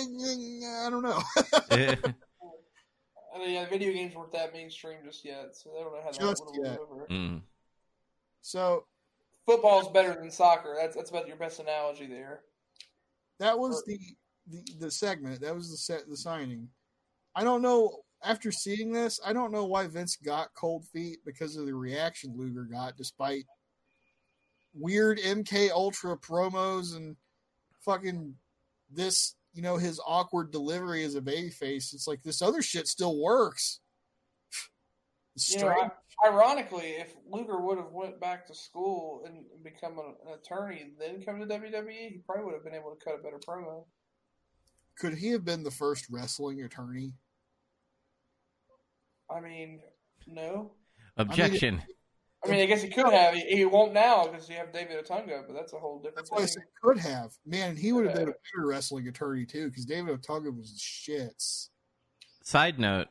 I 0.87 0.91
don't 0.91 1.03
know. 1.03 1.23
I 1.71 3.39
mean, 3.39 3.51
yeah, 3.53 3.69
video 3.69 3.93
games 3.93 4.15
weren't 4.15 4.33
that 4.33 4.53
mainstream 4.53 4.99
just 5.05 5.25
yet, 5.25 5.55
so 5.55 5.71
they 5.73 5.81
don't 5.83 5.93
know 5.93 6.01
how 6.03 6.11
that 6.11 6.21
Just 6.21 6.43
would 6.47 6.67
yet. 6.67 6.79
over. 6.79 7.07
Mm. 7.11 7.43
so 8.41 8.85
Football's 9.45 9.89
better 9.93 10.15
than 10.15 10.31
soccer. 10.31 10.75
That's 10.81 10.97
that's 10.97 11.11
about 11.11 11.29
your 11.29 11.37
best 11.37 11.61
analogy 11.61 12.07
there. 12.07 12.41
that 13.39 13.57
was 13.59 13.85
the, 13.87 13.99
the 14.49 14.65
the 14.81 14.91
segment. 14.91 15.41
That 15.43 15.55
was 15.55 15.71
the 15.71 15.77
set 15.77 16.09
the 16.09 16.17
signing. 16.17 16.69
I 17.35 17.45
don't 17.45 17.63
know. 17.63 18.01
After 18.25 18.51
seeing 18.51 18.91
this, 18.93 19.21
I 19.25 19.33
don't 19.35 19.53
know 19.53 19.67
why 19.67 19.87
Vince 19.87 20.17
got 20.17 20.49
cold 20.59 20.87
feet 20.93 21.19
because 21.25 21.55
of 21.57 21.67
the 21.67 21.75
reaction 21.75 22.35
Luger 22.37 22.65
got, 22.65 22.97
despite 22.97 23.45
weird 24.78 25.19
MK 25.19 25.70
Ultra 25.70 26.16
promos 26.16 26.97
and 26.97 27.16
fucking 27.81 28.35
this. 28.90 29.35
You 29.53 29.62
know 29.62 29.78
his 29.78 29.98
awkward 30.07 30.53
delivery 30.53 31.03
as 31.05 31.15
a 31.15 31.20
babyface. 31.23 31.94
It's 31.94 32.07
like 32.07 32.23
this 32.23 32.43
other 32.43 32.61
shit 32.61 32.86
still 32.86 33.19
works. 33.20 33.81
It's 35.35 35.53
You 35.53 35.61
know, 35.61 35.90
ironically, 36.24 36.94
if 36.98 37.15
Luger 37.31 37.61
would 37.61 37.77
have 37.77 37.93
went 37.93 38.19
back 38.19 38.47
to 38.47 38.55
school 38.55 39.23
and 39.27 39.44
become 39.62 39.98
an, 39.98 40.15
an 40.27 40.32
attorney, 40.39 40.93
then 40.98 41.23
come 41.23 41.39
to 41.40 41.47
WWE, 41.47 41.90
he 41.90 42.23
probably 42.24 42.44
would 42.44 42.55
have 42.55 42.65
been 42.65 42.74
able 42.74 42.97
to 42.97 43.05
cut 43.05 43.20
a 43.20 43.23
better 43.23 43.39
promo. 43.39 43.85
Could 44.98 45.15
he 45.15 45.28
have 45.32 45.44
been 45.44 45.62
the 45.62 45.70
first 45.70 46.07
wrestling 46.11 46.62
attorney? 46.62 47.12
I 49.31 49.40
mean, 49.40 49.81
no. 50.27 50.73
Objection. 51.16 51.74
I 51.74 51.78
mean, 51.78 51.95
I 52.47 52.51
mean, 52.51 52.60
I 52.60 52.66
guess 52.66 52.82
he 52.82 52.89
could 52.89 53.12
have. 53.12 53.35
He, 53.35 53.40
he 53.56 53.64
won't 53.64 53.93
now 53.93 54.27
because 54.27 54.48
you 54.48 54.56
have 54.56 54.73
David 54.73 55.05
Otunga, 55.05 55.47
but 55.47 55.55
that's 55.55 55.73
a 55.73 55.78
whole 55.78 55.98
different 55.98 56.16
That's 56.16 56.31
why 56.31 56.43
I 56.43 56.47
said 56.47 56.62
could 56.82 56.98
have. 56.98 57.32
Man, 57.44 57.77
he 57.77 57.93
would 57.93 58.05
have 58.05 58.14
been 58.14 58.23
a 58.23 58.31
Okay. 58.31 58.39
better 58.55 58.66
wrestling 58.66 59.09
attorney 59.09 59.44
too, 59.47 59.68
because 59.68 59.85
David 59.85 60.20
Otunga 60.20 60.56
was 60.56 60.73
shits. 60.78 61.68
Side 62.43 62.78
note: 62.78 63.09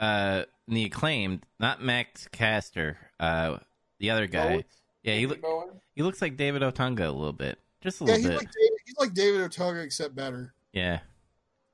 uh, 0.00 0.44
the 0.68 0.84
acclaimed, 0.84 1.44
not 1.60 1.82
Max 1.82 2.28
Caster, 2.32 2.96
uh, 3.20 3.58
the 3.98 4.10
other 4.10 4.26
guy. 4.26 4.48
Bowen? 4.48 4.64
Yeah, 5.02 5.14
he 5.14 5.26
David 5.26 5.42
look 5.42 5.82
he 5.94 6.02
looks 6.02 6.22
like 6.22 6.36
David 6.36 6.62
Otunga 6.62 7.06
a 7.06 7.10
little 7.10 7.32
bit, 7.32 7.58
just 7.80 8.00
a 8.00 8.04
Yeah, 8.04 8.14
little 8.14 8.30
he's 8.30 8.30
bit. 8.30 8.38
like 8.38 8.52
David, 8.52 8.78
he's 8.86 8.96
like 8.98 9.14
David 9.14 9.50
Otunga 9.50 9.84
except 9.84 10.14
better. 10.14 10.54
Yeah. 10.72 11.00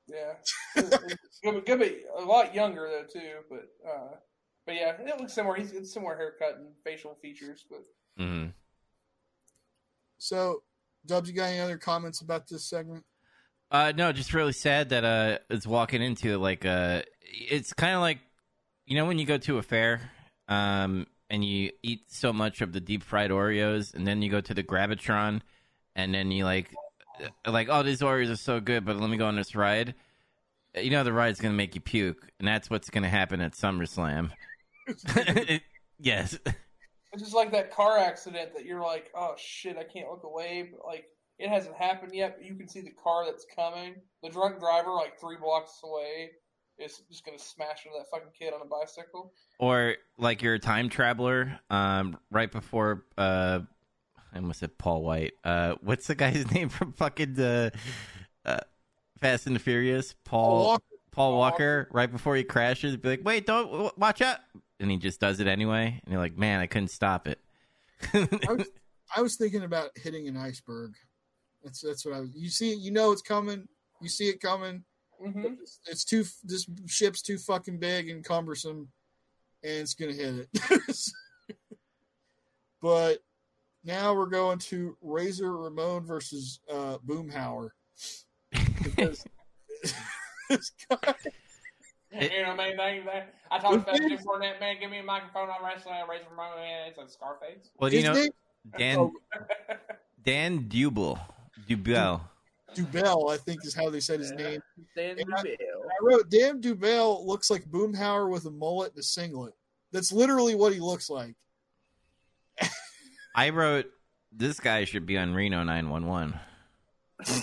Yeah, 0.07 0.33
good, 1.43 1.65
good, 1.65 1.79
be 1.79 2.01
a 2.17 2.21
lot 2.21 2.55
younger 2.55 2.89
though 2.89 3.19
too. 3.19 3.31
But 3.47 3.69
uh, 3.87 4.15
but 4.69 4.75
yeah, 4.75 4.91
it 4.91 5.19
looks 5.19 5.33
similar. 5.33 5.55
He's 5.55 5.71
it's 5.71 5.91
similar 5.91 6.15
haircut 6.15 6.57
and 6.59 6.67
facial 6.83 7.15
features, 7.23 7.65
but 7.67 7.85
hmm 8.17 8.49
So, 10.19 10.61
Dubs, 11.07 11.27
you 11.27 11.35
got 11.35 11.45
any 11.45 11.59
other 11.59 11.79
comments 11.79 12.21
about 12.21 12.47
this 12.47 12.69
segment? 12.69 13.03
Uh, 13.71 13.93
no, 13.95 14.11
just 14.11 14.31
really 14.31 14.53
sad 14.53 14.89
that 14.89 15.03
uh, 15.03 15.39
it's 15.49 15.65
walking 15.65 16.03
into 16.03 16.37
like 16.37 16.67
uh, 16.67 17.01
it's 17.23 17.73
kind 17.73 17.95
of 17.95 18.01
like 18.01 18.19
you 18.85 18.95
know 18.95 19.07
when 19.07 19.17
you 19.17 19.25
go 19.25 19.39
to 19.39 19.57
a 19.57 19.63
fair, 19.63 20.11
um, 20.47 21.07
and 21.31 21.43
you 21.43 21.71
eat 21.81 22.01
so 22.11 22.31
much 22.31 22.61
of 22.61 22.71
the 22.71 22.79
deep 22.79 23.01
fried 23.01 23.31
Oreos, 23.31 23.95
and 23.95 24.05
then 24.05 24.21
you 24.21 24.29
go 24.29 24.41
to 24.41 24.53
the 24.53 24.63
Gravitron, 24.63 25.41
and 25.95 26.13
then 26.13 26.29
you 26.29 26.45
like 26.45 26.75
uh, 27.23 27.51
like 27.51 27.69
oh 27.71 27.81
these 27.81 28.01
Oreos 28.01 28.31
are 28.31 28.35
so 28.35 28.59
good, 28.59 28.85
but 28.85 28.97
let 28.97 29.09
me 29.09 29.17
go 29.17 29.25
on 29.25 29.35
this 29.35 29.55
ride. 29.55 29.95
You 30.75 30.91
know 30.91 31.03
the 31.03 31.13
ride's 31.13 31.41
gonna 31.41 31.55
make 31.55 31.73
you 31.73 31.81
puke, 31.81 32.29
and 32.37 32.47
that's 32.47 32.69
what's 32.69 32.91
gonna 32.91 33.09
happen 33.09 33.41
at 33.41 33.53
SummerSlam. 33.53 34.29
yes. 35.99 36.37
it's 37.13 37.21
just 37.23 37.35
like 37.35 37.51
that 37.51 37.71
car 37.71 37.97
accident 37.97 38.53
that 38.55 38.65
you're 38.65 38.81
like, 38.81 39.11
oh 39.15 39.33
shit, 39.37 39.77
I 39.77 39.83
can't 39.83 40.09
look 40.09 40.23
away. 40.23 40.69
But 40.71 40.85
like 40.85 41.05
it 41.37 41.49
hasn't 41.49 41.75
happened 41.75 42.11
yet, 42.13 42.35
but 42.37 42.45
you 42.45 42.55
can 42.55 42.67
see 42.67 42.81
the 42.81 42.93
car 43.03 43.25
that's 43.25 43.45
coming. 43.55 43.95
The 44.23 44.29
drunk 44.29 44.59
driver, 44.59 44.91
like 44.91 45.19
three 45.19 45.37
blocks 45.37 45.79
away, 45.83 46.31
is 46.79 47.01
just 47.09 47.25
gonna 47.25 47.39
smash 47.39 47.85
into 47.85 47.97
that 47.97 48.07
fucking 48.09 48.31
kid 48.37 48.53
on 48.53 48.61
a 48.61 48.65
bicycle. 48.65 49.33
or 49.59 49.95
like 50.17 50.41
you're 50.41 50.53
a 50.55 50.59
time 50.59 50.89
traveler 50.89 51.59
um 51.69 52.17
right 52.31 52.51
before 52.51 53.05
uh 53.17 53.59
i 54.33 54.37
almost 54.37 54.59
said 54.59 54.77
paul 54.77 55.01
white 55.03 55.33
uh 55.43 55.75
what's 55.81 56.07
the 56.07 56.15
guy's 56.15 56.49
name 56.53 56.69
from 56.69 56.93
fucking 56.93 57.33
the 57.33 57.71
uh, 58.45 58.59
fast 59.19 59.45
and 59.47 59.55
the 59.55 59.59
furious 59.59 60.15
paul 60.23 60.65
Walker. 60.65 60.83
paul 61.11 61.31
Paul 61.31 61.37
walker 61.39 61.87
right 61.91 62.11
before 62.11 62.35
he 62.35 62.43
crashes 62.43 62.95
be 62.95 63.09
like 63.09 63.25
wait 63.25 63.45
don't 63.45 63.97
watch 63.97 64.21
out 64.21 64.39
and 64.79 64.89
he 64.91 64.97
just 64.97 65.19
does 65.19 65.39
it 65.39 65.47
anyway 65.47 65.99
and 66.03 66.11
you're 66.11 66.21
like 66.21 66.37
man 66.37 66.59
i 66.59 66.65
couldn't 66.67 66.89
stop 66.89 67.27
it 67.27 67.39
I 68.13 68.53
was, 68.53 68.67
I 69.15 69.21
was 69.21 69.35
thinking 69.35 69.63
about 69.63 69.89
hitting 69.95 70.27
an 70.27 70.37
iceberg. 70.37 70.93
That's 71.63 71.81
that's 71.81 72.05
what 72.05 72.15
I 72.15 72.21
was. 72.21 72.29
You 72.35 72.49
see, 72.49 72.73
you 72.73 72.91
know 72.91 73.11
it's 73.11 73.21
coming. 73.21 73.67
You 74.01 74.09
see 74.09 74.29
it 74.29 74.39
coming. 74.39 74.83
hmm 75.21 75.45
It's, 75.61 75.79
it's 75.85 76.05
too. 76.05 76.23
This 76.43 76.67
ship's 76.87 77.21
too 77.21 77.37
fucking 77.37 77.79
big 77.79 78.09
and 78.09 78.23
cumbersome, 78.23 78.87
and 79.63 79.73
it's 79.73 79.93
gonna 79.93 80.13
hit 80.13 80.47
it. 80.53 80.79
but 82.81 83.19
now 83.83 84.13
we're 84.13 84.27
going 84.27 84.59
to 84.59 84.95
Razor 85.01 85.57
Ramon 85.57 86.05
versus 86.05 86.59
uh, 86.71 86.97
Boomhauer. 87.05 87.69
Because 88.81 89.25
this 90.49 90.71
guy, 90.89 91.13
It- 92.11 92.31
you 92.31 92.41
know, 92.43 92.55
man, 92.55 92.75
they, 92.77 93.01
they, 93.05 93.23
I 93.51 93.59
talk 93.59 93.85
fast 93.85 94.01
Jim 94.01 94.17
Cornette, 94.19 94.59
man. 94.59 94.77
Give 94.79 94.89
me 94.89 94.99
a 94.99 95.03
microphone. 95.03 95.49
I'm 95.49 95.63
wrestling. 95.63 95.95
I 95.95 96.09
raise 96.09 96.21
my 96.35 96.47
hand. 96.47 96.93
It's 96.97 96.97
a 96.97 97.13
Scarface. 97.13 97.69
well 97.77 97.91
you 97.91 97.99
his 97.99 98.05
know 98.05 98.13
name 98.13 98.31
dan 98.77 98.97
oh, 98.97 99.11
dan 100.23 100.59
dubel 100.69 101.19
dubel 101.67 102.21
Dubell, 102.75 103.31
I 103.31 103.37
think 103.37 103.65
is 103.65 103.73
how 103.73 103.89
they 103.89 103.99
said 103.99 104.19
his 104.19 104.31
name. 104.31 104.61
Dan 104.95 105.17
And 105.19 105.33
I- 105.33 105.39
I 105.41 105.97
wrote, 106.03 106.29
"Damn, 106.29 106.61
Dubell 106.61 107.25
looks 107.25 107.49
like 107.49 107.63
Boomhauer 107.65 108.29
with 108.29 108.45
a 108.45 108.51
mullet 108.51 108.91
and 108.91 108.99
a 108.99 109.03
singlet." 109.03 109.55
That's 109.91 110.11
literally 110.11 110.53
what 110.53 110.71
he 110.73 110.79
looks 110.79 111.09
like. 111.09 111.35
i 113.35 113.49
wrote 113.49 113.87
this 114.31 114.59
guy 114.59 114.83
should 114.85 115.05
be 115.07 115.17
on 115.17 115.33
reno 115.33 115.63
911 115.63 116.39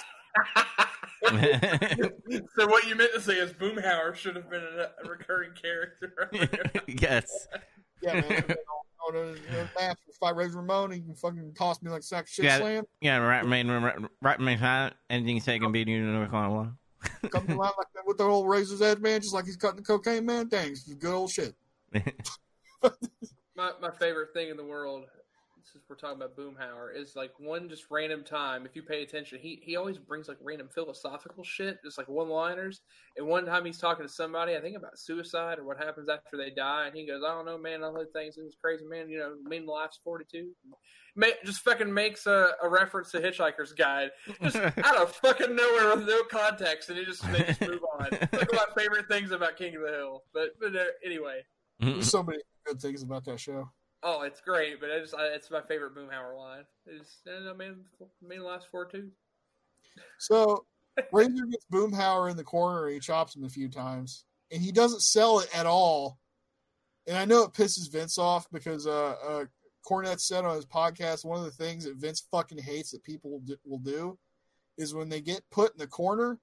so 2.57 2.67
what 2.67 2.87
you 2.87 2.95
meant 2.95 3.13
to 3.15 3.21
say 3.21 3.35
is 3.35 3.53
Boomhauer 3.53 4.15
should 4.15 4.37
have 4.37 4.49
been 4.51 4.63
a, 4.63 4.91
a 5.05 5.09
recurring 5.09 5.53
character. 5.61 6.31
yes 6.87 7.49
Yeah, 8.03 8.15
man. 8.21 8.45
On 9.09 9.15
a, 9.15 9.19
a 9.21 9.71
match 9.79 9.99
with 10.07 10.17
Fight 10.19 10.35
Razor 10.37 10.59
Ramon, 10.59 10.91
he 10.91 11.01
can 11.01 11.15
fucking 11.15 11.55
toss 11.55 11.81
me 11.83 11.91
like 11.91 12.01
a 12.01 12.03
sack 12.03 12.27
shit 12.27 12.45
Yeah. 12.45 12.59
slam. 12.59 12.85
Yeah, 13.01 13.19
right, 13.19 13.47
man, 13.47 13.69
right, 13.71 13.97
right, 14.23 14.41
man. 14.41 14.93
Anything 15.11 15.37
you 15.37 15.41
say 15.41 15.59
can 15.59 15.71
be 15.73 15.81
you 15.81 16.03
know, 16.05 16.27
call 16.27 16.55
one. 16.55 16.77
Comes 17.31 17.49
around 17.49 17.75
like 17.79 17.87
that 17.95 18.05
with 18.07 18.19
the 18.19 18.25
old 18.25 18.49
razor's 18.49 18.83
edge, 18.83 18.99
man, 18.99 19.21
just 19.21 19.35
like 19.35 19.45
he's 19.45 19.57
cutting 19.57 19.77
the 19.77 19.83
cocaine, 19.83 20.27
man. 20.27 20.49
Dang, 20.49 20.71
it's 20.71 20.93
good 20.95 21.13
old 21.15 21.31
shit. 21.31 21.55
my 23.57 23.73
my 23.81 23.91
favorite 23.99 24.33
thing 24.35 24.49
in 24.51 24.57
the 24.57 24.65
world. 24.65 25.05
Since 25.73 25.85
we're 25.89 25.97
talking 25.97 26.17
about 26.17 26.37
Boomhauer, 26.37 26.97
is 26.97 27.17
like 27.17 27.33
one 27.39 27.69
just 27.69 27.85
random 27.91 28.25
time. 28.25 28.67
If 28.67 28.77
you 28.77 28.83
pay 28.83 29.03
attention, 29.03 29.39
he 29.41 29.61
he 29.63 29.77
always 29.77 29.99
brings 29.99 30.29
like 30.29 30.39
random 30.41 30.69
philosophical 30.75 31.45
shit, 31.45 31.79
just 31.85 31.99
like 31.99 32.09
one 32.09 32.29
liners. 32.29 32.81
And 33.17 33.27
one 33.27 33.47
time 33.47 33.65
he's 33.65 33.79
talking 33.79 34.07
to 34.07 34.13
somebody, 34.13 34.57
I 34.57 34.61
think 34.61 34.77
about 34.77 34.99
suicide 34.99 35.59
or 35.59 35.65
what 35.65 35.79
happens 35.79 36.09
after 36.09 36.37
they 36.37 36.51
die, 36.51 36.87
and 36.87 36.97
he 36.97 37.07
goes, 37.07 37.23
"I 37.27 37.35
don't 37.35 37.47
know, 37.47 37.59
man. 37.59 37.83
I 37.83 37.91
heard 37.91 38.13
things. 38.13 38.37
It's 38.39 38.57
crazy, 38.63 38.85
man. 38.85 39.09
You 39.09 39.19
know, 39.19 39.35
mean 39.45 39.67
life's 39.67 40.01
forty 40.03 40.25
two. 40.31 40.51
Just 41.45 41.61
fucking 41.63 41.93
makes 41.93 42.27
a, 42.27 42.51
a 42.63 42.69
reference 42.69 43.11
to 43.13 43.21
Hitchhiker's 43.21 43.73
Guide, 43.73 44.11
just 44.43 44.57
out 44.85 44.97
of 44.97 45.13
fucking 45.17 45.57
nowhere 45.57 45.97
with 45.97 46.07
no 46.07 46.23
context, 46.31 46.91
and 46.91 46.99
he 46.99 47.05
just 47.05 47.27
makes 47.31 47.61
move 47.61 47.81
on. 47.99 48.09
It's 48.13 48.33
like 48.33 48.53
my 48.53 48.67
favorite 48.77 49.09
things 49.09 49.31
about 49.31 49.57
King 49.57 49.77
of 49.77 49.83
the 49.83 49.89
Hill. 49.89 50.23
But 50.33 50.51
but 50.61 50.77
uh, 50.77 50.85
anyway. 51.05 51.43
There's 51.79 52.11
so 52.11 52.23
many 52.23 52.39
good 52.65 52.81
things 52.81 53.03
about 53.03 53.27
that 53.27 53.39
show. 53.39 53.71
Oh, 54.09 54.23
it's 54.23 54.41
great, 54.41 54.81
but 54.81 54.89
I 54.89 55.01
just 55.01 55.17
I, 55.17 55.27
it's 55.35 55.51
my 55.51 55.61
favorite 55.61 55.97
Boomhauer 55.97 56.39
line. 56.39 56.63
It's 56.87 57.19
I 57.27 57.53
mean, 57.55 57.79
main 58.23 58.45
last 58.45 58.69
four 58.71 58.85
too. 58.85 59.11
So 60.21 60.65
Razor 61.11 61.47
gets 61.47 61.67
Boomhauer 61.73 62.31
in 62.31 62.37
the 62.37 62.45
corner 62.45 62.89
he 62.89 63.01
chops 63.01 63.35
him 63.35 63.43
a 63.43 63.49
few 63.49 63.69
times, 63.69 64.25
and 64.53 64.63
he 64.63 64.71
doesn't 64.71 65.03
sell 65.03 65.41
it 65.41 65.49
at 65.53 65.67
all. 65.67 66.21
And 67.09 67.17
I 67.17 67.25
know 67.25 67.43
it 67.43 67.53
pisses 67.53 67.91
Vince 67.91 68.17
off 68.17 68.47
because 68.53 68.87
uh, 68.87 69.17
uh, 69.27 69.45
Cornette 69.85 70.21
said 70.21 70.45
on 70.45 70.55
his 70.55 70.67
podcast 70.67 71.25
one 71.25 71.41
of 71.41 71.45
the 71.45 71.65
things 71.65 71.85
that 71.85 71.97
Vince 71.97 72.29
fucking 72.31 72.59
hates 72.59 72.93
that 72.93 73.03
people 73.03 73.43
will 73.65 73.79
do 73.81 74.17
is 74.79 74.95
when 74.95 75.09
they 75.09 75.21
get 75.21 75.43
put 75.51 75.73
in 75.73 75.79
the 75.79 75.87
corner 75.89 76.39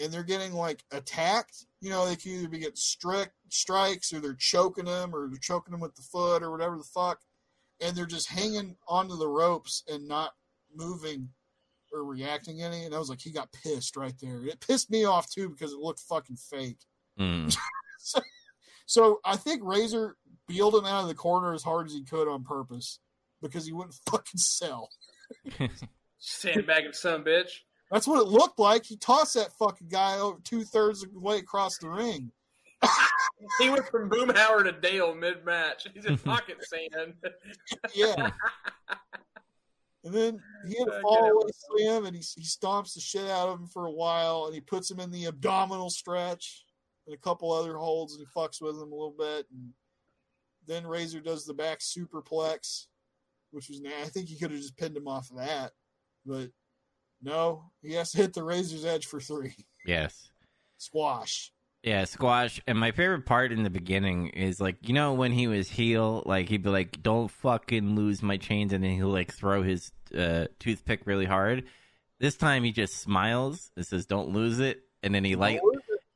and 0.00 0.12
they're 0.12 0.22
getting 0.22 0.52
like 0.52 0.84
attacked. 0.90 1.66
You 1.80 1.90
know, 1.90 2.06
they 2.06 2.16
can 2.16 2.32
either 2.32 2.48
be 2.48 2.58
getting 2.58 2.76
strict 2.76 3.32
strikes 3.50 4.12
or 4.12 4.20
they're 4.20 4.34
choking 4.34 4.84
them 4.84 5.14
or 5.14 5.28
they're 5.28 5.38
choking 5.38 5.72
them 5.72 5.80
with 5.80 5.94
the 5.94 6.02
foot 6.02 6.42
or 6.42 6.50
whatever 6.50 6.76
the 6.76 6.84
fuck, 6.84 7.20
and 7.80 7.96
they're 7.96 8.06
just 8.06 8.28
hanging 8.28 8.76
onto 8.88 9.16
the 9.16 9.28
ropes 9.28 9.82
and 9.88 10.06
not 10.06 10.32
moving 10.74 11.28
or 11.92 12.04
reacting 12.04 12.62
any. 12.62 12.84
And 12.84 12.94
I 12.94 12.98
was 12.98 13.08
like, 13.08 13.20
he 13.20 13.30
got 13.30 13.52
pissed 13.52 13.96
right 13.96 14.14
there. 14.20 14.44
It 14.44 14.60
pissed 14.60 14.90
me 14.90 15.04
off 15.04 15.30
too 15.30 15.48
because 15.48 15.72
it 15.72 15.78
looked 15.78 16.00
fucking 16.00 16.36
fake. 16.36 16.80
Mm. 17.18 17.56
so, 17.98 18.20
so 18.86 19.20
I 19.24 19.36
think 19.36 19.62
Razor 19.64 20.16
bealed 20.48 20.74
him 20.74 20.84
out 20.84 21.02
of 21.02 21.08
the 21.08 21.14
corner 21.14 21.54
as 21.54 21.62
hard 21.62 21.86
as 21.86 21.92
he 21.92 22.04
could 22.04 22.28
on 22.28 22.44
purpose 22.44 23.00
because 23.42 23.66
he 23.66 23.72
wouldn't 23.72 23.94
fucking 24.10 24.38
sell. 24.38 24.90
Sandbagging 26.18 26.92
some 26.92 27.24
bitch. 27.24 27.60
That's 27.90 28.06
what 28.06 28.20
it 28.20 28.28
looked 28.28 28.58
like. 28.58 28.84
He 28.84 28.96
tossed 28.96 29.34
that 29.34 29.52
fucking 29.58 29.88
guy 29.88 30.18
over 30.18 30.38
two 30.42 30.64
thirds 30.64 31.02
of 31.02 31.12
the 31.12 31.20
way 31.20 31.38
across 31.38 31.78
the 31.78 31.88
ring. 31.88 32.32
he 33.60 33.70
went 33.70 33.86
from 33.88 34.10
Boomhauer 34.10 34.64
to 34.64 34.72
Dale 34.72 35.14
mid 35.14 35.44
match. 35.44 35.86
He's 35.94 36.04
in 36.04 36.18
pocket 36.18 36.58
sand. 36.64 37.14
yeah. 37.94 38.30
And 40.04 40.14
then 40.14 40.40
he 40.64 40.78
had 40.78 40.86
a 40.86 41.00
fall 41.00 41.24
away 41.24 41.50
slam, 41.52 42.06
and 42.06 42.14
he, 42.14 42.22
he 42.36 42.44
stomps 42.44 42.94
the 42.94 43.00
shit 43.00 43.28
out 43.28 43.48
of 43.48 43.58
him 43.58 43.66
for 43.66 43.86
a 43.86 43.90
while, 43.90 44.44
and 44.46 44.54
he 44.54 44.60
puts 44.60 44.88
him 44.88 45.00
in 45.00 45.10
the 45.10 45.26
abdominal 45.26 45.90
stretch 45.90 46.64
and 47.06 47.14
a 47.14 47.18
couple 47.18 47.52
other 47.52 47.76
holds, 47.76 48.14
and 48.14 48.20
he 48.20 48.40
fucks 48.40 48.62
with 48.62 48.76
him 48.76 48.92
a 48.92 48.94
little 48.94 49.16
bit. 49.18 49.46
And 49.50 49.72
then 50.68 50.86
Razor 50.86 51.20
does 51.22 51.44
the 51.44 51.54
back 51.54 51.80
superplex, 51.80 52.86
which 53.50 53.68
was 53.68 53.82
I 53.84 54.04
think 54.04 54.28
he 54.28 54.38
could 54.38 54.52
have 54.52 54.60
just 54.60 54.76
pinned 54.76 54.96
him 54.96 55.08
off 55.08 55.28
of 55.32 55.38
that, 55.38 55.72
but 56.24 56.50
no, 57.26 57.64
he 57.82 57.94
has 57.94 58.12
to 58.12 58.18
hit 58.18 58.34
the 58.34 58.44
Razor's 58.44 58.84
Edge 58.84 59.06
for 59.06 59.20
three. 59.20 59.54
Yes. 59.84 60.30
Squash. 60.78 61.52
Yeah, 61.82 62.04
squash. 62.04 62.60
And 62.66 62.78
my 62.78 62.92
favorite 62.92 63.26
part 63.26 63.50
in 63.52 63.64
the 63.64 63.70
beginning 63.70 64.28
is 64.28 64.60
like, 64.60 64.76
you 64.88 64.94
know, 64.94 65.14
when 65.14 65.32
he 65.32 65.48
was 65.48 65.68
heel, 65.68 66.22
like 66.24 66.48
he'd 66.48 66.62
be 66.62 66.70
like, 66.70 67.02
"Don't 67.02 67.30
fucking 67.30 67.94
lose 67.94 68.22
my 68.22 68.36
chains," 68.36 68.72
and 68.72 68.82
then 68.82 68.92
he'll 68.92 69.08
like 69.08 69.32
throw 69.32 69.62
his 69.62 69.90
uh, 70.16 70.46
toothpick 70.58 71.02
really 71.04 71.26
hard. 71.26 71.64
This 72.18 72.36
time 72.36 72.64
he 72.64 72.72
just 72.72 72.96
smiles 72.96 73.70
and 73.76 73.86
says, 73.86 74.06
"Don't 74.06 74.30
lose 74.30 74.58
it," 74.58 74.82
and 75.02 75.14
then 75.14 75.24
he 75.24 75.36
light 75.36 75.60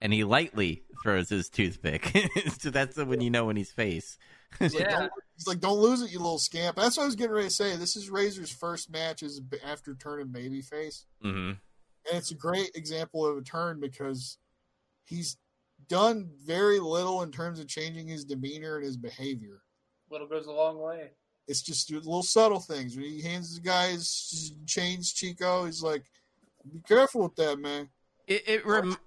and 0.00 0.12
he 0.12 0.24
lightly 0.24 0.82
throws 1.02 1.28
his 1.28 1.48
toothpick. 1.48 2.30
so 2.58 2.70
that's 2.70 2.96
when 2.96 3.20
you 3.20 3.30
know 3.30 3.46
when 3.46 3.56
he's 3.56 3.72
face. 3.72 4.18
He's 4.58 4.74
like, 4.74 4.84
yeah. 4.84 5.08
He's 5.40 5.46
like, 5.46 5.60
"Don't 5.60 5.78
lose 5.78 6.02
it, 6.02 6.12
you 6.12 6.18
little 6.18 6.38
scamp." 6.38 6.76
That's 6.76 6.98
what 6.98 7.04
I 7.04 7.06
was 7.06 7.16
getting 7.16 7.32
ready 7.32 7.48
to 7.48 7.54
say. 7.54 7.76
This 7.76 7.96
is 7.96 8.10
Razor's 8.10 8.50
first 8.50 8.90
match 8.90 9.22
as 9.22 9.40
after 9.64 9.94
turning 9.94 10.26
babyface, 10.26 11.04
mm-hmm. 11.24 11.52
and 11.52 11.58
it's 12.12 12.30
a 12.30 12.34
great 12.34 12.70
example 12.74 13.24
of 13.24 13.38
a 13.38 13.42
turn 13.42 13.80
because 13.80 14.36
he's 15.04 15.38
done 15.88 16.28
very 16.44 16.78
little 16.78 17.22
in 17.22 17.32
terms 17.32 17.58
of 17.58 17.68
changing 17.68 18.06
his 18.06 18.26
demeanor 18.26 18.76
and 18.76 18.84
his 18.84 18.98
behavior. 18.98 19.62
Little 20.10 20.26
goes 20.26 20.46
a 20.46 20.52
long 20.52 20.78
way. 20.78 21.12
It's 21.48 21.62
just 21.62 21.90
little 21.90 22.22
subtle 22.22 22.60
things. 22.60 22.94
When 22.94 23.06
he 23.06 23.22
hands 23.22 23.54
the 23.54 23.62
guy 23.62 23.92
his 23.92 24.52
chains, 24.66 25.10
Chico, 25.10 25.64
he's 25.64 25.82
like, 25.82 26.04
"Be 26.70 26.80
careful 26.86 27.22
with 27.22 27.36
that, 27.36 27.58
man." 27.58 27.88
It 28.26 28.46
it, 28.46 28.66
rem- 28.66 28.98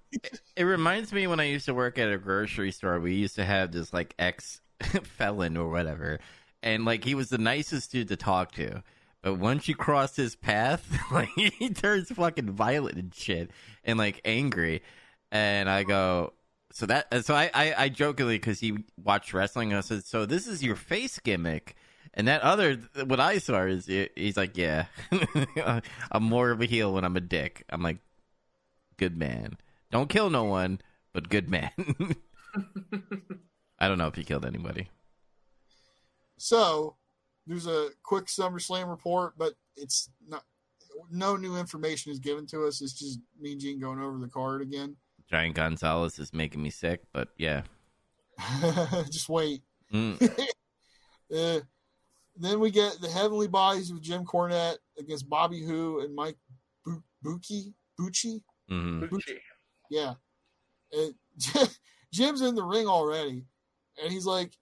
it 0.56 0.64
reminds 0.64 1.12
me 1.12 1.28
when 1.28 1.38
I 1.38 1.44
used 1.44 1.66
to 1.66 1.74
work 1.74 1.96
at 1.96 2.12
a 2.12 2.18
grocery 2.18 2.72
store. 2.72 2.98
We 2.98 3.14
used 3.14 3.36
to 3.36 3.44
have 3.44 3.70
this 3.70 3.92
like 3.92 4.16
ex 4.18 4.60
felon 5.18 5.56
or 5.56 5.68
whatever, 5.68 6.20
and 6.62 6.84
like 6.84 7.04
he 7.04 7.14
was 7.14 7.28
the 7.28 7.38
nicest 7.38 7.92
dude 7.92 8.08
to 8.08 8.16
talk 8.16 8.52
to. 8.52 8.82
But 9.22 9.38
once 9.38 9.68
you 9.68 9.74
cross 9.74 10.16
his 10.16 10.36
path, 10.36 10.98
like 11.12 11.30
he 11.36 11.70
turns 11.70 12.10
fucking 12.10 12.50
violent 12.50 12.96
and 12.96 13.14
shit, 13.14 13.50
and 13.82 13.98
like 13.98 14.20
angry. 14.24 14.82
And 15.32 15.68
I 15.68 15.82
go, 15.82 16.34
so 16.72 16.86
that 16.86 17.24
so 17.24 17.34
I 17.34 17.50
I, 17.54 17.74
I 17.76 17.88
jokingly 17.88 18.36
because 18.36 18.60
he 18.60 18.78
watched 19.02 19.32
wrestling. 19.32 19.72
I 19.72 19.80
said, 19.80 20.04
so 20.04 20.26
this 20.26 20.46
is 20.46 20.62
your 20.62 20.76
face 20.76 21.18
gimmick. 21.18 21.74
And 22.16 22.28
that 22.28 22.42
other, 22.42 22.76
what 23.06 23.18
I 23.18 23.38
saw 23.38 23.64
is 23.64 23.86
he's 23.86 24.36
like, 24.36 24.56
yeah, 24.56 24.86
I'm 26.12 26.22
more 26.22 26.50
of 26.50 26.60
a 26.60 26.66
heel 26.66 26.94
when 26.94 27.04
I'm 27.04 27.16
a 27.16 27.20
dick. 27.20 27.64
I'm 27.68 27.82
like, 27.82 27.98
good 28.96 29.16
man. 29.16 29.56
Don't 29.90 30.08
kill 30.08 30.30
no 30.30 30.44
one, 30.44 30.80
but 31.12 31.28
good 31.28 31.50
man. 31.50 31.72
I 33.78 33.88
don't 33.88 33.98
know 33.98 34.06
if 34.06 34.14
he 34.14 34.24
killed 34.24 34.44
anybody. 34.44 34.88
So 36.36 36.96
there's 37.46 37.66
a 37.66 37.90
quick 38.02 38.26
SummerSlam 38.26 38.88
report, 38.88 39.34
but 39.36 39.54
it's 39.76 40.10
not. 40.26 40.44
No 41.10 41.36
new 41.36 41.56
information 41.56 42.12
is 42.12 42.20
given 42.20 42.46
to 42.46 42.66
us. 42.66 42.80
It's 42.80 42.92
just 42.92 43.18
me 43.40 43.52
and 43.52 43.60
Gene 43.60 43.80
going 43.80 44.00
over 44.00 44.18
the 44.18 44.28
card 44.28 44.62
again. 44.62 44.96
Giant 45.28 45.56
Gonzalez 45.56 46.18
is 46.18 46.32
making 46.32 46.62
me 46.62 46.70
sick, 46.70 47.02
but 47.12 47.28
yeah. 47.36 47.62
just 49.10 49.28
wait. 49.28 49.62
Mm. 49.92 50.22
uh, 51.36 51.60
then 52.36 52.60
we 52.60 52.70
get 52.70 53.00
the 53.00 53.08
Heavenly 53.08 53.48
Bodies 53.48 53.92
with 53.92 54.02
Jim 54.02 54.24
Cornette 54.24 54.78
against 54.98 55.28
Bobby 55.28 55.64
Who 55.64 56.00
and 56.00 56.14
Mike 56.14 56.36
Bu- 56.84 57.02
Bucci. 57.24 57.72
Bucci? 57.98 58.42
Mm-hmm. 58.70 59.04
Bucci. 59.04 59.38
Yeah. 59.90 60.14
And 60.92 61.14
Jim's 62.12 62.42
in 62.42 62.54
the 62.54 62.64
ring 62.64 62.86
already, 62.86 63.44
and 64.02 64.12
he's 64.12 64.26
like, 64.26 64.52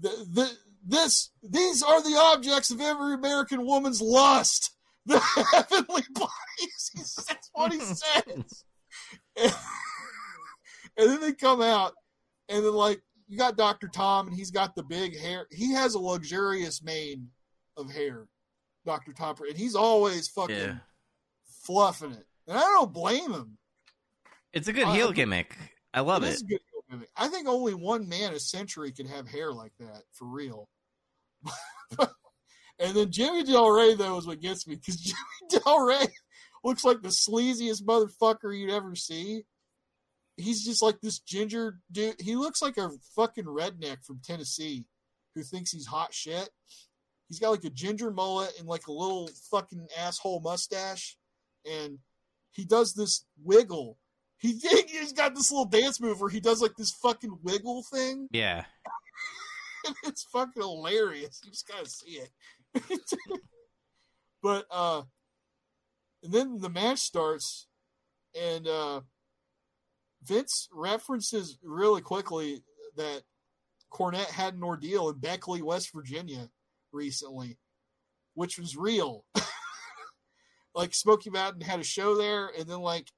the, 0.00 0.08
the, 0.32 0.50
this, 0.86 1.30
these 1.42 1.82
are 1.82 2.02
the 2.02 2.16
objects 2.18 2.70
of 2.70 2.80
every 2.80 3.14
American 3.14 3.64
woman's 3.64 4.00
lust. 4.00 4.70
The 5.06 5.18
heavenly 5.18 6.02
bodies. 6.12 7.24
That's 7.28 7.50
what 7.54 7.72
he 7.72 7.80
says. 7.80 8.64
and, 9.34 9.54
and 10.98 11.10
then 11.10 11.20
they 11.22 11.32
come 11.32 11.62
out, 11.62 11.94
and 12.50 12.62
then 12.64 12.74
like 12.74 13.00
you 13.26 13.38
got 13.38 13.56
Doctor 13.56 13.88
Tom, 13.88 14.28
and 14.28 14.36
he's 14.36 14.50
got 14.50 14.74
the 14.76 14.82
big 14.82 15.18
hair. 15.18 15.46
He 15.50 15.72
has 15.72 15.94
a 15.94 15.98
luxurious 15.98 16.82
mane 16.82 17.28
of 17.78 17.90
hair, 17.90 18.26
Doctor 18.84 19.14
Tom, 19.14 19.36
and 19.48 19.56
he's 19.56 19.74
always 19.74 20.28
fucking 20.28 20.54
Yeah. 20.56 20.74
fluffing 21.64 22.12
it. 22.12 22.26
And 22.46 22.58
I 22.58 22.60
don't 22.60 22.92
blame 22.92 23.32
him. 23.32 23.56
It's 24.52 24.68
a 24.68 24.72
good 24.72 24.88
heel 24.88 25.12
gimmick. 25.12 25.56
I 25.94 26.00
love 26.00 26.24
It 26.24 26.42
it. 26.46 26.60
I 27.16 27.28
think 27.28 27.46
only 27.48 27.74
one 27.74 28.08
man 28.08 28.32
a 28.32 28.40
century 28.40 28.92
could 28.92 29.06
have 29.06 29.28
hair 29.28 29.52
like 29.52 29.72
that 29.78 30.02
for 30.12 30.26
real. 30.26 30.68
and 32.78 32.94
then 32.94 33.10
Jimmy 33.10 33.44
Del 33.44 33.70
Rey 33.70 33.94
though 33.94 34.18
is 34.18 34.26
what 34.26 34.40
gets 34.40 34.66
me 34.66 34.74
because 34.74 34.96
Jimmy 35.00 35.62
Del 35.64 35.78
Rey 35.80 36.06
looks 36.64 36.84
like 36.84 37.02
the 37.02 37.08
sleaziest 37.08 37.82
motherfucker 37.82 38.56
you'd 38.56 38.70
ever 38.70 38.94
see. 38.94 39.44
He's 40.36 40.64
just 40.64 40.82
like 40.82 41.00
this 41.00 41.18
ginger 41.20 41.78
dude. 41.92 42.20
He 42.20 42.34
looks 42.36 42.62
like 42.62 42.76
a 42.76 42.90
fucking 43.14 43.44
redneck 43.44 44.04
from 44.04 44.20
Tennessee 44.24 44.84
who 45.34 45.42
thinks 45.42 45.70
he's 45.70 45.86
hot 45.86 46.12
shit. 46.12 46.48
He's 47.28 47.38
got 47.38 47.50
like 47.50 47.64
a 47.64 47.70
ginger 47.70 48.10
mullet 48.10 48.52
and 48.58 48.66
like 48.66 48.88
a 48.88 48.92
little 48.92 49.30
fucking 49.50 49.86
asshole 49.96 50.40
mustache, 50.40 51.16
and 51.64 51.98
he 52.50 52.64
does 52.64 52.94
this 52.94 53.24
wiggle 53.44 53.98
he 54.40 54.58
he's 54.88 55.12
got 55.12 55.34
this 55.34 55.50
little 55.50 55.66
dance 55.66 56.00
move 56.00 56.20
where 56.20 56.30
he 56.30 56.40
does 56.40 56.60
like 56.62 56.74
this 56.76 56.90
fucking 56.90 57.38
wiggle 57.42 57.82
thing. 57.84 58.28
Yeah. 58.32 58.64
It's 60.04 60.24
fucking 60.24 60.62
hilarious. 60.62 61.40
You 61.42 61.50
just 61.50 61.66
gotta 61.66 61.88
see 61.88 62.20
it. 62.20 62.30
but 64.42 64.66
uh 64.70 65.02
and 66.22 66.32
then 66.32 66.58
the 66.58 66.68
match 66.68 66.98
starts 66.98 67.66
and 68.38 68.68
uh 68.68 69.00
Vince 70.22 70.68
references 70.70 71.58
really 71.62 72.02
quickly 72.02 72.62
that 72.96 73.22
Cornette 73.90 74.30
had 74.30 74.52
an 74.54 74.62
ordeal 74.62 75.08
in 75.08 75.18
Beckley, 75.18 75.62
West 75.62 75.92
Virginia 75.94 76.50
recently. 76.92 77.56
which 78.34 78.58
was 78.58 78.76
real. 78.76 79.24
like 80.74 80.94
Smoky 80.94 81.30
Mountain 81.30 81.62
had 81.62 81.80
a 81.80 81.84
show 81.84 82.16
there, 82.16 82.50
and 82.58 82.66
then 82.68 82.80
like 82.80 83.08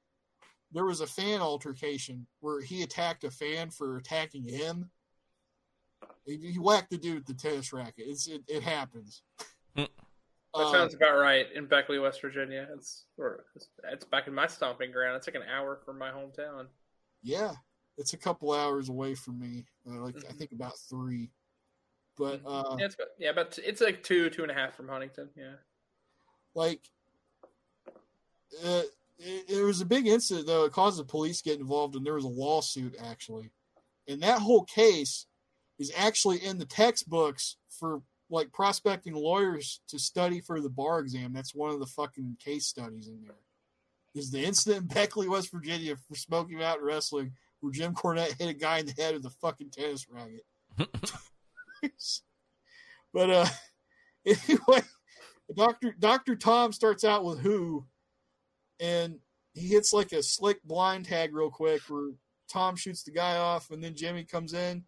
there 0.72 0.84
was 0.86 1.00
a 1.00 1.06
fan 1.06 1.40
altercation 1.40 2.26
where 2.40 2.60
he 2.60 2.82
attacked 2.82 3.24
a 3.24 3.30
fan 3.30 3.70
for 3.70 3.96
attacking 3.96 4.44
him. 4.44 4.90
He, 6.26 6.36
he 6.52 6.58
whacked 6.58 6.90
the 6.90 6.98
dude 6.98 7.14
with 7.16 7.26
the 7.26 7.34
tennis 7.34 7.72
racket. 7.72 8.04
It's 8.08 8.26
it, 8.26 8.42
it 8.48 8.62
happens. 8.62 9.22
Hmm. 9.76 9.84
That 10.54 10.66
Uh, 10.66 10.72
sounds 10.72 10.94
about 10.94 11.16
right 11.18 11.46
in 11.54 11.66
Beckley, 11.66 11.98
West 11.98 12.20
Virginia. 12.20 12.68
It's 12.74 13.04
or 13.16 13.44
it's, 13.54 13.68
it's 13.84 14.04
back 14.04 14.26
in 14.26 14.34
my 14.34 14.46
stomping 14.46 14.92
ground. 14.92 15.16
It's 15.16 15.26
like 15.26 15.36
an 15.36 15.48
hour 15.50 15.76
from 15.84 15.98
my 15.98 16.10
hometown. 16.10 16.66
yeah, 17.22 17.52
it's 17.98 18.12
a 18.14 18.18
couple 18.18 18.52
hours 18.52 18.88
away 18.88 19.14
from 19.14 19.38
me. 19.38 19.64
Uh, 19.86 20.00
like 20.00 20.16
I 20.16 20.32
Mhm. 20.32 20.38
think 20.38 20.52
about 20.52 20.76
three. 20.78 21.30
But 22.16 22.40
uh, 22.46 22.76
Yeah, 22.78 22.84
it's 22.86 22.94
about, 22.94 23.08
yeah, 23.18 23.32
but 23.32 23.58
it's 23.64 23.80
like 23.80 24.02
two, 24.02 24.28
two 24.30 24.42
and 24.42 24.50
a 24.50 24.54
half 24.54 24.74
from 24.74 24.88
Huntington. 24.88 25.30
Yeah. 25.36 25.54
like 26.54 26.90
uh, 28.64 28.82
it, 28.82 28.86
it 28.86 28.90
was 29.72 29.80
a 29.80 29.86
big 29.86 30.06
incident 30.06 30.46
though. 30.46 30.64
It 30.64 30.72
caused 30.72 30.98
the 30.98 31.04
police 31.04 31.40
to 31.40 31.48
get 31.48 31.58
involved 31.58 31.96
and 31.96 32.04
there 32.04 32.14
was 32.14 32.24
a 32.24 32.28
lawsuit 32.28 32.94
actually. 33.02 33.50
And 34.06 34.20
that 34.22 34.40
whole 34.40 34.64
case 34.64 35.26
is 35.78 35.90
actually 35.96 36.44
in 36.44 36.58
the 36.58 36.66
textbooks 36.66 37.56
for 37.70 38.02
like 38.28 38.52
prospecting 38.52 39.14
lawyers 39.14 39.80
to 39.88 39.98
study 39.98 40.40
for 40.40 40.60
the 40.60 40.68
bar 40.68 41.00
exam. 41.00 41.32
That's 41.32 41.54
one 41.54 41.70
of 41.70 41.80
the 41.80 41.86
fucking 41.86 42.36
case 42.44 42.66
studies 42.66 43.08
in 43.08 43.22
there. 43.24 43.36
Is 44.14 44.30
the 44.30 44.44
incident 44.44 44.82
in 44.82 44.88
beckley 44.88 45.26
west 45.26 45.50
virginia 45.50 45.96
for 45.96 46.14
smoky 46.14 46.54
mountain 46.54 46.86
wrestling 46.86 47.32
where 47.60 47.72
jim 47.72 47.94
cornette 47.94 48.38
hit 48.38 48.50
a 48.50 48.52
guy 48.52 48.78
in 48.78 48.86
the 48.86 48.92
head 48.92 49.14
with 49.14 49.24
a 49.24 49.30
fucking 49.30 49.70
tennis 49.70 50.06
racket. 50.10 50.44
But 53.14 53.28
uh 53.28 53.46
anyway 54.26 54.82
Doctor 55.54 55.94
Doctor 55.98 56.36
Tom 56.36 56.72
starts 56.72 57.04
out 57.04 57.24
with 57.24 57.40
who, 57.40 57.84
and 58.80 59.18
he 59.54 59.68
hits 59.68 59.92
like 59.92 60.12
a 60.12 60.22
slick 60.22 60.62
blind 60.62 61.06
tag 61.06 61.34
real 61.34 61.50
quick 61.50 61.82
where 61.88 62.10
Tom 62.50 62.76
shoots 62.76 63.02
the 63.02 63.12
guy 63.12 63.36
off, 63.36 63.70
and 63.70 63.82
then 63.82 63.94
Jimmy 63.94 64.24
comes 64.24 64.52
in, 64.52 64.84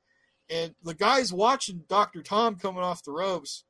and 0.51 0.74
the 0.82 0.95
guy's 0.95 1.32
watching 1.32 1.85
Doctor 1.89 2.23
Tom 2.23 2.57
coming 2.57 2.82
off 2.82 3.05
the 3.05 3.12
ropes, 3.12 3.65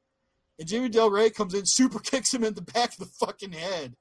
and 0.58 0.68
Jimmy 0.68 0.88
Del 0.88 1.10
Rey 1.10 1.30
comes 1.30 1.54
in, 1.54 1.66
super 1.66 1.98
kicks 2.00 2.32
him 2.32 2.44
in 2.44 2.54
the 2.54 2.62
back 2.62 2.92
of 2.92 2.98
the 2.98 3.06
fucking 3.26 3.52
head, 3.52 3.94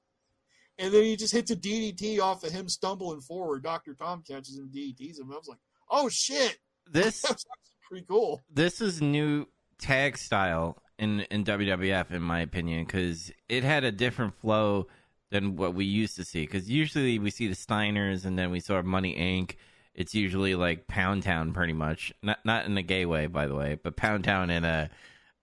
and 0.78 0.92
then 0.92 1.04
he 1.04 1.16
just 1.16 1.32
hits 1.32 1.50
a 1.50 1.56
DDT 1.56 2.20
off 2.20 2.42
of 2.44 2.52
him 2.52 2.68
stumbling 2.68 3.20
forward. 3.20 3.62
Doctor 3.62 3.94
Tom 3.94 4.22
catches 4.26 4.58
him, 4.58 4.70
DDTs 4.74 5.20
him. 5.20 5.30
I 5.32 5.36
was 5.36 5.48
like, 5.48 5.60
oh 5.90 6.08
shit, 6.08 6.58
This 6.90 7.24
actually 7.30 7.50
pretty 7.88 8.06
cool. 8.08 8.42
this 8.52 8.80
is 8.80 9.00
new 9.00 9.46
tag 9.78 10.16
style 10.16 10.82
in 10.98 11.20
in 11.22 11.44
WWF 11.44 12.10
in 12.12 12.22
my 12.22 12.40
opinion 12.40 12.84
because 12.84 13.30
it 13.48 13.62
had 13.64 13.84
a 13.84 13.92
different 13.92 14.34
flow 14.40 14.86
than 15.34 15.56
what 15.56 15.74
we 15.74 15.84
used 15.84 16.14
to 16.14 16.24
see 16.24 16.42
because 16.42 16.70
usually 16.70 17.18
we 17.18 17.28
see 17.28 17.48
the 17.48 17.56
Steiners 17.56 18.24
and 18.24 18.38
then 18.38 18.52
we 18.52 18.60
saw 18.60 18.80
Money 18.82 19.16
Inc. 19.16 19.56
It's 19.92 20.14
usually 20.14 20.54
like 20.54 20.86
Pound 20.86 21.24
Town 21.24 21.52
pretty 21.52 21.72
much 21.72 22.12
not 22.22 22.38
not 22.44 22.66
in 22.66 22.78
a 22.78 22.82
gay 22.82 23.04
way 23.04 23.26
by 23.26 23.48
the 23.48 23.54
way 23.56 23.76
but 23.82 23.96
Pound 23.96 24.22
Town 24.22 24.48
in 24.48 24.64
a 24.64 24.88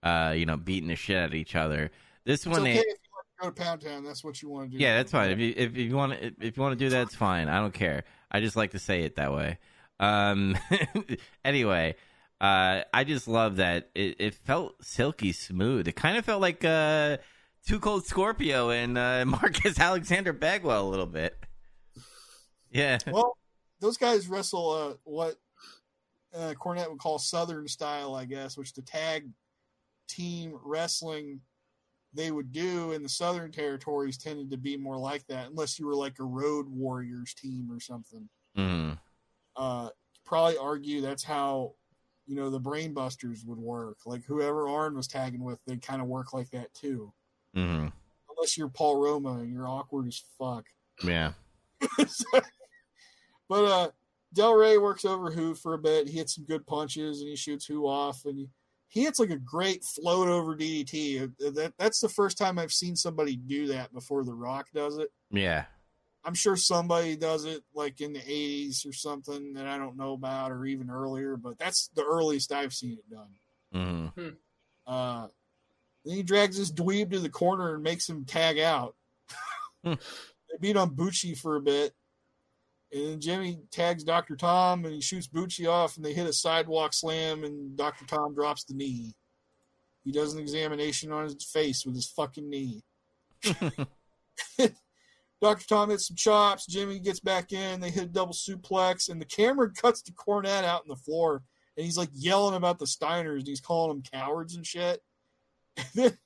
uh 0.02 0.32
you 0.34 0.46
know 0.46 0.56
beating 0.56 0.88
the 0.88 0.96
shit 0.96 1.18
out 1.18 1.26
of 1.26 1.34
each 1.34 1.54
other. 1.54 1.90
This 2.24 2.40
It's 2.40 2.46
one 2.46 2.62
okay 2.62 2.72
they 2.72 2.78
if 2.78 2.86
you 2.86 3.10
want 3.12 3.26
to 3.26 3.42
go 3.42 3.50
to 3.50 3.62
Pound 3.62 3.80
Town. 3.82 4.04
That's 4.04 4.24
what 4.24 4.40
you 4.40 4.48
want 4.48 4.70
to 4.72 4.78
do. 4.78 4.82
yeah, 4.82 4.96
that's 4.96 5.12
fine. 5.12 5.30
If 5.30 5.38
you 5.38 5.52
if, 5.54 5.72
if 5.72 5.76
you 5.76 5.94
want 5.94 6.18
to 6.18 6.26
if 6.40 6.56
you 6.56 6.62
want 6.62 6.78
to 6.78 6.84
do 6.84 6.88
that, 6.88 7.02
it's 7.02 7.14
fine. 7.14 7.48
I 7.48 7.60
don't 7.60 7.74
care. 7.74 8.04
I 8.30 8.40
just 8.40 8.56
like 8.56 8.70
to 8.70 8.78
say 8.78 9.02
it 9.02 9.16
that 9.16 9.34
way. 9.34 9.58
Um. 10.00 10.56
anyway, 11.44 11.96
uh, 12.40 12.80
I 12.94 13.04
just 13.04 13.28
love 13.28 13.56
that 13.56 13.90
it, 13.94 14.16
it 14.18 14.34
felt 14.34 14.82
silky 14.82 15.32
smooth. 15.32 15.86
It 15.86 15.96
kind 15.96 16.16
of 16.16 16.24
felt 16.24 16.40
like 16.40 16.64
uh, 16.64 17.18
Too 17.66 17.78
Cold 17.78 18.04
Scorpio 18.04 18.70
and 18.70 18.98
uh, 18.98 19.24
Marcus 19.26 19.78
Alexander 19.78 20.32
Bagwell 20.32 20.86
a 20.86 20.90
little 20.90 21.06
bit. 21.06 21.36
Yeah. 22.70 22.98
Well, 23.06 23.36
those 23.80 23.96
guys 23.96 24.28
wrestle 24.28 24.70
uh, 24.70 24.94
what 25.04 25.36
uh, 26.34 26.54
Cornette 26.60 26.90
would 26.90 26.98
call 26.98 27.18
Southern 27.18 27.68
style, 27.68 28.14
I 28.14 28.24
guess, 28.24 28.56
which 28.56 28.72
the 28.72 28.82
tag 28.82 29.28
team 30.08 30.58
wrestling 30.64 31.40
they 32.14 32.30
would 32.30 32.52
do 32.52 32.92
in 32.92 33.02
the 33.02 33.08
Southern 33.08 33.50
territories 33.50 34.18
tended 34.18 34.50
to 34.50 34.56
be 34.56 34.76
more 34.76 34.98
like 34.98 35.26
that, 35.28 35.48
unless 35.48 35.78
you 35.78 35.86
were 35.86 35.94
like 35.94 36.18
a 36.18 36.24
Road 36.24 36.66
Warriors 36.68 37.34
team 37.34 37.68
or 37.70 37.80
something. 37.80 38.28
Mm. 38.56 38.98
Uh, 39.56 39.88
probably 40.24 40.56
argue 40.58 41.00
that's 41.00 41.24
how 41.24 41.74
you 42.26 42.36
know 42.36 42.50
the 42.50 42.60
Brainbusters 42.60 43.46
would 43.46 43.58
work. 43.58 43.98
Like 44.04 44.24
whoever 44.24 44.68
Arn 44.68 44.94
was 44.94 45.08
tagging 45.08 45.42
with, 45.42 45.58
they 45.66 45.76
kind 45.76 46.02
of 46.02 46.08
work 46.08 46.32
like 46.32 46.50
that 46.50 46.72
too. 46.74 47.12
Hmm 47.54 47.88
Unless 48.36 48.56
you're 48.58 48.68
Paul 48.68 48.96
Roma 49.00 49.34
and 49.40 49.52
you're 49.52 49.68
awkward 49.68 50.08
as 50.08 50.22
fuck. 50.38 50.64
Yeah. 51.04 51.32
but 53.48 53.64
uh 53.64 53.90
Del 54.34 54.54
Rey 54.54 54.78
works 54.78 55.04
over 55.04 55.30
Who 55.30 55.54
for 55.54 55.74
a 55.74 55.78
bit. 55.78 56.08
He 56.08 56.16
hits 56.18 56.34
some 56.36 56.44
good 56.44 56.66
punches 56.66 57.20
and 57.20 57.28
he 57.28 57.36
shoots 57.36 57.66
Who 57.66 57.86
off 57.86 58.24
and 58.24 58.38
he, 58.38 58.48
he 58.88 59.02
hits 59.04 59.18
like 59.18 59.30
a 59.30 59.36
great 59.36 59.84
float 59.84 60.28
over 60.28 60.56
DDT. 60.56 61.24
Uh, 61.24 61.50
That 61.50 61.74
that's 61.78 62.00
the 62.00 62.08
first 62.08 62.38
time 62.38 62.58
I've 62.58 62.72
seen 62.72 62.96
somebody 62.96 63.36
do 63.36 63.66
that 63.68 63.92
before 63.92 64.24
The 64.24 64.32
Rock 64.34 64.68
does 64.74 64.96
it. 64.98 65.10
Yeah. 65.30 65.64
I'm 66.24 66.34
sure 66.34 66.56
somebody 66.56 67.16
does 67.16 67.44
it 67.44 67.62
like 67.74 68.00
in 68.00 68.12
the 68.12 68.20
80s 68.20 68.86
or 68.86 68.92
something 68.92 69.52
that 69.54 69.66
I 69.66 69.76
don't 69.76 69.96
know 69.96 70.12
about 70.12 70.52
or 70.52 70.64
even 70.66 70.88
earlier, 70.88 71.36
but 71.36 71.58
that's 71.58 71.88
the 71.94 72.04
earliest 72.04 72.52
I've 72.52 72.72
seen 72.72 72.98
it 72.98 73.10
done. 73.10 74.12
hmm 74.14 74.28
Uh, 74.86 75.26
then 76.04 76.16
he 76.16 76.22
drags 76.22 76.58
this 76.58 76.72
dweeb 76.72 77.10
to 77.10 77.18
the 77.18 77.28
corner 77.28 77.74
and 77.74 77.82
makes 77.82 78.08
him 78.08 78.24
tag 78.24 78.58
out. 78.58 78.94
Hmm. 79.84 79.94
they 80.48 80.58
beat 80.60 80.76
on 80.76 80.94
Bucci 80.94 81.36
for 81.36 81.56
a 81.56 81.60
bit. 81.60 81.92
And 82.92 83.04
then 83.04 83.20
Jimmy 83.20 83.58
tags 83.72 84.04
Dr. 84.04 84.36
Tom 84.36 84.84
and 84.84 84.94
he 84.94 85.00
shoots 85.00 85.26
Bucci 85.26 85.68
off 85.68 85.96
and 85.96 86.06
they 86.06 86.12
hit 86.12 86.28
a 86.28 86.32
sidewalk 86.32 86.92
slam 86.92 87.42
and 87.42 87.76
Dr. 87.76 88.04
Tom 88.06 88.32
drops 88.32 88.62
the 88.62 88.74
knee. 88.74 89.12
He 90.04 90.12
does 90.12 90.34
an 90.34 90.40
examination 90.40 91.10
on 91.10 91.24
his 91.24 91.42
face 91.42 91.84
with 91.84 91.96
his 91.96 92.06
fucking 92.06 92.48
knee. 92.48 92.84
Dr. 95.42 95.66
Tom 95.66 95.90
hits 95.90 96.06
some 96.06 96.16
chops. 96.16 96.66
Jimmy 96.66 97.00
gets 97.00 97.18
back 97.18 97.52
in. 97.52 97.80
They 97.80 97.90
hit 97.90 98.04
a 98.04 98.06
double 98.06 98.34
suplex, 98.34 99.08
and 99.08 99.20
the 99.20 99.26
camera 99.26 99.70
cuts 99.76 100.00
to 100.02 100.12
Cornette 100.12 100.62
out 100.64 100.82
on 100.82 100.88
the 100.88 100.96
floor, 100.96 101.42
and 101.76 101.84
he's 101.84 101.98
like 101.98 102.10
yelling 102.12 102.54
about 102.54 102.78
the 102.78 102.84
Steiners, 102.84 103.38
and 103.38 103.48
he's 103.48 103.60
calling 103.60 103.96
them 103.96 104.04
cowards 104.12 104.54
and 104.54 104.64
shit. 104.66 105.02
And 105.76 105.86
then 105.94 106.18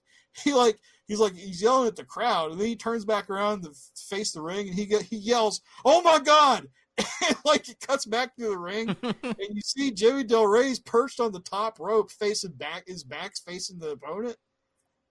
he 0.45 0.53
like 0.53 0.79
he's 1.07 1.21
like 1.21 1.35
he's 1.35 1.63
yelling 1.63 1.89
at 1.89 1.97
the 1.97 2.05
crowd, 2.05 2.53
and 2.53 2.61
then 2.61 2.67
he 2.67 2.77
turns 2.77 3.05
back 3.05 3.31
around 3.31 3.63
to 3.63 3.71
face 4.09 4.33
the 4.33 4.43
ring, 4.43 4.69
and 4.69 4.77
he 4.77 4.87
get, 4.87 5.03
he 5.03 5.17
yells, 5.17 5.61
"Oh 5.85 6.03
my 6.03 6.19
god!" 6.19 6.69
And 7.27 7.37
like 7.45 7.67
he 7.67 7.75
cuts 7.75 8.07
back 8.07 8.37
to 8.37 8.49
the 8.49 8.59
ring, 8.59 8.89
and 9.03 9.37
you 9.51 9.61
see 9.61 9.91
Jimmy 9.91 10.25
Del 10.25 10.47
Rey's 10.47 10.79
perched 10.79 11.21
on 11.21 11.33
the 11.33 11.41
top 11.41 11.79
rope, 11.79 12.11
facing 12.11 12.53
back. 12.53 12.85
His 12.87 13.05
back's 13.05 13.41
facing 13.41 13.79
the 13.79 13.91
opponent, 13.91 14.37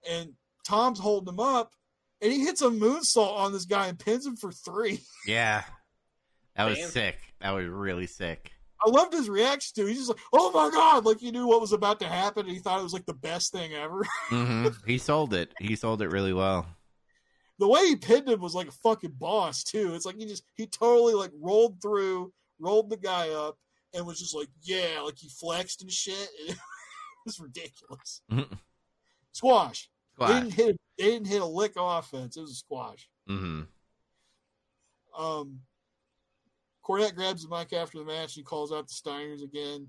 and 0.09 0.33
Tom's 0.67 0.99
holding 0.99 1.33
him 1.33 1.39
up, 1.39 1.73
and 2.21 2.31
he 2.31 2.39
hits 2.41 2.61
a 2.61 2.69
moonsault 2.69 3.37
on 3.37 3.53
this 3.53 3.65
guy 3.65 3.87
and 3.87 3.99
pins 3.99 4.25
him 4.25 4.35
for 4.35 4.51
three. 4.51 5.01
yeah. 5.27 5.63
That 6.55 6.65
was 6.69 6.77
Damn. 6.77 6.89
sick. 6.89 7.17
That 7.41 7.51
was 7.51 7.67
really 7.67 8.07
sick. 8.07 8.51
I 8.85 8.89
loved 8.89 9.13
his 9.13 9.29
reaction 9.29 9.73
to. 9.75 9.81
it. 9.85 9.89
He's 9.89 9.97
just 9.99 10.09
like, 10.09 10.19
"Oh 10.33 10.51
my 10.51 10.69
god!" 10.69 11.05
Like 11.05 11.19
he 11.19 11.31
knew 11.31 11.47
what 11.47 11.61
was 11.61 11.73
about 11.73 11.99
to 12.01 12.07
happen, 12.07 12.45
and 12.45 12.53
he 12.53 12.59
thought 12.59 12.79
it 12.79 12.83
was 12.83 12.93
like 12.93 13.05
the 13.05 13.13
best 13.13 13.51
thing 13.51 13.73
ever. 13.73 14.03
hmm 14.29 14.67
He 14.85 14.97
sold 14.97 15.33
it. 15.33 15.53
He 15.59 15.75
sold 15.75 16.01
it 16.01 16.09
really 16.09 16.33
well. 16.33 16.67
the 17.57 17.67
way 17.67 17.87
he 17.87 17.95
pinned 17.95 18.27
him 18.29 18.41
was 18.41 18.53
like 18.55 18.67
a 18.67 18.71
fucking 18.71 19.15
boss 19.17 19.63
too. 19.63 19.95
It's 19.95 20.05
like 20.05 20.17
he 20.17 20.25
just 20.25 20.43
he 20.55 20.67
totally 20.67 21.13
like 21.13 21.31
rolled 21.41 21.81
through, 21.81 22.31
rolled 22.59 22.89
the 22.89 22.97
guy 22.97 23.29
up, 23.29 23.57
and 23.93 24.05
was 24.05 24.19
just 24.19 24.35
like, 24.35 24.49
"Yeah," 24.61 25.01
like 25.03 25.17
he 25.17 25.29
flexed 25.29 25.81
and 25.81 25.91
shit. 25.91 26.29
it 26.47 26.57
was 27.25 27.39
ridiculous. 27.39 28.21
Mhm. 28.31 28.59
Squash. 29.31 29.89
They 30.19 30.27
didn't 30.27 30.51
hit. 30.53 30.77
They 30.97 31.03
didn't 31.05 31.27
hit 31.27 31.41
a 31.41 31.45
lick 31.45 31.73
of 31.75 31.99
offense. 31.99 32.37
It 32.37 32.41
was 32.41 32.51
a 32.51 32.55
squash. 32.55 33.09
hmm 33.27 33.61
Um, 35.17 35.59
Cornette 36.85 37.15
grabs 37.15 37.43
the 37.43 37.49
mic 37.49 37.73
after 37.73 37.97
the 37.99 38.05
match. 38.05 38.33
He 38.33 38.43
calls 38.43 38.71
out 38.71 38.87
the 38.87 38.93
Steiners 38.93 39.43
again, 39.43 39.87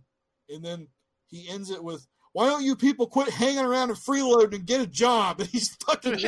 and 0.49 0.65
then 0.65 0.89
he 1.27 1.49
ends 1.49 1.71
it 1.71 1.83
with, 1.83 2.07
"Why 2.33 2.47
don't 2.47 2.65
you 2.65 2.75
people 2.75 3.07
quit 3.07 3.29
hanging 3.29 3.65
around 3.65 3.91
and 3.91 3.99
freeloading 3.99 4.55
and 4.55 4.67
get 4.67 4.81
a 4.81 4.87
job?" 4.87 5.41
And 5.41 5.49
he's 5.49 5.75
fucking 5.77 6.19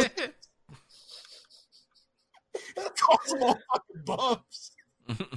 that 2.76 2.96
calls 2.96 3.30
them 3.30 3.42
all 3.42 3.58
fucking 3.72 4.02
bums. 4.04 4.70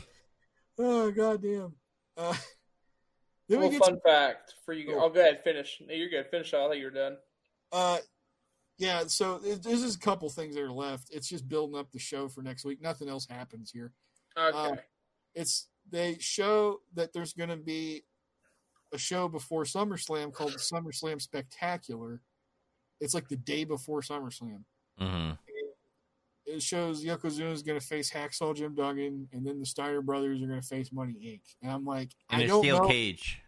oh 0.80 1.12
goddamn! 1.12 1.74
Uh, 2.18 2.36
then 3.48 3.60
we 3.60 3.68
Well, 3.68 3.72
get 3.72 3.86
fun 3.86 4.00
fact 4.06 4.56
for 4.66 4.74
you. 4.74 4.94
Oh. 4.96 5.06
Oh, 5.06 5.10
go 5.10 5.22
ahead. 5.22 5.44
Finish. 5.44 5.82
No, 5.86 5.94
you're 5.94 6.10
good. 6.10 6.28
Finish. 6.30 6.54
I 6.54 6.58
thought 6.58 6.78
you 6.78 6.86
were 6.86 6.92
done. 6.92 7.18
Uh, 7.72 7.98
yeah, 8.78 9.04
so 9.08 9.40
it- 9.44 9.64
there's 9.64 9.82
just 9.82 9.98
a 9.98 10.00
couple 10.00 10.30
things 10.30 10.56
that 10.56 10.64
are 10.64 10.72
left. 10.72 11.10
It's 11.12 11.30
just 11.30 11.48
building 11.48 11.78
up 11.80 11.92
the 11.92 12.00
show 12.00 12.28
for 12.28 12.42
next 12.42 12.66
week. 12.66 12.82
Nothing 12.82 13.10
else 13.10 13.28
happens 13.30 13.72
here. 13.72 13.94
Okay. 14.38 14.58
Uh, 14.58 14.76
It's 15.36 15.68
they 15.90 16.18
show 16.20 16.80
that 16.94 17.14
there's 17.14 17.34
going 17.34 17.50
to 17.50 17.58
be 17.58 18.04
a 18.94 18.98
show 18.98 19.28
before 19.28 19.64
SummerSlam 19.64 20.34
called 20.34 20.54
the 20.54 20.58
SummerSlam 20.60 21.22
Spectacular, 21.22 22.22
It's 23.00 23.14
like 23.14 23.28
the 23.30 23.38
day 23.38 23.64
before 23.64 24.02
SummerSlam. 24.02 24.64
hmm 25.00 25.32
It 26.46 26.62
shows 26.62 27.04
Yokozuna 27.04 27.52
is 27.54 27.64
going 27.64 27.80
to 27.80 27.86
face 27.86 28.12
Hacksaw 28.12 28.56
Jim 28.56 28.76
Duggan, 28.76 29.30
and 29.32 29.46
then 29.46 29.60
the 29.60 29.66
Steiner 29.66 30.02
brothers 30.02 30.42
are 30.42 30.48
going 30.48 30.62
to 30.62 30.68
face 30.68 30.92
Money 30.92 31.14
Inc. 31.26 31.42
And 31.62 31.72
I'm 31.72 31.86
like, 31.86 32.12
In 32.30 32.40
I 32.40 32.44
a 32.44 32.48
don't 32.48 32.60
steel 32.60 32.80
know. 32.80 32.88
cage. 32.88 33.42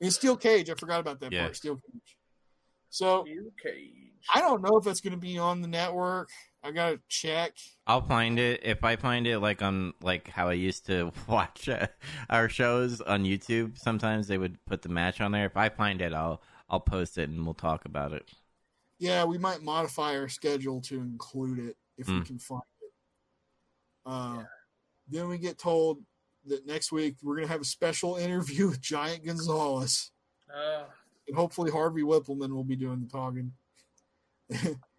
In 0.00 0.10
steel 0.10 0.36
cage. 0.36 0.68
I 0.70 0.74
forgot 0.74 1.00
about 1.00 1.20
that 1.20 1.32
Yeah. 1.32 1.44
part. 1.44 1.56
Steel 1.56 1.76
cage. 1.76 2.16
So 2.90 3.24
Steel 3.24 3.50
cage. 3.62 3.94
I 4.34 4.40
don't 4.40 4.62
know 4.62 4.76
if 4.76 4.84
that's 4.84 5.00
going 5.00 5.12
to 5.12 5.18
be 5.18 5.38
on 5.38 5.62
the 5.62 5.68
network. 5.68 6.28
I 6.62 6.72
got 6.72 6.90
to 6.90 7.00
check. 7.08 7.54
I'll 7.86 8.02
find 8.02 8.38
it 8.38 8.60
if 8.62 8.84
I 8.84 8.96
find 8.96 9.26
it 9.26 9.38
like 9.38 9.62
on 9.62 9.94
like 10.02 10.28
how 10.28 10.48
I 10.48 10.52
used 10.52 10.86
to 10.86 11.10
watch 11.26 11.68
uh, 11.68 11.86
our 12.28 12.48
shows 12.48 13.00
on 13.00 13.24
YouTube. 13.24 13.78
Sometimes 13.78 14.28
they 14.28 14.36
would 14.38 14.62
put 14.66 14.82
the 14.82 14.88
match 14.90 15.20
on 15.20 15.32
there. 15.32 15.46
If 15.46 15.56
I 15.56 15.68
find 15.70 16.02
it, 16.02 16.12
I'll 16.12 16.42
I'll 16.68 16.80
post 16.80 17.16
it 17.18 17.28
and 17.30 17.44
we'll 17.44 17.54
talk 17.54 17.84
about 17.86 18.12
it. 18.12 18.30
Yeah, 18.98 19.24
we 19.24 19.38
might 19.38 19.62
modify 19.62 20.16
our 20.18 20.28
schedule 20.28 20.82
to 20.82 20.96
include 21.00 21.58
it 21.58 21.76
if 21.96 22.06
we 22.08 22.14
Hmm. 22.18 22.22
can 22.22 22.38
find 22.38 22.62
it. 22.82 22.92
Uh, 24.04 24.44
Then 25.08 25.28
we 25.28 25.38
get 25.38 25.56
told 25.58 26.02
that 26.46 26.66
next 26.66 26.92
week 26.92 27.16
we're 27.22 27.36
going 27.36 27.46
to 27.46 27.52
have 27.52 27.62
a 27.62 27.64
special 27.64 28.16
interview 28.26 28.68
with 28.68 28.80
Giant 28.82 29.24
Gonzalez. 29.24 30.10
Uh, 30.54 30.84
and 31.26 31.36
hopefully 31.36 31.70
Harvey 31.70 32.02
Wippleman 32.02 32.50
will 32.52 32.64
be 32.64 32.76
doing 32.76 33.00
the 33.00 33.06
talking. 33.08 33.52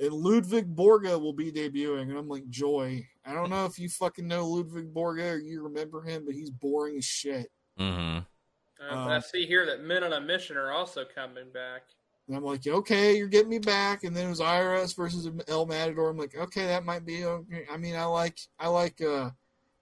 and 0.00 0.12
Ludwig 0.12 0.74
Borga 0.74 1.20
will 1.20 1.32
be 1.34 1.52
debuting, 1.52 2.02
and 2.02 2.16
I'm 2.16 2.28
like, 2.28 2.48
joy. 2.48 3.06
I 3.24 3.34
don't 3.34 3.50
know 3.50 3.66
if 3.66 3.78
you 3.78 3.88
fucking 3.88 4.26
know 4.26 4.48
Ludwig 4.48 4.92
Borga 4.92 5.34
or 5.34 5.38
you 5.38 5.62
remember 5.62 6.02
him, 6.02 6.24
but 6.24 6.34
he's 6.34 6.50
boring 6.50 6.96
as 6.96 7.04
shit. 7.04 7.50
hmm 7.76 8.18
uh, 8.80 8.94
Um, 8.94 9.08
I 9.08 9.20
see 9.20 9.46
here 9.46 9.66
that 9.66 9.82
Men 9.82 10.02
on 10.02 10.14
a 10.14 10.20
Mission 10.20 10.56
are 10.56 10.72
also 10.72 11.04
coming 11.14 11.50
back. 11.52 11.82
And 12.26 12.36
I'm 12.36 12.44
like, 12.44 12.66
okay, 12.66 13.16
you're 13.16 13.28
getting 13.28 13.50
me 13.50 13.58
back. 13.58 14.04
And 14.04 14.16
then 14.16 14.26
it 14.26 14.30
was 14.30 14.40
IRS 14.40 14.96
versus 14.96 15.28
El 15.48 15.66
Matador. 15.66 16.10
I'm 16.10 16.16
like, 16.16 16.36
okay, 16.36 16.64
that 16.66 16.84
might 16.84 17.04
be. 17.04 17.24
Okay. 17.24 17.64
I 17.70 17.76
mean, 17.76 17.96
I 17.96 18.04
like, 18.04 18.38
I 18.58 18.68
like 18.68 19.02
uh, 19.02 19.30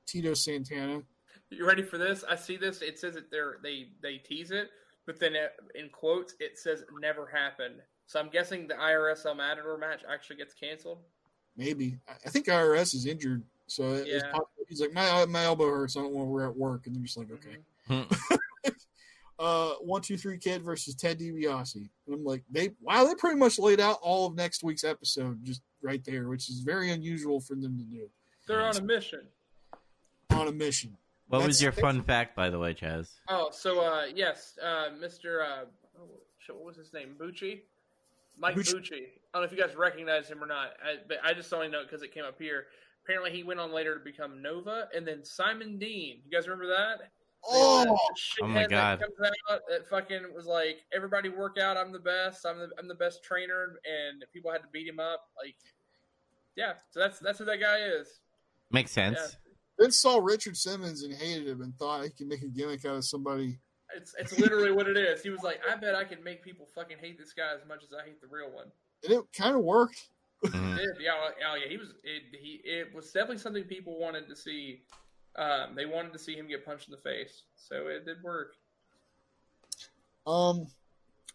Tito 0.06 0.32
Santana. 0.34 1.02
You 1.50 1.66
ready 1.66 1.82
for 1.82 1.98
this? 1.98 2.24
I 2.28 2.36
see 2.36 2.56
this. 2.56 2.82
It 2.82 2.98
says 2.98 3.14
that 3.14 3.30
they're 3.30 3.58
they 3.62 3.88
they 4.02 4.18
tease 4.18 4.50
it, 4.50 4.68
but 5.06 5.18
then 5.18 5.34
it, 5.34 5.52
in 5.74 5.88
quotes 5.88 6.34
it 6.40 6.58
says 6.58 6.84
never 7.00 7.26
happened. 7.26 7.80
So 8.08 8.18
I'm 8.18 8.30
guessing 8.30 8.66
the 8.66 8.74
IRS 8.74 9.24
El 9.26 9.34
Matador 9.36 9.76
match 9.78 10.00
actually 10.10 10.36
gets 10.36 10.54
canceled. 10.54 10.98
Maybe 11.56 11.98
I 12.08 12.12
I 12.26 12.30
think 12.30 12.46
IRS 12.46 12.94
is 12.94 13.06
injured, 13.06 13.42
so 13.68 13.92
it- 13.92 14.08
it's 14.08 14.24
Yeah. 14.24 14.32
possible. 14.32 14.48
he's 14.68 14.80
like, 14.82 14.92
my 14.92 15.24
my 15.26 15.44
elbow 15.44 15.68
hurts. 15.70 15.96
I 15.96 16.00
don't 16.00 16.12
want 16.12 16.26
to 16.26 16.30
we're 16.30 16.46
at 16.46 16.56
work, 16.56 16.86
and 16.86 16.94
they're 16.96 17.02
just 17.04 17.16
like, 17.16 17.30
okay. 17.30 17.56
Mhm. 17.88 18.38
uh, 19.38 19.70
one 19.80 20.02
two 20.02 20.16
three 20.18 20.36
kid 20.38 20.62
versus 20.62 20.94
Ted 20.94 21.18
DiBiase, 21.18 21.76
and 21.76 21.88
I'm 22.14 22.24
like, 22.24 22.42
they 22.50 22.70
wow, 22.80 23.04
they 23.04 23.14
pretty 23.14 23.38
much 23.38 23.58
laid 23.58 23.80
out 23.80 23.98
all 24.02 24.26
of 24.26 24.34
next 24.34 24.62
week's 24.62 24.84
episode 24.84 25.42
just 25.44 25.62
right 25.82 26.02
there, 26.04 26.28
which 26.28 26.48
is 26.50 26.60
very 26.60 26.90
unusual 26.90 27.40
for 27.40 27.54
them 27.54 27.78
to 27.78 27.84
do 27.84 28.10
They're 28.46 28.60
on 28.60 28.76
a 28.76 28.82
mission. 28.82 29.26
on 30.30 30.48
a 30.48 30.52
mission. 30.52 30.96
What 31.28 31.46
was 31.46 31.62
your 31.62 31.72
fun 31.72 32.02
fact, 32.02 32.34
by 32.34 32.48
the 32.50 32.58
way, 32.58 32.72
Chaz? 32.74 33.10
Oh, 33.28 33.50
so 33.52 33.80
uh, 33.80 34.06
yes, 34.14 34.58
uh, 34.62 34.90
Mr. 34.98 35.42
Uh, 35.46 35.64
oh, 35.98 36.08
what 36.54 36.64
was 36.64 36.76
his 36.76 36.92
name? 36.94 37.14
Bucci, 37.18 37.60
Mike 38.38 38.56
Bucci. 38.56 38.74
Bucci. 38.74 38.92
I 38.92 39.38
don't 39.38 39.42
know 39.42 39.42
if 39.42 39.52
you 39.52 39.58
guys 39.58 39.76
recognize 39.76 40.28
him 40.28 40.42
or 40.42 40.46
not, 40.46 40.70
I, 40.82 40.96
but 41.06 41.18
I 41.24 41.34
just 41.34 41.52
only 41.52 41.68
know 41.68 41.82
because 41.82 42.02
it 42.02 42.12
came 42.12 42.24
up 42.24 42.40
here. 42.40 42.66
Apparently, 43.04 43.30
he 43.30 43.42
went 43.42 43.60
on 43.60 43.72
later 43.72 43.98
to 43.98 44.04
become 44.04 44.42
Nova, 44.42 44.88
and 44.94 45.06
then 45.06 45.24
Simon 45.24 45.78
Dean. 45.78 46.20
You 46.24 46.30
guys 46.30 46.46
remember 46.46 46.66
that? 46.66 47.10
Oh, 47.44 47.84
The 47.84 48.42
Oh 48.42 48.46
uh, 48.46 48.48
my 48.48 48.66
God. 48.66 49.00
That 49.00 49.06
comes 49.06 49.30
out 49.50 49.60
that 49.68 49.88
fucking 49.88 50.22
was 50.34 50.46
like, 50.46 50.78
everybody 50.92 51.28
work 51.28 51.56
out. 51.58 51.76
I'm 51.76 51.92
the 51.92 51.98
best. 51.98 52.44
I'm 52.46 52.58
the 52.58 52.68
I'm 52.78 52.88
the 52.88 52.94
best 52.94 53.22
trainer, 53.22 53.78
and 53.84 54.24
people 54.32 54.50
had 54.50 54.62
to 54.62 54.68
beat 54.72 54.86
him 54.86 55.00
up. 55.00 55.24
Like, 55.42 55.56
yeah. 56.56 56.74
So 56.90 57.00
that's 57.00 57.18
that's 57.18 57.38
who 57.38 57.44
that 57.46 57.60
guy 57.60 57.78
is. 57.78 58.20
Makes 58.70 58.90
sense. 58.90 59.18
Yeah. 59.18 59.52
then 59.78 59.92
saw 59.92 60.18
Richard 60.18 60.56
Simmons 60.56 61.02
and 61.02 61.14
hated 61.14 61.48
him 61.48 61.62
and 61.62 61.74
thought 61.76 62.04
he 62.04 62.10
could 62.10 62.26
make 62.26 62.42
a 62.42 62.48
gimmick 62.48 62.84
out 62.84 62.96
of 62.96 63.04
somebody. 63.04 63.58
It's 63.96 64.14
it's 64.18 64.38
literally 64.38 64.70
what 64.72 64.86
it 64.88 64.96
is. 64.96 65.22
He 65.22 65.30
was 65.30 65.42
like, 65.42 65.60
I 65.70 65.74
bet 65.76 65.94
I 65.94 66.04
can 66.04 66.22
make 66.22 66.42
people 66.42 66.66
fucking 66.74 66.98
hate 67.00 67.18
this 67.18 67.32
guy 67.32 67.52
as 67.54 67.66
much 67.66 67.82
as 67.82 67.90
I 67.92 68.04
hate 68.04 68.20
the 68.20 68.26
real 68.28 68.50
one. 68.50 68.66
And 69.04 69.12
it 69.14 69.24
kind 69.36 69.56
of 69.56 69.62
worked. 69.62 70.08
Mhm. 70.44 70.76
did. 70.76 70.88
Yeah, 71.00 71.14
well, 71.20 71.30
yeah, 71.40 71.62
yeah, 71.64 71.68
he 71.68 71.76
was. 71.78 71.88
It, 72.04 72.22
he 72.38 72.60
it 72.64 72.94
was 72.94 73.06
definitely 73.10 73.38
something 73.38 73.64
people 73.64 73.98
wanted 73.98 74.28
to 74.28 74.36
see. 74.36 74.82
Um, 75.36 75.74
they 75.74 75.86
wanted 75.86 76.12
to 76.12 76.18
see 76.18 76.34
him 76.34 76.48
get 76.48 76.64
punched 76.64 76.88
in 76.88 76.92
the 76.92 76.98
face, 77.00 77.42
so 77.56 77.86
it 77.88 78.04
did 78.04 78.22
work. 78.22 78.54
Um, 80.26 80.66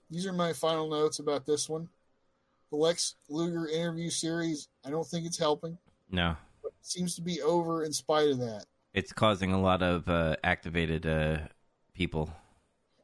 these 0.09 0.25
are 0.27 0.33
my 0.33 0.53
final 0.53 0.89
notes 0.89 1.19
about 1.19 1.45
this 1.45 1.67
one. 1.69 1.87
The 2.69 2.77
Lex 2.77 3.15
Luger 3.29 3.67
interview 3.67 4.09
series, 4.09 4.67
I 4.85 4.89
don't 4.89 5.05
think 5.07 5.25
it's 5.25 5.37
helping. 5.37 5.77
No, 6.11 6.35
But 6.61 6.69
it 6.69 6.85
seems 6.85 7.15
to 7.15 7.21
be 7.21 7.41
over 7.41 7.83
in 7.83 7.93
spite 7.93 8.29
of 8.29 8.39
that. 8.39 8.65
it's 8.93 9.11
causing 9.11 9.51
a 9.53 9.59
lot 9.61 9.81
of 9.81 10.07
uh, 10.07 10.35
activated 10.43 11.05
uh, 11.05 11.37
people. 11.93 12.31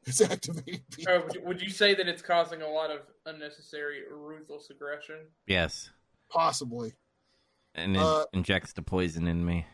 It's 0.10 0.22
activating 0.22 0.82
people. 0.92 1.14
Oh, 1.14 1.28
would, 1.46 1.62
you, 1.62 1.70
say 1.70 1.94
that 1.96 2.08
it's 2.08 2.22
causing 2.22 2.62
a 2.62 2.68
lot 2.68 2.90
of 2.90 3.02
unnecessary, 3.26 4.02
ruthless 4.12 4.70
aggression? 4.70 5.28
Yes, 5.48 5.90
Possibly. 6.32 6.94
and 7.76 7.96
it 7.96 8.02
Uh, 8.02 8.26
injects 8.34 8.74
the 8.74 8.82
poison 8.82 9.28
in 9.28 9.46
me. 9.46 9.66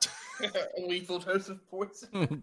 a 0.42 0.80
lethal 0.86 1.18
dose 1.18 1.48
of 1.48 1.58
poison. 1.68 2.42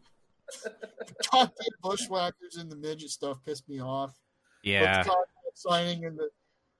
Goddamn 1.32 1.52
bushwhackers 1.82 2.58
and 2.58 2.70
the 2.72 2.76
midget 2.76 3.10
stuff 3.10 3.38
pissed 3.46 3.68
me 3.70 3.80
off. 3.82 4.14
yeah, 4.64 5.04
But 5.04 5.14
the 5.16 5.52
signing 5.56 6.06
and 6.06 6.18
the 6.18 6.30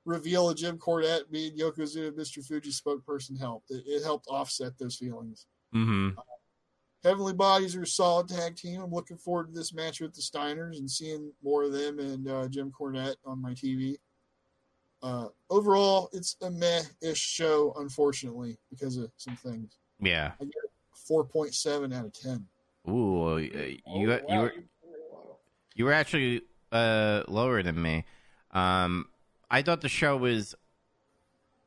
reveal 0.06 0.50
of 0.50 0.58
Jim 0.58 0.78
Cornette 0.78 1.32
being 1.32 1.58
Yokozuna 1.58 2.12
Mr. 2.12 2.46
Fuji 2.46 2.70
spokesperson 2.72 3.40
helped. 3.40 3.72
It, 3.72 3.84
it 3.88 4.04
helped 4.04 4.28
offset 4.30 4.78
those 4.78 4.98
feelings. 4.98 5.46
hmm 5.72 6.10
Heavenly 7.06 7.34
Bodies 7.34 7.76
are 7.76 7.84
a 7.84 7.88
solid 7.88 8.28
tag 8.28 8.56
team. 8.56 8.82
I'm 8.82 8.92
looking 8.92 9.18
forward 9.18 9.50
to 9.50 9.54
this 9.54 9.74
match 9.76 10.02
with 10.02 10.16
the 10.16 10.22
Steiners 10.22 10.80
and 10.80 10.90
seeing 10.90 11.32
more 11.44 11.64
of 11.64 11.72
them 11.72 12.00
and 12.00 12.28
uh, 12.28 12.48
Jim 12.48 12.72
Cornette 12.78 13.16
on 13.26 13.40
my 13.40 13.52
TV. 13.52 13.98
Uh, 15.04 15.28
overall, 15.52 16.10
it's 16.14 16.36
a 16.42 16.50
meh-ish 16.50 17.20
show, 17.20 17.76
unfortunately, 17.78 18.58
because 18.72 18.98
of 18.98 19.12
some 19.18 19.36
things. 19.36 19.78
yeah. 20.02 20.32
4.7 21.08 21.96
out 21.96 22.06
of 22.06 22.14
10. 22.14 22.44
Ooh, 22.90 23.34
uh, 23.34 23.36
you 23.36 23.80
Oh, 23.86 24.00
you 24.02 24.08
wow, 24.08 24.42
were 24.42 24.54
you- 24.54 24.64
you 25.76 25.86
were 25.86 25.94
actually 25.94 26.42
uh, 26.72 27.22
lower 27.28 27.62
than 27.62 27.80
me. 27.80 28.04
Um, 28.52 29.10
I 29.52 29.62
thought 29.62 29.82
the 29.82 29.90
show 29.90 30.18
was 30.18 30.56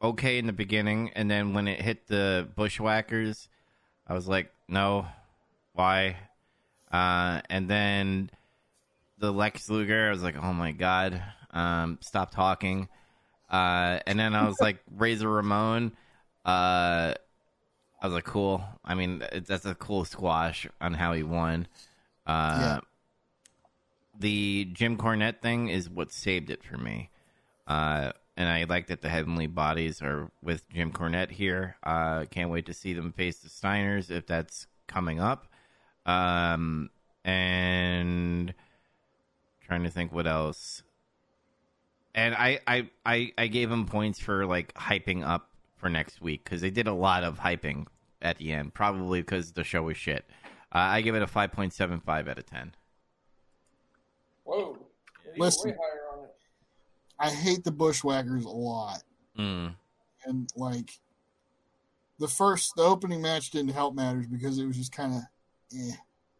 okay 0.02 0.38
in 0.38 0.46
the 0.46 0.52
beginning, 0.52 1.10
and 1.14 1.30
then 1.30 1.52
when 1.54 1.68
it 1.68 1.80
hit 1.80 2.08
the 2.08 2.48
bushwhackers, 2.56 3.48
I 4.08 4.14
was 4.14 4.26
like, 4.26 4.50
no, 4.66 5.06
why? 5.78 6.16
Uh, 6.90 7.40
and 7.48 7.70
then 7.70 8.30
the 9.18 9.30
Lex 9.32 9.70
Luger, 9.70 10.08
I 10.08 10.10
was 10.10 10.22
like, 10.22 10.36
oh 10.36 10.52
my 10.52 10.72
god, 10.72 11.22
um, 11.52 11.98
stop 12.00 12.32
talking. 12.32 12.88
Uh, 13.48 14.00
and 14.06 14.18
then 14.18 14.34
I 14.34 14.46
was 14.46 14.60
like, 14.60 14.80
Razor 14.90 15.28
Ramon. 15.28 15.92
Uh, 16.44 17.14
I 18.00 18.06
was 18.06 18.12
like, 18.12 18.24
cool. 18.24 18.64
I 18.84 18.94
mean, 18.94 19.22
that's 19.46 19.66
a 19.66 19.74
cool 19.74 20.04
squash 20.04 20.66
on 20.80 20.94
how 20.94 21.12
he 21.12 21.22
won. 21.22 21.68
Uh, 22.26 22.58
Yeah. 22.60 22.80
The 24.18 24.64
Jim 24.72 24.96
Cornette 24.96 25.40
thing 25.40 25.68
is 25.68 25.88
what 25.88 26.10
saved 26.10 26.50
it 26.50 26.64
for 26.64 26.76
me. 26.76 27.10
Uh, 27.68 28.10
and 28.36 28.48
I 28.48 28.64
like 28.64 28.88
that 28.88 29.00
the 29.00 29.08
Heavenly 29.08 29.46
Bodies 29.46 30.02
are 30.02 30.30
with 30.42 30.68
Jim 30.70 30.90
Cornette 30.90 31.30
here. 31.30 31.76
Uh, 31.84 32.24
can't 32.24 32.50
wait 32.50 32.66
to 32.66 32.74
see 32.74 32.94
them 32.94 33.12
face 33.12 33.38
the 33.38 33.48
Steiners 33.48 34.10
if 34.10 34.26
that's 34.26 34.66
coming 34.88 35.20
up. 35.20 35.46
Um, 36.08 36.90
and 37.24 38.54
trying 39.60 39.84
to 39.84 39.90
think 39.90 40.12
what 40.12 40.26
else. 40.26 40.82
And 42.14 42.34
I, 42.34 42.60
I, 42.66 42.90
I, 43.04 43.32
I 43.36 43.46
gave 43.48 43.70
him 43.70 43.86
points 43.86 44.18
for 44.18 44.46
like 44.46 44.72
hyping 44.74 45.24
up 45.24 45.50
for 45.76 45.88
next 45.88 46.20
week 46.20 46.42
because 46.44 46.60
they 46.60 46.70
did 46.70 46.86
a 46.86 46.92
lot 46.92 47.22
of 47.22 47.38
hyping 47.38 47.86
at 48.22 48.38
the 48.38 48.52
end, 48.52 48.74
probably 48.74 49.20
because 49.20 49.52
the 49.52 49.64
show 49.64 49.82
was 49.82 49.96
shit. 49.96 50.24
Uh, 50.72 50.78
I 50.78 51.00
give 51.02 51.14
it 51.14 51.22
a 51.22 51.26
5.75 51.26 52.28
out 52.28 52.38
of 52.38 52.46
10. 52.46 52.74
Whoa. 54.44 54.56
Yeah, 54.56 55.32
you 55.34 55.38
were 55.38 55.44
Listen. 55.46 55.70
way 55.70 55.76
higher 55.80 56.18
on 56.18 56.24
it. 56.24 56.34
I 57.20 57.30
hate 57.30 57.64
the 57.64 57.70
Bushwhackers 57.70 58.44
a 58.44 58.50
lot. 58.50 59.02
Mm. 59.38 59.74
And, 60.24 60.48
like, 60.56 60.90
the 62.18 62.28
first, 62.28 62.72
the 62.76 62.82
opening 62.82 63.22
match 63.22 63.50
didn't 63.50 63.72
help 63.72 63.94
matters 63.94 64.26
because 64.26 64.58
it 64.58 64.66
was 64.66 64.76
just 64.76 64.92
kind 64.92 65.14
of, 65.14 65.22
eh, 65.74 65.92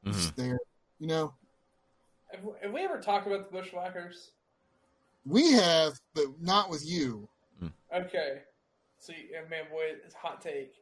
Mhm. 0.05 0.13
just 0.13 0.37
there. 0.37 0.59
You 0.99 1.07
know, 1.07 1.35
Have, 2.33 2.41
have 2.63 2.73
we 2.73 2.83
ever 2.83 3.01
talked 3.01 3.27
about 3.27 3.51
the 3.51 3.57
Bushwhackers? 3.59 4.33
we 5.25 5.53
have, 5.53 6.01
but 6.15 6.41
not 6.41 6.71
with 6.71 6.85
you. 6.87 7.29
Okay. 7.93 8.43
See, 8.99 9.29
yeah, 9.31 9.43
man, 9.49 9.65
boy, 9.71 9.93
it's 10.05 10.15
hot 10.15 10.41
take. 10.43 10.75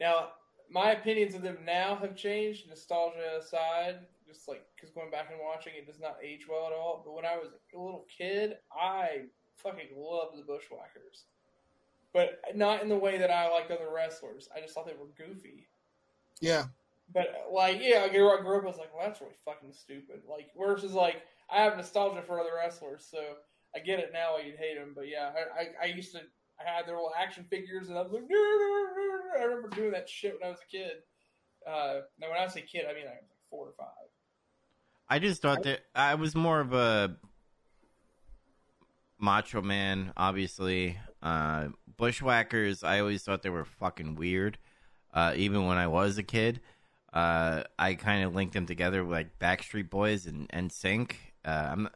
Now, 0.00 0.32
my 0.70 0.92
opinions 0.92 1.34
of 1.34 1.42
them 1.42 1.58
now 1.64 1.94
have 1.96 2.16
changed, 2.16 2.68
nostalgia 2.68 3.38
aside, 3.38 4.06
just 4.26 4.48
like 4.48 4.64
because 4.74 4.90
going 4.90 5.10
back 5.10 5.30
and 5.30 5.38
watching 5.40 5.74
it 5.76 5.86
does 5.86 6.00
not 6.00 6.16
age 6.22 6.48
well 6.48 6.66
at 6.66 6.72
all. 6.72 7.02
But 7.04 7.12
when 7.14 7.24
I 7.26 7.36
was 7.36 7.48
a 7.74 7.78
little 7.78 8.06
kid, 8.16 8.58
I 8.72 9.26
fucking 9.56 9.88
love 9.96 10.30
the 10.36 10.42
Bushwhackers, 10.42 11.26
but 12.12 12.40
not 12.54 12.82
in 12.82 12.88
the 12.88 12.96
way 12.96 13.18
that 13.18 13.30
I 13.30 13.48
like 13.50 13.70
other 13.70 13.90
wrestlers. 13.90 14.48
I 14.56 14.60
just 14.60 14.74
thought 14.74 14.86
they 14.86 14.94
were 14.94 15.06
goofy. 15.16 15.68
Yeah, 16.40 16.64
But 17.12 17.48
like, 17.52 17.78
yeah, 17.80 18.04
I 18.04 18.08
grew, 18.08 18.32
up. 18.32 18.40
I 18.40 18.66
was 18.66 18.78
like, 18.78 18.94
well, 18.94 19.06
that's 19.06 19.20
really 19.20 19.34
fucking 19.44 19.72
stupid. 19.72 20.22
Like, 20.28 20.50
versus 20.58 20.92
like, 20.92 21.22
I 21.50 21.62
have 21.62 21.76
nostalgia 21.76 22.22
for 22.22 22.40
other 22.40 22.50
wrestlers, 22.56 23.06
so 23.10 23.18
I 23.74 23.80
get 23.80 23.98
it 23.98 24.10
now. 24.12 24.34
why 24.34 24.42
You'd 24.42 24.56
hate 24.56 24.78
them, 24.78 24.92
but 24.94 25.08
yeah, 25.08 25.30
I, 25.34 25.62
I, 25.62 25.90
I 25.90 25.94
used 25.94 26.12
to. 26.12 26.20
I 26.60 26.70
had 26.70 26.86
their 26.86 26.94
little 26.94 27.12
action 27.18 27.44
figures, 27.50 27.88
and 27.88 27.98
I 27.98 28.02
was 28.02 28.12
like, 28.12 28.22
"No, 28.28 28.36
no, 28.36 28.86
no, 28.96 29.18
no." 29.34 29.40
I 29.40 29.44
remember 29.44 29.68
doing 29.74 29.92
that 29.92 30.08
shit 30.08 30.34
when 30.34 30.46
I 30.46 30.50
was 30.50 30.60
a 30.62 30.70
kid. 30.70 30.92
Uh, 31.66 32.00
now, 32.20 32.28
when 32.28 32.38
I 32.38 32.46
say 32.48 32.62
kid, 32.62 32.84
I 32.88 32.94
mean 32.94 33.04
I 33.06 33.14
was 33.14 33.28
like 33.30 33.40
four 33.50 33.66
or 33.66 33.72
five. 33.76 33.86
I 35.08 35.18
just 35.18 35.42
thought 35.42 35.62
that 35.64 35.80
I 35.94 36.14
was 36.14 36.34
more 36.34 36.60
of 36.60 36.72
a 36.72 37.16
macho 39.18 39.62
man, 39.62 40.12
obviously. 40.16 40.98
Uh, 41.22 41.68
bushwhackers, 41.96 42.82
I 42.82 43.00
always 43.00 43.22
thought 43.22 43.42
they 43.42 43.50
were 43.50 43.64
fucking 43.64 44.16
weird. 44.16 44.58
Uh, 45.12 45.34
even 45.36 45.66
when 45.66 45.76
I 45.76 45.86
was 45.86 46.18
a 46.18 46.22
kid, 46.22 46.60
uh, 47.12 47.62
I 47.78 47.94
kind 47.94 48.24
of 48.24 48.34
linked 48.34 48.54
them 48.54 48.66
together 48.66 49.04
with 49.04 49.12
like 49.12 49.38
Backstreet 49.38 49.90
Boys 49.90 50.26
and 50.26 50.48
NSYNC. 50.50 51.12
Uh, 51.44 51.68
I'm, 51.72 51.88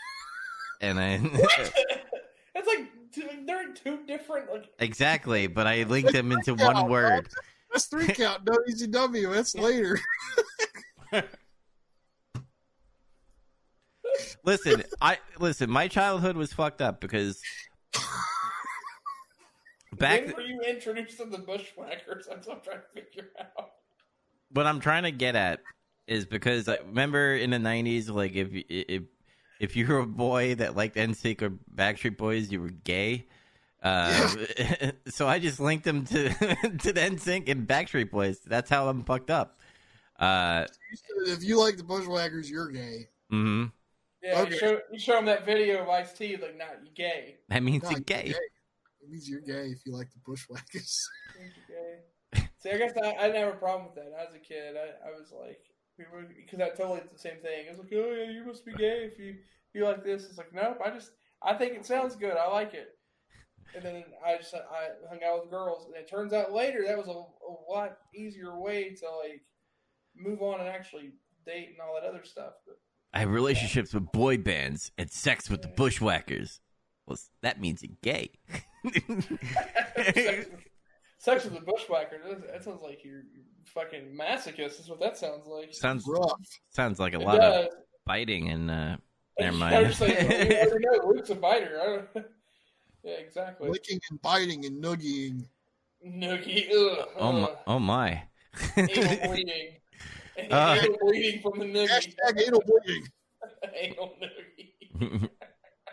and 0.80 0.98
I 1.00 1.16
That's 2.54 2.66
like 2.68 2.90
two, 3.12 3.28
they're 3.46 3.72
two 3.72 4.00
different. 4.06 4.50
Like, 4.52 4.66
exactly, 4.78 5.46
but 5.46 5.66
I 5.66 5.84
linked 5.84 6.12
them 6.12 6.30
into 6.32 6.54
Yeah, 6.58 6.72
one 6.72 6.90
word. 6.90 7.28
that's 7.72 7.86
three 7.86 8.06
count 8.08 8.44
WCW. 8.44 9.32
That's 9.32 9.54
later. 9.54 9.98
Listen, 14.44 14.82
I 15.00 15.18
listen. 15.38 15.70
My 15.70 15.88
childhood 15.88 16.36
was 16.36 16.52
fucked 16.52 16.82
up 16.82 17.00
because 17.00 17.40
back. 19.94 20.26
when 20.26 20.34
were 20.34 20.42
you 20.42 20.60
introduced 20.60 21.16
to 21.18 21.24
the 21.24 21.38
Bushwhackers? 21.38 22.26
That's 22.28 22.46
what 22.46 22.58
I'm 22.58 22.62
trying 22.62 22.78
to 22.78 23.00
figure 23.02 23.30
out. 23.40 23.70
What 24.54 24.66
I'm 24.66 24.80
trying 24.80 25.02
to 25.04 25.10
get 25.12 25.36
at 25.36 25.60
is 26.06 26.24
because 26.26 26.68
I 26.68 26.78
remember 26.78 27.34
in 27.36 27.50
the 27.50 27.58
'90s, 27.58 28.08
like 28.08 28.32
if 28.34 28.52
you- 28.52 28.64
if 28.68 29.02
if 29.60 29.76
you 29.76 29.86
were 29.86 29.98
a 30.00 30.06
boy 30.06 30.54
that 30.56 30.74
liked 30.76 30.96
NSYNC 30.96 31.42
or 31.42 31.50
Backstreet 31.74 32.16
Boys, 32.16 32.50
you 32.50 32.60
were 32.60 32.70
gay. 32.70 33.26
Uh, 33.82 34.34
so 35.08 35.28
I 35.28 35.38
just 35.38 35.60
linked 35.60 35.84
them 35.84 36.04
to 36.06 36.28
to 36.78 36.92
the 36.92 37.00
NSYNC 37.00 37.48
and 37.48 37.66
Backstreet 37.68 38.10
Boys. 38.10 38.40
That's 38.40 38.68
how 38.70 38.88
I'm 38.88 39.04
fucked 39.04 39.30
up. 39.30 39.60
Uh, 40.18 40.66
if 41.26 41.42
you 41.44 41.58
like 41.58 41.76
the 41.76 41.84
Bushwhackers, 41.84 42.48
you're 42.50 42.70
gay. 42.70 43.08
hmm 43.30 43.66
Yeah, 44.22 44.40
Okay. 44.42 44.52
you, 44.52 44.58
show, 44.58 44.80
you 44.92 44.98
show 44.98 45.12
them 45.14 45.24
that 45.26 45.44
video 45.44 45.82
of 45.82 45.88
Ice 45.88 46.12
T, 46.12 46.36
like, 46.36 46.56
nah, 46.56 46.64
you 46.84 46.90
gay. 46.94 47.36
That 47.48 47.62
means 47.62 47.82
No, 47.82 47.90
you're 47.90 47.98
you're 47.98 48.04
gay. 48.04 48.34
It 49.00 49.10
means 49.10 49.28
you're 49.28 49.40
gay 49.40 49.70
if 49.70 49.84
you 49.84 49.92
like 49.92 50.10
the 50.12 50.18
Bushwhackers. 50.24 51.08
See, 52.64 52.70
I 52.70 52.78
guess 52.78 52.94
I, 52.96 53.12
I 53.18 53.26
didn't 53.26 53.42
have 53.44 53.54
a 53.54 53.58
problem 53.58 53.84
with 53.84 53.94
that. 53.96 54.10
When 54.10 54.18
I 54.18 54.24
was 54.24 54.34
a 54.34 54.38
kid. 54.38 54.74
I, 54.74 55.08
I 55.08 55.12
was 55.12 55.30
like, 55.38 55.60
because 55.98 56.60
I 56.60 56.70
totally 56.70 57.00
did 57.00 57.12
the 57.12 57.18
same 57.18 57.42
thing. 57.42 57.66
It 57.66 57.68
was 57.68 57.78
like, 57.78 57.92
oh 57.94 58.10
yeah, 58.10 58.30
you 58.30 58.42
must 58.46 58.64
be 58.64 58.72
gay 58.72 59.10
if 59.12 59.18
you 59.18 59.34
you 59.74 59.84
like 59.84 60.02
this. 60.02 60.24
It's 60.24 60.38
like, 60.38 60.54
nope. 60.54 60.78
I 60.82 60.88
just 60.88 61.10
I 61.42 61.52
think 61.54 61.74
it 61.74 61.84
sounds 61.84 62.16
good. 62.16 62.38
I 62.38 62.48
like 62.48 62.72
it. 62.72 62.88
And 63.76 63.84
then 63.84 64.04
I 64.24 64.38
just 64.38 64.54
I 64.54 64.88
hung 65.10 65.20
out 65.26 65.42
with 65.42 65.50
girls, 65.50 65.86
and 65.86 65.94
it 65.94 66.08
turns 66.08 66.32
out 66.32 66.52
later 66.52 66.84
that 66.86 66.96
was 66.96 67.08
a, 67.08 67.10
a 67.10 67.52
lot 67.70 67.98
easier 68.14 68.58
way 68.58 68.94
to 68.94 69.10
like 69.10 69.42
move 70.16 70.40
on 70.40 70.60
and 70.60 70.68
actually 70.68 71.10
date 71.44 71.68
and 71.68 71.80
all 71.82 71.94
that 72.00 72.08
other 72.08 72.24
stuff. 72.24 72.54
But 72.66 72.76
I 73.12 73.20
have 73.20 73.30
relationships 73.30 73.92
with 73.92 74.10
boy 74.10 74.38
bands 74.38 74.90
and 74.96 75.10
sex 75.10 75.50
with 75.50 75.60
the 75.60 75.68
bushwhackers. 75.68 76.62
Well, 77.06 77.18
that 77.42 77.60
means 77.60 77.82
you're 77.82 77.98
gay. 78.00 78.30
sex, 81.24 81.44
with, 81.44 81.52
sex 81.52 81.54
with 81.54 81.54
the 81.54 81.72
bushwhacker. 81.72 82.16
That, 82.28 82.52
that 82.52 82.64
sounds 82.64 82.82
like 82.82 83.04
you're, 83.04 83.22
you're 83.34 83.44
fucking 83.66 84.16
masochist. 84.18 84.80
Is 84.80 84.88
what 84.88 85.00
that 85.00 85.16
sounds 85.16 85.46
like. 85.46 85.74
sounds 85.74 86.04
Rough. 86.06 86.40
sounds 86.70 86.98
like 86.98 87.14
a 87.14 87.20
It 87.20 87.24
lot 87.24 87.40
of 87.40 87.68
biting 88.06 88.48
and 88.50 88.70
uh, 88.70 88.96
never 89.40 89.56
I 89.56 89.58
mind. 89.58 89.86
was 89.88 90.00
like, 90.00 90.18
well, 90.28 90.70
we 90.72 90.78
know 90.80 91.06
Luke's 91.06 91.30
a 91.30 91.34
biter. 91.34 91.80
I 91.80 91.86
don't, 91.86 92.08
yeah, 93.04 93.12
exactly. 93.14 93.68
Licking 93.68 94.00
and 94.10 94.20
biting 94.22 94.64
and 94.66 94.82
noogieing. 94.82 95.46
Noogie. 96.06 96.68
Ugh, 96.70 97.08
oh 97.16 97.32
my! 97.32 97.50
Oh 97.66 97.78
my! 97.78 98.22
Anal 98.76 99.16
bleeding. 99.26 99.68
Uh, 100.50 100.78
anal 100.82 100.98
bleeding 101.00 101.40
from 101.40 101.58
the 101.58 101.64
noogie. 101.64 101.88
Hashtag 101.88 102.42
anal 102.46 102.62
bleeding. 102.66 103.08
anal 103.74 104.14
noogie. 104.20 105.28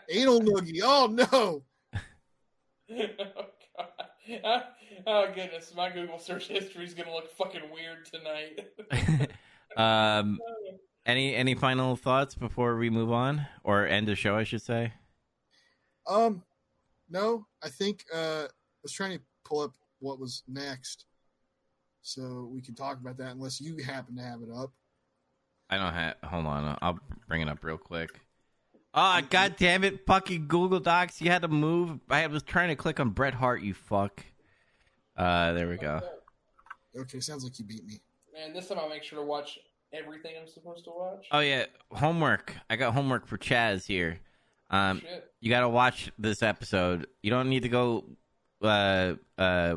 Anal 0.09 0.41
noogie. 0.41 0.81
Oh 0.83 1.07
no. 1.07 1.63
oh 2.91 3.45
god. 4.43 4.63
Oh 5.07 5.27
goodness, 5.33 5.73
my 5.75 5.89
Google 5.89 6.19
search 6.19 6.47
history 6.47 6.85
is 6.85 6.93
gonna 6.93 7.13
look 7.13 7.31
fucking 7.31 7.61
weird 7.73 8.05
tonight. 8.05 9.29
um, 9.77 10.39
any 11.05 11.35
any 11.35 11.55
final 11.55 11.95
thoughts 11.95 12.35
before 12.35 12.77
we 12.77 12.89
move 12.89 13.11
on 13.11 13.47
or 13.63 13.87
end 13.87 14.07
the 14.07 14.15
show? 14.15 14.35
I 14.35 14.43
should 14.43 14.61
say. 14.61 14.93
Um, 16.07 16.43
no, 17.09 17.47
I 17.63 17.69
think 17.69 18.05
uh, 18.13 18.45
I 18.45 18.81
was 18.83 18.91
trying 18.91 19.17
to 19.17 19.23
pull 19.43 19.61
up 19.61 19.73
what 19.99 20.19
was 20.19 20.43
next, 20.47 21.05
so 22.01 22.49
we 22.51 22.61
can 22.61 22.75
talk 22.75 22.99
about 22.99 23.17
that. 23.17 23.31
Unless 23.31 23.61
you 23.61 23.77
happen 23.83 24.15
to 24.17 24.23
have 24.23 24.41
it 24.41 24.49
up. 24.55 24.71
I 25.69 25.77
don't 25.77 25.93
have. 25.93 26.15
Hold 26.23 26.45
on, 26.45 26.77
I'll 26.81 26.99
bring 27.27 27.41
it 27.41 27.47
up 27.47 27.63
real 27.63 27.77
quick. 27.77 28.19
Ah, 28.93 29.21
god 29.29 29.55
damn 29.57 29.83
it! 29.83 30.05
Fucking 30.05 30.47
Google 30.47 30.79
Docs. 30.79 31.21
You 31.21 31.31
had 31.31 31.43
to 31.43 31.47
move. 31.47 31.99
I 32.09 32.27
was 32.27 32.43
trying 32.43 32.69
to 32.69 32.75
click 32.75 32.99
on 32.99 33.11
Bret 33.11 33.33
Hart. 33.33 33.61
You 33.61 33.73
fuck. 33.73 34.23
Uh, 35.17 35.53
there 35.53 35.67
we 35.67 35.77
go. 35.77 36.01
Okay, 36.97 37.19
sounds 37.19 37.43
like 37.43 37.57
you 37.59 37.65
beat 37.65 37.85
me. 37.85 38.01
Man, 38.33 38.53
this 38.53 38.67
time 38.67 38.79
I'll 38.79 38.89
make 38.89 39.03
sure 39.03 39.19
to 39.19 39.25
watch 39.25 39.59
everything 39.93 40.33
I'm 40.39 40.47
supposed 40.47 40.85
to 40.85 40.91
watch. 40.91 41.27
Oh 41.31 41.39
yeah, 41.39 41.65
homework. 41.91 42.55
I 42.69 42.75
got 42.75 42.93
homework 42.93 43.27
for 43.27 43.37
Chaz 43.37 43.85
here. 43.85 44.19
Um, 44.69 45.01
Shit. 45.01 45.29
you 45.41 45.49
got 45.49 45.61
to 45.61 45.69
watch 45.69 46.11
this 46.17 46.41
episode. 46.41 47.07
You 47.21 47.29
don't 47.29 47.49
need 47.49 47.63
to 47.63 47.69
go, 47.69 48.05
uh, 48.61 49.15
uh, 49.37 49.75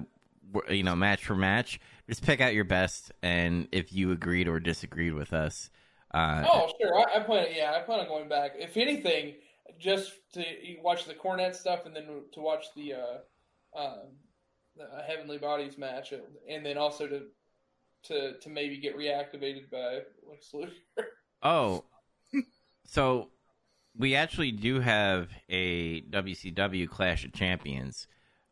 you 0.70 0.84
know, 0.84 0.94
match 0.94 1.24
for 1.24 1.34
match. 1.34 1.80
Just 2.08 2.22
pick 2.24 2.40
out 2.40 2.54
your 2.54 2.64
best, 2.64 3.10
and 3.22 3.66
if 3.72 3.92
you 3.92 4.12
agreed 4.12 4.46
or 4.46 4.60
disagreed 4.60 5.14
with 5.14 5.32
us, 5.32 5.70
uh, 6.12 6.44
Oh, 6.46 6.70
sure. 6.80 6.96
I, 6.98 7.16
I 7.16 7.20
plan. 7.20 7.48
Yeah, 7.54 7.72
I 7.76 7.80
plan 7.80 8.00
on 8.00 8.06
going 8.06 8.28
back. 8.28 8.52
If 8.56 8.76
anything, 8.76 9.34
just 9.78 10.12
to 10.34 10.44
watch 10.82 11.06
the 11.06 11.14
Cornette 11.14 11.54
stuff, 11.54 11.86
and 11.86 11.96
then 11.96 12.04
to 12.32 12.40
watch 12.40 12.66
the, 12.76 12.94
uh, 12.94 13.78
um, 13.80 14.00
the 14.76 15.02
Heavenly 15.06 15.38
Bodies 15.38 15.78
match, 15.78 16.12
and 16.48 16.64
then 16.64 16.78
also 16.78 17.06
to 17.06 17.22
to 18.04 18.38
to 18.38 18.50
maybe 18.50 18.78
get 18.78 18.96
reactivated 18.96 19.70
by 19.70 20.00
Lex 20.28 20.52
Luger. 20.52 20.72
oh, 21.42 21.84
so 22.84 23.28
we 23.96 24.14
actually 24.14 24.52
do 24.52 24.80
have 24.80 25.28
a 25.48 26.02
WCW 26.02 26.88
Clash 26.88 27.24
of 27.24 27.32
Champions. 27.32 28.06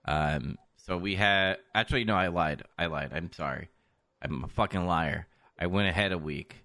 Um, 0.04 0.56
so 0.76 0.96
we 0.96 1.14
had 1.14 1.58
actually 1.74 2.04
no, 2.04 2.14
I 2.14 2.28
lied. 2.28 2.62
I 2.78 2.86
lied. 2.86 3.12
I'm 3.12 3.32
sorry. 3.32 3.68
I'm 4.22 4.44
a 4.44 4.48
fucking 4.48 4.86
liar. 4.86 5.26
I 5.58 5.66
went 5.66 5.88
ahead 5.88 6.12
a 6.12 6.18
week. 6.18 6.56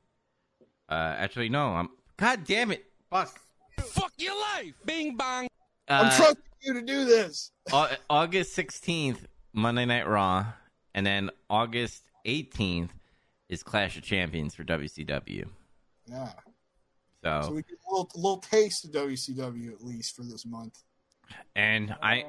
Uh, 0.90 1.16
actually, 1.18 1.50
no. 1.50 1.70
I'm. 1.74 1.90
God 2.18 2.46
damn 2.46 2.72
it! 2.72 2.86
Fuck. 3.10 3.40
Fuck 3.80 4.14
your 4.18 4.36
life. 4.40 4.74
Bing 4.86 5.16
bong. 5.18 5.48
I'm 5.88 6.06
Uh, 6.08 6.16
trusting 6.18 6.44
you 6.62 6.74
to 6.74 6.82
do 6.82 7.06
this. 7.06 7.52
August 8.10 8.58
16th, 8.58 9.26
Monday 9.58 9.86
Night 9.86 10.08
Raw, 10.08 10.46
and 10.94 11.04
then 11.04 11.32
August 11.50 12.04
18th 12.28 12.90
is 13.50 13.64
Clash 13.64 13.98
of 13.98 14.04
Champions 14.04 14.54
for 14.54 14.64
WCW. 14.64 15.48
Yeah. 16.06 16.30
So, 17.24 17.42
So 17.42 17.52
we 17.54 17.64
get 17.64 17.72
a 17.90 17.92
little, 17.92 18.12
little 18.16 18.38
taste 18.38 18.86
of 18.86 18.92
WCW 18.92 19.74
at 19.74 19.84
least 19.84 20.16
for 20.16 20.22
this 20.24 20.46
month. 20.46 20.78
and 21.56 21.96
I 22.04 22.26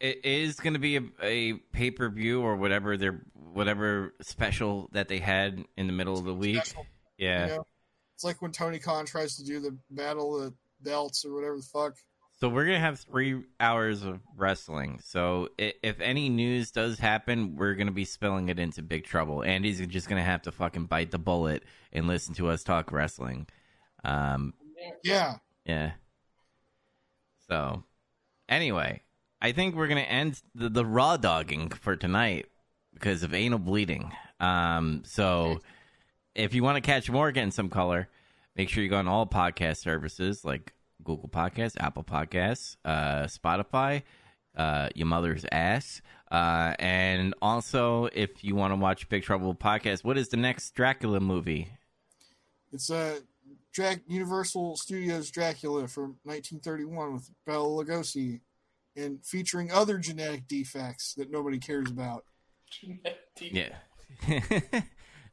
it 0.00 0.24
is 0.24 0.58
going 0.58 0.72
to 0.72 0.80
be 0.80 0.96
a, 0.96 1.02
a 1.22 1.52
pay 1.72 1.92
per 1.92 2.08
view 2.10 2.42
or 2.42 2.56
whatever 2.56 2.96
their 2.96 3.22
whatever 3.34 4.12
special 4.20 4.88
that 4.90 5.06
they 5.06 5.20
had 5.20 5.64
in 5.76 5.86
the 5.86 5.92
middle 5.92 6.18
of 6.18 6.24
the 6.24 6.34
week. 6.34 6.64
Special, 6.66 6.86
Yeah. 7.16 7.46
you 7.46 7.52
know? 7.58 7.66
It's 8.16 8.24
like 8.24 8.42
when 8.42 8.50
Tony 8.50 8.80
Khan 8.80 9.06
tries 9.06 9.36
to 9.36 9.44
do 9.44 9.60
the 9.60 9.76
battle 9.90 10.36
of 10.36 10.42
the 10.50 10.54
belts 10.80 11.24
or 11.24 11.32
whatever 11.32 11.56
the 11.58 11.62
fuck. 11.62 11.94
So 12.42 12.48
we're 12.48 12.64
gonna 12.64 12.80
have 12.80 12.98
three 12.98 13.40
hours 13.60 14.02
of 14.02 14.18
wrestling. 14.36 14.98
So 15.00 15.50
if 15.58 16.00
any 16.00 16.28
news 16.28 16.72
does 16.72 16.98
happen, 16.98 17.54
we're 17.54 17.74
gonna 17.74 17.92
be 17.92 18.04
spilling 18.04 18.48
it 18.48 18.58
into 18.58 18.82
big 18.82 19.04
trouble. 19.04 19.44
Andy's 19.44 19.78
just 19.86 20.08
gonna 20.08 20.24
have 20.24 20.42
to 20.42 20.50
fucking 20.50 20.86
bite 20.86 21.12
the 21.12 21.20
bullet 21.20 21.62
and 21.92 22.08
listen 22.08 22.34
to 22.34 22.48
us 22.48 22.64
talk 22.64 22.90
wrestling. 22.90 23.46
Um, 24.02 24.54
Yeah. 25.04 25.36
yeah. 25.64 25.92
So, 27.48 27.84
anyway, 28.48 29.02
I 29.40 29.52
think 29.52 29.76
we're 29.76 29.86
gonna 29.86 30.00
end 30.00 30.42
the, 30.52 30.68
the 30.68 30.84
raw 30.84 31.16
dogging 31.16 31.68
for 31.68 31.94
tonight 31.94 32.46
because 32.92 33.22
of 33.22 33.34
anal 33.34 33.60
bleeding. 33.60 34.10
Um, 34.40 35.04
so 35.06 35.60
if 36.34 36.54
you 36.54 36.64
want 36.64 36.74
to 36.74 36.80
catch 36.80 37.08
more 37.08 37.30
getting 37.30 37.52
some 37.52 37.68
color, 37.68 38.08
make 38.56 38.68
sure 38.68 38.82
you 38.82 38.90
go 38.90 38.96
on 38.96 39.06
all 39.06 39.28
podcast 39.28 39.76
services 39.76 40.44
like 40.44 40.72
Google 41.04 41.28
Podcasts, 41.28 41.76
Apple 41.78 42.04
Podcasts, 42.04 42.76
uh, 42.84 43.24
Spotify, 43.24 44.02
uh, 44.56 44.88
your 44.94 45.06
mother's 45.06 45.44
ass. 45.50 46.02
Uh, 46.30 46.74
and 46.78 47.34
also, 47.42 48.08
if 48.12 48.42
you 48.42 48.54
want 48.54 48.72
to 48.72 48.76
watch 48.76 49.08
Big 49.08 49.22
Trouble 49.22 49.54
podcast, 49.54 50.04
what 50.04 50.16
is 50.18 50.28
the 50.28 50.36
next 50.36 50.74
Dracula 50.74 51.20
movie? 51.20 51.68
It's 52.72 52.90
uh, 52.90 53.20
Drac- 53.72 54.02
Universal 54.06 54.76
Studios 54.76 55.30
Dracula 55.30 55.88
from 55.88 56.16
1931 56.24 57.14
with 57.14 57.30
Bela 57.46 57.66
Lugosi 57.66 58.40
and 58.96 59.24
featuring 59.24 59.70
other 59.70 59.98
genetic 59.98 60.46
defects 60.46 61.14
that 61.14 61.30
nobody 61.30 61.58
cares 61.58 61.90
about. 61.90 62.24
Yeah. 63.40 63.74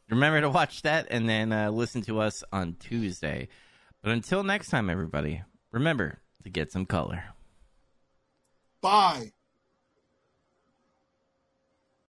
Remember 0.09 0.41
to 0.41 0.49
watch 0.49 0.81
that 0.81 1.07
and 1.11 1.29
then 1.29 1.51
uh, 1.51 1.69
listen 1.69 2.01
to 2.03 2.19
us 2.19 2.43
on 2.51 2.75
Tuesday. 2.79 3.47
But 4.01 4.11
until 4.11 4.43
next 4.43 4.69
time, 4.69 4.89
everybody, 4.89 5.43
remember 5.71 6.19
to 6.43 6.49
get 6.49 6.71
some 6.71 6.85
color. 6.85 7.23
Bye. 8.81 9.33